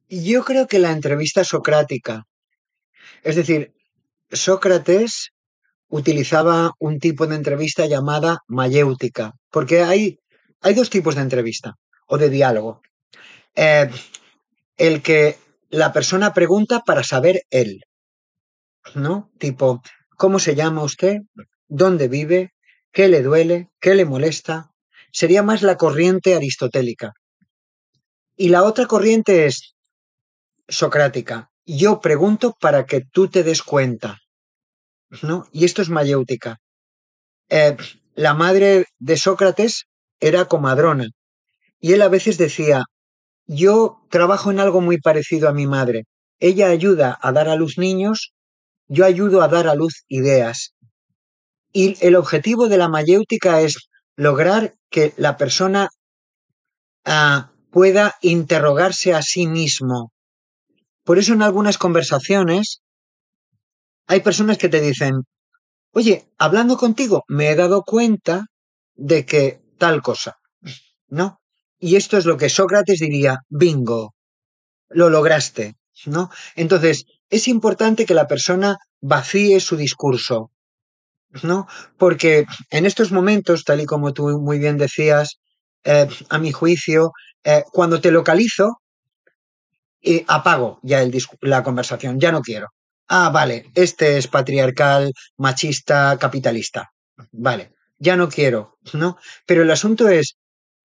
Yo 0.09 0.45
creo 0.45 0.67
que 0.67 0.79
la 0.79 0.93
entrevista 0.93 1.45
socrática, 1.45 2.27
es 3.23 3.37
decir, 3.37 3.73
Sócrates 4.31 5.31
utilizaba 5.89 6.73
un 6.79 6.99
tipo 6.99 7.27
de 7.27 7.37
entrevista 7.37 7.87
llamada 7.87 8.41
mayéutica, 8.49 9.33
porque 9.51 9.83
hay, 9.83 10.19
hay 10.61 10.75
dos 10.75 10.91
tipos 10.91 11.15
de 11.15 11.23
entrevista 11.23 11.75
o 12.07 12.19
de 12.19 12.31
diálogo. 12.31 12.83
Eh, 13.55 13.91
el 14.77 15.03
que 15.03 15.39
la 15.71 15.93
persona 15.93 16.33
pregunta 16.33 16.81
para 16.81 17.05
saber 17.05 17.43
él, 17.51 17.85
¿no? 18.95 19.31
Tipo, 19.39 19.83
¿cómo 20.17 20.39
se 20.39 20.55
llama 20.55 20.83
usted? 20.83 21.19
¿Dónde 21.69 22.09
vive? 22.09 22.54
¿Qué 22.95 23.09
le 23.09 23.23
duele? 23.23 23.71
¿Qué 23.81 23.95
le 23.97 24.05
molesta? 24.05 24.71
Sería 25.13 25.43
más 25.43 25.63
la 25.63 25.77
corriente 25.77 26.37
aristotélica. 26.37 27.13
Y 28.37 28.49
la 28.51 28.63
otra 28.63 28.87
corriente 28.87 29.47
es 29.47 29.75
socrática. 30.69 31.51
Yo 31.67 32.01
pregunto 32.01 32.55
para 32.61 32.87
que 32.87 33.01
tú 33.01 33.29
te 33.29 33.43
des 33.43 33.63
cuenta. 33.63 34.21
¿no? 35.23 35.49
Y 35.51 35.65
esto 35.65 35.83
es 35.83 35.89
mayéutica. 35.91 36.59
Eh, 37.49 37.77
la 38.15 38.33
madre 38.33 38.87
de 38.99 39.17
Sócrates 39.17 39.87
era 40.21 40.47
comadrona 40.47 41.09
y 41.81 41.93
él 41.95 42.03
a 42.03 42.09
veces 42.09 42.39
decía, 42.39 42.85
yo 43.47 44.07
trabajo 44.09 44.53
en 44.53 44.61
algo 44.61 44.81
muy 44.81 44.99
parecido 45.01 45.49
a 45.49 45.53
mi 45.53 45.67
madre. 45.67 46.05
Ella 46.39 46.69
ayuda 46.69 47.19
a 47.21 47.33
dar 47.33 47.49
a 47.49 47.57
luz 47.57 47.77
niños, 47.77 48.33
yo 48.87 49.05
ayudo 49.05 49.43
a 49.43 49.49
dar 49.49 49.67
a 49.67 49.75
luz 49.75 50.05
ideas. 50.09 50.75
Y 51.77 51.97
el 52.07 52.15
objetivo 52.15 52.69
de 52.69 52.79
la 52.79 52.89
mayéutica 52.89 53.61
es 53.61 53.89
lograr 54.15 54.77
que 54.91 55.13
la 55.17 55.37
persona 55.37 55.89
ah, 57.05 57.51
pueda 57.71 58.15
interrogarse 58.23 59.13
a 59.13 59.23
sí 59.23 59.49
mismo. 59.49 60.13
Por 61.03 61.19
eso 61.19 61.33
en 61.33 61.43
algunas 61.43 61.77
conversaciones 61.77 62.81
hay 64.07 64.21
personas 64.21 64.57
que 64.57 64.69
te 64.69 64.81
dicen, 64.81 65.25
oye, 65.91 66.29
hablando 66.39 66.77
contigo, 66.77 67.25
me 67.27 67.51
he 67.51 67.57
dado 67.57 67.83
cuenta 67.83 68.47
de 68.95 69.27
que 69.27 69.61
tal 69.77 70.01
cosa, 70.01 70.37
¿no? 71.09 71.41
Y 71.81 71.97
esto 71.97 72.17
es 72.17 72.25
lo 72.25 72.37
que 72.37 72.51
Sócrates 72.51 73.01
diría, 73.01 73.39
bingo, 73.49 74.15
lo 74.91 75.11
lograste, 75.11 75.75
¿no? 76.07 76.31
Entonces, 76.55 77.05
es 77.31 77.49
importante 77.49 78.07
que 78.07 78.15
la 78.15 78.29
persona 78.29 78.79
vacíe 79.01 79.59
su 79.59 79.77
discurso, 79.77 80.53
¿no? 81.43 81.67
Porque 81.99 82.47
en 82.71 82.87
estos 82.87 83.13
momentos, 83.13 83.65
tal 83.65 83.81
y 83.81 83.87
como 83.87 84.13
tú 84.13 84.41
muy 84.41 84.59
bien 84.59 84.79
decías, 84.79 85.39
eh, 85.85 86.09
a 86.31 86.39
mi 86.39 86.53
juicio, 86.53 87.13
eh, 87.45 87.65
cuando 87.73 88.01
te 88.01 88.11
localizo, 88.11 88.81
apago 90.29 90.81
ya 90.83 91.03
el 91.03 91.13
la 91.41 91.63
conversación, 91.63 92.21
ya 92.21 92.31
no 92.31 92.43
quiero 92.43 92.69
ah, 93.09 93.31
vale, 93.31 93.71
este 93.75 94.19
es 94.19 94.29
patriarcal, 94.29 95.13
machista, 95.37 96.17
capitalista. 96.19 96.91
Vale, 97.33 97.73
ya 97.99 98.17
no 98.17 98.29
quiero, 98.29 98.79
¿no? 98.93 99.19
Pero 99.47 99.63
el 99.63 99.71
asunto 99.71 100.09
es, 100.09 100.37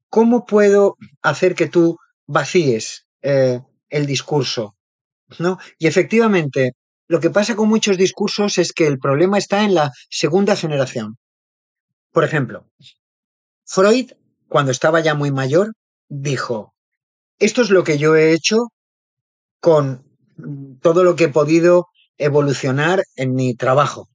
¿cómo 0.09 0.45
puedo 0.45 0.97
hacer 1.21 1.55
que 1.55 1.67
tú 1.67 1.97
vacíes 2.27 3.07
eh, 3.21 3.61
el 3.89 4.05
discurso? 4.05 4.75
¿No? 5.39 5.59
Y 5.77 5.87
efectivamente, 5.87 6.73
lo 7.09 7.19
que 7.19 7.31
pasa 7.31 7.55
con 7.55 7.67
muchos 7.67 7.97
discursos 7.97 8.59
es 8.59 8.71
que 8.71 8.85
el 8.85 8.99
problema 8.99 9.39
está 9.39 9.63
en 9.63 9.73
la 9.73 9.91
segunda 10.11 10.55
generación. 10.55 11.17
Por 12.11 12.23
ejemplo, 12.23 12.67
Freud, 13.65 14.11
cuando 14.47 14.71
estaba 14.71 14.99
ya 14.99 15.15
muy 15.15 15.31
mayor, 15.31 15.73
dijo, 16.07 16.75
esto 17.39 17.63
es 17.63 17.71
lo 17.71 17.83
que 17.83 17.97
yo 17.97 18.15
he 18.15 18.31
hecho 18.33 18.67
con 19.59 20.05
todo 20.81 21.03
lo 21.03 21.15
que 21.15 21.25
he 21.25 21.29
podido 21.29 21.87
evolucionar 22.19 23.03
en 23.15 23.33
mi 23.33 23.55
trabajo. 23.55 24.07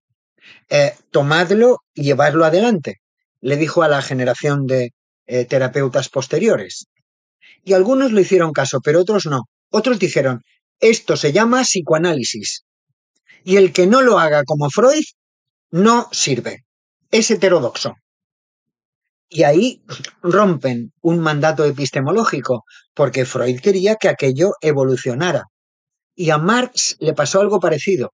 Eh, 0.70 0.94
tomadlo 1.10 1.78
y 1.94 2.04
llevarlo 2.04 2.44
adelante, 2.44 3.00
le 3.40 3.56
dijo 3.56 3.82
a 3.82 3.88
la 3.88 4.02
generación 4.02 4.66
de 4.66 4.92
eh, 5.26 5.44
terapeutas 5.46 6.08
posteriores. 6.08 6.86
Y 7.64 7.72
algunos 7.72 8.12
lo 8.12 8.20
hicieron 8.20 8.52
caso, 8.52 8.80
pero 8.80 9.00
otros 9.00 9.26
no. 9.26 9.48
Otros 9.70 9.98
dijeron, 9.98 10.42
esto 10.78 11.16
se 11.16 11.32
llama 11.32 11.62
psicoanálisis. 11.62 12.63
Y 13.44 13.56
el 13.58 13.72
que 13.72 13.86
no 13.86 14.02
lo 14.02 14.18
haga 14.18 14.42
como 14.44 14.70
Freud, 14.70 15.04
no 15.70 16.08
sirve. 16.12 16.64
Es 17.10 17.30
heterodoxo. 17.30 17.94
Y 19.28 19.42
ahí 19.42 19.82
rompen 20.22 20.92
un 21.02 21.18
mandato 21.20 21.64
epistemológico, 21.64 22.64
porque 22.94 23.24
Freud 23.24 23.60
quería 23.60 23.96
que 23.96 24.08
aquello 24.08 24.52
evolucionara. 24.60 25.44
Y 26.14 26.30
a 26.30 26.38
Marx 26.38 26.96
le 27.00 27.12
pasó 27.12 27.40
algo 27.40 27.60
parecido, 27.60 28.12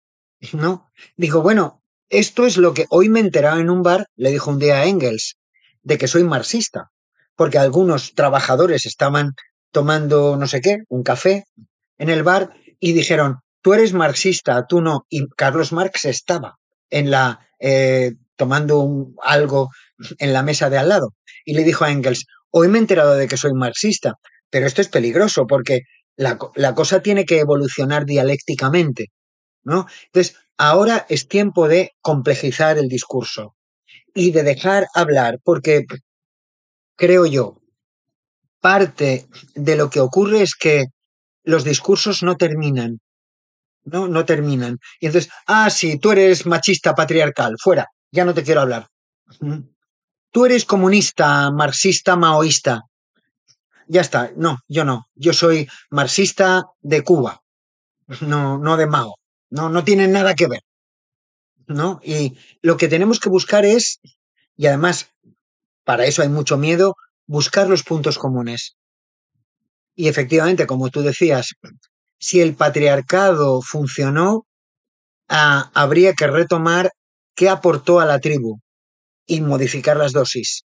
¿no? 0.53 0.91
Dijo, 1.17 1.41
bueno, 1.41 1.83
esto 2.09 2.47
es 2.47 2.57
lo 2.57 2.75
que 2.75 2.87
hoy 2.91 3.09
me 3.09 3.21
he 3.21 3.23
enterado 3.23 3.61
en 3.61 3.71
un 3.71 3.83
bar, 3.83 4.07
le 4.17 4.31
dijo 4.31 4.51
un 4.51 4.59
día 4.59 4.81
a 4.81 4.87
Engels, 4.87 5.37
de 5.83 5.97
que 5.99 6.09
soy 6.09 6.25
marxista, 6.25 6.91
porque 7.37 7.59
algunos 7.59 8.15
trabajadores 8.15 8.87
estaban 8.87 9.33
tomando 9.71 10.37
no 10.37 10.47
sé 10.47 10.61
qué, 10.61 10.79
un 10.89 11.03
café 11.03 11.45
en 11.99 12.11
el 12.11 12.23
bar 12.23 12.55
y 12.79 12.93
dijeron, 12.93 13.41
tú 13.65 13.73
eres 13.73 13.95
marxista, 13.95 14.67
tú 14.67 14.83
no. 14.83 15.07
Y 15.09 15.27
Carlos 15.37 15.73
Marx 15.73 16.05
estaba 16.05 16.59
en 16.91 17.11
la, 17.11 17.41
eh, 17.59 18.13
tomando 18.37 19.09
algo 19.23 19.71
en 20.19 20.35
la 20.35 20.43
mesa 20.43 20.69
de 20.69 20.77
al 20.77 20.91
lado. 20.91 21.15
Y 21.47 21.55
le 21.55 21.65
dijo 21.65 21.85
a 21.85 21.91
Engels, 21.91 22.27
hoy 22.51 22.69
me 22.69 22.77
he 22.77 22.83
enterado 22.83 23.15
de 23.15 23.27
que 23.27 23.39
soy 23.39 23.55
marxista, 23.55 24.17
pero 24.51 24.67
esto 24.67 24.83
es 24.83 24.89
peligroso 24.89 25.47
porque 25.47 25.81
la, 26.17 26.37
cosa 26.75 27.01
tiene 27.01 27.25
que 27.25 27.41
evolucionar 27.41 28.05
dialécticamente, 28.05 29.07
¿no? 29.65 29.87
Entonces, 30.07 30.37
ahora 30.59 31.07
es 31.09 31.27
tiempo 31.27 31.67
de 31.67 31.93
complejizar 32.03 32.77
el 32.77 32.89
discurso 32.89 33.57
y 34.15 34.31
de 34.33 34.43
dejar 34.43 34.89
hablar, 34.95 35.39
porque 35.43 35.87
creo 36.97 37.25
yo, 37.25 37.63
parte 38.61 39.27
de 39.55 39.77
lo 39.77 39.89
que 39.89 40.01
ocurre 40.01 40.43
es 40.43 40.55
que 40.55 40.85
los 41.45 41.65
discursos 41.65 42.23
no 42.23 42.37
terminan, 42.37 43.01
¿no? 43.85 44.09
No 44.09 44.25
terminan. 44.25 44.79
Y 45.01 45.07
entonces, 45.07 45.31
ah, 45.47 45.71
sí, 45.71 45.99
tú 45.99 46.13
eres 46.13 46.47
machista 46.47 46.95
patriarcal, 46.95 47.57
fuera, 47.61 47.87
ya 48.11 48.25
no 48.25 48.35
te 48.35 48.43
quiero 48.43 48.61
hablar. 48.61 48.89
Tú 50.31 50.45
eres 50.45 50.65
comunista, 50.65 51.51
marxista, 51.51 52.17
maoísta, 52.17 52.83
ya 53.87 54.01
está. 54.01 54.33
No, 54.37 54.59
yo 54.69 54.85
no. 54.85 55.07
Yo 55.15 55.33
soy 55.33 55.69
marxista 55.91 56.65
de 56.81 57.03
Cuba, 57.03 57.43
no, 58.21 58.59
no 58.59 58.77
de 58.77 58.87
Mao. 58.87 59.15
No, 59.51 59.69
no 59.69 59.85
tiene 59.85 60.09
nada 60.09 60.35
que 60.35 60.49
ver. 60.49 60.61
¿No? 61.67 62.01
Y 62.03 62.37
lo 62.61 62.77
que 62.77 62.89
tenemos 62.89 63.21
que 63.21 63.29
buscar 63.29 63.65
es, 63.65 64.01
y 64.57 64.67
además 64.67 65.09
para 65.85 66.07
eso 66.07 66.23
hay 66.23 66.29
mucho 66.29 66.59
miedo, 66.59 66.97
buscar 67.27 67.69
los 67.69 67.83
puntos 67.83 68.19
comunes. 68.19 68.77
Y 69.95 70.09
efectivamente, 70.09 70.67
como 70.67 70.91
tú 70.91 71.03
decías, 71.03 71.55
si 72.25 72.41
el 72.41 72.55
patriarcado 72.55 73.61
funcionó, 73.63 74.47
ah, 75.29 75.71
habría 75.75 76.15
que 76.15 76.27
retomar 76.27 76.91
qué 77.35 77.49
aportó 77.49 78.01
a 78.01 78.07
la 78.07 78.19
tribu 78.21 78.61
y 79.27 79.41
modificar 79.41 79.97
las 79.97 80.13
dosis. 80.13 80.65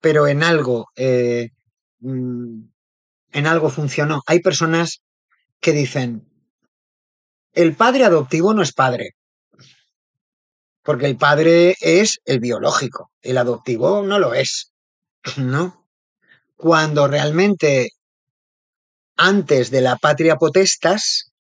Pero 0.00 0.28
en 0.28 0.42
algo 0.42 0.86
eh, 0.96 1.48
Mm, 2.00 2.68
en 3.32 3.46
algo 3.46 3.70
funcionó. 3.70 4.22
Hay 4.26 4.40
personas 4.40 5.02
que 5.60 5.72
dicen, 5.72 6.28
el 7.52 7.74
padre 7.74 8.04
adoptivo 8.04 8.54
no 8.54 8.62
es 8.62 8.72
padre, 8.72 9.10
porque 10.82 11.06
el 11.06 11.16
padre 11.16 11.74
es 11.80 12.20
el 12.24 12.40
biológico, 12.40 13.10
el 13.20 13.38
adoptivo 13.38 14.02
no 14.02 14.18
lo 14.18 14.34
es, 14.34 14.72
¿no? 15.36 15.86
Cuando 16.56 17.08
realmente 17.08 17.90
antes 19.18 19.70
de 19.70 19.82
la 19.82 19.96
patria 19.96 20.36
potestas, 20.36 21.32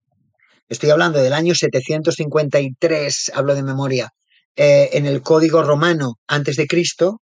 estoy 0.69 0.91
hablando 0.91 1.23
del 1.23 1.35
año 1.35 1.55
753, 1.55 3.33
hablo 3.35 3.55
de 3.55 3.63
memoria, 3.63 4.13
eh, 4.57 4.91
en 4.95 5.07
el 5.07 5.23
código 5.23 5.63
romano 5.63 6.15
antes 6.27 6.57
de 6.57 6.67
Cristo, 6.67 7.21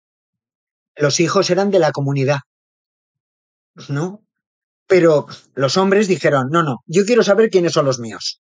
los 0.96 1.18
hijos 1.18 1.50
eran 1.50 1.70
de 1.70 1.80
la 1.80 1.90
comunidad, 1.90 2.38
¿no? 3.88 4.22
Pero 4.86 5.26
los 5.54 5.76
hombres 5.76 6.06
dijeron, 6.06 6.48
no, 6.50 6.62
no, 6.62 6.84
yo 6.86 7.04
quiero 7.04 7.24
saber 7.24 7.50
quiénes 7.50 7.72
son 7.72 7.86
los 7.86 7.98
míos. 7.98 8.40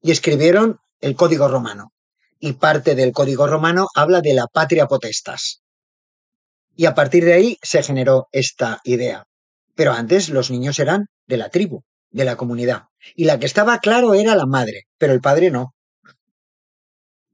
Y 0.00 0.12
escribieron 0.12 0.80
el 1.00 1.14
Código 1.14 1.48
Romano. 1.48 1.92
Y 2.38 2.54
parte 2.54 2.94
del 2.94 3.12
Código 3.12 3.46
Romano 3.46 3.88
habla 3.94 4.20
de 4.20 4.34
la 4.34 4.46
patria 4.46 4.86
potestas. 4.86 5.62
Y 6.76 6.86
a 6.86 6.94
partir 6.94 7.24
de 7.24 7.34
ahí 7.34 7.58
se 7.62 7.82
generó 7.82 8.28
esta 8.32 8.80
idea. 8.84 9.26
Pero 9.74 9.92
antes 9.92 10.28
los 10.28 10.50
niños 10.50 10.78
eran 10.78 11.06
de 11.26 11.36
la 11.36 11.48
tribu, 11.48 11.82
de 12.10 12.24
la 12.24 12.36
comunidad. 12.36 12.84
Y 13.14 13.24
la 13.24 13.38
que 13.38 13.46
estaba 13.46 13.78
claro 13.78 14.14
era 14.14 14.36
la 14.36 14.46
madre, 14.46 14.84
pero 14.98 15.12
el 15.12 15.20
padre 15.20 15.50
no. 15.50 15.74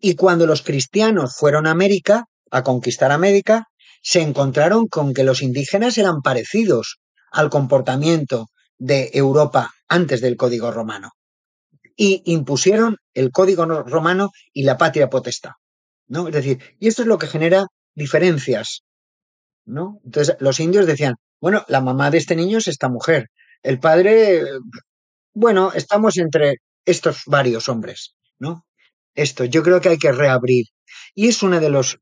Y 0.01 0.15
cuando 0.15 0.47
los 0.47 0.63
cristianos 0.63 1.37
fueron 1.37 1.67
a 1.67 1.71
América, 1.71 2.25
a 2.51 2.63
conquistar 2.63 3.13
América, 3.13 3.67
se 4.03 4.23
encontraron 4.23 4.87
con 4.89 5.13
que 5.13 5.25
los 5.25 5.43
indígenas 5.43 5.99
eran 5.99 6.23
parecidos 6.23 6.99
al 7.31 7.51
comportamiento 7.51 8.47
de 8.79 9.11
Europa 9.13 9.71
antes 9.89 10.23
del 10.23 10.37
Código 10.37 10.71
Romano. 10.71 11.11
Y 11.97 12.23
impusieron 12.25 12.97
el 13.13 13.31
Código 13.31 13.67
Romano 13.67 14.31
y 14.55 14.63
la 14.63 14.79
patria 14.79 15.11
potestad. 15.11 15.53
¿no? 16.07 16.29
Es 16.29 16.35
decir, 16.35 16.59
y 16.79 16.89
esto 16.89 17.03
es 17.03 17.09
lo 17.09 17.19
que 17.19 17.27
genera 17.27 17.67
diferencias. 17.95 18.83
¿no? 19.67 20.01
Entonces, 20.05 20.37
los 20.41 20.59
indios 20.61 20.87
decían, 20.87 21.17
bueno, 21.41 21.65
la 21.69 21.81
mamá 21.81 22.11
de 22.11 22.19
este 22.19 22.37
niño 22.37 22.59
es 22.59 22.69
esta 22.69 22.89
mujer. 22.89 23.31
El 23.63 23.79
padre, 23.79 24.43
bueno, 25.35 25.73
estamos 25.73 26.17
entre 26.19 26.57
estos 26.85 27.23
varios 27.27 27.69
hombres, 27.69 28.15
¿no? 28.39 28.65
Esto, 29.15 29.45
yo 29.45 29.63
creo 29.63 29.81
que 29.81 29.91
hay 29.91 29.99
que 29.99 30.13
reabrir. 30.13 30.67
Y 31.15 31.29
es 31.29 31.43
uno 31.43 31.61
de 31.61 31.71
los 31.71 31.99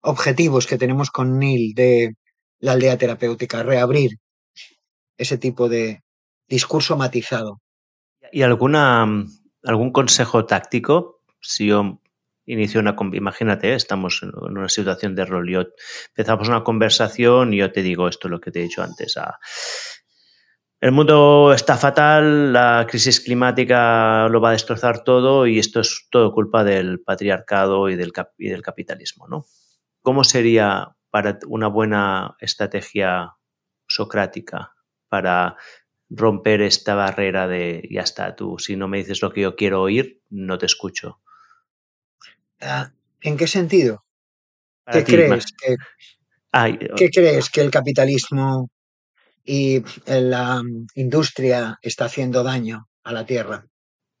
objetivos 0.00 0.66
que 0.66 0.78
tenemos 0.78 1.10
con 1.10 1.38
Neil 1.38 1.74
de 1.74 2.14
la 2.58 2.72
aldea 2.72 2.98
terapéutica, 2.98 3.62
reabrir 3.62 4.12
ese 5.16 5.38
tipo 5.38 5.68
de 5.68 6.02
discurso 6.48 6.96
matizado. 6.96 7.60
¿Y 8.30 8.42
alguna, 8.42 9.06
algún 9.64 9.92
consejo 9.92 10.46
táctico? 10.46 11.20
Si 11.40 11.66
yo 11.66 12.00
inicio 12.46 12.80
una 12.80 12.96
imagínate, 13.12 13.74
estamos 13.74 14.22
en 14.22 14.32
una 14.34 14.68
situación 14.68 15.14
de 15.14 15.24
rol, 15.24 15.48
yo 15.48 15.64
empezamos 16.08 16.48
una 16.48 16.64
conversación 16.64 17.54
y 17.54 17.58
yo 17.58 17.72
te 17.72 17.82
digo 17.82 18.08
esto 18.08 18.28
lo 18.28 18.40
que 18.40 18.50
te 18.50 18.60
he 18.60 18.62
dicho 18.62 18.82
antes. 18.82 19.16
El 20.80 20.90
mundo 20.90 21.52
está 21.52 21.76
fatal, 21.76 22.52
la 22.52 22.86
crisis 22.88 23.20
climática 23.20 24.28
lo 24.28 24.40
va 24.40 24.48
a 24.48 24.52
destrozar 24.52 25.04
todo 25.04 25.46
y 25.46 25.60
esto 25.60 25.80
es 25.80 26.08
todo 26.10 26.32
culpa 26.32 26.64
del 26.64 27.00
patriarcado 27.00 27.88
y 27.88 27.94
del, 27.94 28.12
del 28.36 28.62
capitalismo, 28.62 29.28
¿no? 29.28 29.44
¿Cómo 30.00 30.24
sería 30.24 30.96
para 31.10 31.38
una 31.46 31.68
buena 31.68 32.34
estrategia 32.40 33.36
socrática 33.86 34.72
para 35.08 35.56
romper 36.10 36.62
esta 36.62 36.96
barrera 36.96 37.46
de 37.46 37.88
ya 37.90 38.00
está, 38.00 38.34
tú 38.34 38.58
si 38.58 38.74
no 38.74 38.88
me 38.88 38.98
dices 38.98 39.22
lo 39.22 39.30
que 39.32 39.42
yo 39.42 39.54
quiero 39.54 39.82
oír, 39.82 40.20
no 40.30 40.58
te 40.58 40.66
escucho? 40.66 41.21
Ah, 42.62 42.90
¿En 43.20 43.36
qué 43.36 43.46
sentido? 43.46 44.04
¿Qué 44.90 45.04
crees? 45.04 45.46
Que, 45.52 45.76
¿Qué 46.96 47.10
crees 47.10 47.50
que 47.50 47.60
el 47.60 47.70
capitalismo 47.70 48.68
y 49.44 49.82
la 50.06 50.62
industria 50.94 51.78
está 51.82 52.06
haciendo 52.06 52.42
daño 52.42 52.88
a 53.04 53.12
la 53.12 53.26
Tierra? 53.26 53.66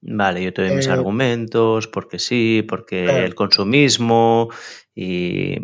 Vale, 0.04 0.42
yo 0.42 0.52
te 0.52 0.62
doy 0.62 0.74
mis 0.74 0.88
eh, 0.88 0.90
argumentos, 0.90 1.86
porque 1.86 2.18
sí, 2.18 2.64
porque 2.68 3.24
el 3.24 3.36
consumismo 3.36 4.50
y, 4.94 5.56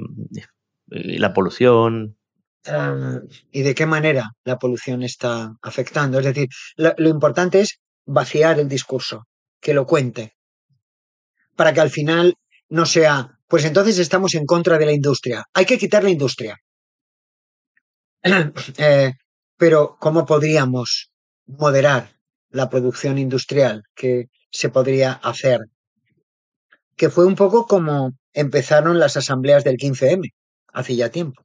la 0.87 1.33
polución. 1.33 2.17
¿Y 3.51 3.63
de 3.63 3.75
qué 3.75 3.87
manera 3.87 4.31
la 4.45 4.59
polución 4.59 5.03
está 5.03 5.53
afectando? 5.61 6.21
Es 6.21 6.27
decir, 6.27 6.49
lo, 6.77 7.09
importante 7.09 7.61
es 7.61 7.81
vaciar 8.07 8.61
el 8.61 8.69
discurso, 8.69 9.27
que 9.61 9.75
lo 9.75 9.87
cuente, 9.87 10.35
para 11.57 11.73
que 11.73 11.81
al 11.81 11.91
final 11.91 12.35
no 12.69 12.87
sea, 12.87 13.39
pues 13.49 13.65
entonces 13.65 13.99
estamos 13.99 14.35
en 14.35 14.47
contra 14.47 14.79
de 14.79 14.87
la 14.87 14.93
industria. 14.93 15.45
Hay 15.55 15.65
que 15.65 15.79
quitar 15.79 16.05
la 16.05 16.11
industria. 16.11 16.57
Eh, 18.79 19.13
pero 19.57 19.97
¿cómo 19.99 20.27
podríamos 20.27 21.11
moderar 21.47 22.11
la 22.51 22.69
producción 22.69 23.19
industrial 23.19 23.83
que 23.95 24.27
se 24.51 24.69
podría 24.69 25.13
hacer? 25.13 25.61
Que 26.97 27.11
fue 27.11 27.27
un 27.27 27.37
poco 27.37 27.67
como 27.67 28.13
empezaron 28.33 28.99
las 28.99 29.17
asambleas 29.17 29.65
del 29.65 29.77
15M, 29.77 30.31
hace 30.73 30.97
ya 30.97 31.11
tiempo, 31.11 31.43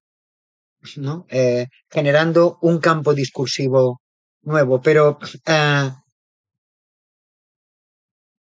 ¿no? 0.98 1.26
Eh, 1.30 1.68
generando 1.90 2.58
un 2.62 2.80
campo 2.80 3.14
discursivo 3.14 4.02
nuevo, 4.42 4.82
pero 4.82 5.18
eh, 5.48 5.92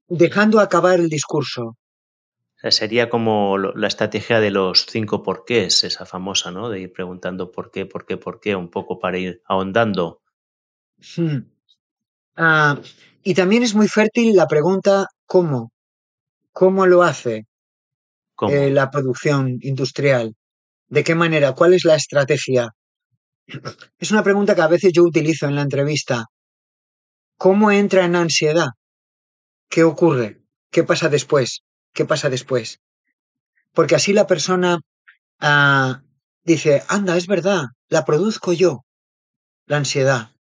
dejando 0.09 0.60
acabar 0.60 0.98
el 1.01 1.09
discurso. 1.09 1.76
Sería 2.70 3.11
como 3.11 3.59
la 3.59 3.89
estrategia 3.89 4.41
de 4.41 4.51
los 4.51 4.86
cinco 4.86 5.23
porqués, 5.23 5.85
esa 5.85 6.07
famosa, 6.07 6.51
¿no? 6.51 6.69
De 6.69 6.81
ir 6.81 6.93
preguntando 6.93 7.51
por 7.51 7.70
qué, 7.70 7.86
por 7.86 8.07
qué, 8.07 8.16
por 8.16 8.41
qué, 8.41 8.57
un 8.57 8.70
poco 8.70 8.99
para 8.99 9.19
ir 9.19 9.43
ahondando. 9.45 10.23
Hmm. 11.16 11.41
Ah, 12.36 12.81
y 13.23 13.35
también 13.35 13.62
es 13.62 13.74
muy 13.74 13.89
fértil 13.89 14.35
la 14.35 14.47
pregunta 14.47 15.07
¿cómo? 15.27 15.73
¿Cómo 16.53 16.86
lo 16.86 17.03
hace? 17.03 17.47
Eh, 18.49 18.70
la 18.70 18.91
producción 18.91 19.59
industrial? 19.61 20.35
¿De 20.89 21.05
qué 21.05 21.15
manera? 21.15 21.53
¿Cuál 21.53 21.74
es 21.74 21.85
la 21.85 21.97
estrategia? 21.97 22.70
Es 23.99 24.11
una 24.11 24.23
pregunta 24.23 24.55
que 24.55 24.62
a 24.62 24.69
veces 24.69 24.93
yo 24.93 25.03
utilizo 25.03 25.47
en 25.47 25.55
la 25.55 25.62
entrevista. 25.62 26.27
¿Cómo 27.36 27.70
entra 27.70 28.05
en 28.05 28.16
ansiedad? 28.16 28.69
¿Qué 29.69 29.85
ocurre? 29.85 30.43
¿Qué 30.70 30.85
pasa 30.85 31.09
después? 31.09 31.62
¿Qué 31.94 32.04
pasa 32.04 32.28
después? 32.28 32.80
Porque 33.72 33.94
así 33.94 34.12
la 34.12 34.26
persona 34.26 34.80
ah, 35.40 36.02
dice, 36.42 36.82
anda, 36.88 37.16
es 37.16 37.26
verdad, 37.26 37.62
la 37.88 38.04
produzco 38.04 38.52
yo, 38.52 38.84
la 39.66 39.78
ansiedad. 39.78 40.32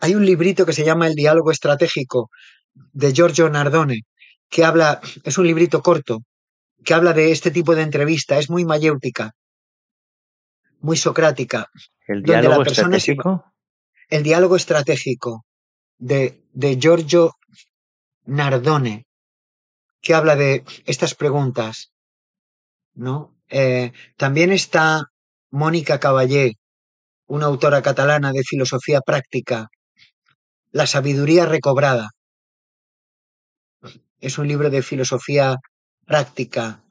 Hay 0.00 0.14
un 0.14 0.24
librito 0.24 0.64
que 0.64 0.72
se 0.72 0.84
llama 0.84 1.08
El 1.08 1.14
diálogo 1.14 1.50
estratégico 1.50 2.30
de 2.72 3.12
Giorgio 3.12 3.50
Nardone, 3.50 4.02
que 4.48 4.64
habla, 4.64 5.00
es 5.24 5.36
un 5.36 5.46
librito 5.46 5.82
corto, 5.82 6.20
que 6.84 6.94
habla 6.94 7.12
de 7.12 7.32
este 7.32 7.50
tipo 7.50 7.74
de 7.74 7.82
entrevista, 7.82 8.38
es 8.38 8.48
muy 8.48 8.64
mayéutica, 8.64 9.32
muy 10.80 10.96
socrática. 10.96 11.66
¿El 12.06 12.22
diálogo 12.22 12.62
estratégico? 12.62 13.44
el 14.08 14.22
diálogo 14.22 14.56
estratégico 14.56 15.44
de, 15.98 16.42
de 16.52 16.78
Giorgio 16.78 17.34
Nardone, 18.24 19.06
que 20.00 20.14
habla 20.14 20.36
de 20.36 20.64
estas 20.86 21.14
preguntas. 21.14 21.92
¿no? 22.94 23.36
Eh, 23.48 23.92
también 24.16 24.52
está 24.52 25.06
Mónica 25.50 26.00
Caballé, 26.00 26.54
una 27.26 27.46
autora 27.46 27.82
catalana 27.82 28.32
de 28.32 28.42
filosofía 28.42 29.00
práctica, 29.00 29.68
La 30.70 30.86
sabiduría 30.86 31.46
recobrada. 31.46 32.10
Es 34.20 34.36
un 34.38 34.48
libro 34.48 34.68
de 34.68 34.82
filosofía 34.82 35.56
práctica 36.04 36.82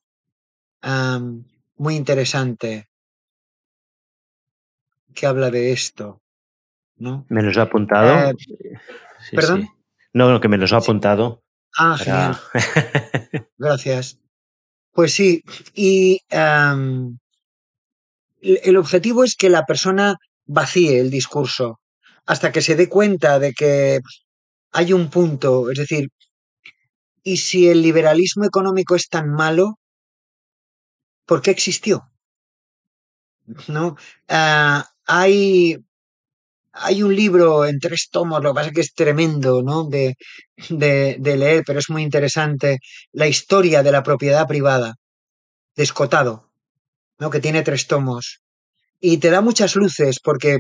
muy 1.76 1.96
interesante 1.96 2.88
que 5.14 5.28
habla 5.28 5.52
de 5.52 5.72
esto. 5.72 6.22
¿no? 6.98 7.26
¿Me 7.30 7.44
los 7.44 7.58
ha 7.58 7.64
apuntado? 7.64 8.30
Eh, 8.30 8.36
¿Perdón? 9.32 9.68
No, 10.14 10.32
no, 10.32 10.40
que 10.40 10.48
me 10.48 10.58
los 10.58 10.74
ha 10.74 10.78
apuntado. 10.78 11.44
Ah, 11.78 11.98
genial. 11.98 12.40
Gracias. 13.58 14.20
Pues 14.92 15.14
sí, 15.14 15.44
y 15.76 16.20
el 18.42 18.78
objetivo 18.78 19.24
es 19.24 19.36
que 19.36 19.50
la 19.50 19.66
persona 19.66 20.16
vacíe 20.46 21.00
el 21.00 21.12
discurso 21.12 21.80
hasta 22.26 22.52
que 22.52 22.62
se 22.62 22.76
dé 22.76 22.90
cuenta 22.90 23.40
de 23.40 23.54
que 23.54 24.00
hay 24.72 24.94
un 24.94 25.10
punto, 25.10 25.70
es 25.72 25.78
decir, 25.78 26.10
y 27.24 27.38
si 27.38 27.68
el 27.68 27.82
liberalismo 27.82 28.46
económico 28.46 28.96
es 28.96 29.08
tan 29.10 29.30
malo, 29.30 29.80
¿por 31.26 31.42
qué 31.42 31.52
existió? 31.52 32.10
¿No? 33.68 33.96
Ah, 34.28 34.86
hay, 35.06 35.78
hay 36.80 37.04
un 37.04 37.16
libro 37.16 37.66
en 37.66 37.80
tres 37.80 38.10
tomos, 38.12 38.42
lo 38.44 38.52
que 38.52 38.56
pasa 38.56 38.68
es 38.70 38.76
que 38.76 38.82
es 38.82 38.94
tremendo, 38.94 39.62
¿no? 39.64 39.86
De, 39.86 40.16
leer, 41.20 41.64
pero 41.66 41.80
es 41.80 41.90
muy 41.90 42.04
interesante, 42.04 42.80
la 43.12 43.28
historia 43.28 43.84
de 43.84 43.92
la 43.92 44.04
propiedad 44.04 44.48
privada, 44.48 44.96
de 45.76 45.84
Escotado, 45.84 46.52
¿no? 47.20 47.30
Que 47.30 47.40
tiene 47.40 47.64
tres 47.64 47.88
tomos. 47.88 48.42
Y 49.00 49.18
te 49.18 49.30
da 49.30 49.42
muchas 49.42 49.76
luces 49.76 50.20
porque 50.24 50.60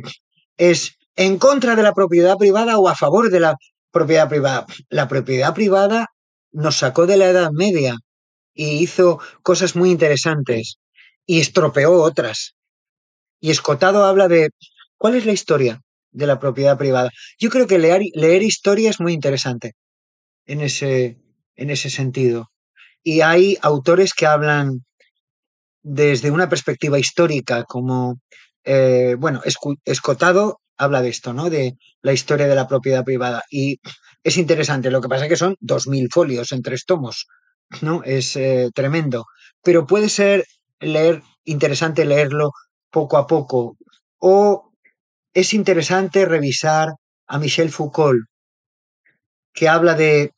es 0.57 0.97
en 1.15 1.37
contra 1.39 1.75
de 1.75 1.83
la 1.83 1.93
propiedad 1.93 2.37
privada 2.37 2.77
o 2.77 2.87
a 2.87 2.95
favor 2.95 3.29
de 3.29 3.39
la 3.39 3.55
propiedad 3.91 4.29
privada. 4.29 4.65
La 4.89 5.07
propiedad 5.07 5.53
privada 5.53 6.07
nos 6.51 6.77
sacó 6.77 7.07
de 7.07 7.17
la 7.17 7.27
Edad 7.27 7.51
Media 7.51 7.97
y 8.53 8.77
hizo 8.83 9.19
cosas 9.43 9.75
muy 9.75 9.91
interesantes 9.91 10.77
y 11.25 11.39
estropeó 11.39 12.01
otras. 12.01 12.55
Y 13.39 13.51
Escotado 13.51 14.05
habla 14.05 14.27
de 14.27 14.49
cuál 14.97 15.15
es 15.15 15.25
la 15.25 15.33
historia 15.33 15.81
de 16.17 16.27
la 16.27 16.39
propiedad 16.39 16.77
privada. 16.77 17.11
Yo 17.39 17.49
creo 17.49 17.67
que 17.67 17.77
leer, 17.77 18.01
leer 18.13 18.41
historia 18.41 18.89
es 18.89 18.99
muy 18.99 19.13
interesante 19.13 19.73
en 20.45 20.61
ese, 20.61 21.17
en 21.55 21.69
ese 21.69 21.89
sentido. 21.89 22.49
Y 23.03 23.21
hay 23.21 23.57
autores 23.61 24.13
que 24.13 24.25
hablan 24.25 24.83
desde 25.83 26.31
una 26.31 26.49
perspectiva 26.49 26.99
histórica, 26.99 27.63
como, 27.63 28.19
eh, 28.65 29.15
bueno, 29.19 29.41
Escotado 29.85 30.59
habla 30.77 31.01
de 31.01 31.09
esto, 31.09 31.33
¿no? 31.33 31.49
De 31.49 31.77
la 32.01 32.13
historia 32.13 32.47
de 32.47 32.55
la 32.55 32.67
propiedad 32.67 33.03
privada. 33.03 33.43
Y 33.49 33.79
es 34.23 34.37
interesante, 34.37 34.91
lo 34.91 35.01
que 35.01 35.09
pasa 35.09 35.25
es 35.25 35.29
que 35.29 35.37
son 35.37 35.55
dos 35.59 35.87
mil 35.87 36.09
folios 36.11 36.51
en 36.51 36.61
tres 36.63 36.85
tomos, 36.85 37.27
¿no? 37.81 38.03
Es 38.03 38.35
eh, 38.35 38.69
tremendo. 38.73 39.25
Pero 39.63 39.85
puede 39.85 40.09
ser 40.09 40.45
leer, 40.79 41.21
interesante 41.45 42.05
leerlo 42.05 42.51
poco 42.91 43.17
a 43.17 43.27
poco. 43.27 43.77
O 44.19 44.66
es 45.33 45.53
interesante 45.53 46.25
revisar 46.25 46.93
a 47.27 47.39
Michel 47.39 47.69
Foucault, 47.69 48.25
que 49.53 49.67
habla 49.67 49.95
de 49.95 50.33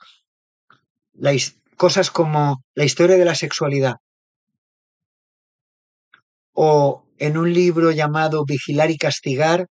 cosas 1.75 2.11
como 2.11 2.63
la 2.73 2.85
historia 2.85 3.17
de 3.17 3.25
la 3.25 3.35
sexualidad. 3.35 3.95
O 6.53 7.05
en 7.17 7.37
un 7.37 7.53
libro 7.53 7.91
llamado 7.91 8.43
Vigilar 8.45 8.91
y 8.91 8.97
Castigar, 8.97 9.67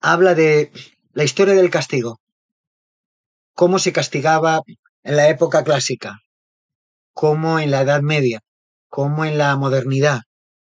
habla 0.00 0.34
de 0.34 0.70
la 1.12 1.24
historia 1.24 1.54
del 1.54 1.70
castigo, 1.70 2.20
cómo 3.54 3.78
se 3.78 3.92
castigaba 3.92 4.60
en 5.02 5.16
la 5.16 5.28
época 5.28 5.64
clásica, 5.64 6.18
cómo 7.14 7.58
en 7.58 7.70
la 7.70 7.82
Edad 7.82 8.02
Media, 8.02 8.40
cómo 8.88 9.24
en 9.24 9.38
la 9.38 9.56
modernidad, 9.56 10.22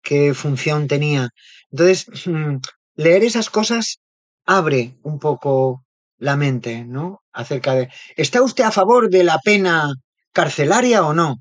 qué 0.01 0.33
función 0.33 0.87
tenía. 0.87 1.29
Entonces, 1.71 2.05
leer 2.95 3.23
esas 3.23 3.49
cosas 3.49 3.99
abre 4.45 4.97
un 5.03 5.19
poco 5.19 5.83
la 6.17 6.37
mente, 6.37 6.85
¿no? 6.85 7.21
Acerca 7.31 7.75
de, 7.75 7.89
¿está 8.15 8.41
usted 8.41 8.63
a 8.63 8.71
favor 8.71 9.09
de 9.09 9.23
la 9.23 9.39
pena 9.43 9.93
carcelaria 10.31 11.03
o 11.03 11.13
no? 11.13 11.37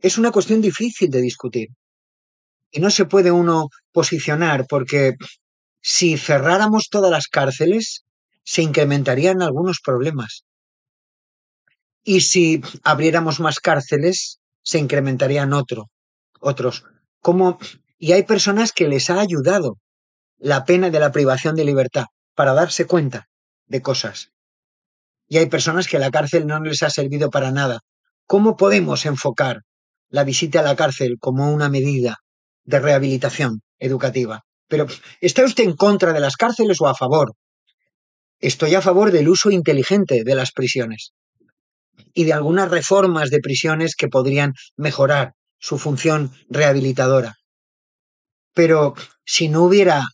Es 0.00 0.18
una 0.18 0.30
cuestión 0.30 0.60
difícil 0.60 1.10
de 1.10 1.20
discutir. 1.20 1.68
Y 2.70 2.80
no 2.80 2.90
se 2.90 3.06
puede 3.06 3.30
uno 3.30 3.68
posicionar 3.92 4.66
porque 4.68 5.14
si 5.80 6.18
cerráramos 6.18 6.88
todas 6.90 7.10
las 7.10 7.28
cárceles, 7.28 8.04
se 8.44 8.62
incrementarían 8.62 9.42
algunos 9.42 9.80
problemas. 9.80 10.44
Y 12.04 12.22
si 12.22 12.62
abriéramos 12.84 13.40
más 13.40 13.60
cárceles, 13.60 14.38
se 14.62 14.78
incrementarían 14.78 15.52
otro, 15.52 15.90
otros. 16.40 16.84
Como, 17.20 17.58
y 17.98 18.12
hay 18.12 18.22
personas 18.22 18.72
que 18.72 18.88
les 18.88 19.10
ha 19.10 19.20
ayudado 19.20 19.78
la 20.38 20.64
pena 20.64 20.90
de 20.90 21.00
la 21.00 21.12
privación 21.12 21.56
de 21.56 21.64
libertad 21.64 22.06
para 22.34 22.54
darse 22.54 22.86
cuenta 22.86 23.28
de 23.66 23.82
cosas. 23.82 24.30
Y 25.28 25.38
hay 25.38 25.46
personas 25.46 25.88
que 25.88 25.98
la 25.98 26.10
cárcel 26.10 26.46
no 26.46 26.60
les 26.60 26.82
ha 26.82 26.90
servido 26.90 27.30
para 27.30 27.50
nada. 27.50 27.80
¿Cómo 28.26 28.56
podemos 28.56 29.04
enfocar 29.04 29.62
la 30.08 30.24
visita 30.24 30.60
a 30.60 30.62
la 30.62 30.76
cárcel 30.76 31.16
como 31.18 31.52
una 31.52 31.68
medida 31.68 32.16
de 32.64 32.78
rehabilitación 32.78 33.60
educativa? 33.78 34.42
Pero, 34.68 34.86
¿está 35.20 35.44
usted 35.44 35.64
en 35.64 35.74
contra 35.74 36.12
de 36.12 36.20
las 36.20 36.36
cárceles 36.36 36.80
o 36.80 36.86
a 36.86 36.94
favor? 36.94 37.32
Estoy 38.38 38.74
a 38.74 38.82
favor 38.82 39.10
del 39.10 39.28
uso 39.28 39.50
inteligente 39.50 40.22
de 40.24 40.34
las 40.34 40.52
prisiones 40.52 41.12
y 42.14 42.24
de 42.24 42.32
algunas 42.32 42.70
reformas 42.70 43.30
de 43.30 43.40
prisiones 43.40 43.96
que 43.96 44.08
podrían 44.08 44.52
mejorar 44.76 45.32
su 45.58 45.78
función 45.78 46.32
rehabilitadora. 46.48 47.34
Pero 48.54 48.94
si 49.24 49.48
no 49.48 49.64
hubiera 49.64 50.04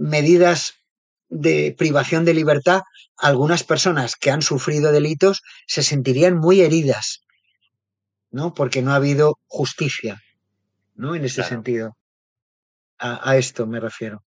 medidas 0.00 0.74
de 1.28 1.74
privación 1.76 2.24
de 2.24 2.34
libertad, 2.34 2.80
algunas 3.16 3.62
personas 3.62 4.16
que 4.16 4.30
han 4.30 4.42
sufrido 4.42 4.90
delitos 4.92 5.42
se 5.66 5.82
sentirían 5.82 6.38
muy 6.38 6.62
heridas, 6.62 7.22
¿no? 8.30 8.54
Porque 8.54 8.82
no 8.82 8.92
ha 8.92 8.96
habido 8.96 9.38
justicia, 9.46 10.20
¿no? 10.94 11.14
En 11.14 11.24
ese 11.24 11.44
sentido. 11.44 11.96
A, 12.98 13.36
esto 13.36 13.66
me 13.66 13.78
refiero. 13.80 14.24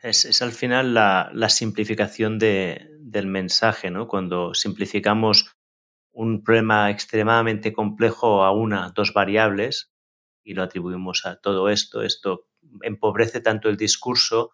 Es, 0.00 0.42
al 0.42 0.52
final 0.52 0.94
la, 0.94 1.48
simplificación 1.48 2.38
del 2.38 3.26
mensaje, 3.26 3.90
¿no? 3.90 4.06
Cuando 4.06 4.54
simplificamos 4.54 5.52
un 6.12 6.42
problema 6.42 6.90
extremadamente 6.90 7.72
complejo 7.72 8.42
a 8.44 8.52
una, 8.52 8.92
dos 8.94 9.12
variables 9.12 9.90
y 10.44 10.54
lo 10.54 10.62
atribuimos 10.62 11.26
a 11.26 11.36
todo 11.36 11.68
esto, 11.68 12.02
esto 12.02 12.46
empobrece 12.82 13.40
tanto 13.40 13.68
el 13.68 13.76
discurso 13.76 14.52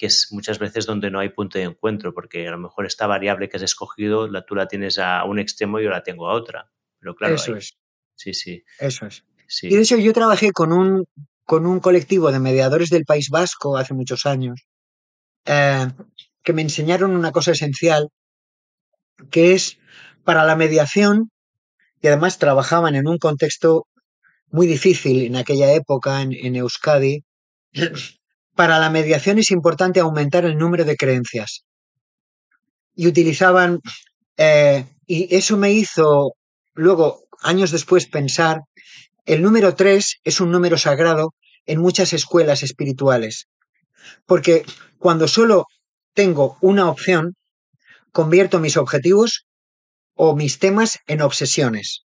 que 0.00 0.06
es 0.06 0.28
muchas 0.30 0.58
veces 0.58 0.86
donde 0.86 1.10
no 1.10 1.18
hay 1.18 1.28
punto 1.28 1.58
de 1.58 1.64
encuentro, 1.64 2.14
porque 2.14 2.48
a 2.48 2.52
lo 2.52 2.58
mejor 2.58 2.86
esta 2.86 3.06
variable 3.06 3.50
que 3.50 3.58
has 3.58 3.62
escogido, 3.62 4.28
la, 4.28 4.46
tú 4.46 4.54
la 4.54 4.66
tienes 4.66 4.96
a 4.96 5.24
un 5.24 5.38
extremo 5.38 5.78
y 5.78 5.84
yo 5.84 5.90
la 5.90 6.02
tengo 6.02 6.30
a 6.30 6.32
otra. 6.32 6.72
Pero 6.98 7.14
claro, 7.14 7.34
eso 7.34 7.54
es. 7.54 7.76
Sí, 8.14 8.32
sí. 8.32 8.64
Eso 8.78 9.04
es. 9.04 9.22
Y 9.60 9.76
de 9.76 9.82
hecho 9.82 9.98
yo 9.98 10.14
trabajé 10.14 10.52
con 10.52 10.72
un, 10.72 11.04
con 11.44 11.66
un 11.66 11.80
colectivo 11.80 12.32
de 12.32 12.40
mediadores 12.40 12.88
del 12.88 13.04
País 13.04 13.28
Vasco 13.28 13.76
hace 13.76 13.92
muchos 13.92 14.24
años, 14.24 14.62
eh, 15.44 15.88
que 16.42 16.54
me 16.54 16.62
enseñaron 16.62 17.10
una 17.10 17.30
cosa 17.30 17.52
esencial, 17.52 18.08
que 19.30 19.52
es 19.52 19.76
para 20.24 20.46
la 20.46 20.56
mediación, 20.56 21.30
y 22.00 22.06
además 22.06 22.38
trabajaban 22.38 22.94
en 22.94 23.06
un 23.06 23.18
contexto 23.18 23.86
muy 24.48 24.66
difícil 24.66 25.26
en 25.26 25.36
aquella 25.36 25.74
época 25.74 26.22
en, 26.22 26.32
en 26.32 26.56
Euskadi, 26.56 27.22
para 28.60 28.78
la 28.78 28.90
mediación 28.90 29.38
es 29.38 29.52
importante 29.52 30.00
aumentar 30.00 30.44
el 30.44 30.58
número 30.58 30.84
de 30.84 30.94
creencias. 30.94 31.64
Y 32.94 33.06
utilizaban, 33.06 33.80
eh, 34.36 34.84
y 35.06 35.34
eso 35.34 35.56
me 35.56 35.72
hizo 35.72 36.34
luego, 36.74 37.22
años 37.40 37.70
después, 37.70 38.06
pensar, 38.06 38.60
el 39.24 39.40
número 39.40 39.74
tres 39.74 40.16
es 40.24 40.42
un 40.42 40.50
número 40.50 40.76
sagrado 40.76 41.32
en 41.64 41.80
muchas 41.80 42.12
escuelas 42.12 42.62
espirituales. 42.62 43.48
Porque 44.26 44.66
cuando 44.98 45.26
solo 45.26 45.64
tengo 46.12 46.58
una 46.60 46.90
opción, 46.90 47.36
convierto 48.12 48.60
mis 48.60 48.76
objetivos 48.76 49.46
o 50.14 50.36
mis 50.36 50.58
temas 50.58 50.98
en 51.06 51.22
obsesiones. 51.22 52.04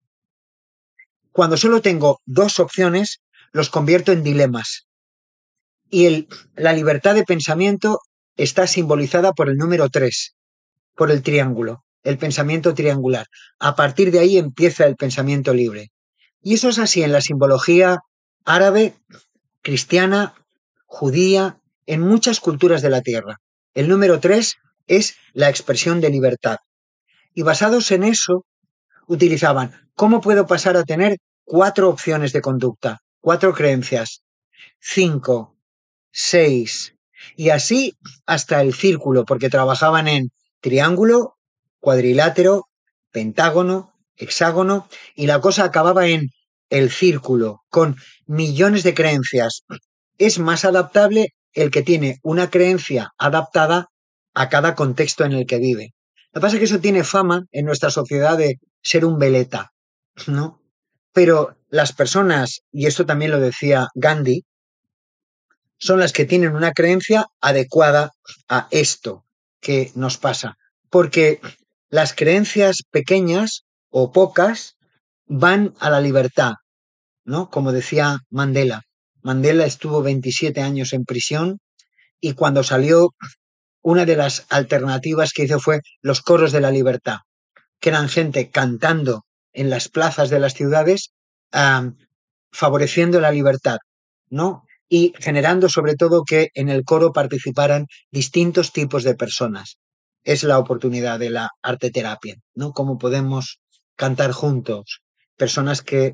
Cuando 1.32 1.56
solo 1.56 1.82
tengo 1.82 2.20
dos 2.26 2.60
opciones, 2.60 3.18
los 3.50 3.70
convierto 3.70 4.12
en 4.12 4.22
dilemas. 4.22 4.83
Y 5.96 6.26
la 6.56 6.72
libertad 6.72 7.14
de 7.14 7.22
pensamiento 7.22 8.00
está 8.36 8.66
simbolizada 8.66 9.32
por 9.32 9.48
el 9.48 9.56
número 9.56 9.88
3, 9.88 10.34
por 10.96 11.12
el 11.12 11.22
triángulo, 11.22 11.84
el 12.02 12.18
pensamiento 12.18 12.74
triangular. 12.74 13.28
A 13.60 13.76
partir 13.76 14.10
de 14.10 14.18
ahí 14.18 14.36
empieza 14.36 14.86
el 14.86 14.96
pensamiento 14.96 15.54
libre. 15.54 15.92
Y 16.42 16.54
eso 16.54 16.68
es 16.68 16.80
así 16.80 17.04
en 17.04 17.12
la 17.12 17.20
simbología 17.20 17.98
árabe, 18.44 18.96
cristiana, 19.62 20.34
judía, 20.84 21.60
en 21.86 22.00
muchas 22.00 22.40
culturas 22.40 22.82
de 22.82 22.90
la 22.90 23.00
Tierra. 23.00 23.36
El 23.72 23.88
número 23.88 24.18
3 24.18 24.56
es 24.88 25.14
la 25.32 25.48
expresión 25.48 26.00
de 26.00 26.10
libertad. 26.10 26.56
Y 27.34 27.42
basados 27.42 27.92
en 27.92 28.02
eso, 28.02 28.44
utilizaban, 29.06 29.70
¿cómo 29.94 30.20
puedo 30.20 30.44
pasar 30.48 30.76
a 30.76 30.82
tener 30.82 31.18
cuatro 31.44 31.88
opciones 31.88 32.32
de 32.32 32.40
conducta, 32.40 32.98
cuatro 33.20 33.54
creencias? 33.54 34.24
Cinco, 34.80 35.53
seis, 36.14 36.94
y 37.36 37.50
así 37.50 37.96
hasta 38.24 38.62
el 38.62 38.72
círculo, 38.72 39.24
porque 39.24 39.50
trabajaban 39.50 40.06
en 40.06 40.30
triángulo, 40.60 41.34
cuadrilátero, 41.80 42.68
pentágono, 43.10 43.92
hexágono, 44.16 44.88
y 45.16 45.26
la 45.26 45.40
cosa 45.40 45.64
acababa 45.64 46.06
en 46.06 46.30
el 46.70 46.90
círculo, 46.90 47.62
con 47.68 47.96
millones 48.26 48.84
de 48.84 48.94
creencias. 48.94 49.64
Es 50.16 50.38
más 50.38 50.64
adaptable 50.64 51.34
el 51.52 51.70
que 51.70 51.82
tiene 51.82 52.20
una 52.22 52.48
creencia 52.48 53.10
adaptada 53.18 53.88
a 54.34 54.48
cada 54.48 54.74
contexto 54.74 55.24
en 55.24 55.32
el 55.32 55.46
que 55.46 55.58
vive. 55.58 55.94
Lo 56.32 56.40
que 56.40 56.42
pasa 56.42 56.56
es 56.56 56.60
que 56.60 56.64
eso 56.66 56.80
tiene 56.80 57.04
fama 57.04 57.44
en 57.50 57.66
nuestra 57.66 57.90
sociedad 57.90 58.38
de 58.38 58.58
ser 58.82 59.04
un 59.04 59.18
veleta, 59.18 59.72
¿no? 60.26 60.60
Pero 61.12 61.56
las 61.68 61.92
personas, 61.92 62.62
y 62.70 62.86
esto 62.86 63.04
también 63.04 63.30
lo 63.32 63.40
decía 63.40 63.88
Gandhi, 63.94 64.44
son 65.78 66.00
las 66.00 66.12
que 66.12 66.24
tienen 66.24 66.54
una 66.54 66.72
creencia 66.72 67.26
adecuada 67.40 68.12
a 68.48 68.68
esto 68.70 69.24
que 69.60 69.90
nos 69.94 70.18
pasa. 70.18 70.56
Porque 70.90 71.40
las 71.90 72.12
creencias 72.12 72.82
pequeñas 72.90 73.64
o 73.90 74.12
pocas 74.12 74.76
van 75.26 75.74
a 75.78 75.90
la 75.90 76.00
libertad, 76.00 76.54
¿no? 77.24 77.50
Como 77.50 77.72
decía 77.72 78.18
Mandela. 78.30 78.82
Mandela 79.22 79.64
estuvo 79.64 80.02
27 80.02 80.60
años 80.60 80.92
en 80.92 81.04
prisión 81.04 81.58
y 82.20 82.34
cuando 82.34 82.62
salió, 82.62 83.10
una 83.82 84.06
de 84.06 84.16
las 84.16 84.46
alternativas 84.48 85.32
que 85.32 85.44
hizo 85.44 85.60
fue 85.60 85.80
los 86.00 86.22
coros 86.22 86.52
de 86.52 86.60
la 86.60 86.70
libertad, 86.70 87.18
que 87.80 87.90
eran 87.90 88.08
gente 88.08 88.50
cantando 88.50 89.24
en 89.52 89.68
las 89.70 89.88
plazas 89.88 90.30
de 90.30 90.40
las 90.40 90.54
ciudades, 90.54 91.12
favoreciendo 92.50 93.20
la 93.20 93.30
libertad, 93.30 93.78
¿no? 94.30 94.64
Y 94.96 95.12
generando 95.18 95.68
sobre 95.68 95.96
todo 95.96 96.22
que 96.22 96.50
en 96.54 96.68
el 96.68 96.84
coro 96.84 97.12
participaran 97.12 97.88
distintos 98.12 98.72
tipos 98.72 99.02
de 99.02 99.16
personas. 99.16 99.78
Es 100.22 100.44
la 100.44 100.56
oportunidad 100.56 101.18
de 101.18 101.30
la 101.30 101.50
arte 101.62 101.90
terapia, 101.90 102.36
¿no? 102.54 102.70
Cómo 102.70 102.96
podemos 102.96 103.58
cantar 103.96 104.30
juntos, 104.30 105.02
personas 105.36 105.82
que 105.82 106.12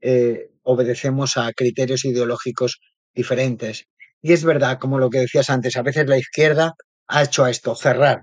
eh, 0.00 0.52
obedecemos 0.62 1.36
a 1.36 1.52
criterios 1.52 2.04
ideológicos 2.04 2.78
diferentes. 3.12 3.86
Y 4.20 4.32
es 4.32 4.44
verdad, 4.44 4.78
como 4.78 5.00
lo 5.00 5.10
que 5.10 5.18
decías 5.18 5.50
antes, 5.50 5.76
a 5.76 5.82
veces 5.82 6.06
la 6.06 6.16
izquierda 6.16 6.74
ha 7.08 7.24
hecho 7.24 7.48
esto, 7.48 7.74
cerrar, 7.74 8.22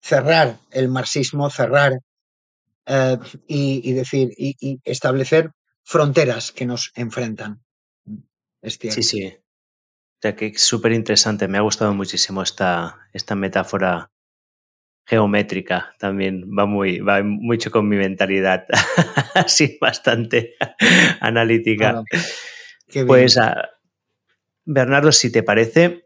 cerrar 0.00 0.60
el 0.70 0.88
marxismo, 0.88 1.50
cerrar 1.50 1.94
eh, 2.86 3.18
y, 3.48 3.92
decir, 3.92 4.28
y, 4.36 4.78
establecer 4.84 5.50
fronteras 5.82 6.52
que 6.52 6.64
nos 6.64 6.92
enfrentan. 6.94 7.60
Sí, 8.62 9.02
sí. 9.02 9.26
O 9.26 10.20
sea, 10.20 10.36
que 10.36 10.48
es 10.48 10.60
súper 10.60 10.92
interesante. 10.92 11.48
Me 11.48 11.58
ha 11.58 11.62
gustado 11.62 11.94
muchísimo 11.94 12.42
esta, 12.42 13.08
esta 13.12 13.34
metáfora 13.34 14.10
geométrica. 15.06 15.94
También 15.98 16.44
va 16.56 16.66
muy, 16.66 17.00
va 17.00 17.22
mucho 17.22 17.70
con 17.70 17.88
mi 17.88 17.96
mentalidad. 17.96 18.66
Así, 19.34 19.78
bastante 19.80 20.54
analítica. 21.20 22.02
pues, 23.06 23.38
ah, 23.38 23.70
Bernardo, 24.64 25.10
si 25.10 25.32
te 25.32 25.42
parece, 25.42 26.04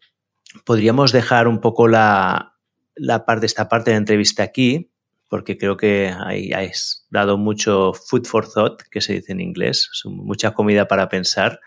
podríamos 0.65 1.13
dejar 1.13 1.49
un 1.49 1.61
poco 1.61 1.89
la, 1.89 2.57
la 2.95 3.27
parte, 3.27 3.47
esta 3.47 3.69
parte 3.69 3.91
de 3.91 3.97
la 3.97 3.99
entrevista 3.99 4.43
aquí, 4.43 4.93
porque 5.29 5.59
creo 5.59 5.77
que 5.77 6.15
ahí 6.25 6.53
has 6.53 7.07
dado 7.11 7.37
mucho 7.37 7.93
food 7.93 8.27
for 8.27 8.49
thought, 8.49 8.83
que 8.91 9.01
se 9.01 9.15
dice 9.15 9.33
en 9.33 9.41
inglés, 9.41 9.91
mucha 10.05 10.53
comida 10.53 10.87
para 10.87 11.09
pensar. 11.09 11.61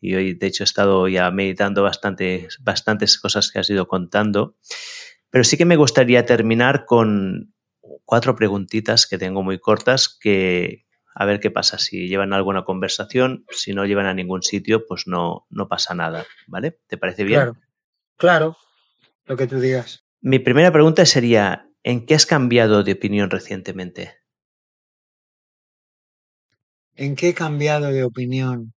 Y 0.00 0.14
hoy, 0.14 0.34
de 0.34 0.46
hecho, 0.46 0.62
he 0.62 0.64
estado 0.64 1.08
ya 1.08 1.30
meditando 1.30 1.82
bastante, 1.82 2.48
bastantes 2.60 3.18
cosas 3.18 3.50
que 3.50 3.58
has 3.58 3.68
ido 3.68 3.86
contando. 3.86 4.56
Pero 5.30 5.44
sí 5.44 5.56
que 5.56 5.64
me 5.64 5.76
gustaría 5.76 6.26
terminar 6.26 6.84
con 6.86 7.54
cuatro 8.04 8.34
preguntitas 8.34 9.06
que 9.06 9.18
tengo 9.18 9.42
muy 9.42 9.58
cortas 9.58 10.08
que 10.08 10.86
a 11.14 11.24
ver 11.26 11.40
qué 11.40 11.50
pasa. 11.50 11.78
Si 11.78 12.08
llevan 12.08 12.32
alguna 12.32 12.64
conversación, 12.64 13.44
si 13.50 13.72
no 13.72 13.84
llevan 13.84 14.06
a 14.06 14.14
ningún 14.14 14.42
sitio, 14.42 14.86
pues 14.86 15.06
no, 15.06 15.46
no 15.50 15.68
pasa 15.68 15.94
nada. 15.94 16.24
¿Vale? 16.46 16.78
¿Te 16.86 16.96
parece 16.96 17.24
bien? 17.24 17.40
Claro, 17.40 17.56
claro, 18.16 18.56
lo 19.26 19.36
que 19.36 19.46
tú 19.46 19.60
digas. 19.60 20.04
Mi 20.20 20.38
primera 20.38 20.72
pregunta 20.72 21.04
sería, 21.06 21.68
¿en 21.82 22.06
qué 22.06 22.14
has 22.14 22.26
cambiado 22.26 22.82
de 22.82 22.92
opinión 22.92 23.30
recientemente? 23.30 24.16
¿En 26.96 27.16
qué 27.16 27.30
he 27.30 27.34
cambiado 27.34 27.90
de 27.90 28.04
opinión? 28.04 28.74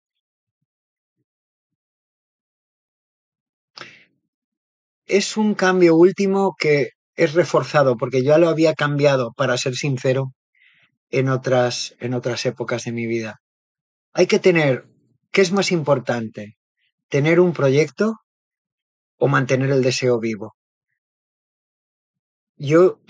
Es 5.12 5.36
un 5.36 5.56
cambio 5.56 5.98
último 5.98 6.56
que 6.58 6.92
es 7.18 7.34
reforzado, 7.34 7.98
porque 7.98 8.24
yo 8.24 8.30
ya 8.30 8.38
lo 8.38 8.48
había 8.48 8.74
cambiado, 8.74 9.34
para 9.34 9.58
ser 9.58 9.76
sincero, 9.76 10.32
en 11.10 11.28
otras, 11.28 11.98
en 12.00 12.14
otras 12.14 12.46
épocas 12.46 12.86
de 12.86 12.94
mi 12.94 13.08
vida. 13.08 13.42
Hay 14.14 14.26
que 14.28 14.40
tener, 14.40 14.86
¿qué 15.30 15.42
es 15.42 15.52
más 15.52 15.74
importante? 15.74 16.56
¿Tener 17.10 17.42
un 17.42 17.52
proyecto 17.52 18.22
o 19.18 19.28
mantener 19.28 19.72
el 19.72 19.84
deseo 19.84 20.18
vivo? 20.18 20.56
Yo 22.56 23.02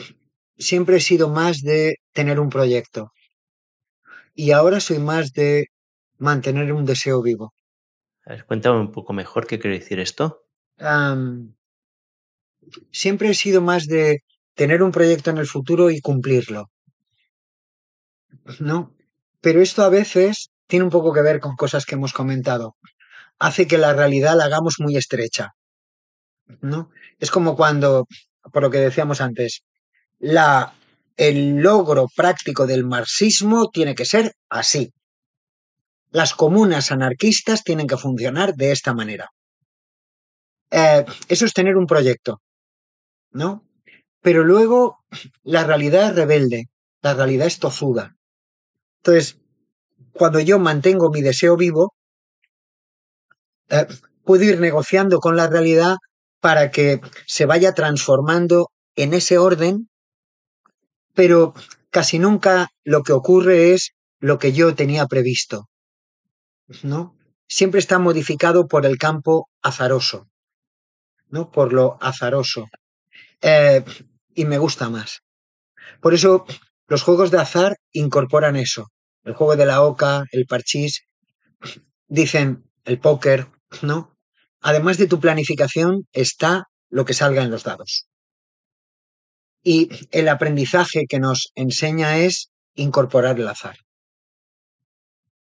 siempre 0.57 0.97
he 0.97 1.01
sido 1.01 1.29
más 1.29 1.61
de 1.61 1.97
tener 2.13 2.39
un 2.39 2.49
proyecto 2.49 3.11
y 4.33 4.53
ahora 4.53 4.79
soy 4.79 4.97
más 4.97 5.33
de 5.33 5.67
mantener 6.17 6.73
un 6.73 6.83
deseo 6.83 7.21
vivo. 7.21 7.53
A 8.25 8.31
ver, 8.31 8.45
cuéntame 8.47 8.79
un 8.79 8.91
poco 8.91 9.13
mejor 9.13 9.45
qué 9.45 9.59
quiere 9.59 9.77
decir 9.77 9.99
esto. 9.99 10.47
Siempre 12.91 13.29
he 13.29 13.33
sido 13.33 13.61
más 13.61 13.85
de 13.87 14.23
tener 14.55 14.83
un 14.83 14.91
proyecto 14.91 15.29
en 15.29 15.37
el 15.37 15.47
futuro 15.47 15.89
y 15.89 16.01
cumplirlo. 16.01 16.69
¿No? 18.59 18.93
Pero 19.39 19.61
esto 19.61 19.83
a 19.83 19.89
veces 19.89 20.51
tiene 20.67 20.85
un 20.85 20.91
poco 20.91 21.13
que 21.13 21.21
ver 21.21 21.39
con 21.39 21.55
cosas 21.55 21.85
que 21.85 21.95
hemos 21.95 22.13
comentado. 22.13 22.75
Hace 23.39 23.67
que 23.67 23.77
la 23.77 23.93
realidad 23.93 24.35
la 24.35 24.45
hagamos 24.45 24.75
muy 24.79 24.97
estrecha. 24.97 25.51
¿No? 26.61 26.89
Es 27.19 27.31
como 27.31 27.55
cuando 27.55 28.07
por 28.51 28.63
lo 28.63 28.71
que 28.71 28.79
decíamos 28.79 29.21
antes, 29.21 29.63
la, 30.19 30.73
el 31.17 31.57
logro 31.57 32.07
práctico 32.15 32.65
del 32.65 32.85
marxismo 32.85 33.69
tiene 33.69 33.95
que 33.95 34.05
ser 34.05 34.33
así. 34.49 34.93
Las 36.09 36.33
comunas 36.33 36.91
anarquistas 36.91 37.63
tienen 37.63 37.87
que 37.87 37.97
funcionar 37.97 38.55
de 38.55 38.71
esta 38.71 38.93
manera. 38.93 39.29
Eh, 40.71 41.05
eso 41.27 41.45
es 41.45 41.53
tener 41.53 41.77
un 41.77 41.85
proyecto, 41.85 42.41
¿no? 43.31 43.65
Pero 44.21 44.43
luego 44.43 45.03
la 45.43 45.63
realidad 45.63 46.09
es 46.09 46.15
rebelde, 46.15 46.69
la 47.01 47.13
realidad 47.13 47.47
es 47.47 47.59
tozuda. 47.59 48.15
Entonces, 48.97 49.39
cuando 50.13 50.39
yo 50.39 50.59
mantengo 50.59 51.09
mi 51.09 51.21
deseo 51.21 51.57
vivo, 51.57 51.93
eh, 53.69 53.87
puedo 54.23 54.43
ir 54.43 54.59
negociando 54.59 55.19
con 55.19 55.35
la 55.35 55.47
realidad 55.47 55.95
para 56.39 56.71
que 56.71 57.01
se 57.25 57.45
vaya 57.45 57.73
transformando 57.73 58.67
en 58.95 59.13
ese 59.13 59.37
orden, 59.37 59.89
pero 61.13 61.53
casi 61.89 62.19
nunca 62.19 62.69
lo 62.83 63.03
que 63.03 63.13
ocurre 63.13 63.73
es 63.73 63.91
lo 64.19 64.37
que 64.39 64.53
yo 64.53 64.75
tenía 64.75 65.05
previsto. 65.07 65.67
¿No? 66.83 67.15
Siempre 67.47 67.79
está 67.79 67.99
modificado 67.99 68.67
por 68.67 68.85
el 68.85 68.97
campo 68.97 69.49
azaroso, 69.61 70.27
¿no? 71.29 71.51
Por 71.51 71.73
lo 71.73 71.97
azaroso. 72.01 72.67
Eh, 73.41 73.83
y 74.33 74.45
me 74.45 74.57
gusta 74.57 74.89
más. 74.89 75.21
Por 76.01 76.13
eso 76.13 76.45
los 76.87 77.03
juegos 77.03 77.31
de 77.31 77.39
azar 77.39 77.77
incorporan 77.91 78.55
eso. 78.55 78.87
El 79.23 79.33
juego 79.33 79.55
de 79.55 79.65
la 79.65 79.81
oca, 79.81 80.25
el 80.31 80.45
parchís, 80.45 81.05
dicen 82.07 82.63
el 82.85 82.99
póker, 82.99 83.47
¿no? 83.81 84.11
además 84.61 84.97
de 84.97 85.07
tu 85.07 85.19
planificación, 85.19 86.07
está 86.13 86.67
lo 86.89 87.05
que 87.05 87.13
salga 87.13 87.43
en 87.43 87.51
los 87.51 87.63
dados. 87.63 88.07
Y 89.63 89.89
el 90.11 90.29
aprendizaje 90.29 91.05
que 91.07 91.19
nos 91.19 91.51
enseña 91.55 92.19
es 92.19 92.51
incorporar 92.75 93.39
el 93.39 93.47
azar. 93.47 93.75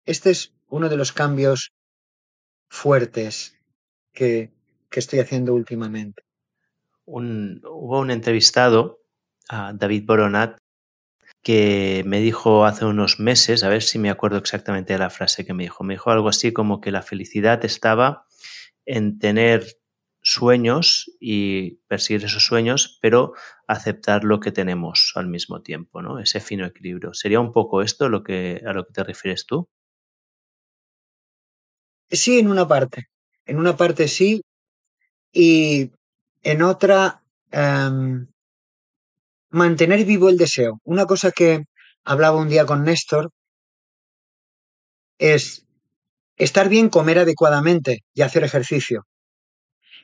Este 0.05 0.31
es 0.31 0.53
uno 0.67 0.89
de 0.89 0.97
los 0.97 1.11
cambios 1.11 1.71
fuertes 2.69 3.55
que, 4.13 4.51
estoy 4.91 5.19
haciendo 5.19 5.53
últimamente. 5.53 6.23
Hubo 7.11 7.99
un 7.99 8.11
entrevistado, 8.11 9.01
a 9.49 9.73
David 9.73 10.05
Boronat, 10.05 10.57
que 11.43 12.03
me 12.05 12.19
dijo 12.19 12.65
hace 12.65 12.85
unos 12.85 13.19
meses, 13.19 13.63
a 13.63 13.69
ver 13.69 13.81
si 13.81 13.99
me 13.99 14.09
acuerdo 14.09 14.37
exactamente 14.37 14.93
de 14.93 14.99
la 14.99 15.09
frase 15.09 15.45
que 15.45 15.53
me 15.53 15.63
dijo, 15.63 15.83
me 15.83 15.95
dijo 15.95 16.11
algo 16.11 16.29
así 16.29 16.53
como 16.53 16.81
que 16.81 16.91
la 16.91 17.01
felicidad 17.01 17.63
estaba 17.65 18.25
en 18.85 19.19
tener 19.19 19.65
sueños 20.21 21.11
y 21.19 21.77
perseguir 21.87 22.25
esos 22.25 22.45
sueños, 22.45 22.99
pero 23.01 23.33
aceptar 23.67 24.23
lo 24.23 24.39
que 24.39 24.51
tenemos 24.51 25.13
al 25.15 25.27
mismo 25.27 25.61
tiempo, 25.63 26.01
¿no? 26.01 26.19
Ese 26.19 26.39
fino 26.39 26.65
equilibrio. 26.65 27.13
¿Sería 27.13 27.39
un 27.39 27.51
poco 27.51 27.81
esto 27.81 28.07
lo 28.07 28.23
que, 28.23 28.61
a 28.65 28.73
lo 28.73 28.85
que 28.85 28.93
te 28.93 29.03
refieres 29.03 29.45
tú? 29.47 29.67
Sí, 32.09 32.39
en 32.39 32.49
una 32.49 32.67
parte. 32.67 33.07
En 33.45 33.57
una 33.57 33.75
parte 33.75 34.07
sí. 34.07 34.41
Y 35.33 35.91
en 36.43 36.61
otra, 36.61 37.23
em, 37.51 38.27
mantener 39.49 40.05
vivo 40.05 40.29
el 40.29 40.37
deseo. 40.37 40.79
Una 40.83 41.05
cosa 41.05 41.31
que 41.31 41.63
hablaba 42.03 42.37
un 42.37 42.49
día 42.49 42.65
con 42.65 42.83
Néstor 42.83 43.31
es 45.17 45.65
Estar 46.41 46.69
bien, 46.69 46.89
comer 46.89 47.19
adecuadamente 47.19 48.03
y 48.15 48.23
hacer 48.23 48.43
ejercicio. 48.43 49.05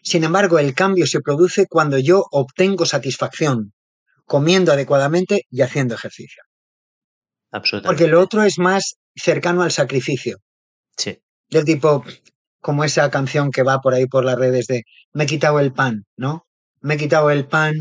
Sin 0.04 0.24
embargo, 0.24 0.60
el 0.60 0.76
cambio 0.76 1.08
se 1.08 1.20
produce 1.20 1.66
cuando 1.68 1.98
yo 1.98 2.26
obtengo 2.30 2.86
satisfacción 2.86 3.74
comiendo 4.28 4.72
adecuadamente 4.72 5.48
y 5.50 5.64
haciendo 5.64 5.96
ejercicio. 5.96 6.44
Absolutamente. 7.50 7.88
Porque 7.88 8.12
lo 8.12 8.22
otro 8.22 8.44
es 8.44 8.60
más 8.60 8.98
cercano 9.16 9.64
al 9.64 9.72
sacrificio. 9.72 10.38
Sí. 10.96 11.18
Del 11.50 11.66
tipo, 11.66 12.06
como 12.62 12.84
esa 12.84 13.10
canción 13.10 13.52
que 13.52 13.64
va 13.64 13.80
por 13.80 13.94
ahí 13.94 14.08
por 14.08 14.26
las 14.26 14.38
redes 14.38 14.68
de 14.68 14.84
me 15.14 15.24
he 15.24 15.28
quitado 15.28 15.60
el 15.60 15.74
pan, 15.74 16.06
¿no? 16.18 16.46
Me 16.82 16.96
he 16.96 16.98
quitado 16.98 17.32
el 17.32 17.48
pan, 17.48 17.74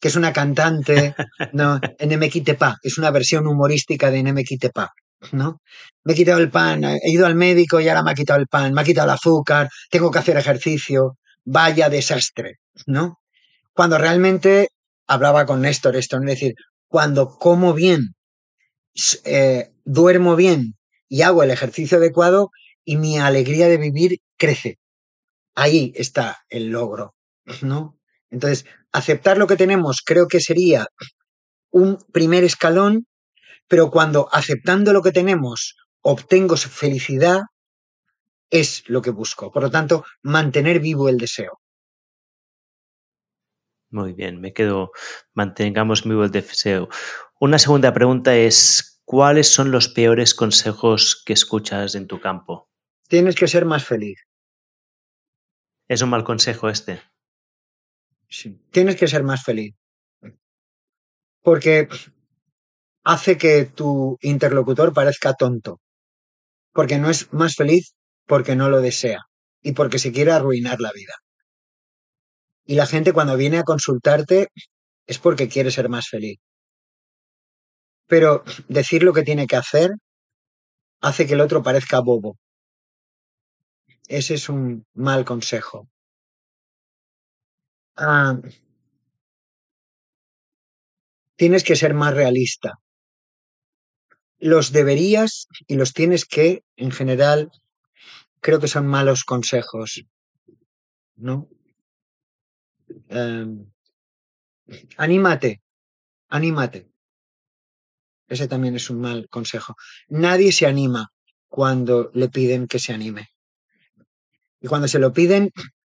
que 0.00 0.08
es 0.08 0.16
una 0.16 0.32
cantante, 0.32 1.14
no, 1.52 1.80
en 1.98 2.58
Pa, 2.58 2.76
es 2.82 2.98
una 2.98 3.10
versión 3.10 3.46
humorística 3.46 4.10
de 4.10 4.70
Pa. 4.74 4.90
¿no? 5.30 5.60
Me 6.04 6.12
he 6.12 6.16
quitado 6.16 6.40
el 6.40 6.50
pan, 6.50 6.82
he 6.84 7.10
ido 7.10 7.26
al 7.26 7.36
médico 7.36 7.80
y 7.80 7.88
ahora 7.88 8.02
me 8.02 8.10
ha 8.10 8.14
quitado 8.14 8.40
el 8.40 8.48
pan, 8.48 8.72
me 8.72 8.80
ha 8.80 8.84
quitado 8.84 9.06
el 9.06 9.14
azúcar, 9.14 9.68
tengo 9.88 10.10
que 10.10 10.18
hacer 10.18 10.36
ejercicio, 10.36 11.16
vaya 11.44 11.88
desastre, 11.88 12.56
¿no? 12.86 13.18
Cuando 13.72 13.98
realmente 13.98 14.68
hablaba 15.06 15.46
con 15.46 15.60
Néstor 15.62 15.96
esto, 15.96 16.18
es 16.18 16.26
decir, 16.26 16.54
cuando 16.88 17.38
como 17.38 17.72
bien, 17.72 18.14
eh, 19.24 19.70
duermo 19.84 20.36
bien 20.36 20.74
y 21.08 21.22
hago 21.22 21.42
el 21.42 21.50
ejercicio 21.50 21.98
adecuado 21.98 22.50
y 22.84 22.96
mi 22.96 23.18
alegría 23.18 23.68
de 23.68 23.76
vivir 23.76 24.18
crece, 24.36 24.78
ahí 25.54 25.92
está 25.96 26.44
el 26.48 26.68
logro, 26.68 27.14
¿no? 27.62 27.98
Entonces, 28.30 28.64
aceptar 28.92 29.38
lo 29.38 29.46
que 29.46 29.56
tenemos 29.56 30.02
creo 30.04 30.26
que 30.26 30.40
sería 30.40 30.86
un 31.70 31.98
primer 32.12 32.44
escalón, 32.44 33.06
pero 33.68 33.90
cuando 33.90 34.28
aceptando 34.32 34.92
lo 34.92 35.02
que 35.02 35.12
tenemos 35.12 35.76
obtengo 36.02 36.56
felicidad, 36.56 37.42
es 38.50 38.84
lo 38.88 39.00
que 39.00 39.10
busco. 39.10 39.50
Por 39.50 39.62
lo 39.62 39.70
tanto, 39.70 40.04
mantener 40.22 40.80
vivo 40.80 41.08
el 41.08 41.16
deseo. 41.16 41.60
Muy 43.90 44.12
bien, 44.12 44.40
me 44.40 44.52
quedo, 44.52 44.90
mantengamos 45.34 46.04
vivo 46.04 46.24
el 46.24 46.30
deseo. 46.30 46.88
Una 47.40 47.58
segunda 47.58 47.92
pregunta 47.92 48.34
es, 48.36 49.00
¿cuáles 49.04 49.48
son 49.48 49.70
los 49.70 49.88
peores 49.88 50.34
consejos 50.34 51.22
que 51.24 51.32
escuchas 51.32 51.94
en 51.94 52.06
tu 52.06 52.20
campo? 52.20 52.71
Tienes 53.12 53.34
que 53.34 53.46
ser 53.46 53.66
más 53.66 53.84
feliz. 53.84 54.18
¿Es 55.86 56.00
un 56.00 56.08
mal 56.08 56.24
consejo 56.24 56.70
este? 56.70 57.02
Sí, 58.26 58.58
tienes 58.70 58.96
que 58.96 59.06
ser 59.06 59.22
más 59.22 59.44
feliz. 59.44 59.74
Porque 61.42 61.90
hace 63.04 63.36
que 63.36 63.66
tu 63.66 64.16
interlocutor 64.22 64.94
parezca 64.94 65.34
tonto. 65.34 65.82
Porque 66.72 66.96
no 66.96 67.10
es 67.10 67.30
más 67.34 67.54
feliz 67.54 67.92
porque 68.26 68.56
no 68.56 68.70
lo 68.70 68.80
desea 68.80 69.20
y 69.60 69.72
porque 69.72 69.98
se 69.98 70.10
quiere 70.10 70.32
arruinar 70.32 70.80
la 70.80 70.92
vida. 70.92 71.16
Y 72.64 72.76
la 72.76 72.86
gente 72.86 73.12
cuando 73.12 73.36
viene 73.36 73.58
a 73.58 73.64
consultarte 73.64 74.48
es 75.06 75.18
porque 75.18 75.50
quiere 75.50 75.70
ser 75.70 75.90
más 75.90 76.08
feliz. 76.08 76.38
Pero 78.06 78.42
decir 78.68 79.02
lo 79.02 79.12
que 79.12 79.22
tiene 79.22 79.46
que 79.46 79.56
hacer 79.56 79.90
hace 81.02 81.26
que 81.26 81.34
el 81.34 81.42
otro 81.42 81.62
parezca 81.62 82.00
bobo. 82.00 82.38
Ese 84.08 84.34
es 84.34 84.48
un 84.48 84.86
mal 84.94 85.24
consejo. 85.24 85.88
Ah, 87.96 88.38
tienes 91.36 91.64
que 91.64 91.76
ser 91.76 91.94
más 91.94 92.14
realista. 92.14 92.78
Los 94.38 94.72
deberías 94.72 95.46
y 95.66 95.76
los 95.76 95.92
tienes 95.92 96.24
que, 96.24 96.64
en 96.76 96.90
general, 96.90 97.50
creo 98.40 98.60
que 98.60 98.68
son 98.68 98.86
malos 98.86 99.24
consejos. 99.24 100.04
¿No? 101.16 101.48
Em, 103.08 103.66
anímate, 104.96 105.60
anímate. 106.28 106.90
Ese 108.28 108.48
también 108.48 108.76
es 108.76 108.88
un 108.90 109.00
mal 109.00 109.28
consejo. 109.28 109.76
Nadie 110.08 110.52
se 110.52 110.66
anima 110.66 111.12
cuando 111.48 112.10
le 112.14 112.28
piden 112.28 112.66
que 112.66 112.78
se 112.78 112.92
anime. 112.92 113.31
Y 114.62 114.68
cuando 114.68 114.88
se 114.88 114.98
lo 114.98 115.12
piden, 115.12 115.50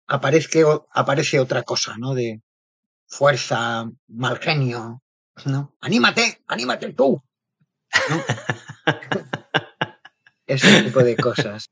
aparece, 0.08 0.64
aparece 0.94 1.40
otra 1.40 1.64
cosa, 1.64 1.96
¿no? 1.98 2.14
De 2.14 2.42
fuerza, 3.08 3.90
mal 4.08 4.40
genio, 4.40 5.02
¿no? 5.46 5.76
Anímate, 5.82 6.42
anímate 6.48 6.94
tú. 6.94 7.22
Ese 10.46 10.84
tipo 10.84 11.04
de 11.04 11.16
cosas. 11.16 11.70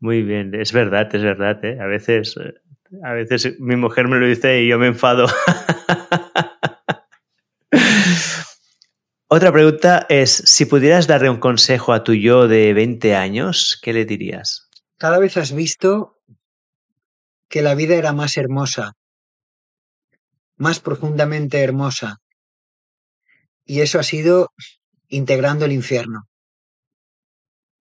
Muy 0.00 0.22
bien, 0.22 0.54
es 0.54 0.72
verdad, 0.72 1.12
es 1.14 1.22
verdad. 1.22 1.64
¿eh? 1.64 1.78
A 1.80 1.86
veces 1.86 2.36
eh, 2.36 2.54
a 3.02 3.12
veces 3.12 3.58
mi 3.60 3.76
mujer 3.76 4.08
me 4.08 4.18
lo 4.18 4.26
dice 4.26 4.62
y 4.62 4.68
yo 4.68 4.78
me 4.78 4.88
enfado. 4.88 5.26
Otra 9.30 9.52
pregunta 9.52 10.06
es, 10.08 10.30
si 10.30 10.64
pudieras 10.64 11.06
darle 11.06 11.28
un 11.28 11.38
consejo 11.38 11.92
a 11.92 12.02
tu 12.02 12.14
yo 12.14 12.48
de 12.48 12.72
20 12.72 13.14
años, 13.14 13.78
¿qué 13.82 13.92
le 13.92 14.06
dirías? 14.06 14.70
Cada 14.96 15.18
vez 15.18 15.36
has 15.36 15.52
visto 15.52 16.16
que 17.50 17.60
la 17.60 17.74
vida 17.74 17.94
era 17.96 18.14
más 18.14 18.38
hermosa, 18.38 18.94
más 20.56 20.80
profundamente 20.80 21.62
hermosa. 21.62 22.16
Y 23.66 23.82
eso 23.82 23.98
ha 23.98 24.02
sido 24.02 24.50
integrando 25.08 25.66
el 25.66 25.72
infierno, 25.72 26.22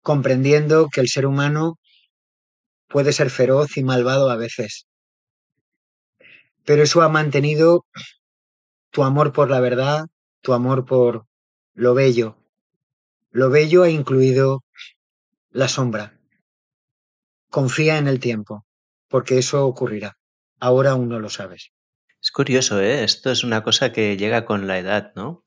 comprendiendo 0.01 0.89
que 0.89 0.99
el 0.99 1.07
ser 1.07 1.25
humano 1.25 1.79
puede 2.89 3.13
ser 3.13 3.29
feroz 3.29 3.77
y 3.77 3.85
malvado 3.85 4.29
a 4.29 4.35
veces, 4.35 4.85
pero 6.65 6.83
eso 6.83 7.01
ha 7.03 7.07
mantenido 7.07 7.85
tu 8.91 9.05
amor 9.05 9.31
por 9.31 9.49
la 9.49 9.61
verdad, 9.61 10.07
tu 10.41 10.51
amor 10.51 10.83
por 10.83 11.25
lo 11.77 11.93
bello. 11.93 12.35
Lo 13.29 13.51
bello 13.51 13.83
ha 13.83 13.89
incluido 13.89 14.63
la 15.51 15.67
sombra. 15.67 16.19
Confía 17.51 17.99
en 17.99 18.07
el 18.07 18.19
tiempo, 18.19 18.65
porque 19.07 19.37
eso 19.37 19.65
ocurrirá. 19.65 20.17
Ahora 20.59 20.91
aún 20.91 21.07
no 21.07 21.19
lo 21.19 21.29
sabes. 21.29 21.71
Es 22.19 22.31
curioso, 22.31 22.81
¿eh? 22.81 23.03
Esto 23.03 23.29
es 23.29 23.43
una 23.43 23.61
cosa 23.61 23.91
que 23.91 24.17
llega 24.17 24.43
con 24.43 24.65
la 24.65 24.79
edad, 24.79 25.13
¿no? 25.15 25.45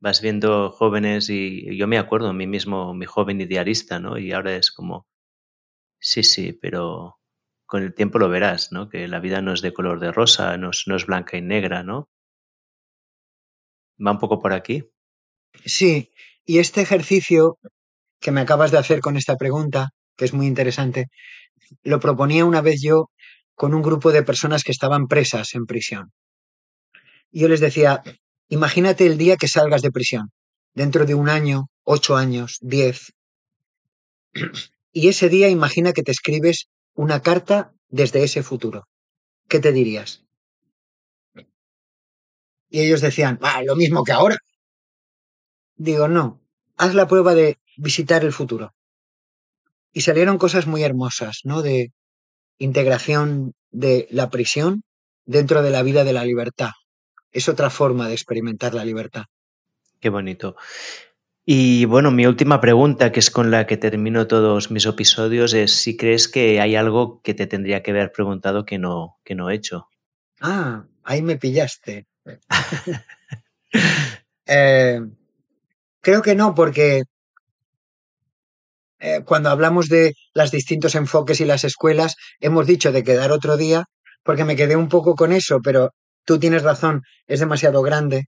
Vas 0.00 0.20
viendo 0.20 0.70
jóvenes 0.72 1.30
y 1.30 1.76
yo 1.76 1.86
me 1.86 1.98
acuerdo 1.98 2.28
a 2.28 2.32
mí 2.32 2.48
mismo, 2.48 2.92
mi 2.92 3.06
joven 3.06 3.40
idealista, 3.40 4.00
¿no? 4.00 4.18
Y 4.18 4.32
ahora 4.32 4.56
es 4.56 4.72
como, 4.72 5.06
sí, 6.00 6.24
sí, 6.24 6.52
pero 6.54 7.20
con 7.66 7.84
el 7.84 7.94
tiempo 7.94 8.18
lo 8.18 8.28
verás, 8.28 8.72
¿no? 8.72 8.88
Que 8.88 9.06
la 9.06 9.20
vida 9.20 9.40
no 9.42 9.52
es 9.52 9.62
de 9.62 9.72
color 9.72 10.00
de 10.00 10.10
rosa, 10.10 10.56
no 10.56 10.70
es, 10.70 11.06
blanca 11.06 11.36
y 11.36 11.42
negra, 11.42 11.84
¿no? 11.84 12.08
¿Va 14.04 14.10
un 14.10 14.18
poco 14.18 14.40
por 14.40 14.52
aquí? 14.52 14.90
Sí, 15.64 16.10
y 16.44 16.58
este 16.58 16.80
ejercicio 16.82 17.58
que 18.20 18.32
me 18.32 18.40
acabas 18.42 18.70
de 18.70 18.78
hacer 18.78 19.00
con 19.00 19.16
esta 19.16 19.36
pregunta, 19.36 19.90
que 20.16 20.24
es 20.26 20.34
muy 20.34 20.46
interesante, 20.46 21.08
lo 21.82 22.00
proponía 22.00 22.44
una 22.44 22.62
vez 22.62 22.80
yo 22.82 23.10
con 23.54 23.74
un 23.74 23.82
grupo 23.82 24.12
de 24.12 24.22
personas 24.24 24.64
que 24.64 24.72
estaban 24.72 25.08
presas 25.08 25.54
en 25.54 25.66
prisión. 25.66 26.12
Yo 27.30 27.48
les 27.48 27.60
decía, 27.60 28.02
imagínate 28.48 29.06
el 29.06 29.18
día 29.18 29.36
que 29.36 29.48
salgas 29.48 29.82
de 29.82 29.90
prisión, 29.92 30.30
dentro 30.74 31.06
de 31.06 31.14
un 31.14 31.28
año, 31.28 31.66
ocho 31.84 32.16
años, 32.16 32.58
diez. 32.60 33.12
Y 34.92 35.08
ese 35.08 35.28
día 35.28 35.50
imagina 35.50 35.92
que 35.92 36.02
te 36.02 36.10
escribes 36.10 36.68
una 36.94 37.20
carta 37.20 37.74
desde 37.88 38.24
ese 38.24 38.42
futuro. 38.42 38.88
¿Qué 39.48 39.60
te 39.60 39.72
dirías? 39.72 40.24
Y 42.70 42.80
ellos 42.80 43.00
decían, 43.00 43.38
ah, 43.42 43.62
lo 43.64 43.74
mismo 43.76 44.04
que 44.04 44.12
ahora. 44.12 44.36
Digo, 45.76 46.08
no, 46.08 46.40
haz 46.76 46.94
la 46.94 47.06
prueba 47.06 47.34
de 47.34 47.58
visitar 47.76 48.24
el 48.24 48.32
futuro. 48.32 48.74
Y 49.92 50.02
salieron 50.02 50.38
cosas 50.38 50.66
muy 50.66 50.82
hermosas, 50.82 51.40
¿no? 51.44 51.62
De 51.62 51.92
integración 52.58 53.54
de 53.70 54.08
la 54.10 54.30
prisión 54.30 54.82
dentro 55.24 55.62
de 55.62 55.70
la 55.70 55.82
vida 55.82 56.04
de 56.04 56.12
la 56.12 56.24
libertad. 56.24 56.70
Es 57.32 57.48
otra 57.48 57.70
forma 57.70 58.08
de 58.08 58.14
experimentar 58.14 58.74
la 58.74 58.84
libertad. 58.84 59.24
Qué 60.00 60.08
bonito. 60.08 60.56
Y 61.44 61.84
bueno, 61.84 62.10
mi 62.10 62.26
última 62.26 62.60
pregunta, 62.60 63.12
que 63.12 63.20
es 63.20 63.30
con 63.30 63.50
la 63.50 63.66
que 63.66 63.76
termino 63.76 64.26
todos 64.26 64.70
mis 64.70 64.84
episodios, 64.84 65.54
es 65.54 65.72
si 65.72 65.96
crees 65.96 66.28
que 66.28 66.60
hay 66.60 66.74
algo 66.74 67.20
que 67.22 67.34
te 67.34 67.46
tendría 67.46 67.82
que 67.82 67.92
haber 67.92 68.10
preguntado 68.10 68.64
que 68.64 68.78
no, 68.78 69.18
que 69.24 69.34
no 69.34 69.48
he 69.48 69.54
hecho. 69.54 69.88
Ah, 70.40 70.86
ahí 71.04 71.22
me 71.22 71.36
pillaste. 71.36 72.06
Eh, 74.48 75.00
creo 76.06 76.22
que 76.22 76.36
no, 76.36 76.54
porque 76.54 77.02
eh, 79.00 79.22
cuando 79.24 79.50
hablamos 79.50 79.88
de 79.88 80.14
los 80.34 80.52
distintos 80.52 80.94
enfoques 80.94 81.40
y 81.40 81.44
las 81.44 81.64
escuelas, 81.64 82.14
hemos 82.38 82.68
dicho 82.68 82.92
de 82.92 83.02
quedar 83.02 83.32
otro 83.32 83.56
día, 83.56 83.86
porque 84.22 84.44
me 84.44 84.54
quedé 84.54 84.76
un 84.76 84.88
poco 84.88 85.16
con 85.16 85.32
eso, 85.32 85.58
pero 85.60 85.90
tú 86.24 86.38
tienes 86.38 86.62
razón, 86.62 87.02
es 87.26 87.40
demasiado 87.40 87.82
grande 87.82 88.26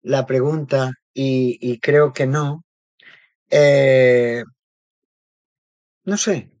la 0.00 0.26
pregunta 0.26 0.92
y, 1.12 1.80
creo 1.80 2.12
que 2.12 2.28
no. 2.28 2.62
Eh, 3.50 4.44
no 6.04 6.16
sé. 6.16 6.52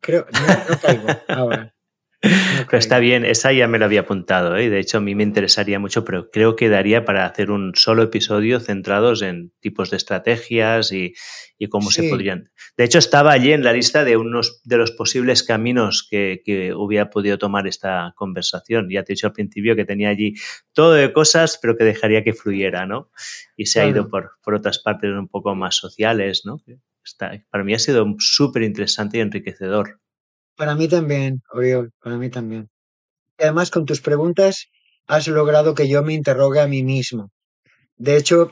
Creo, 0.00 0.26
no, 0.32 0.46
no 0.68 0.80
caigo 0.80 1.06
ahora. 1.28 1.72
Pero 2.20 2.78
está 2.78 2.98
bien, 2.98 3.24
esa 3.24 3.52
ya 3.52 3.68
me 3.68 3.78
la 3.78 3.84
había 3.84 4.00
apuntado, 4.00 4.56
¿eh? 4.56 4.68
de 4.68 4.80
hecho 4.80 4.98
a 4.98 5.00
mí 5.00 5.14
me 5.14 5.22
interesaría 5.22 5.78
mucho, 5.78 6.04
pero 6.04 6.30
creo 6.30 6.56
que 6.56 6.68
daría 6.68 7.04
para 7.04 7.24
hacer 7.24 7.52
un 7.52 7.72
solo 7.76 8.02
episodio 8.02 8.58
centrados 8.58 9.22
en 9.22 9.52
tipos 9.60 9.90
de 9.90 9.98
estrategias 9.98 10.90
y, 10.90 11.14
cómo 11.70 11.90
se 11.90 12.08
podrían. 12.08 12.50
De 12.76 12.84
hecho, 12.84 12.98
estaba 12.98 13.32
allí 13.32 13.52
en 13.52 13.62
la 13.62 13.72
lista 13.72 14.04
de 14.04 14.16
unos 14.16 14.60
de 14.64 14.76
los 14.78 14.90
posibles 14.90 15.44
caminos 15.44 16.06
que, 16.08 16.42
hubiera 16.76 17.08
podido 17.10 17.38
tomar 17.38 17.66
esta 17.66 18.12
conversación. 18.16 18.88
Ya 18.90 19.04
te 19.04 19.12
he 19.12 19.14
dicho 19.14 19.28
al 19.28 19.32
principio 19.32 19.76
que 19.76 19.84
tenía 19.84 20.08
allí 20.08 20.34
todo 20.72 20.94
de 20.94 21.12
cosas, 21.12 21.58
pero 21.60 21.76
que 21.76 21.84
dejaría 21.84 22.24
que 22.24 22.32
fluyera, 22.32 22.86
¿no? 22.86 23.10
Y 23.56 23.66
se 23.66 23.80
ha 23.80 23.86
ido 23.86 24.08
por, 24.08 24.32
por 24.42 24.54
otras 24.54 24.78
partes 24.80 25.10
un 25.10 25.28
poco 25.28 25.54
más 25.54 25.76
sociales, 25.76 26.42
¿no? 26.44 26.60
Está, 27.04 27.44
para 27.50 27.64
mí 27.64 27.74
ha 27.74 27.78
sido 27.78 28.06
súper 28.18 28.62
interesante 28.62 29.18
y 29.18 29.20
enriquecedor. 29.20 30.00
Para 30.58 30.74
mí 30.74 30.88
también, 30.88 31.40
Oriol, 31.52 31.92
para 32.02 32.16
mí 32.16 32.30
también. 32.30 32.68
Y 33.38 33.44
además, 33.44 33.70
con 33.70 33.86
tus 33.86 34.00
preguntas 34.00 34.66
has 35.06 35.28
logrado 35.28 35.72
que 35.72 35.88
yo 35.88 36.02
me 36.02 36.14
interrogue 36.14 36.58
a 36.58 36.66
mí 36.66 36.82
mismo. 36.82 37.30
De 37.96 38.16
hecho, 38.16 38.50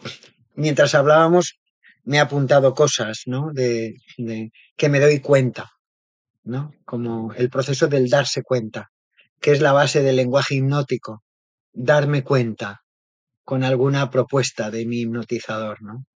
mientras 0.55 0.95
hablábamos, 0.95 1.59
me 2.05 2.19
he 2.19 2.21
apuntado 2.21 2.75
cosas, 2.75 3.23
¿no? 3.27 3.51
De, 3.53 3.97
de, 4.19 4.53
que 4.77 4.89
me 4.89 5.01
doy 5.01 5.19
cuenta, 5.19 5.73
¿no? 6.45 6.73
Como 6.85 7.33
el 7.35 7.51
proceso 7.51 7.89
del 7.89 8.09
darse 8.09 8.45
cuenta, 8.45 8.93
que 9.41 9.51
es 9.51 9.61
la 9.61 9.73
base 9.73 10.01
del 10.01 10.15
lenguaje 10.15 10.55
hipnótico, 10.55 11.25
darme 11.73 12.23
cuenta 12.23 12.83
con 13.43 13.65
alguna 13.65 14.13
propuesta 14.13 14.71
de 14.71 14.87
mi 14.87 15.01
hipnotizador, 15.01 15.83
¿no? 15.83 16.07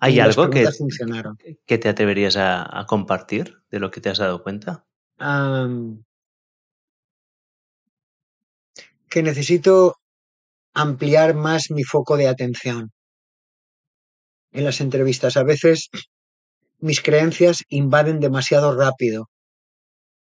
¿Hay 0.00 0.18
algo 0.18 0.50
que, 0.50 0.68
que, 1.64 1.78
te 1.78 1.88
atreverías 1.88 2.36
a, 2.36 2.80
a, 2.80 2.86
compartir 2.86 3.62
de 3.70 3.78
lo 3.78 3.92
que 3.92 4.00
te 4.00 4.08
has 4.08 4.18
dado 4.18 4.42
cuenta? 4.42 4.84
Que 9.08 9.22
necesito 9.22 9.96
ampliar 10.74 11.34
más 11.34 11.70
mi 11.70 11.84
foco 11.84 12.16
de 12.16 12.28
atención 12.28 12.90
en 14.50 14.64
las 14.64 14.80
entrevistas. 14.80 15.36
A 15.36 15.44
veces 15.44 15.90
mis 16.78 17.00
creencias 17.00 17.62
invaden 17.68 18.20
demasiado 18.20 18.74
rápido 18.76 19.28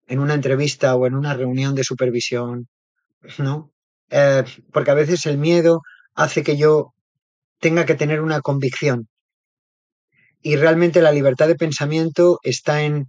en 0.07 0.19
una 0.19 0.35
entrevista 0.35 0.95
o 0.95 1.05
en 1.05 1.15
una 1.15 1.33
reunión 1.33 1.75
de 1.75 1.83
supervisión, 1.83 2.67
¿no? 3.37 3.71
Eh, 4.09 4.43
porque 4.71 4.91
a 4.91 4.93
veces 4.93 5.25
el 5.25 5.37
miedo 5.37 5.81
hace 6.15 6.43
que 6.43 6.55
yo 6.55 6.93
tenga 7.59 7.85
que 7.85 7.95
tener 7.95 8.21
una 8.21 8.39
convicción. 8.41 9.09
Y 10.41 10.55
realmente 10.55 11.01
la 11.01 11.11
libertad 11.11 11.47
de 11.47 11.55
pensamiento 11.55 12.39
está 12.43 12.83
en 12.83 13.07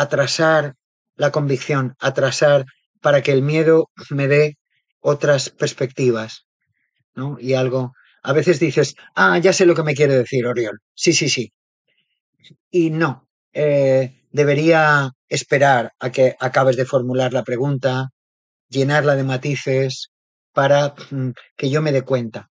atrasar 0.00 0.74
la 1.16 1.30
convicción, 1.32 1.94
atrasar 1.98 2.64
para 3.00 3.22
que 3.22 3.32
el 3.32 3.42
miedo 3.42 3.90
me 4.10 4.28
dé 4.28 4.56
otras 5.00 5.50
perspectivas, 5.50 6.46
¿no? 7.14 7.38
Y 7.40 7.54
algo. 7.54 7.92
A 8.22 8.32
veces 8.32 8.60
dices, 8.60 8.94
ah, 9.14 9.38
ya 9.38 9.52
sé 9.52 9.66
lo 9.66 9.74
que 9.74 9.82
me 9.82 9.94
quiere 9.94 10.16
decir 10.16 10.46
Oriol. 10.46 10.78
Sí, 10.94 11.12
sí, 11.12 11.28
sí. 11.28 11.52
Y 12.70 12.90
no. 12.90 13.28
Eh, 13.52 14.24
debería 14.30 15.10
esperar 15.28 15.92
a 15.98 16.10
que 16.10 16.36
acabes 16.38 16.76
de 16.76 16.84
formular 16.84 17.32
la 17.32 17.44
pregunta, 17.44 18.10
llenarla 18.68 19.16
de 19.16 19.24
matices 19.24 20.10
para 20.52 20.94
mm, 21.10 21.30
que 21.56 21.70
yo 21.70 21.82
me 21.82 21.92
dé 21.92 22.02
cuenta. 22.02 22.48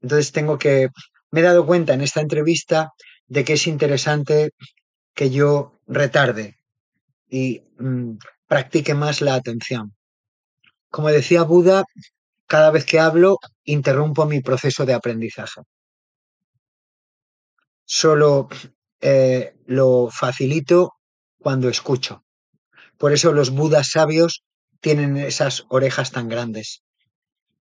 Entonces 0.00 0.32
tengo 0.32 0.58
que, 0.58 0.88
me 1.30 1.40
he 1.40 1.42
dado 1.42 1.66
cuenta 1.66 1.94
en 1.94 2.00
esta 2.00 2.20
entrevista 2.20 2.90
de 3.26 3.44
que 3.44 3.54
es 3.54 3.66
interesante 3.66 4.50
que 5.14 5.30
yo 5.30 5.80
retarde 5.86 6.58
y 7.28 7.62
mm, 7.78 8.18
practique 8.46 8.94
más 8.94 9.20
la 9.20 9.34
atención. 9.34 9.94
Como 10.90 11.08
decía 11.08 11.42
Buda, 11.42 11.84
cada 12.46 12.70
vez 12.70 12.84
que 12.84 13.00
hablo 13.00 13.38
interrumpo 13.64 14.26
mi 14.26 14.40
proceso 14.40 14.84
de 14.84 14.94
aprendizaje. 14.94 15.62
Solo 17.84 18.48
eh, 19.00 19.56
lo 19.66 20.08
facilito 20.10 20.94
cuando 21.38 21.68
escucho. 21.68 22.24
Por 22.98 23.12
eso 23.12 23.32
los 23.32 23.50
budas 23.50 23.90
sabios 23.90 24.44
tienen 24.80 25.16
esas 25.16 25.64
orejas 25.68 26.12
tan 26.12 26.28
grandes, 26.28 26.82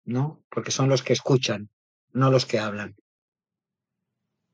¿no? 0.05 0.43
Porque 0.51 0.71
son 0.71 0.89
los 0.89 1.03
que 1.03 1.13
escuchan, 1.13 1.71
no 2.13 2.31
los 2.31 2.47
que 2.47 2.59
hablan. 2.59 2.97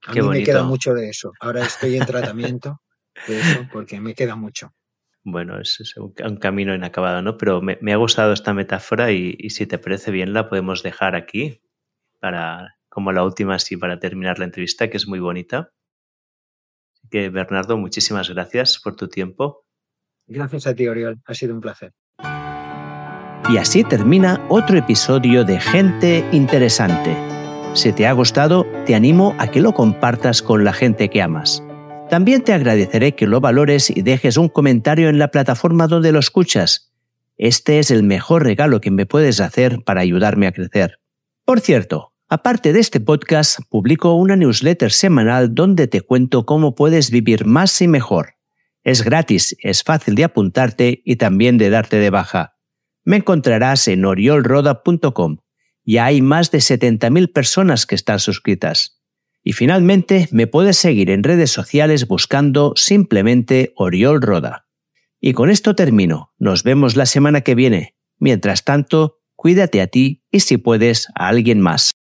A 0.05 0.13
mí 0.13 0.23
me 0.23 0.45
queda 0.45 0.63
mucho 0.63 0.93
de 0.95 1.09
eso. 1.09 1.33
Ahora 1.41 1.65
estoy 1.65 1.97
en 1.97 2.07
tratamiento 2.07 2.81
de 3.27 3.41
eso 3.41 3.67
porque 3.73 4.01
me 4.01 4.15
queda 4.15 4.37
mucho 4.37 4.73
bueno, 5.29 5.61
es, 5.61 5.97
un, 5.97 6.37
camino 6.37 6.73
inacabado, 6.73 7.21
¿no? 7.21 7.37
Pero 7.37 7.61
me, 7.61 7.93
ha 7.93 7.97
gustado 7.97 8.33
esta 8.33 8.55
metáfora 8.55 9.11
y, 9.11 9.51
si 9.51 9.67
te 9.67 9.77
parece 9.77 10.13
bien 10.13 10.33
la 10.33 10.49
podemos 10.49 10.85
dejar 10.85 11.17
aquí 11.17 11.61
para 12.21 12.77
como 12.89 13.11
la 13.11 13.25
última 13.25 13.57
así 13.57 13.77
para 13.77 13.99
terminar 13.99 14.39
la 14.39 14.45
entrevista 14.45 14.89
que 14.89 14.97
es 14.97 15.09
muy 15.09 15.19
bonita. 15.19 15.73
Así 16.95 17.09
que 17.11 17.29
Bernardo, 17.29 17.77
muchísimas 17.77 18.31
gracias 18.31 18.81
por 18.83 18.95
tu 18.95 19.09
tiempo. 19.09 19.67
Gracias 20.29 20.69
a 20.69 20.75
ti, 20.75 20.87
Oriol. 20.87 21.21
Ha 21.27 21.35
sido 21.35 21.55
un 21.55 21.61
placer. 21.61 21.93
Y 23.51 23.57
así 23.59 23.83
termina 23.83 24.47
otro 24.49 24.79
episodio 24.79 25.45
de 25.45 25.61
Gente 25.61 26.25
Interesante. 26.31 27.17
Si 27.75 27.93
te 27.93 28.07
ha 28.07 28.13
gustado, 28.13 28.65
te 28.87 28.95
animo 28.95 29.35
a 29.39 29.51
que 29.51 29.61
lo 29.61 29.73
compartas 29.73 30.41
con 30.41 30.63
la 30.65 30.73
gente 30.73 31.11
que 31.11 31.21
amas. 31.21 31.63
También 32.09 32.45
te 32.45 32.53
agradeceré 32.53 33.17
que 33.17 33.27
lo 33.27 33.41
valores 33.41 33.91
y 33.91 34.03
dejes 34.03 34.37
un 34.37 34.49
comentario 34.49 35.09
en 35.09 35.19
la 35.19 35.33
plataforma 35.33 35.89
donde 35.89 36.13
lo 36.13 36.21
escuchas. 36.21 36.93
Este 37.37 37.81
es 37.81 37.91
el 37.91 38.05
mejor 38.05 38.45
regalo 38.45 38.81
que 38.81 38.93
me 38.93 39.07
puedes 39.07 39.41
hacer 39.41 39.83
para 39.85 40.03
ayudarme 40.03 40.47
a 40.47 40.53
crecer. 40.53 41.01
Por 41.45 41.61
cierto, 41.61 42.13
aparte 42.29 42.73
de 42.73 42.79
este 42.79 43.01
podcast, 43.01 43.59
publico 43.69 44.15
una 44.15 44.37
newsletter 44.37 44.93
semanal 44.93 45.53
donde 45.53 45.89
te 45.89 46.01
cuento 46.01 46.47
cómo 46.47 46.77
puedes 46.77 47.11
vivir 47.11 47.45
más 47.45 47.83
y 47.83 47.89
mejor. 47.89 48.35
Es 48.85 49.03
gratis, 49.03 49.57
es 49.61 49.83
fácil 49.83 50.15
de 50.15 50.25
apuntarte 50.25 51.03
y 51.05 51.17
también 51.17 51.59
de 51.59 51.71
darte 51.71 51.97
de 51.97 52.11
baja. 52.11 52.57
Me 53.05 53.17
encontrarás 53.17 53.89
en 53.89 54.05
oriolroda.com. 54.05 55.39
Ya 55.85 56.05
hay 56.05 56.23
más 56.23 56.53
de 56.53 56.59
70.000 56.59 57.33
personas 57.33 57.85
que 57.85 57.97
están 57.97 58.21
suscritas. 58.21 58.96
Y 59.47 59.53
finalmente 59.53 60.29
me 60.33 60.49
puedes 60.49 60.77
seguir 60.77 61.09
en 61.09 61.23
redes 61.23 61.53
sociales 61.53 62.09
buscando 62.09 62.73
simplemente 62.75 63.73
Oriol 63.77 64.21
Roda. 64.21 64.67
Y 65.21 65.35
con 65.35 65.51
esto 65.51 65.77
termino. 65.77 66.33
Nos 66.37 66.65
vemos 66.65 66.97
la 66.97 67.07
semana 67.07 67.43
que 67.43 67.55
viene. 67.55 67.95
Mientras 68.19 68.65
tanto, 68.65 69.21
cuídate 69.37 69.81
a 69.81 69.87
ti 69.87 70.25
y 70.33 70.41
si 70.41 70.57
puedes 70.57 71.07
a 71.15 71.29
alguien 71.29 71.61
más. 71.61 71.93